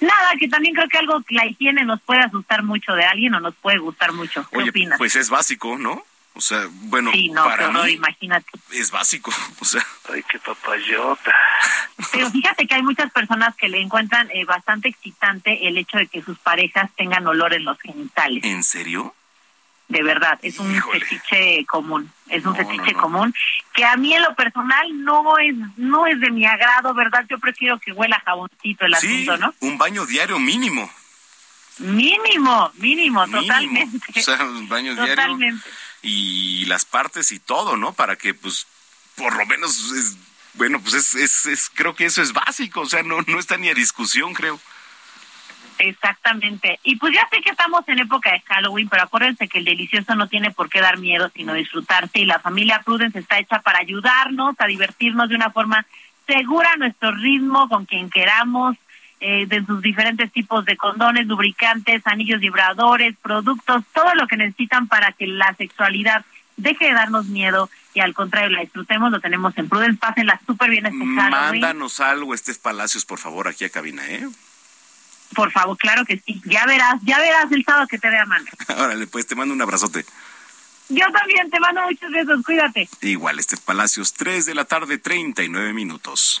Nada, 0.00 0.32
que 0.38 0.48
también 0.48 0.74
creo 0.74 0.88
que 0.88 0.98
algo, 0.98 1.22
la 1.30 1.46
higiene 1.46 1.84
nos 1.84 2.02
puede 2.02 2.20
asustar 2.20 2.62
mucho 2.62 2.92
de 2.92 3.04
alguien 3.04 3.34
o 3.34 3.40
nos 3.40 3.54
puede 3.54 3.78
gustar 3.78 4.12
mucho. 4.12 4.46
¿Qué 4.50 4.68
opinas? 4.68 4.98
Pues 4.98 5.16
es 5.16 5.30
básico, 5.30 5.78
¿no? 5.78 6.04
O 6.36 6.40
sea, 6.40 6.68
bueno, 6.70 7.10
sí, 7.12 7.30
no, 7.30 7.44
para 7.44 7.70
mí 7.70 7.92
imagínate. 7.92 8.46
es 8.72 8.90
básico, 8.90 9.32
o 9.60 9.64
sea. 9.64 9.84
Ay, 10.12 10.22
qué 10.30 10.38
papayota. 10.38 11.34
Pero 12.12 12.30
fíjate 12.30 12.66
que 12.66 12.74
hay 12.74 12.82
muchas 12.82 13.10
personas 13.10 13.56
que 13.56 13.70
le 13.70 13.80
encuentran 13.80 14.28
eh, 14.32 14.44
bastante 14.44 14.90
excitante 14.90 15.66
el 15.66 15.78
hecho 15.78 15.96
de 15.96 16.06
que 16.06 16.22
sus 16.22 16.38
parejas 16.38 16.90
tengan 16.94 17.26
olor 17.26 17.54
en 17.54 17.64
los 17.64 17.80
genitales. 17.80 18.44
¿En 18.44 18.62
serio? 18.62 19.14
De 19.88 20.02
verdad, 20.02 20.38
es 20.42 20.58
un 20.58 20.74
fetiche 20.82 21.64
común, 21.64 22.10
es 22.28 22.44
un 22.44 22.56
fetiche 22.56 22.92
común 22.94 23.32
que 23.72 23.84
a 23.84 23.96
mí 23.96 24.12
en 24.12 24.22
lo 24.22 24.34
personal 24.34 25.04
no 25.04 25.38
es 25.38 25.54
no 25.76 26.08
es 26.08 26.18
de 26.18 26.30
mi 26.30 26.44
agrado, 26.44 26.92
¿verdad? 26.92 27.24
Yo 27.30 27.38
prefiero 27.38 27.78
que 27.78 27.92
huela 27.92 28.20
jaboncito 28.24 28.84
el 28.84 28.94
asunto, 28.94 29.36
¿no? 29.38 29.54
un 29.60 29.78
baño 29.78 30.04
diario 30.04 30.40
mínimo. 30.40 30.90
Mínimo, 31.78 32.72
mínimo, 32.74 33.28
totalmente. 33.28 33.98
O 34.18 34.22
sea, 34.22 34.42
un 34.44 34.68
baño 34.68 34.94
diario 34.94 35.38
y 36.06 36.64
las 36.66 36.84
partes 36.84 37.32
y 37.32 37.40
todo, 37.40 37.76
¿no? 37.76 37.92
Para 37.92 38.14
que, 38.14 38.32
pues, 38.32 38.66
por 39.16 39.36
lo 39.36 39.44
menos, 39.44 39.90
es, 39.90 40.16
bueno, 40.54 40.80
pues 40.80 41.14
es, 41.14 41.46
es, 41.46 41.68
creo 41.74 41.96
que 41.96 42.04
eso 42.04 42.22
es 42.22 42.32
básico, 42.32 42.82
o 42.82 42.86
sea, 42.86 43.02
no, 43.02 43.22
no 43.26 43.40
está 43.40 43.56
ni 43.56 43.68
a 43.68 43.74
discusión, 43.74 44.32
creo. 44.32 44.60
Exactamente. 45.78 46.78
Y 46.84 46.96
pues 46.96 47.12
ya 47.12 47.28
sé 47.28 47.40
que 47.42 47.50
estamos 47.50 47.86
en 47.88 47.98
época 47.98 48.30
de 48.30 48.40
Halloween, 48.40 48.88
pero 48.88 49.02
acuérdense 49.02 49.48
que 49.48 49.58
el 49.58 49.64
delicioso 49.64 50.14
no 50.14 50.28
tiene 50.28 50.52
por 50.52 50.70
qué 50.70 50.80
dar 50.80 50.96
miedo, 50.98 51.30
sino 51.34 51.52
disfrutarse. 51.54 52.20
Y 52.20 52.24
la 52.24 52.38
familia 52.38 52.82
Prudence 52.84 53.18
está 53.18 53.38
hecha 53.38 53.60
para 53.60 53.80
ayudarnos 53.80 54.54
a 54.58 54.66
divertirnos 54.66 55.28
de 55.28 55.34
una 55.34 55.50
forma 55.50 55.84
segura 56.26 56.70
a 56.72 56.76
nuestro 56.76 57.10
ritmo, 57.10 57.68
con 57.68 57.84
quien 57.84 58.08
queramos, 58.10 58.76
eh, 59.20 59.46
de 59.46 59.64
sus 59.64 59.80
diferentes 59.82 60.30
tipos 60.32 60.64
de 60.64 60.76
condones, 60.76 61.26
lubricantes, 61.26 62.02
anillos 62.06 62.40
vibradores, 62.40 63.16
productos, 63.22 63.84
todo 63.94 64.14
lo 64.14 64.26
que 64.26 64.36
necesitan 64.36 64.88
para 64.88 65.12
que 65.12 65.26
la 65.26 65.54
sexualidad 65.54 66.24
deje 66.56 66.86
de 66.86 66.92
darnos 66.92 67.26
miedo 67.26 67.70
y 67.94 68.00
al 68.00 68.14
contrario 68.14 68.50
la 68.50 68.60
disfrutemos, 68.60 69.10
lo 69.10 69.20
tenemos 69.20 69.56
en 69.56 69.68
Prudence, 69.68 69.98
pásenla 69.98 70.40
súper 70.46 70.70
bien 70.70 70.86
este 70.86 71.04
Mándanos 71.04 72.00
algo, 72.00 72.34
Estés 72.34 72.58
Palacios, 72.58 73.04
por 73.04 73.18
favor, 73.18 73.48
aquí 73.48 73.64
a 73.64 73.70
cabina, 73.70 74.06
¿eh? 74.06 74.28
Por 75.34 75.50
favor, 75.50 75.76
claro 75.76 76.04
que 76.04 76.18
sí. 76.18 76.40
Ya 76.44 76.66
verás, 76.66 77.00
ya 77.02 77.18
verás 77.18 77.50
el 77.50 77.64
sábado 77.64 77.86
que 77.88 77.98
te 77.98 78.08
vea, 78.08 78.26
mano. 78.26 78.46
Órale, 78.76 79.06
pues 79.06 79.26
te 79.26 79.34
mando 79.34 79.54
un 79.54 79.62
abrazote. 79.62 80.04
Yo 80.88 81.04
también 81.10 81.50
te 81.50 81.58
mando 81.58 81.82
muchos 81.82 82.10
besos, 82.12 82.44
cuídate. 82.44 82.88
Igual, 83.00 83.38
Estés 83.38 83.60
Palacios, 83.60 84.12
3 84.14 84.46
de 84.46 84.54
la 84.54 84.64
tarde, 84.66 84.98
39 84.98 85.72
minutos. 85.72 86.40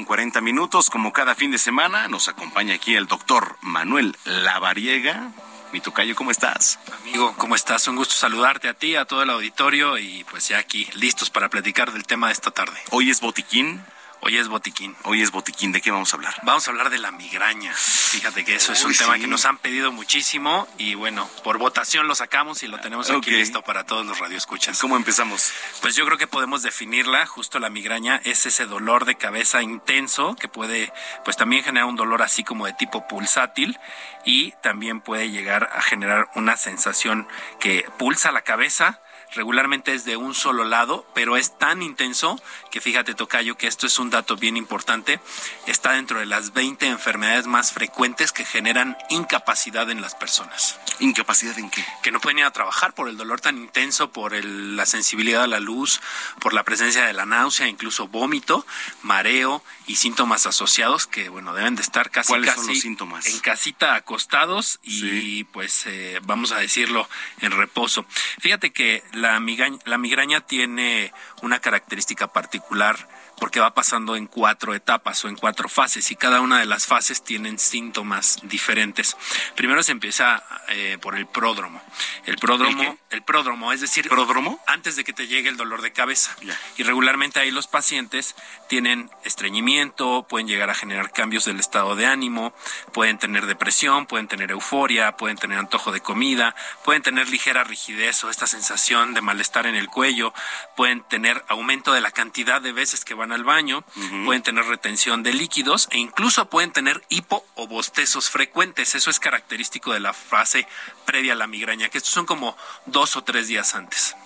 Con 0.00 0.06
40 0.06 0.40
minutos, 0.40 0.88
como 0.88 1.12
cada 1.12 1.34
fin 1.34 1.50
de 1.50 1.58
semana, 1.58 2.08
nos 2.08 2.28
acompaña 2.28 2.74
aquí 2.74 2.94
el 2.94 3.06
doctor 3.06 3.58
Manuel 3.60 4.16
Lavariega, 4.24 5.30
mi 5.74 5.80
tocayo, 5.82 6.14
¿cómo 6.14 6.30
estás? 6.30 6.78
Amigo, 7.02 7.34
¿cómo 7.36 7.54
estás? 7.54 7.86
Un 7.86 7.96
gusto 7.96 8.14
saludarte 8.14 8.70
a 8.70 8.72
ti, 8.72 8.96
a 8.96 9.04
todo 9.04 9.22
el 9.22 9.28
auditorio 9.28 9.98
y 9.98 10.24
pues 10.30 10.48
ya 10.48 10.56
aquí, 10.56 10.88
listos 10.94 11.28
para 11.28 11.50
platicar 11.50 11.92
del 11.92 12.06
tema 12.06 12.28
de 12.28 12.32
esta 12.32 12.50
tarde. 12.50 12.80
Hoy 12.92 13.10
es 13.10 13.20
botiquín. 13.20 13.84
Hoy 14.22 14.36
es 14.36 14.48
botiquín. 14.48 14.94
Hoy 15.04 15.22
es 15.22 15.30
botiquín. 15.30 15.72
¿De 15.72 15.80
qué 15.80 15.90
vamos 15.90 16.12
a 16.12 16.16
hablar? 16.16 16.34
Vamos 16.42 16.66
a 16.68 16.70
hablar 16.70 16.90
de 16.90 16.98
la 16.98 17.10
migraña. 17.10 17.72
Fíjate 17.74 18.44
que 18.44 18.54
eso 18.54 18.72
es 18.72 18.84
un 18.84 18.94
tema 18.94 19.18
que 19.18 19.26
nos 19.26 19.46
han 19.46 19.56
pedido 19.56 19.92
muchísimo 19.92 20.68
y 20.76 20.94
bueno, 20.94 21.26
por 21.42 21.56
votación 21.56 22.06
lo 22.06 22.14
sacamos 22.14 22.62
y 22.62 22.66
lo 22.66 22.78
tenemos 22.80 23.10
aquí 23.10 23.30
listo 23.30 23.62
para 23.62 23.84
todos 23.84 24.04
los 24.04 24.18
radioescuchas. 24.18 24.78
¿Cómo 24.78 24.96
empezamos? 24.96 25.52
Pues 25.80 25.96
yo 25.96 26.04
creo 26.04 26.18
que 26.18 26.26
podemos 26.26 26.62
definirla. 26.62 27.24
Justo 27.24 27.58
la 27.58 27.70
migraña 27.70 28.20
es 28.24 28.44
ese 28.44 28.66
dolor 28.66 29.06
de 29.06 29.14
cabeza 29.14 29.62
intenso 29.62 30.36
que 30.36 30.48
puede, 30.48 30.92
pues 31.24 31.38
también 31.38 31.64
generar 31.64 31.88
un 31.88 31.96
dolor 31.96 32.20
así 32.20 32.44
como 32.44 32.66
de 32.66 32.74
tipo 32.74 33.08
pulsátil 33.08 33.78
y 34.26 34.52
también 34.62 35.00
puede 35.00 35.30
llegar 35.30 35.70
a 35.74 35.80
generar 35.80 36.28
una 36.34 36.58
sensación 36.58 37.26
que 37.58 37.86
pulsa 37.98 38.32
la 38.32 38.42
cabeza 38.42 39.00
regularmente 39.34 39.94
es 39.94 40.04
de 40.04 40.16
un 40.16 40.34
solo 40.34 40.64
lado, 40.64 41.06
pero 41.14 41.36
es 41.36 41.58
tan 41.58 41.82
intenso 41.82 42.40
que 42.70 42.80
fíjate, 42.80 43.14
Tocayo, 43.14 43.56
que 43.56 43.66
esto 43.66 43.86
es 43.86 43.98
un 43.98 44.10
dato 44.10 44.36
bien 44.36 44.56
importante, 44.56 45.20
está 45.66 45.92
dentro 45.92 46.18
de 46.18 46.26
las 46.26 46.52
20 46.52 46.86
enfermedades 46.86 47.46
más 47.46 47.72
frecuentes 47.72 48.32
que 48.32 48.44
generan 48.44 48.96
incapacidad 49.08 49.90
en 49.90 50.00
las 50.00 50.14
personas. 50.14 50.78
¿Incapacidad 50.98 51.58
en 51.58 51.70
qué? 51.70 51.84
Que 52.02 52.10
no 52.10 52.20
pueden 52.20 52.38
ir 52.38 52.44
a 52.44 52.50
trabajar 52.52 52.94
por 52.94 53.08
el 53.08 53.16
dolor 53.16 53.40
tan 53.40 53.58
intenso, 53.58 54.12
por 54.12 54.32
la 54.44 54.86
sensibilidad 54.86 55.44
a 55.44 55.46
la 55.46 55.60
luz, 55.60 56.00
por 56.40 56.54
la 56.54 56.64
presencia 56.64 57.04
de 57.04 57.12
la 57.12 57.26
náusea, 57.26 57.68
incluso 57.68 58.08
vómito, 58.08 58.66
mareo 59.02 59.62
y 59.86 59.96
síntomas 59.96 60.46
asociados 60.46 61.06
que, 61.06 61.28
bueno, 61.28 61.54
deben 61.54 61.76
de 61.76 61.82
estar 61.82 62.10
casi, 62.10 62.28
¿Cuáles 62.28 62.54
son 62.54 62.66
los 62.66 62.80
síntomas? 62.80 63.26
en 63.26 63.38
casita 63.40 63.94
acostados 63.94 64.78
y 64.82 65.44
pues 65.44 65.86
eh, 65.86 66.20
vamos 66.22 66.52
a 66.52 66.58
decirlo 66.58 67.08
en 67.40 67.52
reposo. 67.52 68.04
Fíjate 68.40 68.70
que 68.72 69.02
la 69.20 69.38
migraña, 69.40 69.78
la 69.84 69.98
migraña 69.98 70.40
tiene 70.40 71.12
una 71.42 71.60
característica 71.60 72.26
particular 72.26 72.96
porque 73.40 73.58
va 73.58 73.74
pasando 73.74 74.14
en 74.14 74.26
cuatro 74.26 74.74
etapas 74.74 75.24
o 75.24 75.28
en 75.28 75.36
cuatro 75.36 75.68
fases 75.68 76.10
y 76.10 76.16
cada 76.16 76.40
una 76.40 76.60
de 76.60 76.66
las 76.66 76.86
fases 76.86 77.24
tienen 77.24 77.58
síntomas 77.58 78.38
diferentes. 78.42 79.16
Primero 79.56 79.82
se 79.82 79.92
empieza 79.92 80.44
eh, 80.68 80.98
por 81.00 81.16
el 81.16 81.26
pródromo. 81.26 81.82
El 82.26 82.36
pródromo, 82.36 82.98
¿El, 83.10 83.22
pródromo, 83.22 83.72
es 83.72 83.80
decir, 83.80 84.08
¿Pródromo? 84.08 84.60
antes 84.66 84.96
de 84.96 85.04
que 85.04 85.12
te 85.12 85.26
llegue 85.26 85.48
el 85.48 85.56
dolor 85.56 85.82
de 85.82 85.92
cabeza. 85.92 86.36
Y 86.76 86.82
regularmente 86.82 87.40
ahí 87.40 87.50
los 87.50 87.66
pacientes 87.66 88.36
tienen 88.68 89.10
estreñimiento, 89.24 90.26
pueden 90.28 90.46
llegar 90.46 90.70
a 90.70 90.74
generar 90.74 91.10
cambios 91.10 91.44
del 91.46 91.58
estado 91.58 91.96
de 91.96 92.06
ánimo, 92.06 92.54
pueden 92.92 93.18
tener 93.18 93.46
depresión, 93.46 94.06
pueden 94.06 94.28
tener 94.28 94.50
euforia, 94.50 95.16
pueden 95.16 95.36
tener 95.36 95.58
antojo 95.58 95.92
de 95.92 96.00
comida, 96.00 96.54
pueden 96.84 97.02
tener 97.02 97.28
ligera 97.28 97.64
rigidez 97.64 98.22
o 98.24 98.30
esta 98.30 98.46
sensación 98.46 99.14
de 99.14 99.22
malestar 99.22 99.66
en 99.66 99.74
el 99.74 99.88
cuello, 99.88 100.32
pueden 100.76 101.02
tener 101.02 101.44
aumento 101.48 101.92
de 101.92 102.00
la 102.00 102.10
cantidad 102.10 102.60
de 102.60 102.72
veces 102.72 103.04
que 103.04 103.14
van 103.14 103.29
al 103.32 103.44
baño, 103.44 103.84
pueden 104.24 104.42
tener 104.42 104.64
retención 104.64 105.22
de 105.22 105.32
líquidos 105.32 105.88
e 105.90 105.98
incluso 105.98 106.48
pueden 106.48 106.72
tener 106.72 107.02
hipo 107.08 107.44
o 107.54 107.66
bostezos 107.66 108.30
frecuentes. 108.30 108.94
Eso 108.94 109.10
es 109.10 109.20
característico 109.20 109.92
de 109.92 110.00
la 110.00 110.12
fase 110.12 110.66
previa 111.04 111.32
a 111.32 111.36
la 111.36 111.46
migraña, 111.46 111.88
que 111.88 111.98
estos 111.98 112.12
son 112.12 112.26
como 112.26 112.56
dos 112.86 113.16
o 113.16 113.22
tres 113.22 113.48
días 113.48 113.74
antes. 113.74 114.16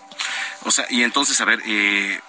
O 0.65 0.71
sea, 0.71 0.87
y 0.91 1.03
entonces, 1.03 1.41
a 1.41 1.45
ver, 1.45 1.63
eh, 1.67 2.21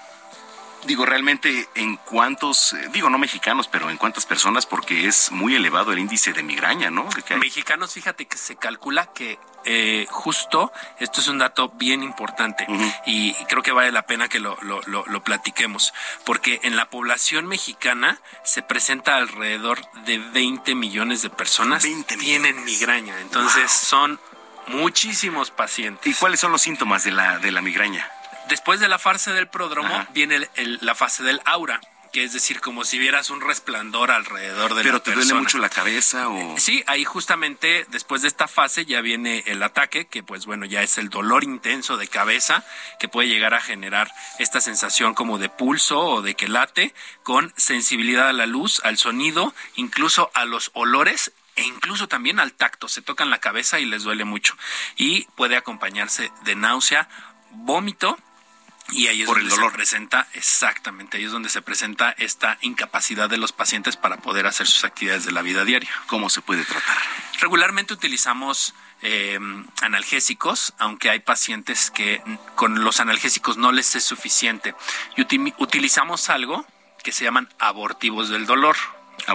digo, 0.85 1.05
realmente 1.05 1.67
en 1.75 1.97
cuántos, 1.97 2.73
eh, 2.73 2.89
digo, 2.91 3.09
no 3.09 3.17
mexicanos, 3.17 3.67
pero 3.67 3.89
en 3.89 3.97
cuántas 3.97 4.25
personas, 4.25 4.65
porque 4.65 5.07
es 5.07 5.31
muy 5.31 5.55
elevado 5.55 5.91
el 5.91 5.99
índice 5.99 6.33
de 6.33 6.43
migraña, 6.43 6.89
¿no? 6.89 7.07
Mexicanos, 7.39 7.93
fíjate 7.93 8.25
que 8.25 8.37
se 8.37 8.55
calcula 8.55 9.11
que 9.13 9.39
eh, 9.67 10.05
justo, 10.09 10.71
esto 10.99 11.21
es 11.21 11.27
un 11.27 11.39
dato 11.39 11.69
bien 11.69 12.03
importante 12.03 12.67
y 13.07 13.33
creo 13.45 13.63
que 13.63 13.71
vale 13.71 13.91
la 13.91 14.03
pena 14.03 14.29
que 14.29 14.39
lo, 14.39 14.57
lo, 14.61 14.81
lo, 14.85 15.23
platiquemos, 15.23 15.91
porque 16.23 16.59
en 16.63 16.75
la 16.75 16.89
población 16.91 17.47
mexicana 17.47 18.19
se 18.43 18.61
presenta 18.61 19.15
alrededor 19.15 19.79
de 20.05 20.19
20 20.19 20.75
millones 20.75 21.23
de 21.23 21.31
personas 21.31 21.83
que 21.83 22.17
tienen 22.17 22.63
migraña, 22.63 23.19
entonces 23.21 23.71
son 23.71 24.19
muchísimos 24.67 25.49
pacientes. 25.49 26.05
¿Y 26.05 26.13
cuáles 26.13 26.39
son 26.39 26.51
los 26.51 26.61
síntomas 26.61 27.03
de 27.03 27.11
la, 27.11 27.39
de 27.39 27.51
la 27.51 27.61
migraña? 27.61 28.07
Después 28.49 28.79
de 28.79 28.87
la 28.87 28.99
fase 28.99 29.33
del 29.33 29.47
pródromo 29.47 30.07
viene 30.13 30.47
la 30.81 30.95
fase 30.95 31.23
del 31.23 31.41
aura 31.45 31.81
que 32.15 32.23
es 32.23 32.31
decir, 32.31 32.61
como 32.61 32.85
si 32.85 32.97
vieras 32.97 33.29
un 33.29 33.41
resplandor 33.41 34.09
alrededor 34.09 34.73
de 34.73 34.83
¿Pero 34.83 34.99
la 34.99 35.03
te 35.03 35.11
duele 35.11 35.33
mucho 35.33 35.57
la 35.57 35.67
cabeza 35.67 36.29
o...? 36.29 36.57
Sí, 36.57 36.81
ahí 36.87 37.03
justamente 37.03 37.85
después 37.89 38.21
de 38.21 38.29
esta 38.29 38.47
fase 38.47 38.85
ya 38.85 39.01
viene 39.01 39.43
el 39.47 39.61
ataque, 39.61 40.07
que 40.07 40.23
pues 40.23 40.45
bueno, 40.45 40.65
ya 40.65 40.81
es 40.81 40.97
el 40.97 41.09
dolor 41.09 41.43
intenso 41.43 41.97
de 41.97 42.07
cabeza, 42.07 42.63
que 43.01 43.09
puede 43.09 43.27
llegar 43.27 43.53
a 43.53 43.59
generar 43.59 44.09
esta 44.39 44.61
sensación 44.61 45.13
como 45.13 45.39
de 45.39 45.49
pulso 45.49 45.99
o 45.99 46.21
de 46.21 46.35
que 46.35 46.47
late, 46.47 46.93
con 47.23 47.53
sensibilidad 47.57 48.29
a 48.29 48.33
la 48.33 48.45
luz, 48.45 48.79
al 48.85 48.97
sonido, 48.97 49.53
incluso 49.75 50.31
a 50.35 50.45
los 50.45 50.71
olores 50.73 51.33
e 51.57 51.63
incluso 51.63 52.07
también 52.07 52.39
al 52.39 52.53
tacto. 52.53 52.87
Se 52.87 53.01
tocan 53.01 53.29
la 53.29 53.39
cabeza 53.39 53.81
y 53.81 53.85
les 53.85 54.03
duele 54.03 54.23
mucho. 54.23 54.55
Y 54.95 55.25
puede 55.35 55.57
acompañarse 55.57 56.31
de 56.45 56.55
náusea, 56.55 57.09
vómito 57.51 58.17
Y 58.89 59.07
ahí 59.07 59.23
es 59.23 59.27
donde 59.27 59.49
se 59.49 59.69
presenta, 59.71 60.27
exactamente, 60.33 61.17
ahí 61.17 61.25
es 61.25 61.31
donde 61.31 61.49
se 61.49 61.61
presenta 61.61 62.11
esta 62.11 62.57
incapacidad 62.61 63.29
de 63.29 63.37
los 63.37 63.51
pacientes 63.51 63.97
para 63.97 64.17
poder 64.17 64.45
hacer 64.45 64.67
sus 64.67 64.83
actividades 64.83 65.25
de 65.25 65.31
la 65.31 65.41
vida 65.41 65.65
diaria. 65.65 65.89
¿Cómo 66.07 66.29
se 66.29 66.41
puede 66.41 66.63
tratar? 66.65 66.97
Regularmente 67.39 67.93
utilizamos 67.93 68.75
eh, 69.01 69.39
analgésicos, 69.81 70.73
aunque 70.77 71.09
hay 71.09 71.19
pacientes 71.19 71.91
que 71.91 72.21
con 72.55 72.83
los 72.83 72.99
analgésicos 72.99 73.57
no 73.57 73.71
les 73.71 73.95
es 73.95 74.03
suficiente. 74.03 74.75
Y 75.17 75.21
utilizamos 75.57 76.29
algo 76.29 76.65
que 77.03 77.11
se 77.11 77.23
llaman 77.23 77.49
abortivos 77.59 78.29
del 78.29 78.45
dolor. 78.45 78.75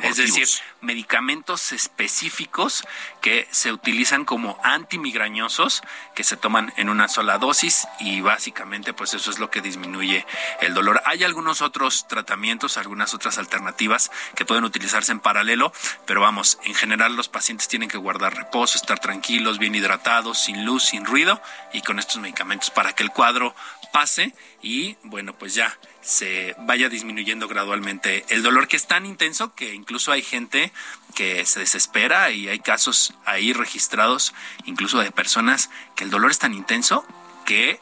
Es 0.02 0.16
decir, 0.16 0.48
medicamentos 0.80 1.72
específicos 1.72 2.84
que 3.20 3.48
se 3.50 3.72
utilizan 3.72 4.24
como 4.24 4.58
antimigrañosos, 4.62 5.82
que 6.14 6.24
se 6.24 6.36
toman 6.36 6.72
en 6.76 6.88
una 6.88 7.08
sola 7.08 7.38
dosis 7.38 7.88
y 7.98 8.20
básicamente 8.20 8.92
pues 8.92 9.14
eso 9.14 9.30
es 9.30 9.38
lo 9.38 9.50
que 9.50 9.60
disminuye 9.60 10.26
el 10.60 10.74
dolor. 10.74 11.02
Hay 11.06 11.24
algunos 11.24 11.60
otros 11.60 12.06
tratamientos, 12.08 12.76
algunas 12.76 13.14
otras 13.14 13.38
alternativas 13.38 14.10
que 14.34 14.44
pueden 14.44 14.64
utilizarse 14.64 15.12
en 15.12 15.20
paralelo, 15.20 15.72
pero 16.06 16.20
vamos, 16.20 16.58
en 16.64 16.74
general 16.74 17.16
los 17.16 17.28
pacientes 17.28 17.68
tienen 17.68 17.88
que 17.88 17.98
guardar 17.98 18.34
reposo, 18.34 18.78
estar 18.78 19.00
tranquilos, 19.00 19.58
bien 19.58 19.74
hidratados, 19.74 20.38
sin 20.38 20.64
luz, 20.64 20.84
sin 20.84 21.04
ruido 21.04 21.42
y 21.72 21.82
con 21.82 21.98
estos 21.98 22.18
medicamentos 22.18 22.70
para 22.70 22.92
que 22.92 23.02
el 23.02 23.10
cuadro 23.10 23.54
pase 23.92 24.34
y 24.62 24.96
bueno, 25.02 25.32
pues 25.34 25.54
ya 25.54 25.76
se 26.10 26.56
vaya 26.58 26.88
disminuyendo 26.88 27.46
gradualmente 27.46 28.24
el 28.30 28.42
dolor 28.42 28.66
que 28.66 28.76
es 28.76 28.88
tan 28.88 29.06
intenso 29.06 29.54
que 29.54 29.74
incluso 29.74 30.10
hay 30.10 30.22
gente 30.22 30.72
que 31.14 31.46
se 31.46 31.60
desespera 31.60 32.30
y 32.32 32.48
hay 32.48 32.58
casos 32.58 33.14
ahí 33.24 33.52
registrados 33.52 34.34
incluso 34.64 34.98
de 34.98 35.12
personas 35.12 35.70
que 35.94 36.02
el 36.02 36.10
dolor 36.10 36.32
es 36.32 36.40
tan 36.40 36.52
intenso 36.52 37.06
que 37.46 37.80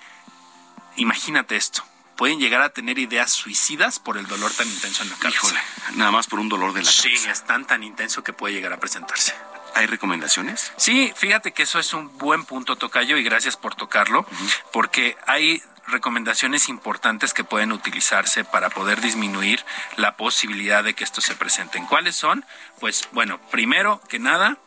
imagínate 0.97 1.57
esto 1.57 1.85
pueden 2.19 2.39
llegar 2.39 2.61
a 2.61 2.69
tener 2.71 2.99
ideas 2.99 3.33
suicidas 3.33 3.99
por 3.99 4.19
el 4.19 4.27
dolor 4.27 4.53
tan 4.53 4.67
intenso 4.67 5.05
en 5.05 5.11
la 5.11 5.17
cabeza. 5.17 5.39
Híjole, 5.39 5.61
nada 5.95 6.11
más 6.11 6.27
por 6.27 6.41
un 6.41 6.49
dolor 6.49 6.73
de 6.73 6.83
la 6.83 6.91
cabeza. 6.91 7.03
Sí, 7.03 7.31
es 7.31 7.47
tan 7.47 7.65
tan 7.65 7.85
intenso 7.85 8.25
que 8.25 8.33
puede 8.33 8.55
llegar 8.55 8.73
a 8.73 8.81
presentarse. 8.81 9.35
¿Hay 9.77 9.87
recomendaciones? 9.87 10.73
Sí, 10.77 11.13
fíjate 11.15 11.53
que 11.53 11.63
eso 11.63 11.79
es 11.79 11.95
un 11.95 12.19
buen 12.19 12.45
punto, 12.45 12.75
Tocayo, 12.75 13.17
y 13.17 13.23
gracias 13.23 13.57
por 13.57 13.77
tocarlo, 13.77 14.27
porque 14.73 15.17
hay 15.29 15.63
recomendaciones 15.91 16.69
importantes 16.69 17.35
que 17.35 17.45
pueden 17.45 17.73
utilizarse 17.73 18.45
para 18.45 18.71
poder 18.71 19.01
disminuir 19.01 19.65
la 19.97 20.17
posibilidad 20.17 20.85
de 20.85 20.95
que 20.95 21.05
esto 21.05 21.21
se 21.21 21.35
presenten. 21.35 21.87
¿Cuáles 21.87 22.17
son? 22.17 22.45
Pues 22.81 23.09
bueno, 23.13 23.41
primero 23.51 24.01
que 24.09 24.19
nada, 24.19 24.59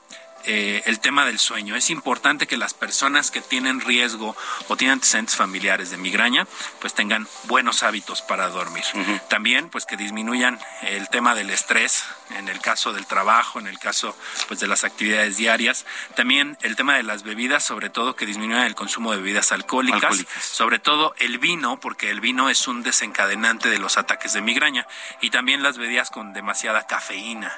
eh, 0.46 0.84
el 0.86 1.00
tema 1.00 1.26
del 1.26 1.40
sueño. 1.40 1.76
Es 1.76 1.90
importante 1.90 2.48
que 2.48 2.58
las 2.58 2.74
personas 2.74 3.32
que 3.32 3.42
tienen 3.42 3.82
riesgo 3.82 4.36
o 4.68 4.78
tienen 4.78 4.94
antecedentes 4.94 5.36
familiares 5.36 5.92
de 5.92 5.98
migraña, 5.98 6.48
pues 6.80 6.94
tengan 6.94 7.28
buenos 7.44 7.84
hábitos 7.84 8.22
para 8.22 8.50
dormir. 8.50 8.84
También, 9.30 9.70
pues 9.70 9.86
que 9.86 9.98
disminuyan 9.98 10.60
el 10.82 11.10
tema 11.10 11.36
del 11.36 11.50
estrés 11.50 12.04
en 12.38 12.50
el 12.50 12.60
caso 12.60 12.94
del 12.94 13.06
trabajo, 13.06 13.60
en 13.60 13.68
el 13.68 13.80
caso 13.80 14.16
pues 14.48 14.60
de 14.60 14.68
las 14.68 14.84
actividades 14.84 15.38
diarias. 15.38 15.86
También 16.16 16.58
el 16.62 16.76
tema 16.76 16.96
de 16.96 17.04
las 17.04 17.24
bebidas, 17.24 17.64
sobre 17.64 17.90
todo 17.90 18.16
que 18.16 18.26
disminuyan 18.26 18.66
el 18.66 18.76
consumo 18.76 19.12
de 19.12 19.18
bebidas 19.18 19.52
alcohólicas, 19.52 20.26
sobre 20.40 20.80
todo 20.80 21.14
el 21.18 21.40
vino, 21.40 21.80
porque 21.80 22.10
el 22.10 22.22
vino 22.22 22.50
es 22.50 22.68
un 22.68 22.84
desencadenante 22.84 23.70
de 23.70 23.80
los 23.80 23.98
ataques 23.98 24.34
de 24.34 24.42
migraña. 24.42 24.88
Y 25.22 25.30
también 25.30 25.64
las 25.64 25.78
bebidas 25.78 26.10
con 26.10 26.34
demasiada 26.34 26.86
cafeína, 26.88 27.58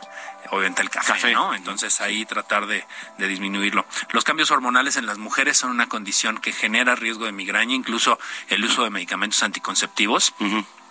obviamente 0.51 0.81
el 0.81 0.89
café, 0.89 1.33
¿no? 1.33 1.53
Entonces 1.53 2.01
ahí 2.01 2.25
tratar 2.25 2.67
de, 2.67 2.85
disminuirlo. 3.17 3.85
Los 4.11 4.23
cambios 4.23 4.51
hormonales 4.51 4.97
en 4.97 5.05
las 5.05 5.17
mujeres 5.17 5.57
son 5.57 5.71
una 5.71 5.87
condición 5.87 6.39
que 6.39 6.51
genera 6.51 6.95
riesgo 6.95 7.25
de 7.25 7.31
migraña, 7.31 7.73
incluso 7.73 8.19
el 8.49 8.63
uso 8.63 8.83
de 8.83 8.89
medicamentos 8.89 9.41
anticonceptivos 9.43 10.33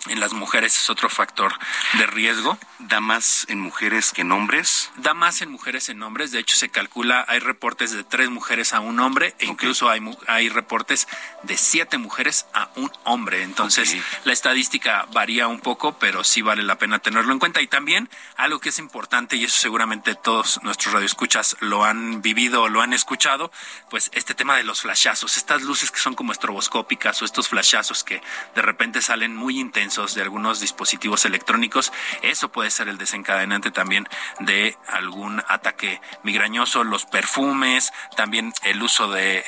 en 0.09 0.19
las 0.19 0.33
mujeres 0.33 0.75
es 0.75 0.89
otro 0.89 1.09
factor 1.09 1.53
de 1.97 2.05
riesgo. 2.07 2.57
¿Da 2.79 2.99
más 2.99 3.45
en 3.47 3.59
mujeres 3.59 4.11
que 4.11 4.21
en 4.21 4.31
hombres? 4.31 4.91
Da 4.97 5.13
más 5.13 5.41
en 5.41 5.49
mujeres 5.49 5.87
en 5.87 6.03
hombres. 6.03 6.31
De 6.31 6.39
hecho, 6.39 6.57
se 6.57 6.69
calcula, 6.69 7.23
hay 7.27 7.39
reportes 7.39 7.91
de 7.91 8.03
tres 8.03 8.29
mujeres 8.29 8.73
a 8.73 8.81
un 8.81 8.99
hombre 8.99 9.33
e 9.39 9.45
incluso 9.45 9.89
hay, 9.89 10.01
hay 10.27 10.49
reportes 10.49 11.07
de 11.43 11.57
siete 11.57 11.97
mujeres 11.97 12.45
a 12.53 12.69
un 12.75 12.91
hombre. 13.05 13.43
Entonces, 13.43 13.95
la 14.25 14.33
estadística 14.33 15.05
varía 15.13 15.47
un 15.47 15.61
poco, 15.61 15.97
pero 15.97 16.23
sí 16.23 16.41
vale 16.41 16.63
la 16.63 16.77
pena 16.77 16.99
tenerlo 16.99 17.31
en 17.31 17.39
cuenta. 17.39 17.61
Y 17.61 17.67
también 17.67 18.09
algo 18.35 18.59
que 18.59 18.69
es 18.69 18.79
importante, 18.79 19.37
y 19.37 19.45
eso 19.45 19.57
seguramente 19.57 20.15
todos 20.15 20.61
nuestros 20.63 20.93
radioescuchas 20.93 21.55
lo 21.61 21.85
han 21.85 22.21
vivido 22.21 22.63
o 22.63 22.69
lo 22.69 22.81
han 22.81 22.93
escuchado, 22.93 23.51
pues 23.89 24.11
este 24.13 24.35
tema 24.35 24.57
de 24.57 24.63
los 24.63 24.81
flashazos, 24.81 25.37
estas 25.37 25.61
luces 25.61 25.91
que 25.91 25.99
son 25.99 26.15
como 26.15 26.33
estroboscópicas 26.33 27.21
o 27.21 27.25
estos 27.25 27.47
flashazos 27.47 28.03
que 28.03 28.21
de 28.55 28.61
repente 28.61 29.01
salen 29.01 29.35
muy 29.35 29.59
intensos 29.59 29.92
de 29.93 30.21
algunos 30.21 30.59
dispositivos 30.59 31.25
electrónicos. 31.25 31.91
Eso 32.23 32.51
puede 32.51 32.71
ser 32.71 32.87
el 32.87 32.97
desencadenante 32.97 33.69
también 33.69 34.07
de 34.39 34.75
algún 34.87 35.43
ataque 35.47 36.01
migrañoso. 36.23 36.83
Los 36.83 37.05
perfumes, 37.05 37.91
también 38.15 38.53
el 38.63 38.81
uso 38.81 39.11
de 39.11 39.43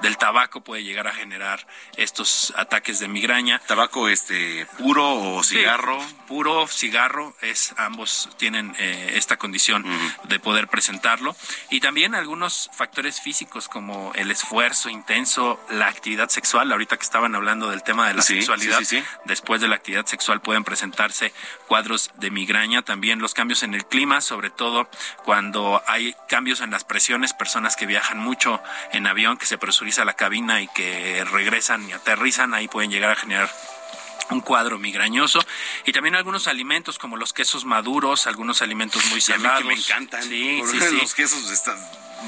del 0.00 0.16
tabaco 0.16 0.60
puede 0.62 0.84
llegar 0.84 1.08
a 1.08 1.12
generar 1.12 1.66
estos 1.96 2.52
ataques 2.56 3.00
de 3.00 3.08
migraña. 3.08 3.60
¿Tabaco 3.66 4.08
este 4.08 4.66
puro 4.78 5.34
o 5.34 5.42
cigarro? 5.42 5.98
puro, 6.26 6.66
cigarro, 6.66 7.36
es 7.42 7.74
ambos 7.76 8.28
tienen 8.38 8.74
eh, 8.78 9.12
esta 9.14 9.36
condición 9.36 9.84
de 10.24 10.38
poder 10.40 10.68
presentarlo. 10.68 11.36
Y 11.70 11.80
también 11.80 12.14
algunos 12.14 12.70
factores 12.72 13.20
físicos 13.20 13.68
como 13.68 14.12
el 14.14 14.30
esfuerzo 14.30 14.88
intenso, 14.88 15.60
la 15.70 15.86
actividad 15.86 16.28
sexual, 16.28 16.70
ahorita 16.72 16.96
que 16.96 17.04
estaban 17.04 17.34
hablando 17.34 17.70
del 17.70 17.82
tema 17.82 18.08
de 18.08 18.14
la 18.14 18.22
sexualidad, 18.22 18.80
después 19.24 19.60
de 19.60 19.63
la 19.68 19.76
actividad 19.76 20.06
sexual 20.06 20.40
pueden 20.40 20.64
presentarse 20.64 21.32
cuadros 21.66 22.10
de 22.16 22.30
migraña, 22.30 22.82
también 22.82 23.20
los 23.20 23.34
cambios 23.34 23.62
en 23.62 23.74
el 23.74 23.86
clima, 23.86 24.20
sobre 24.20 24.50
todo 24.50 24.88
cuando 25.24 25.82
hay 25.86 26.14
cambios 26.28 26.60
en 26.60 26.70
las 26.70 26.84
presiones, 26.84 27.32
personas 27.32 27.76
que 27.76 27.86
viajan 27.86 28.18
mucho 28.18 28.62
en 28.92 29.06
avión, 29.06 29.36
que 29.36 29.46
se 29.46 29.58
presuriza 29.58 30.04
la 30.04 30.14
cabina 30.14 30.62
y 30.62 30.68
que 30.68 31.24
regresan 31.24 31.88
y 31.88 31.92
aterrizan, 31.92 32.54
ahí 32.54 32.68
pueden 32.68 32.90
llegar 32.90 33.10
a 33.10 33.16
generar 33.16 33.50
un 34.30 34.40
cuadro 34.40 34.78
migrañoso 34.78 35.44
y 35.84 35.92
también 35.92 36.14
algunos 36.14 36.48
alimentos 36.48 36.98
como 36.98 37.16
los 37.16 37.32
quesos 37.32 37.64
maduros, 37.64 38.26
algunos 38.26 38.62
alimentos 38.62 39.04
muy 39.10 39.20
salados. 39.20 39.64
me 39.64 39.74
encantan. 39.74 40.22
Sí, 40.22 40.62
sí, 40.70 40.96
Los 40.96 41.14
quesos 41.14 41.50
están 41.50 41.76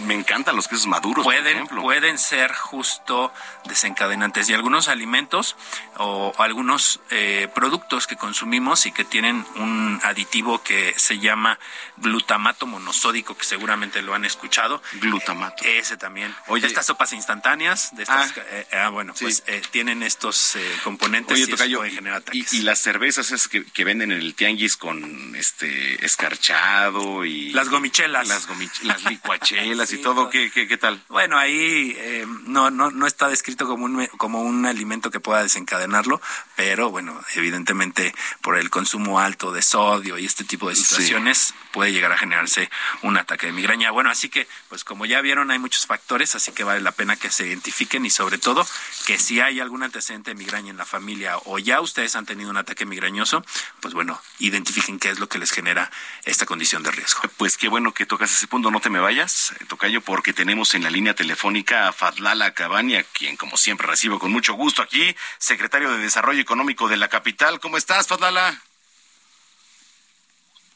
me 0.04 0.14
encantan 0.14 0.56
los 0.56 0.68
quesos 0.68 0.86
maduros. 0.86 1.24
Pueden, 1.24 1.66
pueden 1.66 2.18
ser 2.18 2.52
justo 2.52 3.32
desencadenantes 3.64 4.48
y 4.48 4.54
algunos 4.54 4.88
alimentos 4.88 5.56
o 5.98 6.34
algunos 6.38 7.00
eh, 7.10 7.48
productos 7.54 8.06
que 8.06 8.16
consumimos 8.16 8.86
y 8.86 8.92
que 8.92 9.04
tienen 9.04 9.44
un 9.56 10.00
aditivo 10.02 10.62
que 10.62 10.94
se 10.96 11.18
llama 11.18 11.58
glutamato 11.96 12.66
monosódico, 12.66 13.36
que 13.36 13.44
seguramente 13.44 14.02
lo 14.02 14.14
han 14.14 14.24
escuchado. 14.24 14.82
Glutamato. 15.00 15.64
Ese 15.64 15.96
también. 15.96 16.34
Oye, 16.48 16.66
estas 16.66 16.86
sopas 16.86 17.12
instantáneas, 17.12 17.94
de 17.96 18.02
estas, 18.02 18.32
ah, 18.36 18.42
eh, 18.50 18.66
ah 18.72 18.88
bueno, 18.90 19.14
pues 19.18 19.42
eh, 19.46 19.62
tienen 19.70 20.02
estos 20.02 20.56
componentes 20.84 21.38
y, 21.38 21.46
pueden 21.46 21.92
generar 21.92 22.18
ataques. 22.18 22.52
Y, 22.52 22.62
las 22.62 22.78
cervezas 22.80 23.32
es 23.32 23.48
que, 23.48 23.84
venden 23.86 24.10
en 24.10 24.20
el 24.20 24.34
tianguis 24.34 24.76
con 24.76 25.36
este 25.36 26.04
escarchado 26.04 27.24
y 27.24 27.50
las 27.50 27.68
gomichelas, 27.68 28.26
las, 28.26 28.48
las 28.82 29.04
licuachelas 29.04 29.85
y 29.92 29.98
todo, 29.98 30.30
¿qué, 30.30 30.50
qué, 30.50 30.76
tal? 30.76 31.02
Bueno, 31.08 31.38
ahí 31.38 31.94
eh, 31.96 32.26
no, 32.44 32.70
no, 32.70 32.90
no 32.90 33.06
está 33.06 33.28
descrito 33.28 33.66
como 33.66 33.84
un, 33.84 34.06
como 34.18 34.42
un 34.42 34.66
alimento 34.66 35.10
que 35.10 35.20
pueda 35.20 35.42
desencadenarlo, 35.42 36.20
pero 36.56 36.90
bueno, 36.90 37.20
evidentemente 37.34 38.14
por 38.42 38.56
el 38.56 38.70
consumo 38.70 39.20
alto 39.20 39.52
de 39.52 39.62
sodio 39.62 40.18
y 40.18 40.26
este 40.26 40.44
tipo 40.44 40.68
de 40.68 40.76
situaciones 40.76 41.54
puede 41.72 41.92
llegar 41.92 42.12
a 42.12 42.18
generarse 42.18 42.70
un 43.02 43.16
ataque 43.16 43.46
de 43.46 43.52
migraña. 43.52 43.90
Bueno, 43.90 44.10
así 44.10 44.28
que, 44.28 44.48
pues 44.68 44.84
como 44.84 45.06
ya 45.06 45.20
vieron, 45.20 45.50
hay 45.50 45.58
muchos 45.58 45.86
factores, 45.86 46.34
así 46.34 46.52
que 46.52 46.64
vale 46.64 46.80
la 46.80 46.92
pena 46.92 47.16
que 47.16 47.30
se 47.30 47.46
identifiquen 47.46 48.06
y 48.06 48.10
sobre 48.10 48.38
todo 48.38 48.66
que 49.06 49.18
si 49.18 49.40
hay 49.40 49.60
algún 49.60 49.82
antecedente 49.82 50.30
de 50.30 50.34
migraña 50.34 50.70
en 50.70 50.76
la 50.76 50.86
familia 50.86 51.38
o 51.44 51.58
ya 51.58 51.80
ustedes 51.80 52.16
han 52.16 52.26
tenido 52.26 52.50
un 52.50 52.56
ataque 52.56 52.86
migrañoso, 52.86 53.44
pues 53.80 53.94
bueno, 53.94 54.20
identifiquen 54.38 54.98
qué 54.98 55.10
es 55.10 55.18
lo 55.18 55.28
que 55.28 55.38
les 55.38 55.52
genera 55.52 55.90
esta 56.24 56.46
condición 56.46 56.82
de 56.82 56.90
riesgo. 56.90 57.22
Pues 57.36 57.56
qué 57.56 57.68
bueno 57.68 57.92
que 57.92 58.06
tocas 58.06 58.32
ese 58.32 58.46
punto, 58.46 58.70
no 58.70 58.80
te 58.80 58.90
me 58.90 59.00
vayas. 59.00 59.54
Tocayo, 59.76 60.00
porque 60.00 60.32
tenemos 60.32 60.72
en 60.72 60.84
la 60.84 60.88
línea 60.88 61.14
telefónica 61.14 61.86
a 61.86 61.92
Fadlala 61.92 62.54
Cabaña, 62.54 63.02
quien 63.02 63.36
como 63.36 63.58
siempre 63.58 63.86
recibo 63.86 64.18
con 64.18 64.32
mucho 64.32 64.54
gusto 64.54 64.80
aquí, 64.80 65.14
secretario 65.36 65.92
de 65.92 65.98
Desarrollo 65.98 66.40
Económico 66.40 66.88
de 66.88 66.96
la 66.96 67.08
capital. 67.08 67.60
¿Cómo 67.60 67.76
estás, 67.76 68.06
Fadlala? 68.06 68.58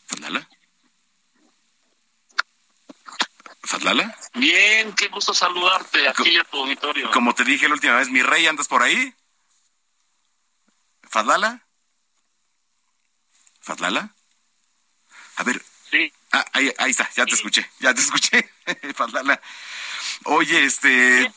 ¿Fadlala? 0.06 0.47
¿Fadlala? 3.62 4.18
Bien, 4.35 4.93
qué 4.93 5.09
gusto 5.09 5.32
saludarte 5.32 6.06
aquí 6.06 6.36
a 6.36 6.44
tu 6.44 6.59
auditorio. 6.59 7.10
Como 7.10 7.35
te 7.35 7.44
dije 7.44 7.68
la 7.68 7.74
última 7.74 7.94
vez, 7.94 8.10
mi 8.10 8.20
rey, 8.20 8.47
¿andas 8.47 8.68
por 8.68 8.82
ahí? 8.82 9.14
¿Fadlala? 11.09 11.66
¿Fadlala? 13.62 14.14
A 15.36 15.43
ver. 15.43 15.62
Ah, 16.32 16.44
ahí, 16.52 16.73
ahí 16.78 16.90
está, 16.90 17.09
ya 17.16 17.27
te 17.27 17.35
escuché, 17.35 17.69
ya 17.81 17.93
te 17.93 18.01
escuché. 18.01 18.48
Oye, 20.24 20.65
este. 20.65 21.32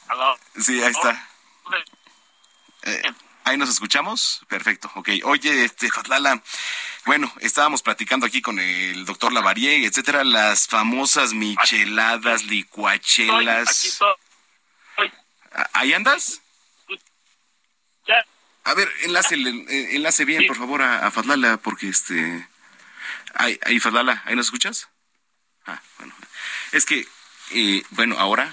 Sí, 0.60 0.82
ahí 0.84 0.91
está. 0.91 1.30
Eh, 2.84 3.02
Ahí 3.45 3.57
nos 3.57 3.70
escuchamos. 3.70 4.41
Perfecto. 4.48 4.90
Ok. 4.95 5.10
Oye, 5.26 5.65
este, 5.65 5.90
Fatlala, 5.90 6.41
bueno, 7.06 7.32
estábamos 7.41 7.82
platicando 7.82 8.26
aquí 8.26 8.41
con 8.41 8.60
el 8.60 9.06
doctor 9.06 9.34
Lavarieg, 9.34 9.84
etcétera, 9.84 10.24
las 10.24 10.68
famosas 10.68 11.34
micheladas, 11.34 12.45
licuachelas. 12.45 13.99
¿Ahí 15.74 15.94
andas? 15.94 16.41
A 18.65 18.74
ver, 18.76 18.90
enlace, 19.02 19.36
enlace 19.36 20.24
bien, 20.24 20.48
por 20.48 20.57
favor, 20.57 20.82
a, 20.82 21.06
a, 21.06 21.11
Fatlala, 21.11 21.57
porque 21.57 21.90
este... 21.90 22.48
Ahí, 23.34 23.60
ahí, 23.65 23.80
Fatlala, 23.80 24.22
¿ahí 24.26 24.35
nos 24.35 24.47
escuchas? 24.47 24.89
Ah, 25.65 25.81
bueno. 25.97 26.14
Es 26.72 26.85
que, 26.85 27.07
eh, 27.51 27.84
bueno, 27.91 28.18
ahora 28.19 28.51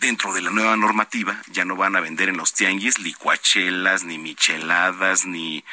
dentro 0.00 0.32
de 0.32 0.42
la 0.42 0.50
nueva 0.50 0.76
normativa 0.76 1.42
ya 1.48 1.64
no 1.64 1.76
van 1.76 1.96
a 1.96 2.00
vender 2.00 2.28
en 2.28 2.36
los 2.36 2.52
tianguis 2.52 2.98
licuachelas, 2.98 4.04
ni 4.04 4.18
micheladas, 4.18 5.26
ni 5.26 5.64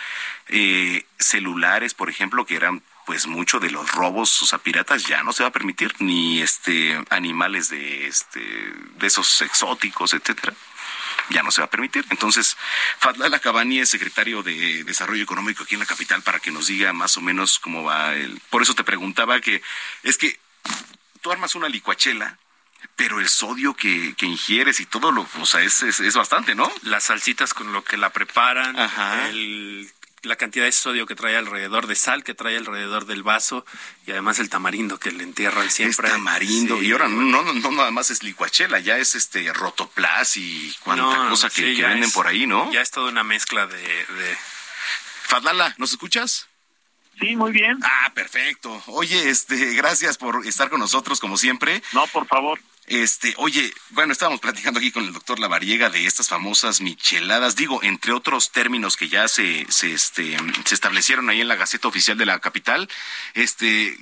eh, 0.47 1.05
celulares, 1.19 1.93
por 1.93 2.09
ejemplo, 2.09 2.45
que 2.45 2.55
eran 2.55 2.81
pues 3.05 3.27
mucho 3.27 3.59
de 3.59 3.69
los 3.69 3.91
robos 3.91 4.41
o 4.41 4.45
sea, 4.47 4.57
piratas 4.57 5.05
ya 5.05 5.21
no 5.23 5.31
se 5.31 5.43
va 5.43 5.49
a 5.49 5.53
permitir 5.53 5.93
ni 5.99 6.41
este 6.41 6.99
animales 7.11 7.69
de 7.69 8.07
este 8.07 8.39
de 8.39 9.05
esos 9.05 9.41
exóticos 9.43 10.15
etcétera 10.15 10.55
ya 11.29 11.43
no 11.43 11.51
se 11.51 11.61
va 11.61 11.65
a 11.65 11.69
permitir 11.69 12.05
entonces 12.09 12.57
Fadlala 12.99 13.39
Cabani 13.39 13.79
es 13.79 13.89
secretario 13.89 14.43
de 14.43 14.83
desarrollo 14.83 15.23
económico 15.23 15.63
aquí 15.63 15.75
en 15.75 15.79
la 15.79 15.85
capital 15.85 16.21
para 16.21 16.39
que 16.39 16.51
nos 16.51 16.67
diga 16.67 16.93
más 16.93 17.17
o 17.17 17.21
menos 17.21 17.59
cómo 17.59 17.83
va 17.83 18.13
el 18.13 18.39
por 18.49 18.61
eso 18.61 18.73
te 18.73 18.83
preguntaba 18.83 19.41
que 19.41 19.61
es 20.03 20.17
que 20.17 20.39
tú 21.21 21.31
armas 21.31 21.55
una 21.55 21.69
licuachela 21.69 22.37
pero 22.95 23.19
el 23.19 23.27
sodio 23.27 23.73
que, 23.73 24.15
que, 24.15 24.25
ingieres 24.25 24.79
y 24.79 24.85
todo 24.85 25.11
lo, 25.11 25.27
o 25.39 25.45
sea, 25.45 25.61
es, 25.61 25.81
es, 25.83 26.15
bastante, 26.15 26.55
¿no? 26.55 26.71
Las 26.83 27.05
salsitas 27.05 27.53
con 27.53 27.73
lo 27.73 27.83
que 27.83 27.97
la 27.97 28.11
preparan, 28.11 28.75
El, 29.29 29.91
la 30.25 30.35
cantidad 30.35 30.65
de 30.65 30.71
sodio 30.71 31.05
que 31.05 31.15
trae 31.15 31.35
alrededor, 31.37 31.87
de 31.87 31.95
sal 31.95 32.23
que 32.23 32.33
trae 32.33 32.57
alrededor 32.57 33.05
del 33.05 33.23
vaso 33.23 33.65
y 34.05 34.11
además 34.11 34.39
el 34.39 34.49
tamarindo 34.49 34.99
que 34.99 35.11
le 35.11 35.23
entierran 35.23 35.69
siempre. 35.71 36.07
Es 36.07 36.13
tamarindo 36.13 36.81
y 36.81 36.91
ahora 36.91 37.07
no, 37.07 37.43
no, 37.43 37.53
no, 37.53 37.71
nada 37.71 37.91
más 37.91 38.09
es 38.09 38.23
licuachela, 38.23 38.79
ya 38.79 38.97
es 38.97 39.15
este 39.15 39.51
rotoplas 39.53 40.37
y 40.37 40.75
cuánta 40.81 41.29
cosa 41.29 41.49
que, 41.49 41.81
venden 41.81 42.11
por 42.11 42.27
ahí, 42.27 42.47
¿no? 42.47 42.71
Ya 42.71 42.81
es 42.81 42.91
toda 42.91 43.09
una 43.09 43.23
mezcla 43.23 43.67
de... 43.67 43.77
de... 43.77 44.37
Fadlala, 45.23 45.73
¿nos 45.77 45.91
escuchas? 45.91 46.47
Sí, 47.19 47.35
muy 47.35 47.51
bien. 47.51 47.77
Ah, 47.83 48.11
perfecto. 48.13 48.83
Oye, 48.87 49.29
este, 49.29 49.73
gracias 49.73 50.17
por 50.17 50.45
estar 50.45 50.69
con 50.69 50.79
nosotros 50.79 51.19
como 51.19 51.37
siempre. 51.37 51.81
No, 51.93 52.05
por 52.07 52.27
favor. 52.27 52.59
Este, 52.87 53.33
oye, 53.37 53.73
bueno, 53.91 54.13
estábamos 54.13 54.41
platicando 54.41 54.79
aquí 54.79 54.91
con 54.91 55.05
el 55.05 55.13
doctor 55.13 55.39
Lavariega 55.39 55.89
de 55.89 56.05
estas 56.05 56.29
famosas 56.29 56.81
micheladas, 56.81 57.55
digo, 57.55 57.81
entre 57.81 58.11
otros 58.11 58.51
términos 58.51 58.95
que 58.95 59.07
ya 59.09 59.27
se, 59.27 59.65
se, 59.69 59.91
este, 59.93 60.37
se 60.65 60.75
establecieron 60.75 61.29
ahí 61.29 61.41
en 61.41 61.47
la 61.47 61.55
Gaceta 61.55 61.87
Oficial 61.87 62.17
de 62.17 62.27
la 62.27 62.39
capital. 62.39 62.87
Este, 63.33 63.97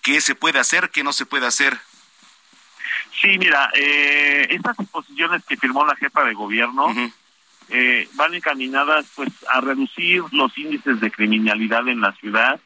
¿qué 0.00 0.22
se 0.22 0.34
puede 0.34 0.58
hacer, 0.58 0.90
qué 0.90 1.04
no 1.04 1.12
se 1.12 1.26
puede 1.26 1.46
hacer? 1.46 1.78
Sí, 3.20 3.36
mira, 3.38 3.70
eh, 3.74 4.46
estas 4.50 4.76
disposiciones 4.78 5.44
que 5.44 5.58
firmó 5.58 5.84
la 5.84 5.96
jefa 5.96 6.24
de 6.24 6.32
gobierno 6.32 6.94
eh, 7.72 8.08
van 8.14 8.34
encaminadas 8.34 9.10
pues 9.16 9.30
a 9.52 9.60
reducir 9.60 10.22
los 10.32 10.56
índices 10.58 11.00
de 11.00 11.10
criminalidad 11.10 11.88
en 11.88 12.00
la 12.00 12.12
ciudad 12.12 12.60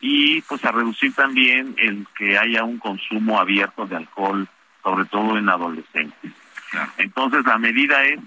y 0.00 0.40
pues 0.42 0.64
a 0.64 0.72
reducir 0.72 1.14
también 1.14 1.74
el 1.78 2.06
que 2.16 2.36
haya 2.36 2.64
un 2.64 2.78
consumo 2.78 3.38
abierto 3.38 3.86
de 3.86 3.96
alcohol 3.96 4.48
sobre 4.82 5.04
todo 5.04 5.38
en 5.38 5.48
adolescentes. 5.48 6.32
Entonces 6.98 7.44
la 7.44 7.58
medida 7.58 8.04
es, 8.04 8.18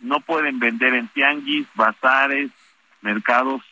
no 0.00 0.20
pueden 0.20 0.58
vender 0.58 0.94
en 0.94 1.08
tianguis, 1.08 1.66
bazares, 1.74 2.50
mercados 3.00 3.62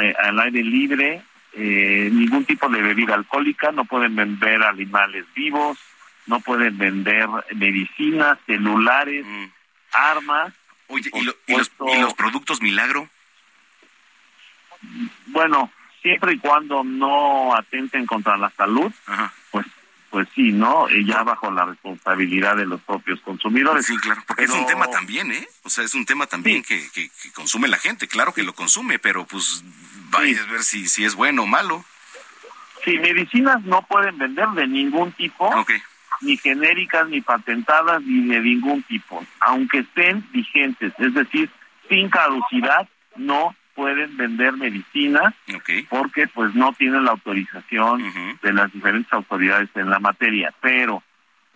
eh, 0.00 0.14
al 0.18 0.38
aire 0.40 0.62
libre, 0.62 1.22
eh, 1.54 2.10
ningún 2.12 2.44
tipo 2.44 2.68
de 2.68 2.82
bebida 2.82 3.14
alcohólica, 3.14 3.72
no 3.72 3.84
pueden 3.84 4.14
vender 4.16 4.62
animales 4.62 5.24
vivos, 5.34 5.78
no 6.26 6.40
pueden 6.40 6.76
vender 6.78 7.28
medicinas, 7.54 8.38
celulares, 8.46 9.24
mm. 9.26 9.44
armas. 9.92 10.52
Oye, 10.94 11.10
¿y, 11.12 11.22
los, 11.22 11.70
¿y 11.86 12.00
los 12.00 12.14
productos 12.14 12.62
milagro? 12.62 13.08
Bueno, 15.26 15.72
siempre 16.02 16.34
y 16.34 16.38
cuando 16.38 16.84
no 16.84 17.54
atenten 17.54 18.06
contra 18.06 18.36
la 18.36 18.50
salud, 18.50 18.92
pues 19.50 19.66
pues 20.10 20.28
sí, 20.32 20.52
¿no? 20.52 20.88
Y 20.88 21.04
ya 21.04 21.24
bajo 21.24 21.50
la 21.50 21.64
responsabilidad 21.64 22.56
de 22.56 22.66
los 22.66 22.80
propios 22.82 23.20
consumidores. 23.22 23.84
Sí, 23.84 23.96
claro, 23.96 24.22
porque 24.28 24.44
es 24.44 24.50
un 24.50 24.64
tema 24.64 24.86
también, 24.86 25.32
¿eh? 25.32 25.48
O 25.64 25.70
sea, 25.70 25.82
es 25.82 25.92
un 25.92 26.06
tema 26.06 26.28
también 26.28 26.62
que, 26.62 26.88
que, 26.92 27.10
consume 27.32 27.66
la 27.66 27.78
gente, 27.78 28.06
claro 28.06 28.32
que 28.32 28.44
lo 28.44 28.54
consume, 28.54 29.00
pero 29.00 29.26
pues 29.26 29.64
vaya 30.10 30.40
a 30.40 30.52
ver 30.52 30.62
si, 30.62 30.86
si 30.86 31.04
es 31.04 31.16
bueno 31.16 31.42
o 31.42 31.46
malo. 31.46 31.84
Sí, 32.84 32.96
medicinas 32.98 33.60
no 33.64 33.82
pueden 33.82 34.16
vender 34.16 34.46
de 34.50 34.68
ningún 34.68 35.10
tipo, 35.14 35.50
ni 36.24 36.36
genéricas, 36.36 37.08
ni 37.08 37.20
patentadas, 37.20 38.02
ni 38.02 38.28
de 38.28 38.40
ningún 38.40 38.82
tipo, 38.82 39.24
aunque 39.40 39.80
estén 39.80 40.24
vigentes, 40.32 40.92
es 40.98 41.14
decir, 41.14 41.50
sin 41.88 42.08
caducidad, 42.08 42.88
no 43.16 43.54
pueden 43.74 44.16
vender 44.16 44.52
medicinas 44.52 45.34
porque 45.88 46.28
pues 46.28 46.54
no 46.54 46.72
tienen 46.72 47.04
la 47.04 47.12
autorización 47.12 48.02
de 48.42 48.52
las 48.52 48.72
diferentes 48.72 49.12
autoridades 49.12 49.68
en 49.74 49.90
la 49.90 49.98
materia. 49.98 50.54
Pero 50.60 51.02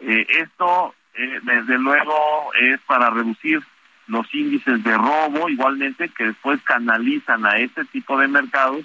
eh, 0.01 0.27
esto 0.29 0.95
eh, 1.15 1.41
desde 1.43 1.79
luego 1.79 2.51
es 2.61 2.81
para 2.83 3.11
reducir 3.11 3.61
los 4.09 4.33
índices 4.35 4.83
de 4.83 4.97
robo, 4.97 5.49
igualmente 5.49 6.09
que 6.09 6.25
después 6.25 6.61
canalizan 6.63 7.45
a 7.47 7.59
este 7.59 7.85
tipo 7.87 8.19
de 8.19 8.29
mercados 8.29 8.85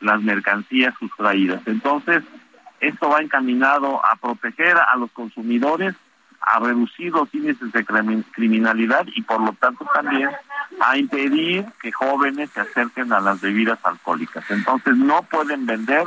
las 0.00 0.22
mercancías 0.22 0.94
sustraídas. 0.98 1.62
Entonces, 1.66 2.22
esto 2.82 3.08
va 3.08 3.20
encaminado 3.20 4.04
a 4.04 4.16
proteger 4.16 4.76
a 4.76 4.96
los 4.96 5.10
consumidores 5.12 5.94
a 6.40 6.58
reducir 6.58 7.12
los 7.12 7.32
índices 7.32 7.70
de 7.72 7.84
criminalidad 8.32 9.06
y 9.14 9.22
por 9.22 9.40
lo 9.40 9.52
tanto 9.52 9.86
también 9.94 10.28
a 10.80 10.98
impedir 10.98 11.64
que 11.80 11.92
jóvenes 11.92 12.50
se 12.50 12.60
acerquen 12.60 13.12
a 13.12 13.20
las 13.20 13.40
bebidas 13.40 13.78
alcohólicas. 13.84 14.44
Entonces 14.50 14.96
no 14.96 15.22
pueden 15.22 15.66
vender 15.66 16.04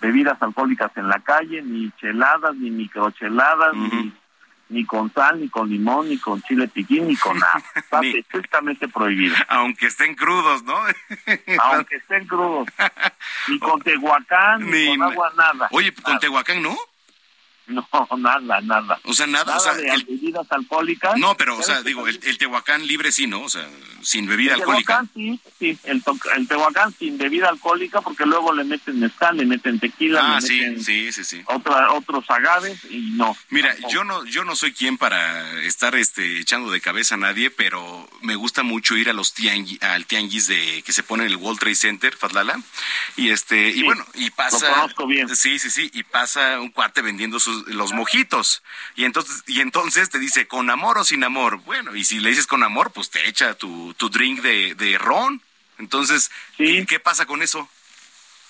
bebidas 0.00 0.40
alcohólicas 0.40 0.96
en 0.96 1.08
la 1.08 1.18
calle, 1.18 1.60
ni 1.62 1.90
cheladas, 2.00 2.54
ni 2.54 2.70
microcheladas, 2.70 3.74
ni, 3.74 4.12
ni 4.70 4.84
con 4.84 5.12
sal, 5.12 5.40
ni 5.40 5.48
con 5.48 5.68
limón, 5.68 6.08
ni 6.08 6.18
con 6.18 6.42
chile 6.42 6.68
piquín, 6.68 7.08
ni 7.08 7.16
con 7.16 7.38
nada. 7.38 7.62
Está 7.74 8.00
estrictamente 8.00 8.88
prohibido. 8.88 9.36
Aunque 9.48 9.86
estén 9.86 10.14
crudos, 10.14 10.62
¿no? 10.64 10.76
Aunque 11.62 11.96
estén 11.96 12.26
crudos. 12.26 12.68
Ni 13.48 13.58
con 13.58 13.80
tehuacán, 13.80 14.70
ni, 14.70 14.96
con 14.96 15.02
agua, 15.02 15.32
nada. 15.36 15.68
Oye, 15.70 15.92
¿con 15.94 16.18
tehuacán 16.18 16.62
no? 16.62 16.76
No, 18.08 18.16
nada, 18.16 18.60
nada. 18.62 19.00
O 19.04 19.12
sea, 19.12 19.26
nada, 19.26 19.56
o 19.56 19.60
sea, 19.60 19.74
de 19.74 19.84
bebidas 20.08 20.46
alcohólicas. 20.50 21.16
No, 21.18 21.36
pero, 21.36 21.56
o 21.58 21.62
sea, 21.62 21.82
digo, 21.82 22.08
el, 22.08 22.18
el, 22.24 22.38
Tehuacán 22.38 22.86
libre 22.86 23.12
sí, 23.12 23.26
¿no? 23.26 23.42
O 23.42 23.48
sea, 23.48 23.68
sin 24.02 24.26
bebida 24.26 24.54
el 24.54 24.60
alcohólica. 24.60 24.94
Tehuacán 24.94 25.10
sí, 25.14 25.40
sí, 25.58 25.78
el, 25.84 26.02
el, 26.36 26.48
Tehuacán 26.48 26.94
sin 26.98 27.18
bebida 27.18 27.48
alcohólica 27.48 28.00
porque 28.00 28.24
luego 28.24 28.52
le 28.54 28.64
meten 28.64 29.00
mezcal, 29.00 29.36
le 29.36 29.44
meten 29.44 29.78
tequila, 29.78 30.36
ah, 30.36 30.40
le 30.40 30.46
sí, 30.46 30.60
meten 30.60 30.82
sí, 30.82 31.12
sí, 31.12 31.24
sí. 31.24 31.42
Otra, 31.46 31.92
otros 31.92 32.24
agaves 32.28 32.84
y 32.90 33.10
no. 33.12 33.36
Mira, 33.50 33.76
yo 33.90 34.04
no 34.04 34.24
yo 34.24 34.44
no 34.44 34.56
soy 34.56 34.72
quien 34.72 34.96
para 34.96 35.62
estar 35.62 35.94
este 35.94 36.40
echando 36.40 36.70
de 36.70 36.80
cabeza 36.80 37.16
a 37.16 37.18
nadie, 37.18 37.50
pero 37.50 38.08
me 38.22 38.34
gusta 38.34 38.62
mucho 38.62 38.96
ir 38.96 39.10
a 39.10 39.12
los 39.12 39.34
tianguis, 39.34 39.82
al 39.82 40.06
tianguis 40.06 40.46
de 40.46 40.82
que 40.82 40.92
se 40.92 41.02
pone 41.02 41.24
en 41.24 41.30
el 41.30 41.36
World 41.36 41.60
Trade 41.60 41.74
Center, 41.74 42.16
Fadlala, 42.16 42.60
y 43.16 43.30
este, 43.30 43.70
y 43.70 43.82
bueno, 43.82 44.04
y 44.14 44.30
pasa 44.30 44.68
Lo 44.68 44.74
conozco 44.74 45.06
bien. 45.06 45.36
Sí, 45.36 45.58
sí, 45.58 45.70
sí, 45.70 45.90
y 45.92 46.02
pasa 46.02 46.60
un 46.60 46.70
cuate 46.70 47.02
vendiendo 47.02 47.40
sus, 47.40 47.57
los 47.66 47.92
mojitos 47.92 48.62
y 48.94 49.04
entonces, 49.04 49.44
y 49.46 49.60
entonces 49.60 50.10
te 50.10 50.18
dice, 50.18 50.46
¿con 50.46 50.70
amor 50.70 50.98
o 50.98 51.04
sin 51.04 51.24
amor? 51.24 51.58
Bueno, 51.64 51.94
y 51.96 52.04
si 52.04 52.20
le 52.20 52.30
dices 52.30 52.46
con 52.46 52.62
amor, 52.62 52.92
pues 52.92 53.10
te 53.10 53.28
echa 53.28 53.54
tu, 53.54 53.94
tu 53.94 54.08
drink 54.08 54.40
de, 54.40 54.74
de 54.74 54.98
ron. 54.98 55.42
Entonces, 55.78 56.30
¿qué 56.56 57.00
pasa 57.02 57.26
con 57.26 57.42
eso? 57.42 57.68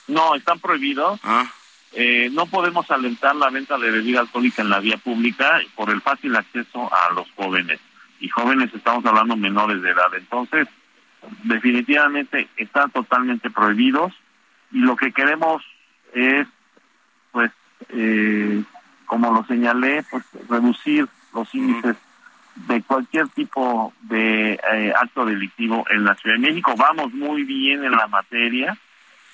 No, 0.06 0.34
están 0.34 0.58
prohibidos. 0.58 1.20
Ah. 1.22 1.52
Eh, 1.92 2.28
no 2.32 2.46
podemos 2.46 2.90
alentar 2.90 3.34
la 3.36 3.50
venta 3.50 3.78
de 3.78 3.90
bebida 3.90 4.20
alcohólica 4.20 4.62
en 4.62 4.70
la 4.70 4.80
vía 4.80 4.98
pública 4.98 5.60
por 5.74 5.90
el 5.90 6.02
fácil 6.02 6.34
acceso 6.36 6.90
a 6.92 7.12
los 7.12 7.30
jóvenes. 7.32 7.80
Y 8.20 8.28
jóvenes 8.28 8.70
estamos 8.74 9.04
hablando 9.06 9.36
menores 9.36 9.80
de 9.82 9.90
edad. 9.90 10.14
Entonces, 10.14 10.68
definitivamente 11.44 12.48
están 12.56 12.90
totalmente 12.90 13.50
prohibidos. 13.50 14.12
Y 14.72 14.78
lo 14.78 14.96
que 14.96 15.12
queremos 15.12 15.62
es, 16.14 16.46
pues, 17.32 17.50
eh, 17.90 18.62
como 19.08 19.32
lo 19.32 19.44
señalé, 19.46 20.04
pues 20.08 20.24
reducir 20.48 21.08
los 21.34 21.52
índices 21.52 21.96
de 22.54 22.82
cualquier 22.82 23.28
tipo 23.28 23.92
de 24.02 24.60
eh, 24.72 24.92
acto 25.00 25.24
delictivo 25.24 25.84
en 25.90 26.04
la 26.04 26.14
Ciudad 26.14 26.36
de 26.36 26.42
México. 26.42 26.74
Vamos 26.76 27.12
muy 27.12 27.42
bien 27.42 27.84
en 27.84 27.92
la 27.92 28.06
materia 28.06 28.76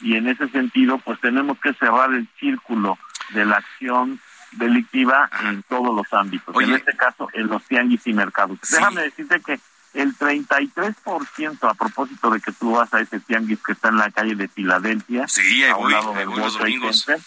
y 0.01 0.17
en 0.17 0.29
ese 0.29 0.49
sentido, 0.49 0.99
pues 0.99 1.21
tenemos 1.21 1.59
que 1.59 1.73
cerrar 1.75 2.13
el 2.13 2.29
círculo 2.39 2.99
de 3.31 3.45
la 3.45 3.57
acción 3.57 4.21
delictiva 4.53 5.29
en 5.45 5.63
todos 5.65 5.95
los 5.95 6.13
ámbitos. 6.13 6.55
En 6.61 6.73
este 6.73 6.97
caso, 6.97 7.29
en 7.33 7.49
los 7.49 7.65
tianguis 7.65 8.07
y 8.07 8.13
mercados. 8.13 8.59
Déjame 8.71 9.03
decirte 9.03 9.41
que 9.41 9.59
el 9.95 10.17
33% 10.17 11.71
a 11.71 11.75
propósito 11.75 12.31
de 12.31 12.41
que 12.41 12.53
tú 12.53 12.73
vas 12.73 12.93
a 12.93 13.01
ese 13.01 13.21
tianguis 13.21 13.61
que 13.63 13.73
está 13.73 13.89
en 13.89 13.97
la 13.97 14.11
calle 14.11 14.35
de 14.35 14.49
Filadelfia, 14.49 15.29
sí, 15.29 15.65
a 15.65 15.77
un 15.77 15.91
lado 15.91 16.13
del 16.15 16.29
World 16.29 16.57
Trade 16.57 16.93
Center, 16.93 17.21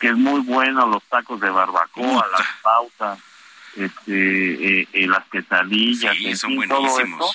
que 0.00 0.08
es 0.08 0.16
muy 0.16 0.40
bueno, 0.40 0.86
los 0.86 1.02
tacos 1.04 1.40
de 1.40 1.50
barbacoa, 1.50 2.26
las 2.32 2.46
pautas, 2.62 3.18
este, 3.76 4.80
eh, 4.80 4.88
eh, 4.92 5.06
las 5.06 5.24
quesadillas, 5.26 6.16
sí, 6.16 6.34
son 6.34 6.58
fin, 6.58 6.68
todo 6.68 6.86
esto. 7.00 7.30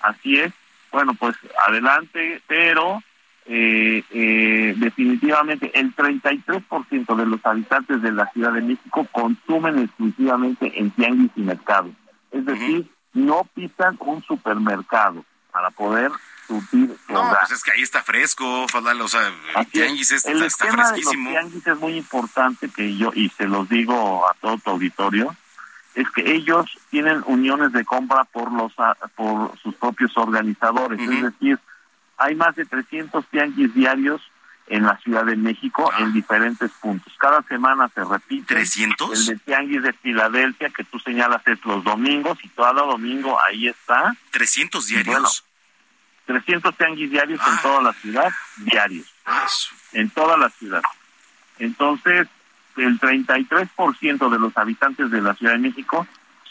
Así 0.00 0.38
es. 0.38 0.52
Bueno, 0.92 1.14
pues 1.14 1.36
adelante, 1.66 2.40
pero 2.46 3.02
eh, 3.48 4.02
eh, 4.10 4.74
definitivamente 4.76 5.70
el 5.78 5.94
33% 5.94 7.16
de 7.16 7.26
los 7.26 7.44
habitantes 7.44 8.02
de 8.02 8.10
la 8.10 8.28
Ciudad 8.32 8.52
de 8.52 8.62
México 8.62 9.06
consumen 9.12 9.78
exclusivamente 9.78 10.72
en 10.80 10.90
tianguis 10.92 11.30
y 11.36 11.42
mercados. 11.42 11.92
Es 12.32 12.44
decir, 12.44 12.90
no 13.12 13.44
pisan 13.54 13.96
un 14.00 14.22
supermercado 14.24 15.24
para 15.52 15.70
poder 15.70 16.10
No, 16.48 17.34
pues 17.40 17.50
es 17.52 17.62
que 17.62 17.72
ahí 17.72 17.82
está 17.82 18.02
fresco, 18.02 18.66
Fadal, 18.68 19.00
o 19.00 19.08
sea, 19.08 19.32
el 19.56 19.66
tianguis 19.66 20.10
está, 20.10 20.30
el 20.30 20.42
está 20.42 20.66
fresquísimo. 20.66 21.30
De 21.30 21.36
los 21.36 21.42
tianguis 21.42 21.66
es 21.66 21.78
muy 21.78 21.96
importante 21.96 22.68
que 22.68 22.96
yo, 22.96 23.12
y 23.14 23.28
se 23.30 23.46
los 23.46 23.68
digo 23.68 24.28
a 24.28 24.34
todo 24.34 24.58
tu 24.58 24.70
auditorio, 24.70 25.36
es 25.94 26.08
que 26.10 26.32
ellos 26.32 26.66
tienen 26.90 27.22
uniones 27.26 27.72
de 27.72 27.84
compra 27.84 28.24
por 28.24 28.52
los 28.52 28.72
por 29.14 29.58
sus 29.58 29.74
propios 29.76 30.16
organizadores, 30.16 31.00
es 31.00 31.22
decir, 31.22 31.58
hay 32.18 32.34
más 32.34 32.54
de 32.54 32.64
300 32.64 33.26
tianguis 33.28 33.74
diarios 33.74 34.22
en 34.68 34.84
la 34.84 34.96
Ciudad 34.98 35.24
de 35.24 35.36
México 35.36 35.90
en 35.98 36.12
diferentes 36.12 36.70
puntos. 36.72 37.12
Cada 37.18 37.42
semana 37.42 37.88
se 37.94 38.04
repite. 38.04 38.56
¿300? 38.56 39.12
El 39.12 39.26
de 39.26 39.36
Tianguis 39.36 39.82
de 39.82 39.92
Filadelfia, 39.92 40.70
que 40.70 40.84
tú 40.84 40.98
señalas 40.98 41.42
es 41.46 41.64
los 41.64 41.84
domingos, 41.84 42.38
y 42.42 42.48
todo 42.48 42.86
domingo 42.86 43.38
ahí 43.40 43.68
está. 43.68 44.16
¿300 44.32 44.84
diarios? 44.86 45.44
300 46.26 46.76
tianguis 46.76 47.10
diarios 47.10 47.40
en 47.46 47.62
toda 47.62 47.82
la 47.82 47.92
ciudad, 47.94 48.30
diarios. 48.58 49.14
En 49.92 50.10
toda 50.10 50.36
la 50.36 50.50
ciudad. 50.50 50.82
Entonces, 51.58 52.28
el 52.76 53.00
33% 53.00 54.30
de 54.30 54.38
los 54.38 54.56
habitantes 54.56 55.10
de 55.10 55.22
la 55.22 55.34
Ciudad 55.34 55.52
de 55.52 55.58
México 55.58 56.06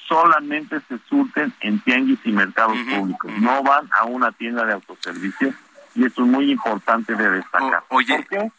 solamente 0.07 0.79
se 0.87 0.97
surten 1.09 1.53
en 1.61 1.79
tianguis 1.79 2.19
y 2.23 2.31
mercados 2.31 2.77
públicos. 2.77 3.31
No 3.39 3.63
van 3.63 3.89
a 3.99 4.05
una 4.05 4.31
tienda 4.31 4.65
de 4.65 4.73
autoservicio 4.73 5.53
y 5.95 6.05
eso 6.05 6.23
es 6.23 6.27
muy 6.27 6.51
importante 6.51 7.15
de 7.15 7.29
destacar. 7.29 7.83
¿Por 7.87 8.05
qué? 8.05 8.51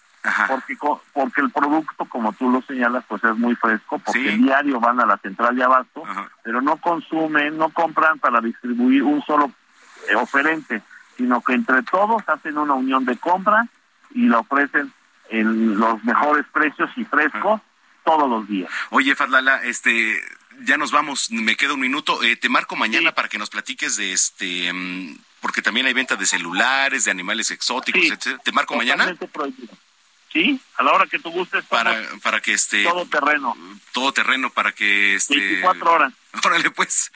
Porque, 0.49 0.77
porque 1.13 1.41
el 1.41 1.51
producto, 1.51 2.05
como 2.07 2.33
tú 2.33 2.51
lo 2.51 2.61
señalas, 2.63 3.05
pues 3.07 3.23
es 3.23 3.37
muy 3.37 3.55
fresco, 3.55 3.99
porque 4.01 4.37
diario 4.37 4.81
van 4.81 5.01
a 5.01 5.07
la 5.07 5.17
central 5.19 5.55
de 5.55 5.63
abasto, 5.63 6.03
pero 6.43 6.61
no 6.61 6.79
consumen, 6.79 7.57
no 7.57 7.71
compran 7.71 8.19
para 8.19 8.41
distribuir 8.41 9.05
un 9.05 9.23
solo 9.23 9.53
eh, 10.09 10.17
oferente, 10.17 10.83
sino 11.17 11.41
que 11.41 11.55
entre 11.55 11.83
todos 11.83 12.23
hacen 12.29 12.59
una 12.59 12.75
unión 12.75 13.05
de 13.05 13.17
compra 13.17 13.67
y 14.15 14.29
la 14.29 14.41
ofrecen 14.41 14.93
en 15.29 15.79
los 15.79 16.03
mejores 16.05 16.47
precios 16.53 16.91
y 16.97 17.05
frescos 17.05 17.61
todos 18.05 18.29
los 18.29 18.47
días. 18.49 18.71
Oye, 18.91 19.15
Fadlala, 19.15 19.63
este, 19.65 20.21
ya 20.63 20.77
nos 20.77 20.93
vamos, 20.93 21.31
me 21.31 21.57
queda 21.57 21.75
un 21.75 21.81
minuto. 21.81 22.23
Eh, 22.23 22.37
te 22.37 22.49
marco 22.49 22.77
mañana 22.77 23.13
para 23.13 23.29
que 23.29 23.39
nos 23.39 23.51
platiques 23.51 23.97
de 23.97 24.13
este, 24.13 24.73
mm, 24.73 25.19
porque 25.41 25.63
también 25.63 25.87
hay 25.87 25.93
venta 25.93 26.17
de 26.17 26.27
celulares, 26.27 27.05
de 27.05 27.11
animales 27.11 27.51
exóticos, 27.51 28.05
etc. 28.05 28.41
¿Te 28.43 28.53
marco 28.53 28.77
mañana? 28.77 29.15
Sí, 30.33 30.61
a 30.77 30.83
la 30.83 30.93
hora 30.93 31.07
que 31.07 31.19
tú 31.19 31.31
gustes. 31.31 31.65
Para, 31.65 31.97
para 32.23 32.41
que 32.41 32.53
este. 32.53 32.85
Todo 32.85 33.07
terreno. 33.07 33.57
Todo 33.93 34.13
terreno 34.13 34.51
para 34.51 34.73
que 34.73 35.15
este. 35.15 35.37
24 35.37 35.93
horas. 35.93 36.13
Órale, 36.45 36.71
pues. 36.71 37.13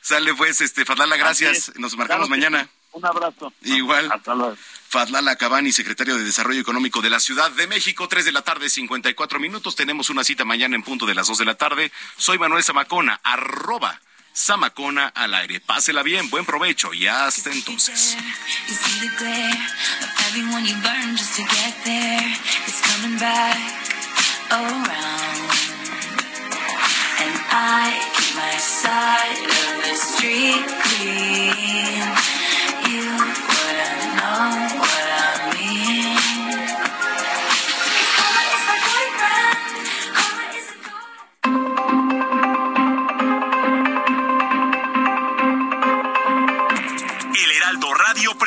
Sale, 0.00 0.34
pues, 0.34 0.60
este, 0.60 0.84
Fadlala, 0.84 1.16
gracias. 1.16 1.72
Nos 1.76 1.96
marcamos 1.96 2.28
mañana. 2.28 2.68
Un 2.94 3.04
abrazo. 3.04 3.52
Igual. 3.62 4.10
Hasta 4.10 4.34
luego. 4.34 4.56
Fadlala 4.88 5.34
Cabani, 5.34 5.72
secretario 5.72 6.16
de 6.16 6.22
Desarrollo 6.22 6.60
Económico 6.60 7.02
de 7.02 7.10
la 7.10 7.18
Ciudad 7.18 7.50
de 7.50 7.66
México, 7.66 8.06
3 8.06 8.24
de 8.24 8.30
la 8.30 8.42
tarde, 8.42 8.70
54 8.70 9.40
minutos. 9.40 9.74
Tenemos 9.74 10.08
una 10.08 10.22
cita 10.22 10.44
mañana 10.44 10.76
en 10.76 10.84
punto 10.84 11.04
de 11.04 11.14
las 11.14 11.26
2 11.26 11.38
de 11.38 11.44
la 11.44 11.56
tarde. 11.56 11.90
Soy 12.16 12.38
Manuel 12.38 12.62
Zamacona, 12.62 13.20
arroba 13.24 14.00
Zamacona 14.32 15.08
al 15.08 15.34
aire. 15.34 15.58
Pásela 15.58 16.04
bien, 16.04 16.30
buen 16.30 16.44
provecho 16.44 16.94
y 16.94 17.08
hasta 17.08 17.50
entonces. 17.50 18.16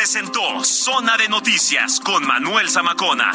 Presentó 0.08 0.64
Zona 0.64 1.18
de 1.18 1.28
Noticias 1.28 2.00
con 2.00 2.26
Manuel 2.26 2.70
Zamacona. 2.70 3.32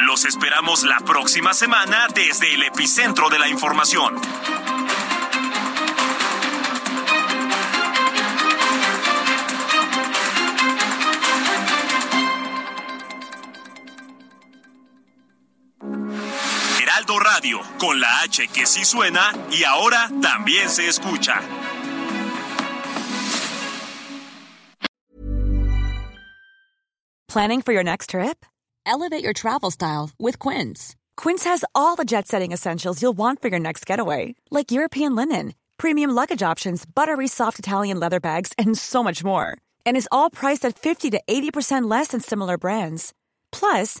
Los 0.00 0.24
esperamos 0.24 0.82
la 0.82 0.98
próxima 0.98 1.54
semana 1.54 2.08
desde 2.12 2.54
el 2.54 2.64
epicentro 2.64 3.28
de 3.28 3.38
la 3.38 3.48
información. 3.48 4.20
Heraldo 17.04 17.18
Radio, 17.22 17.60
con 17.78 18.00
la 18.00 18.22
H 18.22 18.48
que 18.48 18.66
sí 18.66 18.84
suena 18.84 19.32
y 19.50 19.64
ahora 19.64 20.08
también 20.22 20.68
se 20.68 20.88
escucha. 20.88 21.40
Planning 27.28 27.62
for 27.62 27.72
your 27.72 27.82
next 27.82 28.10
trip? 28.10 28.46
Elevate 28.86 29.22
your 29.22 29.32
travel 29.32 29.70
style 29.70 30.10
with 30.18 30.38
Quince. 30.38 30.94
Quince 31.16 31.44
has 31.44 31.64
all 31.74 31.96
the 31.96 32.04
jet 32.04 32.26
setting 32.26 32.52
essentials 32.52 33.02
you'll 33.02 33.16
want 33.16 33.42
for 33.42 33.48
your 33.48 33.60
next 33.60 33.86
getaway, 33.86 34.34
like 34.50 34.70
European 34.70 35.14
linen, 35.14 35.54
premium 35.76 36.10
luggage 36.10 36.42
options, 36.42 36.84
buttery 36.86 37.28
soft 37.28 37.58
Italian 37.58 37.98
leather 37.98 38.20
bags, 38.20 38.52
and 38.56 38.78
so 38.78 39.02
much 39.02 39.24
more. 39.24 39.58
And 39.84 39.96
is 39.96 40.08
all 40.12 40.30
priced 40.30 40.64
at 40.64 40.78
50 40.78 41.10
to 41.10 41.20
80% 41.28 41.90
less 41.90 42.08
than 42.08 42.20
similar 42.20 42.56
brands. 42.56 43.12
Plus, 43.50 44.00